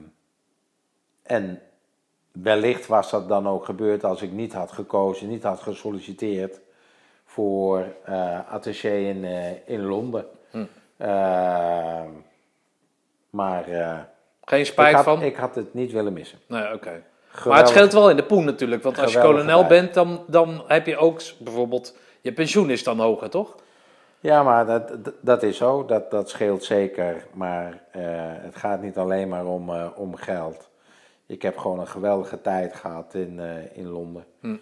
en 1.24 1.62
wellicht 2.32 2.88
was 2.88 3.12
dat 3.12 3.28
dan 3.28 3.48
ook 3.48 3.66
gebeurd 3.66 4.04
als 4.04 4.22
ik 4.22 4.32
niet 4.32 4.54
had 4.54 4.72
gekozen, 4.72 5.28
niet 5.28 5.44
had 5.44 5.60
gesolliciteerd 5.60 6.60
voor 7.26 7.86
eh 8.04 8.40
attaché 8.52 8.96
in, 8.96 9.26
eh, 9.26 9.68
in 9.68 9.86
Londen. 9.86 10.26
Hm. 10.52 10.66
Ehm, 10.98 12.10
maar 13.30 13.68
eh, 13.68 14.00
Geen 14.44 14.66
spijt 14.66 14.90
ik 14.90 14.96
had, 14.96 15.04
van? 15.04 15.22
Ik 15.22 15.36
had 15.36 15.56
het 15.56 15.74
niet 15.74 15.92
willen 15.92 16.14
missen. 16.14 16.40
Nee, 16.48 16.74
oké. 16.74 17.04
Maar 17.46 17.58
het 17.58 17.70
scheelt 17.70 17.94
wel 17.94 18.10
in 18.10 18.16
de 18.16 18.26
poen 18.26 18.46
natuurlijk. 18.46 18.84
Want 18.84 19.00
als 19.00 19.14
je 19.14 19.20
kolonel 19.20 19.66
bent, 19.66 19.94
dan, 19.94 20.24
dan 20.28 20.64
heb 20.68 20.86
je 20.86 20.98
ook 20.98 21.22
bijvoorbeeld... 21.40 21.98
Je 22.22 22.34
pensioen 22.34 22.70
is 22.70 22.84
dan 22.84 23.00
hoger, 23.00 23.30
toch? 23.30 23.56
Ja, 24.24 24.44
maar 24.44 24.66
dat, 24.66 24.88
dat- 25.04 25.14
dat 25.22 25.44
is 25.44 25.58
zo. 25.58 25.86
Dat, 25.86 26.12
dat 26.12 26.30
scheelt 26.30 26.64
zeker. 26.64 27.28
Maar 27.34 27.84
eh, 27.92 28.02
het 28.18 28.56
gaat 28.56 28.82
niet 28.82 28.98
alleen 28.98 29.28
maar 29.30 29.46
om, 29.46 29.70
eh, 29.70 29.88
om 29.96 30.16
geld. 30.16 30.70
Ik 31.26 31.42
heb 31.42 31.58
gewoon 31.58 31.80
een 31.80 31.88
geweldige 31.88 32.42
tijd 32.42 32.76
gehad 32.76 33.14
in, 33.14 33.40
eh, 33.40 33.78
in 33.78 33.88
Londen. 33.88 34.26
Hm. 34.40 34.56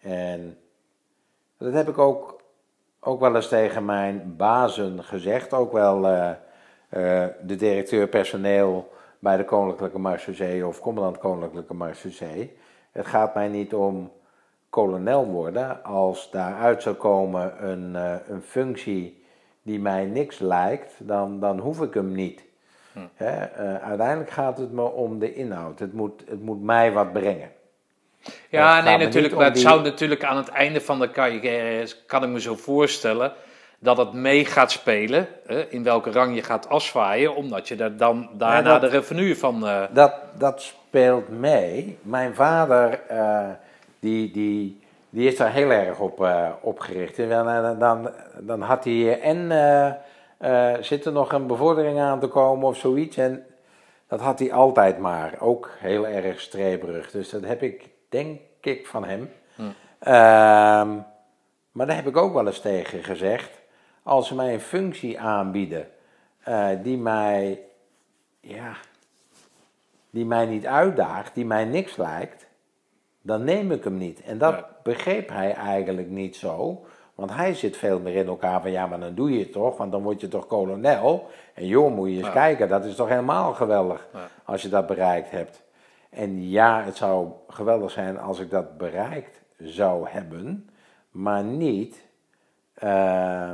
En 0.00 0.58
dat 1.58 1.72
heb 1.72 1.88
ik 1.88 1.98
ook, 1.98 2.40
ook 3.00 3.20
wel 3.20 3.34
eens 3.34 3.48
tegen 3.48 3.84
mijn 3.84 4.34
bazen 4.36 5.04
gezegd. 5.04 5.52
Ook 5.52 5.72
wel 5.72 6.00
de 7.42 7.56
directeur 7.56 8.08
personeel 8.08 8.92
bij 9.18 9.36
de 9.36 9.44
Koninklijke 9.44 9.98
Marechaussee 9.98 10.66
of 10.66 10.80
commandant 10.80 11.18
Koninklijke 11.18 11.74
Marechaussee. 11.74 12.56
Het 12.92 13.06
gaat 13.06 13.34
mij 13.34 13.48
niet 13.48 13.74
om 13.74 14.12
kolonel 14.80 15.26
worden 15.26 15.84
als 15.84 16.30
daaruit 16.30 16.82
zou 16.82 16.94
komen 16.94 17.68
een, 17.68 17.96
eh, 17.96 18.14
een 18.28 18.42
functie 18.42 19.24
die 19.62 19.80
mij 19.80 20.04
niks 20.04 20.38
lijkt, 20.38 20.92
dan, 20.98 21.40
dan 21.40 21.58
hoef 21.58 21.80
ik 21.80 21.94
hem 21.94 22.12
niet. 22.12 22.44
Hè, 23.14 23.30
eh, 23.44 23.74
uiteindelijk 23.88 24.30
gaat 24.30 24.58
het 24.58 24.72
me 24.72 24.82
om 24.82 25.18
de 25.18 25.34
inhoud. 25.34 25.78
Het 25.78 25.92
moet, 25.92 26.22
het 26.28 26.42
moet 26.42 26.62
mij 26.62 26.92
wat 26.92 27.12
brengen. 27.12 27.50
Ja, 28.48 28.80
nee, 28.82 28.96
natuurlijk. 28.98 29.34
Maar 29.34 29.44
het 29.44 29.54
die- 29.54 29.62
zou 29.62 29.82
natuurlijk 29.82 30.24
aan 30.24 30.36
het 30.36 30.48
einde 30.48 30.80
van 30.80 30.98
de 30.98 31.10
carrière, 31.10 31.86
kan 32.06 32.22
ik 32.22 32.28
me 32.28 32.40
zo 32.40 32.54
voorstellen, 32.54 33.32
dat 33.78 33.96
het 33.96 34.12
mee 34.12 34.44
gaat 34.44 34.70
spelen. 34.70 35.28
Hè, 35.46 35.64
in 35.68 35.82
welke 35.82 36.10
rang 36.10 36.34
je 36.34 36.42
gaat 36.42 36.68
afzwaaien, 36.68 37.34
omdat 37.34 37.68
je 37.68 37.76
er 37.76 37.96
dan 37.96 38.28
daarna 38.32 38.78
dat- 38.78 38.80
de 38.80 38.96
revenue 38.96 39.36
van... 39.36 39.66
eh, 39.66 39.82
Dat, 39.90 40.12
dat 40.38 40.62
speelt 40.62 41.28
mee. 41.28 41.98
Mijn 42.02 42.34
vader, 42.34 43.00
die, 43.98 44.30
die, 44.30 44.80
die 45.10 45.28
is 45.28 45.36
daar 45.36 45.52
heel 45.52 45.70
erg 45.70 46.00
op, 46.00 46.24
eh, 46.24 46.50
op 46.60 46.78
gericht. 46.78 47.18
En 47.18 47.28
dan, 47.28 47.78
dan, 47.78 48.10
dan 48.40 48.60
had 48.62 48.84
hij 48.84 49.20
en 49.20 49.50
eh, 49.50 49.92
eh, 50.38 50.82
zit 50.82 51.04
er 51.04 51.12
nog 51.12 51.32
een 51.32 51.46
bevordering 51.46 52.00
aan 52.00 52.20
te 52.20 52.28
komen 52.28 52.68
of 52.68 52.76
zoiets. 52.76 53.16
En 53.16 53.46
dat 54.08 54.20
had 54.20 54.38
hij 54.38 54.52
altijd 54.52 54.98
maar. 54.98 55.34
Ook 55.40 55.70
heel 55.78 56.06
erg 56.06 56.40
streberig. 56.40 57.10
Dus 57.10 57.30
dat 57.30 57.44
heb 57.44 57.62
ik, 57.62 57.88
denk 58.08 58.40
ik, 58.60 58.86
van 58.86 59.04
hem. 59.04 59.30
Ehm, 59.98 60.96
maar 61.72 61.86
daar 61.86 61.96
heb 61.96 62.06
ik 62.06 62.16
ook 62.16 62.32
wel 62.32 62.46
eens 62.46 62.60
tegen 62.60 63.04
gezegd. 63.04 63.50
Als 64.02 64.28
ze 64.28 64.34
mij 64.34 64.52
een 64.52 64.60
functie 64.60 65.20
aanbieden 65.20 65.88
eh, 66.42 66.68
die 66.82 66.98
mij, 66.98 67.60
ja, 68.40 68.76
die 70.10 70.24
mij 70.24 70.46
niet 70.46 70.66
uitdaagt, 70.66 71.34
die 71.34 71.44
mij 71.44 71.64
niks 71.64 71.96
lijkt, 71.96 72.45
dan 73.26 73.44
neem 73.44 73.70
ik 73.72 73.84
hem 73.84 73.96
niet. 73.96 74.22
En 74.22 74.38
dat 74.38 74.64
begreep 74.82 75.28
hij 75.28 75.52
eigenlijk 75.54 76.08
niet 76.08 76.36
zo. 76.36 76.84
Want 77.14 77.34
hij 77.34 77.54
zit 77.54 77.76
veel 77.76 78.00
meer 78.00 78.14
in 78.14 78.26
elkaar 78.26 78.60
van, 78.62 78.70
ja, 78.70 78.86
maar 78.86 79.00
dan 79.00 79.14
doe 79.14 79.32
je 79.32 79.38
het 79.38 79.52
toch, 79.52 79.76
want 79.76 79.92
dan 79.92 80.02
word 80.02 80.20
je 80.20 80.28
toch 80.28 80.46
kolonel. 80.46 81.26
En 81.54 81.66
joh, 81.66 81.94
moet 81.94 82.08
je 82.10 82.16
eens 82.16 82.26
Ja. 82.26 82.32
kijken, 82.32 82.68
dat 82.68 82.84
is 82.84 82.94
toch 82.94 83.08
helemaal 83.08 83.52
geweldig 83.54 84.08
Ja. 84.12 84.28
als 84.44 84.62
je 84.62 84.68
dat 84.68 84.86
bereikt 84.86 85.30
hebt. 85.30 85.62
En 86.10 86.48
ja, 86.50 86.82
het 86.82 86.96
zou 86.96 87.28
geweldig 87.48 87.90
zijn 87.90 88.18
als 88.18 88.40
ik 88.40 88.50
dat 88.50 88.76
bereikt 88.78 89.40
zou 89.58 90.08
hebben, 90.08 90.68
maar 91.10 91.44
niet 91.44 92.04
uh, 92.84 93.50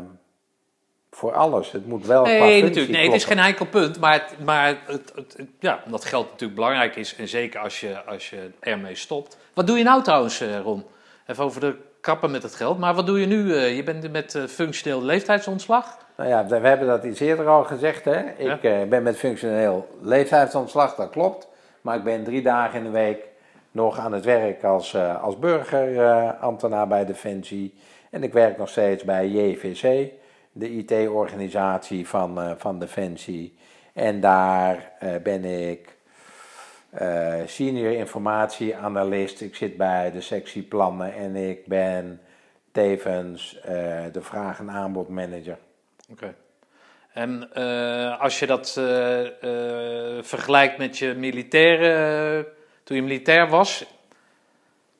voor 1.14 1.32
alles. 1.32 1.72
Het 1.72 1.86
moet 1.86 2.06
wel. 2.06 2.24
Nee, 2.24 2.62
natuurlijk. 2.62 2.92
Nee, 2.92 3.04
het 3.04 3.14
is 3.14 3.24
geen 3.24 3.38
enkel 3.38 3.66
punt. 3.66 4.00
Maar, 4.00 4.12
het, 4.12 4.44
maar 4.44 4.76
het, 4.86 5.12
het, 5.14 5.46
ja, 5.58 5.82
omdat 5.84 6.04
geld 6.04 6.30
natuurlijk 6.30 6.54
belangrijk 6.54 6.96
is. 6.96 7.16
En 7.16 7.28
zeker 7.28 7.60
als 7.60 7.80
je, 7.80 8.04
als 8.04 8.30
je 8.30 8.50
ermee 8.60 8.94
stopt. 8.94 9.36
Wat 9.54 9.66
doe 9.66 9.78
je 9.78 9.84
nou 9.84 10.02
trouwens, 10.02 10.40
eh, 10.40 10.60
Ron? 10.60 10.84
Even 11.26 11.44
over 11.44 11.60
de 11.60 11.76
kappen 12.00 12.30
met 12.30 12.42
het 12.42 12.54
geld. 12.54 12.78
Maar 12.78 12.94
wat 12.94 13.06
doe 13.06 13.20
je 13.20 13.26
nu? 13.26 13.56
Eh, 13.56 13.76
je 13.76 13.82
bent 13.82 14.12
met 14.12 14.34
uh, 14.34 14.44
functioneel 14.44 15.02
leeftijdsontslag. 15.02 15.98
Nou 16.16 16.28
ja, 16.28 16.46
we 16.46 16.56
hebben 16.56 16.86
dat 16.86 17.04
iets 17.04 17.20
eerder 17.20 17.48
al 17.48 17.64
gezegd. 17.64 18.04
Hè? 18.04 18.20
Ik 18.38 18.88
ben 18.88 19.02
met 19.02 19.16
functioneel 19.16 19.88
leeftijdsontslag, 20.00 20.94
dat 20.94 21.10
klopt. 21.10 21.48
Maar 21.80 21.96
ik 21.96 22.04
ben 22.04 22.24
drie 22.24 22.42
dagen 22.42 22.78
in 22.78 22.84
de 22.84 22.90
week 22.90 23.24
nog 23.70 23.98
aan 23.98 24.12
het 24.12 24.24
werk 24.24 24.64
als, 24.64 24.96
als 25.22 25.38
burgerambtenaar 25.38 26.88
bij 26.88 27.04
Defensie. 27.04 27.74
En 28.10 28.22
ik 28.22 28.32
werk 28.32 28.58
nog 28.58 28.68
steeds 28.68 29.04
bij 29.04 29.28
JVC 29.28 30.10
de 30.52 30.70
IT-organisatie 30.70 32.08
van, 32.08 32.38
uh, 32.38 32.52
van 32.56 32.78
Defensie. 32.78 33.56
En 33.92 34.20
daar 34.20 34.92
uh, 35.02 35.16
ben 35.22 35.44
ik 35.44 35.96
uh, 37.00 37.34
senior 37.46 37.92
informatieanalist. 37.92 39.40
Ik 39.40 39.54
zit 39.54 39.76
bij 39.76 40.10
de 40.12 40.20
sectie 40.20 40.62
plannen 40.62 41.14
en 41.14 41.36
ik 41.36 41.66
ben 41.66 42.20
tevens 42.72 43.60
de 44.12 44.20
vraag- 44.20 44.58
en 44.58 44.70
aanbodmanager. 44.70 45.58
Oké. 46.10 46.34
En 47.12 47.52
als 48.18 48.38
je 48.38 48.46
dat 48.46 48.72
vergelijkt 50.26 50.78
met 50.78 50.98
je 50.98 51.14
militaire, 51.14 52.48
toen 52.84 52.96
je 52.96 53.02
militair 53.02 53.48
was, 53.48 53.84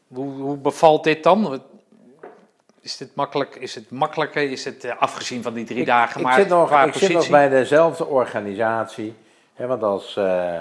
hoe, 0.09 0.33
hoe 0.33 0.57
bevalt 0.57 1.05
dit 1.05 1.23
dan? 1.23 1.62
Is 2.83 2.99
het, 2.99 3.15
makkelijk, 3.15 3.57
is 3.57 3.75
het 3.75 3.91
makkelijker? 3.91 4.51
Is 4.51 4.65
het 4.65 4.85
uh, 4.85 4.93
afgezien 4.99 5.43
van 5.43 5.55
die 5.55 5.65
drie 5.65 5.85
dagen? 5.85 6.21
Ik, 6.21 6.27
maar 6.27 6.35
zit 6.35 6.49
nog, 6.49 6.85
ik 6.85 6.95
zit 6.95 7.13
nog 7.13 7.29
bij 7.29 7.49
dezelfde 7.49 8.07
organisatie. 8.07 9.15
Hè, 9.55 9.67
want 9.67 9.83
als, 9.83 10.17
uh, 10.17 10.59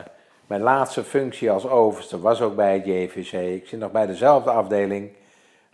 mijn 0.48 0.62
laatste 0.62 1.04
functie 1.04 1.52
als 1.52 1.68
overste 1.68 2.20
was 2.20 2.42
ook 2.42 2.56
bij 2.56 2.74
het 2.74 2.86
JVC. 2.86 3.32
Ik 3.34 3.68
zit 3.68 3.80
nog 3.80 3.92
bij 3.92 4.06
dezelfde 4.06 4.50
afdeling. 4.50 5.12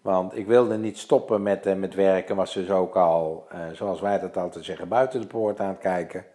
Want 0.01 0.37
ik 0.37 0.47
wilde 0.47 0.77
niet 0.77 0.97
stoppen 0.97 1.41
met, 1.41 1.65
uh, 1.65 1.73
met 1.73 1.95
werken. 1.95 2.35
Was 2.35 2.53
dus 2.53 2.69
ook 2.69 2.95
al, 2.95 3.47
zoals 3.73 4.01
wij 4.01 4.19
dat 4.19 4.37
altijd 4.37 4.65
zeggen, 4.65 4.87
buiten 4.87 5.21
de 5.21 5.27
poort 5.27 5.59
aan 5.59 5.67
het 5.67 5.79
kijken. 5.79 6.25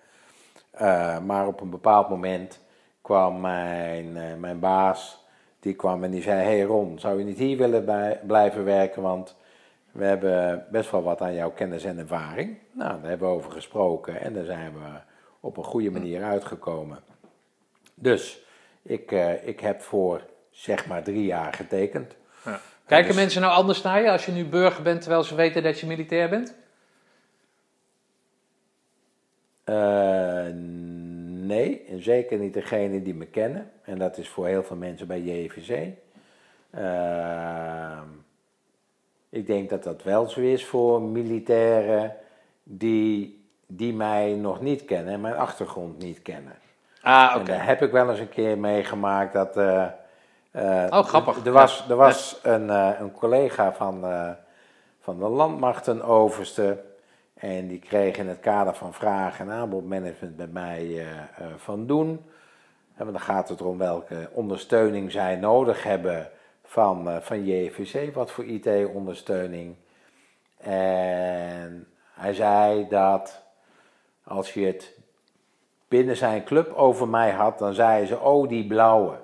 maar 1.27 1.47
op 1.47 1.61
een 1.61 1.71
bepaald 1.71 2.09
moment 2.09 2.61
kwam 3.03 3.41
mijn, 3.41 4.41
mijn 4.41 4.59
baas. 4.59 5.25
Die 5.61 5.75
kwam 5.75 6.05
en 6.05 6.11
die 6.11 6.23
zei: 6.23 6.43
Hey 6.43 6.63
Ron, 6.63 6.99
zou 6.99 7.19
je 7.19 7.25
niet 7.25 7.39
hier 7.39 7.57
willen 7.57 7.85
bij, 7.85 8.21
blijven 8.27 8.65
werken? 8.65 9.03
Want 9.03 9.35
we 9.93 10.05
hebben 10.05 10.67
best 10.71 10.91
wel 10.91 11.03
wat 11.03 11.21
aan 11.21 11.35
jouw 11.35 11.51
kennis 11.51 11.85
en 11.85 11.99
ervaring. 11.99 12.59
Nou, 12.73 13.01
daar 13.01 13.09
hebben 13.09 13.29
we 13.29 13.35
over 13.35 13.51
gesproken 13.51 14.21
en 14.21 14.35
daar 14.35 14.45
zijn 14.45 14.73
we 14.73 15.01
op 15.41 15.57
een 15.57 15.65
goede 15.65 15.91
manier 15.91 16.23
uitgekomen. 16.23 16.99
Dus 17.95 18.45
ik, 18.83 19.11
uh, 19.11 19.47
ik 19.47 19.61
heb 19.61 19.81
voor 19.81 20.23
zeg 20.51 20.87
maar 20.87 21.03
drie 21.03 21.25
jaar 21.25 21.53
getekend. 21.55 22.17
Ja. 22.45 22.61
Kijken 22.87 23.09
dus- 23.09 23.17
mensen 23.17 23.41
nou 23.41 23.53
anders 23.53 23.83
naar 23.83 24.03
je 24.03 24.11
als 24.11 24.27
je 24.27 24.33
nu 24.33 24.45
burger 24.45 24.83
bent 24.83 25.01
terwijl 25.01 25.23
ze 25.23 25.35
weten 25.35 25.63
dat 25.63 25.81
je 25.81 25.87
militair 25.87 26.29
bent? 26.29 26.55
Uh, 29.65 30.47
nee, 31.47 31.85
en 31.85 32.03
zeker 32.03 32.39
niet 32.39 32.55
degene 32.55 33.03
die 33.03 33.15
me 33.15 33.27
kennen. 33.27 33.71
En 33.83 33.99
dat 33.99 34.19
is 34.19 34.29
voor 34.29 34.47
heel 34.47 34.63
veel 34.63 34.77
mensen 34.77 35.07
bij 35.07 35.21
JVC. 35.21 35.89
Uh, 36.75 38.01
ik 39.33 39.47
denk 39.47 39.71
dat 39.71 39.83
dat 39.83 40.03
wel 40.03 40.29
zo 40.29 40.41
is 40.41 40.67
voor 40.67 41.03
militairen 41.03 42.17
die, 42.63 43.45
die 43.67 43.95
mij 43.95 44.33
nog 44.33 44.61
niet 44.61 44.85
kennen 44.85 45.13
en 45.13 45.21
mijn 45.21 45.37
achtergrond 45.37 45.99
niet 45.99 46.23
kennen. 46.23 46.53
Ah, 47.03 47.35
oké. 47.37 47.45
daar 47.45 47.67
heb 47.67 47.83
ik 47.83 47.91
wel 47.91 48.11
eens 48.11 48.19
een 48.19 48.29
keer 48.29 48.59
meegemaakt 48.59 49.33
dat. 49.33 49.57
Uh, 49.57 49.85
uh, 50.53 50.87
oh, 50.91 51.05
grappig. 51.05 51.45
Er 51.45 51.53
was, 51.53 51.89
er 51.89 51.97
was 51.97 52.41
een, 52.43 52.67
uh, 52.67 52.91
een 52.99 53.13
collega 53.13 53.73
van, 53.73 54.05
van 55.01 55.19
de 55.19 55.29
landmacht, 55.29 55.87
een 55.87 56.03
overste. 56.03 56.81
En 57.35 57.69
die 57.69 57.79
kreeg 57.79 58.17
in 58.17 58.29
het 58.29 58.41
kader 58.41 58.75
van 58.75 58.95
vraag- 58.95 59.41
en 59.41 59.51
aanbodmanagement 59.51 60.37
bij 60.37 60.47
mij 60.47 61.07
van 61.57 61.87
doen. 61.87 62.25
En 62.95 63.07
dan 63.07 63.21
gaat 63.21 63.49
het 63.49 63.61
erom 63.61 63.79
welke 63.79 64.29
ondersteuning 64.33 65.13
zij 65.13 65.37
nodig 65.37 65.83
hebben 65.83 66.31
van, 66.73 67.09
uh, 67.09 67.17
van 67.21 67.45
JVC, 67.45 68.15
wat 68.15 68.31
voor 68.31 68.45
IT-ondersteuning. 68.45 69.77
En 70.59 71.89
hij 72.15 72.35
zei 72.35 72.89
dat 72.89 73.43
als 74.25 74.55
je 74.55 74.67
het 74.67 74.99
binnen 75.89 76.17
zijn 76.17 76.45
club 76.45 76.73
over 76.73 77.09
mij 77.09 77.31
had, 77.31 77.59
dan 77.59 77.75
zei 77.75 78.07
ze, 78.07 78.19
oh 78.19 78.49
die 78.49 78.67
blauwe. 78.67 79.19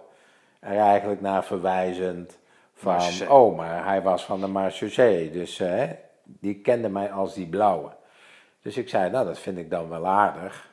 Er 0.60 0.76
eigenlijk 0.76 1.20
naar 1.20 1.44
verwijzend 1.44 2.38
van, 2.74 3.28
oh 3.28 3.56
maar 3.56 3.84
hij 3.84 4.02
was 4.02 4.24
van 4.24 4.40
de 4.40 4.46
Marseillais, 4.46 5.32
dus 5.32 5.60
uh, 5.60 5.82
die 6.24 6.60
kende 6.60 6.88
mij 6.88 7.12
als 7.12 7.34
die 7.34 7.48
blauwe. 7.48 7.90
Dus 8.62 8.76
ik 8.76 8.88
zei, 8.88 9.10
nou 9.10 9.26
dat 9.26 9.38
vind 9.38 9.58
ik 9.58 9.70
dan 9.70 9.88
wel 9.88 10.06
aardig. 10.06 10.70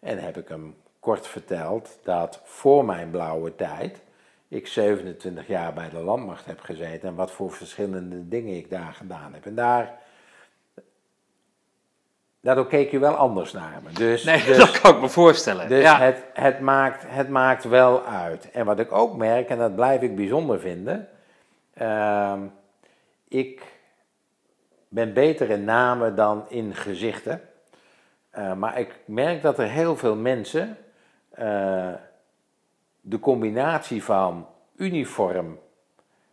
En 0.00 0.18
heb 0.18 0.36
ik 0.36 0.48
hem 0.48 0.76
kort 1.00 1.26
verteld 1.26 1.98
dat 2.02 2.40
voor 2.44 2.84
mijn 2.84 3.10
blauwe 3.10 3.54
tijd 3.54 4.06
ik 4.48 4.66
27 4.66 5.46
jaar 5.46 5.72
bij 5.72 5.88
de 5.88 5.98
landmacht 5.98 6.46
heb 6.46 6.60
gezeten 6.60 7.08
en 7.08 7.14
wat 7.14 7.30
voor 7.30 7.52
verschillende 7.52 8.28
dingen 8.28 8.56
ik 8.56 8.70
daar 8.70 8.92
gedaan 8.92 9.32
heb. 9.32 9.46
En 9.46 9.54
daar, 9.54 9.98
daardoor 12.40 12.66
keek 12.66 12.90
je 12.90 12.98
wel 12.98 13.14
anders 13.14 13.52
naar 13.52 13.80
me. 13.84 13.92
Dus, 13.92 14.24
nee, 14.24 14.44
dus, 14.44 14.56
dat 14.56 14.80
kan 14.80 14.94
ik 14.94 15.00
me 15.00 15.08
voorstellen. 15.08 15.68
Dus 15.68 15.82
ja. 15.82 15.98
het, 15.98 16.24
het, 16.32 16.60
maakt, 16.60 17.04
het 17.06 17.28
maakt 17.28 17.64
wel 17.64 18.04
uit. 18.04 18.50
En 18.50 18.64
wat 18.64 18.78
ik 18.78 18.92
ook 18.92 19.16
merk, 19.16 19.48
en 19.48 19.58
dat 19.58 19.74
blijf 19.74 20.02
ik 20.02 20.16
bijzonder 20.16 20.60
vinden, 20.60 21.08
uh, 21.80 22.34
ik 23.28 23.62
ben 24.88 25.12
beter 25.12 25.50
in 25.50 25.64
namen 25.64 26.16
dan 26.16 26.44
in 26.48 26.74
gezichten. 26.74 27.40
Uh, 28.38 28.54
maar 28.54 28.78
ik 28.78 28.94
merk 29.04 29.42
dat 29.42 29.58
er 29.58 29.68
heel 29.68 29.96
veel 29.96 30.16
mensen 30.16 30.76
uh, 31.38 31.92
de 33.08 33.18
combinatie 33.18 34.04
van 34.04 34.46
uniform 34.76 35.58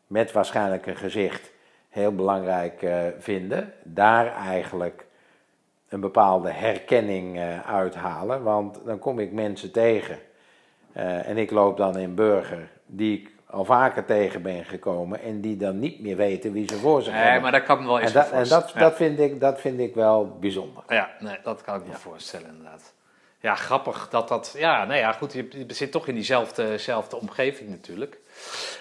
met 0.07 0.31
waarschijnlijk 0.31 0.85
een 0.85 0.95
gezicht 0.95 1.51
heel 1.89 2.15
belangrijk 2.15 2.81
uh, 2.81 2.97
vinden. 3.19 3.73
Daar 3.83 4.35
eigenlijk 4.35 5.05
een 5.89 5.99
bepaalde 5.99 6.49
herkenning 6.51 7.37
uh, 7.37 7.59
uithalen. 7.69 8.43
Want 8.43 8.79
dan 8.85 8.99
kom 8.99 9.19
ik 9.19 9.31
mensen 9.31 9.71
tegen. 9.71 10.17
Uh, 10.97 11.27
en 11.27 11.37
ik 11.37 11.51
loop 11.51 11.77
dan 11.77 11.97
in 11.97 12.15
burger 12.15 12.69
die 12.85 13.19
ik 13.19 13.31
al 13.45 13.65
vaker 13.65 14.05
tegen 14.05 14.41
ben 14.41 14.65
gekomen. 14.65 15.21
En 15.21 15.41
die 15.41 15.57
dan 15.57 15.79
niet 15.79 16.01
meer 16.01 16.15
weten 16.15 16.51
wie 16.51 16.67
ze 16.69 16.75
voor 16.75 17.01
zich 17.01 17.13
nee, 17.13 17.21
hebben. 17.21 17.41
maar 17.41 17.51
dat 17.51 17.63
kan 17.63 17.79
me 17.79 17.85
wel 17.85 17.99
eens 17.99 18.13
En, 18.13 18.21
dat, 18.21 18.31
en 18.31 18.47
dat, 18.47 18.71
ja. 18.73 18.79
dat, 18.79 18.95
vind 18.95 19.19
ik, 19.19 19.39
dat 19.39 19.59
vind 19.59 19.79
ik 19.79 19.95
wel 19.95 20.37
bijzonder. 20.39 20.83
Ja, 20.87 21.09
nee, 21.19 21.37
dat 21.43 21.61
kan 21.61 21.75
ik 21.75 21.85
me 21.85 21.91
ja. 21.91 21.97
voorstellen 21.97 22.47
inderdaad. 22.47 22.93
Ja, 23.45 23.55
grappig 23.55 24.09
dat 24.09 24.27
dat. 24.27 24.55
Ja, 24.57 24.85
nou 24.85 24.99
ja, 24.99 25.11
goed. 25.11 25.33
Je, 25.33 25.65
zit 25.67 25.91
toch 25.91 26.07
in 26.07 26.15
diezelfde 26.15 27.19
omgeving 27.19 27.69
natuurlijk. 27.69 28.19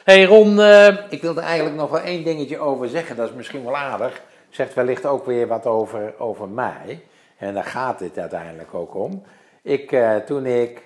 hey 0.04 0.24
Ron. 0.24 0.58
Uh... 0.58 0.86
Ik 1.08 1.22
wilde 1.22 1.40
eigenlijk 1.40 1.76
nog 1.76 1.90
wel 1.90 2.00
één 2.00 2.24
dingetje 2.24 2.58
over 2.58 2.88
zeggen. 2.88 3.16
Dat 3.16 3.28
is 3.28 3.34
misschien 3.34 3.64
wel 3.64 3.76
aardig. 3.76 4.22
Zegt 4.48 4.74
wellicht 4.74 5.06
ook 5.06 5.26
weer 5.26 5.46
wat 5.46 5.66
over, 5.66 6.14
over 6.18 6.48
mij. 6.48 7.02
En 7.38 7.54
daar 7.54 7.64
gaat 7.64 7.98
dit 7.98 8.18
uiteindelijk 8.18 8.74
ook 8.74 8.94
om. 8.94 9.22
Ik, 9.62 9.92
uh, 9.92 10.16
toen 10.16 10.46
ik 10.46 10.82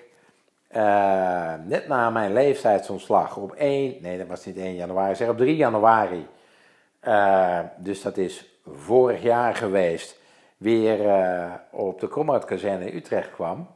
uh, 0.71 1.53
net 1.65 1.87
na 1.87 2.09
mijn 2.09 2.33
leeftijdsontslag 2.33 3.37
op 3.37 3.51
1, 3.51 3.95
nee 4.01 4.17
dat 4.17 4.27
was 4.27 4.45
niet 4.45 4.57
1 4.57 4.75
januari, 4.75 5.15
zeg 5.15 5.29
op 5.29 5.37
3 5.37 5.55
januari, 5.55 6.27
dus 7.77 8.01
dat 8.01 8.17
is 8.17 8.45
vorig 8.75 9.21
jaar 9.21 9.55
geweest, 9.55 10.18
weer 10.59 11.05
uh, 11.05 11.53
op 11.69 11.99
de 11.99 12.07
Kromhout-kazerne 12.07 12.85
in 12.91 12.97
Utrecht 12.97 13.31
kwam. 13.31 13.67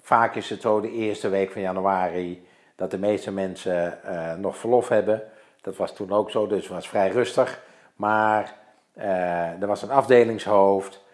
Vaak 0.00 0.34
is 0.34 0.50
het 0.50 0.60
zo 0.60 0.80
de 0.80 0.90
eerste 0.90 1.28
week 1.28 1.50
van 1.50 1.62
januari 1.62 2.46
dat 2.76 2.90
de 2.90 2.98
meeste 2.98 3.32
mensen 3.32 3.98
uh, 4.04 4.34
nog 4.34 4.56
verlof 4.56 4.88
hebben. 4.88 5.22
Dat 5.60 5.76
was 5.76 5.94
toen 5.94 6.12
ook 6.12 6.30
zo, 6.30 6.46
dus 6.46 6.62
het 6.62 6.72
was 6.72 6.88
vrij 6.88 7.08
rustig. 7.08 7.62
Maar 7.96 8.54
uh, 8.98 9.62
er 9.62 9.66
was 9.66 9.82
een 9.82 9.90
afdelingshoofd, 9.90 11.04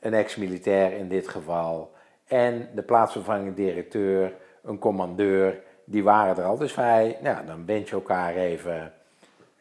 een 0.00 0.14
ex-militair 0.14 0.92
in 0.92 1.08
dit 1.08 1.28
geval, 1.28 1.92
en 2.26 2.68
de 2.74 2.82
plaatsvervangende 2.82 3.54
directeur, 3.54 4.32
een 4.62 4.78
commandeur, 4.78 5.62
die 5.84 6.04
waren 6.04 6.36
er 6.36 6.44
al. 6.44 6.58
Dus 6.58 6.74
wij, 6.74 7.18
nou, 7.20 7.46
dan 7.46 7.66
wens 7.66 7.88
je 7.88 7.94
elkaar 7.94 8.34
even, 8.34 8.92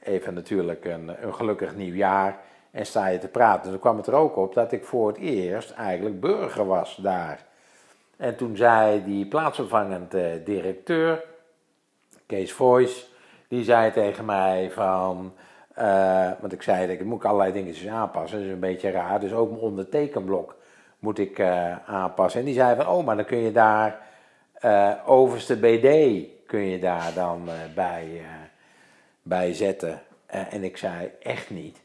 even 0.04 0.34
natuurlijk 0.34 0.86
een, 0.86 1.26
een 1.26 1.36
gelukkig 1.36 1.76
nieuwjaar 1.76 2.40
en 2.74 2.86
sta 2.86 3.08
je 3.08 3.18
te 3.18 3.28
praten. 3.28 3.72
Dan 3.72 3.80
kwam 3.80 3.98
het 3.98 4.08
er 4.08 4.14
ook 4.14 4.36
op 4.36 4.54
dat 4.54 4.72
ik 4.72 4.86
voor 4.86 5.08
het 5.08 5.18
eerst 5.18 5.72
eigenlijk 5.72 6.20
burger 6.20 6.66
was 6.66 6.96
daar. 6.96 7.46
En 8.18 8.36
toen 8.36 8.56
zei 8.56 9.04
die 9.04 9.26
plaatsvervangend 9.26 10.14
eh, 10.14 10.26
directeur, 10.46 11.24
Kees 12.26 12.54
Voice, 12.54 13.06
die 13.48 13.64
zei 13.64 13.92
tegen 13.92 14.26
mij 14.26 14.72
van, 14.72 15.34
eh, 15.74 16.32
want 16.40 16.54
ik 16.54 16.62
zei 16.62 16.88
dat 16.88 17.00
ik 17.00 17.06
moet 17.06 17.26
allerlei 17.26 17.52
dingetjes 17.52 17.88
aanpassen, 17.88 18.38
dat 18.38 18.48
is 18.48 18.54
een 18.54 18.60
beetje 18.60 18.92
raar, 18.92 19.20
dus 19.20 19.34
ook 19.34 19.50
mijn 19.50 19.62
ondertekenblok 19.62 20.56
moet 21.00 21.20
ik 21.20 21.40
eh, 21.40 21.90
aanpassen. 21.90 22.40
En 22.40 22.46
die 22.46 22.56
zei 22.56 22.76
van, 22.76 22.88
oh, 22.88 23.06
maar 23.06 23.16
dan 23.16 23.26
kun 23.26 23.38
je 23.38 23.52
daar 23.52 24.12
overste 25.06 25.58
BD 25.58 25.88
kun 26.46 26.66
je 26.66 26.80
daar 26.80 27.14
dan 27.14 27.50
bij, 27.76 28.22
bij 29.22 29.54
zetten. 29.54 30.02
En 30.26 30.64
ik 30.64 30.78
zei, 30.78 31.12
echt 31.20 31.50
niet. 31.50 31.83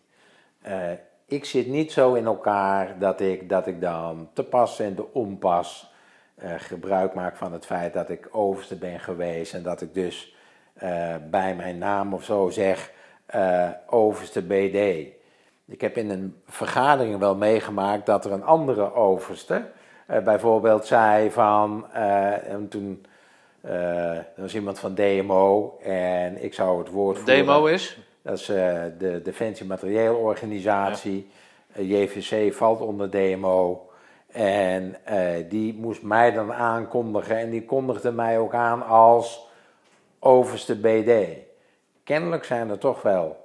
Eh, 0.68 0.90
ik 1.26 1.44
zit 1.44 1.66
niet 1.66 1.92
zo 1.92 2.14
in 2.14 2.24
elkaar 2.24 2.98
dat 2.98 3.20
ik, 3.20 3.48
dat 3.48 3.66
ik 3.66 3.80
dan 3.80 4.28
te 4.32 4.44
pas 4.44 4.80
en 4.80 4.94
te 4.94 5.12
onpas 5.12 5.92
eh, 6.34 6.50
gebruik 6.56 7.14
maak 7.14 7.36
van 7.36 7.52
het 7.52 7.66
feit 7.66 7.92
dat 7.92 8.10
ik 8.10 8.28
overste 8.30 8.76
ben 8.76 9.00
geweest 9.00 9.54
en 9.54 9.62
dat 9.62 9.80
ik 9.80 9.94
dus 9.94 10.34
eh, 10.74 11.14
bij 11.30 11.54
mijn 11.54 11.78
naam 11.78 12.14
of 12.14 12.24
zo 12.24 12.48
zeg 12.48 12.92
overste 13.86 14.42
BD. 14.42 14.76
Ik 15.66 15.80
heb 15.80 15.96
in 15.96 16.10
een 16.10 16.42
vergadering 16.46 17.18
wel 17.18 17.34
meegemaakt 17.36 18.06
dat 18.06 18.24
er 18.24 18.32
een 18.32 18.44
andere 18.44 18.94
overste 18.94 19.62
bijvoorbeeld 20.24 20.86
zei 20.86 21.30
van, 21.30 21.92
en 21.92 22.68
toen 22.68 23.06
was 24.36 24.54
iemand 24.54 24.78
van 24.78 24.94
DMO 24.94 25.78
en 25.82 26.42
ik 26.44 26.54
zou 26.54 26.78
het 26.78 26.90
woord 26.90 27.18
voeren. 27.18 27.36
Demo 27.36 27.66
is? 27.66 27.98
Dat 28.28 28.38
is 28.38 28.48
eh, 28.48 28.82
de 28.98 29.20
Defensie 29.22 29.66
Materieelorganisatie. 29.66 31.30
Eh, 31.72 31.90
JVC 31.90 32.54
valt 32.54 32.80
onder 32.80 33.10
DMO. 33.10 33.90
En 34.26 35.04
eh, 35.04 35.44
die 35.48 35.74
moest 35.74 36.02
mij 36.02 36.30
dan 36.30 36.52
aankondigen. 36.52 37.36
En 37.36 37.50
die 37.50 37.64
kondigde 37.64 38.12
mij 38.12 38.38
ook 38.38 38.54
aan 38.54 38.86
als 38.86 39.46
overste 40.18 40.76
BD. 40.76 41.12
Kennelijk 42.04 42.44
zijn 42.44 42.70
er 42.70 42.78
toch 42.78 43.02
wel 43.02 43.44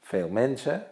veel 0.00 0.28
mensen, 0.28 0.86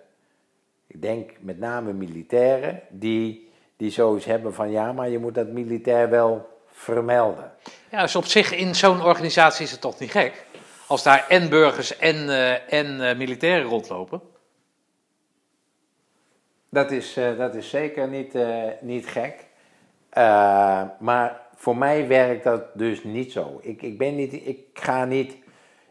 ik 0.86 1.02
denk 1.02 1.30
met 1.40 1.58
name 1.58 1.92
militairen, 1.92 2.80
die, 2.88 3.50
die 3.76 3.90
zoiets 3.90 4.24
hebben 4.24 4.54
van 4.54 4.70
ja, 4.70 4.92
maar 4.92 5.08
je 5.08 5.18
moet 5.18 5.34
dat 5.34 5.48
militair 5.48 6.10
wel 6.10 6.48
vermelden. 6.66 7.52
Ja, 7.90 8.02
dus 8.02 8.16
op 8.16 8.24
zich 8.24 8.52
in 8.52 8.74
zo'n 8.74 9.02
organisatie 9.02 9.64
is 9.64 9.70
het 9.70 9.80
toch 9.80 9.98
niet 9.98 10.10
gek. 10.10 10.45
Als 10.86 11.02
daar 11.02 11.26
en 11.28 11.48
burgers 11.48 11.96
en, 11.96 12.28
eh, 12.28 12.72
en 12.72 13.08
eh, 13.08 13.16
militairen 13.16 13.68
rondlopen. 13.68 14.20
Dat 16.68 16.90
is, 16.90 17.16
eh, 17.16 17.38
dat 17.38 17.54
is 17.54 17.70
zeker 17.70 18.08
niet, 18.08 18.38
niet 18.80 19.06
gek. 19.06 19.44
Maar 20.98 21.40
voor 21.54 21.76
mij 21.76 22.08
werkt 22.08 22.44
dat 22.44 22.62
dus 22.74 23.04
niet 23.04 23.32
zo. 23.32 23.58
Ik, 23.62 23.82
ik 23.82 23.98
ben 23.98 24.16
niet, 24.16 24.32
ik 24.32 24.58
ga 24.72 25.04
niet, 25.04 25.36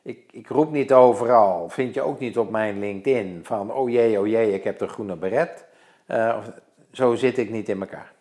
ik, 0.02 0.20
ik 0.32 0.48
roep 0.48 0.72
niet 0.72 0.94
overal. 0.94 1.70
Vind 1.70 1.94
je 1.94 2.02
ook 2.02 2.20
niet 2.20 2.38
op 2.38 2.50
mijn 2.50 2.80
LinkedIn 2.80 3.40
van, 3.44 3.74
oh 3.74 3.90
jee, 3.90 4.20
oh 4.20 4.28
jee, 4.28 4.54
ik 4.54 4.64
heb 4.64 4.80
de 4.80 4.88
groene 4.88 5.16
beret. 5.16 5.66
Of- 6.08 6.52
zo 6.92 7.16
zit 7.16 7.38
ik 7.38 7.50
niet 7.50 7.70
in 7.70 7.80
elkaar. 7.80 8.14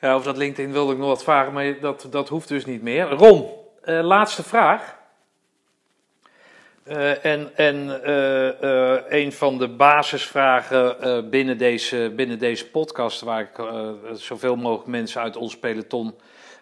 Ja, 0.00 0.14
over 0.14 0.26
dat 0.26 0.36
LinkedIn 0.36 0.72
wilde 0.72 0.92
ik 0.92 0.98
nog 0.98 1.08
wat 1.08 1.22
vragen, 1.22 1.52
maar 1.52 1.80
dat, 1.80 2.06
dat 2.10 2.28
hoeft 2.28 2.48
dus 2.48 2.64
niet 2.64 2.82
meer. 2.82 3.10
Ron, 3.10 3.59
eh, 3.80 4.00
laatste 4.02 4.42
vraag. 4.42 4.98
Eh, 6.84 7.24
en 7.24 7.56
en 7.56 8.04
eh, 8.04 9.20
een 9.22 9.32
van 9.32 9.58
de 9.58 9.68
basisvragen 9.68 11.30
binnen, 11.30 11.58
deze, 11.58 12.12
binnen 12.16 12.38
deze 12.38 12.70
podcast, 12.70 13.20
waar 13.20 13.40
ik 13.40 13.62
zoveel 14.12 14.56
mogelijk 14.56 14.88
mensen 14.88 15.20
uit 15.20 15.36
ons 15.36 15.58
peloton 15.58 16.14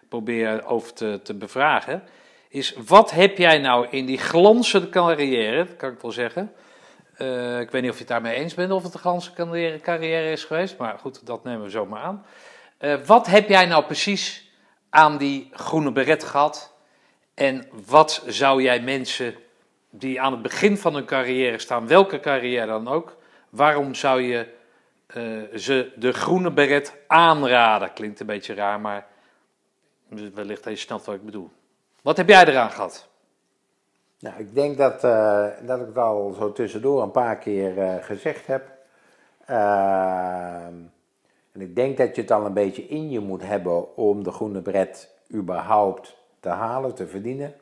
probeer 0.08 0.66
over 0.66 0.92
te, 0.92 1.20
te 1.22 1.34
bevragen, 1.34 2.02
is 2.48 2.74
wat 2.86 3.10
heb 3.10 3.38
jij 3.38 3.58
nou 3.58 3.86
in 3.90 4.06
die 4.06 4.18
glanzende 4.18 4.88
carrière, 4.88 5.66
kan 5.66 5.92
ik 5.92 6.00
wel 6.00 6.12
zeggen. 6.12 6.52
Ik 7.60 7.70
weet 7.70 7.82
niet 7.82 7.90
of 7.90 7.96
je 7.96 8.04
het 8.04 8.08
daarmee 8.08 8.34
eens 8.34 8.54
bent 8.54 8.72
of 8.72 8.82
het 8.82 8.94
een 8.94 9.00
glanzende 9.00 9.80
carrière, 9.80 10.30
is 10.30 10.44
geweest, 10.44 10.76
maar 10.76 10.98
goed, 10.98 11.26
dat 11.26 11.44
nemen 11.44 11.62
we 11.62 11.70
zomaar 11.70 12.02
aan. 12.02 12.24
Wat 13.06 13.26
heb 13.26 13.48
jij 13.48 13.66
nou 13.66 13.84
precies 13.84 14.50
aan 14.90 15.18
die 15.18 15.48
groene 15.52 15.92
beret 15.92 16.24
gehad? 16.24 16.77
En 17.39 17.66
wat 17.86 18.23
zou 18.27 18.62
jij 18.62 18.81
mensen 18.81 19.35
die 19.90 20.20
aan 20.20 20.32
het 20.32 20.43
begin 20.43 20.77
van 20.77 20.94
hun 20.94 21.05
carrière 21.05 21.59
staan, 21.59 21.86
welke 21.86 22.20
carrière 22.20 22.66
dan 22.66 22.89
ook, 22.89 23.16
waarom 23.48 23.94
zou 23.94 24.23
je 24.23 24.47
eh, 25.06 25.23
ze 25.55 25.93
de 25.97 26.12
groene 26.12 26.52
beret 26.52 26.97
aanraden? 27.06 27.93
Klinkt 27.93 28.20
een 28.20 28.27
beetje 28.27 28.55
raar, 28.55 28.81
maar 28.81 29.06
wellicht 30.35 30.65
je 30.65 30.77
snapt 30.77 31.05
wat 31.05 31.15
ik 31.15 31.24
bedoel. 31.24 31.51
Wat 32.02 32.16
heb 32.16 32.28
jij 32.28 32.47
eraan 32.47 32.70
gehad? 32.70 33.09
Nou, 34.19 34.39
ik 34.39 34.55
denk 34.55 34.78
dat, 34.78 35.05
eh, 35.05 35.47
dat 35.62 35.81
ik 35.81 35.86
het 35.86 35.98
al 35.98 36.35
zo 36.39 36.52
tussendoor 36.52 37.02
een 37.02 37.10
paar 37.10 37.39
keer 37.39 37.78
eh, 37.78 38.05
gezegd 38.05 38.47
heb. 38.47 38.70
Ehm, 39.44 40.74
en 41.52 41.60
ik 41.60 41.77
denk 41.77 41.97
dat 41.97 42.15
je 42.16 42.20
het 42.20 42.31
al 42.31 42.47
een 42.47 42.52
beetje 42.52 42.89
in 42.89 43.10
je 43.10 43.20
moet 43.20 43.43
hebben 43.43 43.97
om 43.97 44.23
de 44.23 44.31
groene 44.31 44.62
bret 44.62 45.15
überhaupt 45.35 46.17
te 46.40 46.48
halen, 46.48 46.94
te 46.94 47.06
verdienen. 47.06 47.55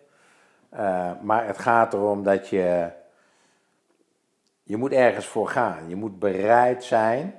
Eh, 0.69 1.11
maar 1.23 1.47
het 1.47 1.59
gaat 1.59 1.93
erom 1.93 2.23
dat 2.23 2.49
je, 2.49 2.91
je 4.63 4.77
moet 4.77 4.93
ergens 4.93 5.27
voor 5.27 5.49
gaan. 5.49 5.89
Je 5.89 5.97
moet 5.97 6.19
bereid 6.19 6.85
zijn 6.85 7.35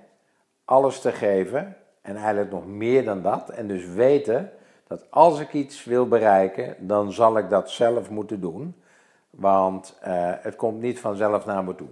alles 0.65 1.01
te 1.01 1.11
geven 1.11 1.75
en 2.01 2.15
eigenlijk 2.15 2.51
nog 2.51 2.65
meer 2.65 3.05
dan 3.05 3.21
dat. 3.21 3.49
En 3.49 3.67
dus 3.67 3.85
weten 3.85 4.51
dat 4.87 5.11
als 5.11 5.39
ik 5.39 5.53
iets 5.53 5.83
wil 5.83 6.07
bereiken, 6.07 6.87
dan 6.87 7.11
zal 7.11 7.37
ik 7.37 7.49
dat 7.49 7.69
zelf 7.69 8.09
moeten 8.09 8.41
doen. 8.41 8.81
Want 9.29 9.97
eh, 10.01 10.31
het 10.41 10.55
komt 10.55 10.81
niet 10.81 10.99
vanzelf 10.99 11.45
naar 11.45 11.63
me 11.63 11.75
toe. 11.75 11.87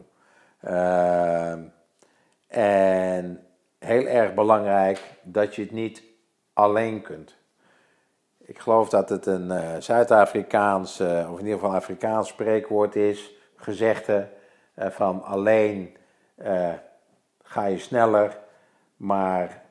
Ehm, 0.60 1.60
en 2.48 3.46
heel 3.80 4.06
erg 4.06 4.34
belangrijk 4.34 5.02
dat 5.24 5.56
je 5.56 5.62
het 5.62 5.72
niet 5.72 6.04
alleen 6.54 7.02
kunt. 7.02 7.36
Ik 8.48 8.60
geloof 8.60 8.90
dat 8.90 9.10
het 9.10 9.26
een 9.26 9.52
eh, 9.52 9.70
Zuid-Afrikaans, 9.80 11.00
eh, 11.00 11.30
of 11.32 11.40
in 11.40 11.46
ieder 11.46 11.60
geval 11.60 11.76
Afrikaans 11.76 12.28
spreekwoord 12.28 12.96
is, 12.96 13.34
gezegde 13.56 14.28
eh, 14.74 14.90
van 14.90 15.24
alleen 15.24 15.98
ga 17.44 17.66
je 17.66 17.78
sneller, 17.78 18.38
maar 18.98 19.64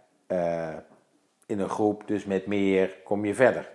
in 1.46 1.60
een 1.60 1.68
groep, 1.68 2.02
dus 2.06 2.24
met 2.24 2.46
meer, 2.46 2.96
kom 3.04 3.24
je 3.24 3.34
verder. 3.34 3.70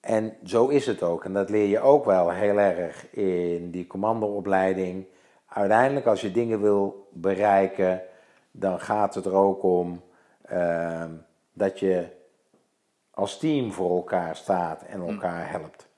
En 0.00 0.36
zo 0.44 0.68
is 0.68 0.86
het 0.86 1.02
ook. 1.02 1.24
En 1.24 1.32
dat 1.32 1.50
leer 1.50 1.66
je 1.66 1.80
ook 1.80 2.04
wel 2.04 2.30
heel 2.30 2.58
erg 2.58 3.10
in 3.10 3.70
die 3.70 3.86
commandoopleiding. 3.86 5.06
Uiteindelijk, 5.46 6.06
als 6.06 6.20
je 6.20 6.32
dingen 6.32 6.60
wil 6.60 7.08
bereiken, 7.12 8.02
dan 8.50 8.80
gaat 8.80 9.14
het 9.14 9.24
er 9.24 9.34
ook 9.34 9.62
om 9.62 10.02
ehm, 10.42 11.10
dat 11.52 11.78
je 11.78 12.06
als 13.10 13.38
team 13.38 13.72
voor 13.72 13.96
elkaar 13.96 14.36
staat 14.36 14.82
en 14.82 15.00
elkaar 15.00 15.50
helpt. 15.50 15.88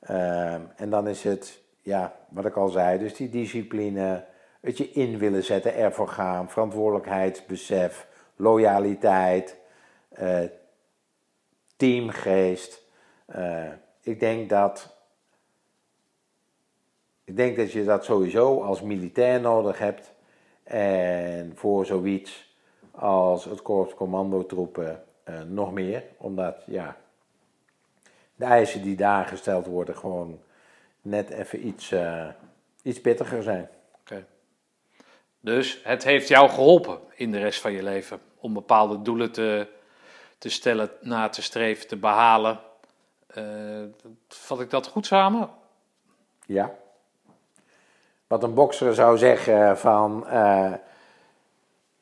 Ehm, 0.00 0.60
en 0.76 0.90
dan 0.90 1.08
is 1.08 1.24
het, 1.24 1.62
ja, 1.82 2.16
wat 2.28 2.44
ik 2.44 2.56
al 2.56 2.68
zei, 2.68 2.98
dus 2.98 3.14
die 3.14 3.28
discipline, 3.28 4.24
het 4.60 4.78
je 4.78 4.90
in 4.90 5.18
willen 5.18 5.44
zetten, 5.44 5.74
ervoor 5.74 6.08
gaan, 6.08 6.50
verantwoordelijkheidsbesef, 6.50 8.06
loyaliteit, 8.36 9.56
eh, 10.08 10.44
teamgeest. 11.76 12.82
Eh, 13.26 13.72
ik 14.00 14.20
denk 14.20 14.48
dat. 14.48 14.96
Ik 17.24 17.36
denk 17.36 17.56
dat 17.56 17.72
je 17.72 17.84
dat 17.84 18.04
sowieso 18.04 18.62
als 18.62 18.82
militair 18.82 19.40
nodig 19.40 19.78
hebt. 19.78 20.12
En 20.62 21.52
voor 21.54 21.86
zoiets 21.86 22.56
als 22.90 23.44
het 23.44 23.62
korps 23.62 23.94
commandotroepen 23.94 25.07
nog 25.46 25.72
meer. 25.72 26.02
Omdat 26.16 26.62
ja, 26.66 26.96
de 28.34 28.44
eisen 28.44 28.82
die 28.82 28.96
daar 28.96 29.24
gesteld 29.24 29.66
worden 29.66 29.96
gewoon 29.96 30.40
net 31.02 31.30
even 31.30 31.66
iets, 31.66 31.92
eh, 31.92 32.26
iets 32.82 33.00
pittiger 33.00 33.42
zijn. 33.42 33.68
Oké. 34.00 34.26
Dus 35.40 35.80
het 35.84 36.04
heeft 36.04 36.28
jou 36.28 36.48
geholpen 36.48 36.98
in 37.14 37.32
de 37.32 37.38
rest 37.38 37.60
van 37.60 37.72
je 37.72 37.82
leven 37.82 38.20
om 38.38 38.54
bepaalde 38.54 39.02
doelen 39.02 39.32
te, 39.32 39.66
te 40.38 40.48
stellen, 40.48 40.90
na 41.00 41.28
te 41.28 41.42
streven, 41.42 41.88
te 41.88 41.96
behalen. 41.96 42.60
Eh, 43.26 43.82
vat 44.28 44.60
ik 44.60 44.70
dat 44.70 44.86
goed 44.86 45.06
samen? 45.06 45.50
Ja. 46.46 46.74
Wat 48.26 48.42
een 48.42 48.54
bokser 48.54 48.94
zou 48.94 49.18
zeggen 49.18 49.78
van 49.78 50.26
eh, 50.26 50.72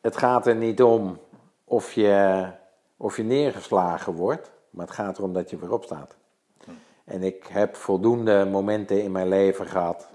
het 0.01 0.17
gaat 0.17 0.47
er 0.47 0.57
niet 0.57 0.83
om 0.83 1.21
of 1.65 1.93
je, 1.93 2.47
of 2.97 3.17
je 3.17 3.23
neergeslagen 3.23 4.13
wordt, 4.13 4.51
maar 4.71 4.87
het 4.87 4.95
gaat 4.95 5.19
erom 5.19 5.33
dat 5.33 5.51
je 5.51 5.59
weer 5.59 5.73
opstaat. 5.73 6.17
En 7.05 7.23
ik 7.23 7.47
heb 7.47 7.77
voldoende 7.77 8.45
momenten 8.45 9.03
in 9.03 9.13
mijn 9.13 9.29
leven 9.29 9.67
gehad 9.67 10.09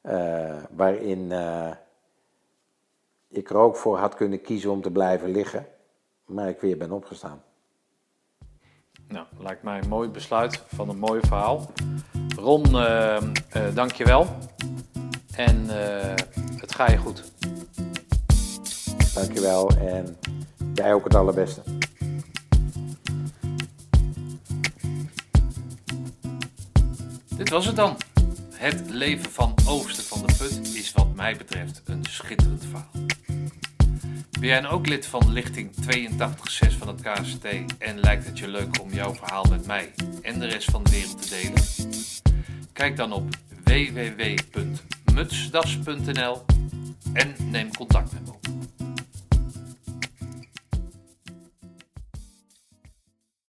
eh, 0.00 0.56
waarin 0.70 1.32
eh, 1.32 1.70
ik 3.28 3.50
er 3.50 3.56
ook 3.56 3.76
voor 3.76 3.98
had 3.98 4.14
kunnen 4.14 4.40
kiezen 4.40 4.70
om 4.70 4.82
te 4.82 4.90
blijven 4.90 5.30
liggen. 5.30 5.66
maar 6.24 6.48
ik 6.48 6.60
weer 6.60 6.76
ben 6.76 6.92
opgestaan. 6.92 7.42
Nou, 9.08 9.26
lijkt 9.38 9.62
mij 9.62 9.78
een 9.82 9.88
mooi 9.88 10.08
besluit 10.08 10.56
van 10.56 10.88
een 10.88 10.98
mooi 10.98 11.20
verhaal. 11.20 11.70
Ron, 12.36 12.66
uh, 12.66 13.20
uh, 13.56 13.74
dankjewel. 13.74 14.26
En 15.36 15.68
het 16.60 16.74
ga 16.74 16.90
je 16.90 16.96
goed. 16.96 17.32
Dankjewel 19.14 19.68
en 19.68 20.18
jij 20.74 20.94
ook 20.94 21.04
het 21.04 21.14
allerbeste. 21.14 21.62
Dit 27.44 27.52
was 27.52 27.66
het 27.66 27.76
dan. 27.76 27.96
Het 28.54 28.90
leven 28.90 29.30
van 29.30 29.54
Oosten 29.66 30.04
van 30.04 30.26
de 30.26 30.34
Put 30.38 30.74
is 30.74 30.92
wat 30.92 31.14
mij 31.14 31.36
betreft 31.36 31.82
een 31.84 32.04
schitterend 32.10 32.64
verhaal. 32.64 32.90
Ben 34.40 34.48
jij 34.48 34.68
ook 34.68 34.86
lid 34.86 35.06
van 35.06 35.32
lichting 35.32 35.70
82.6 35.70 35.76
van 36.78 36.88
het 36.88 37.00
KST 37.00 37.44
en 37.78 38.00
lijkt 38.00 38.26
het 38.26 38.38
je 38.38 38.48
leuk 38.48 38.80
om 38.80 38.92
jouw 38.92 39.14
verhaal 39.14 39.44
met 39.50 39.66
mij 39.66 39.92
en 40.22 40.38
de 40.38 40.46
rest 40.46 40.70
van 40.70 40.82
de 40.82 40.90
wereld 40.90 41.22
te 41.22 41.28
delen? 41.28 41.62
Kijk 42.72 42.96
dan 42.96 43.12
op 43.12 43.36
www.mutsdas.nl 43.64 46.44
en 47.12 47.34
neem 47.50 47.76
contact 47.76 48.12
met 48.12 48.24
me 48.24 48.32
op. 48.32 48.53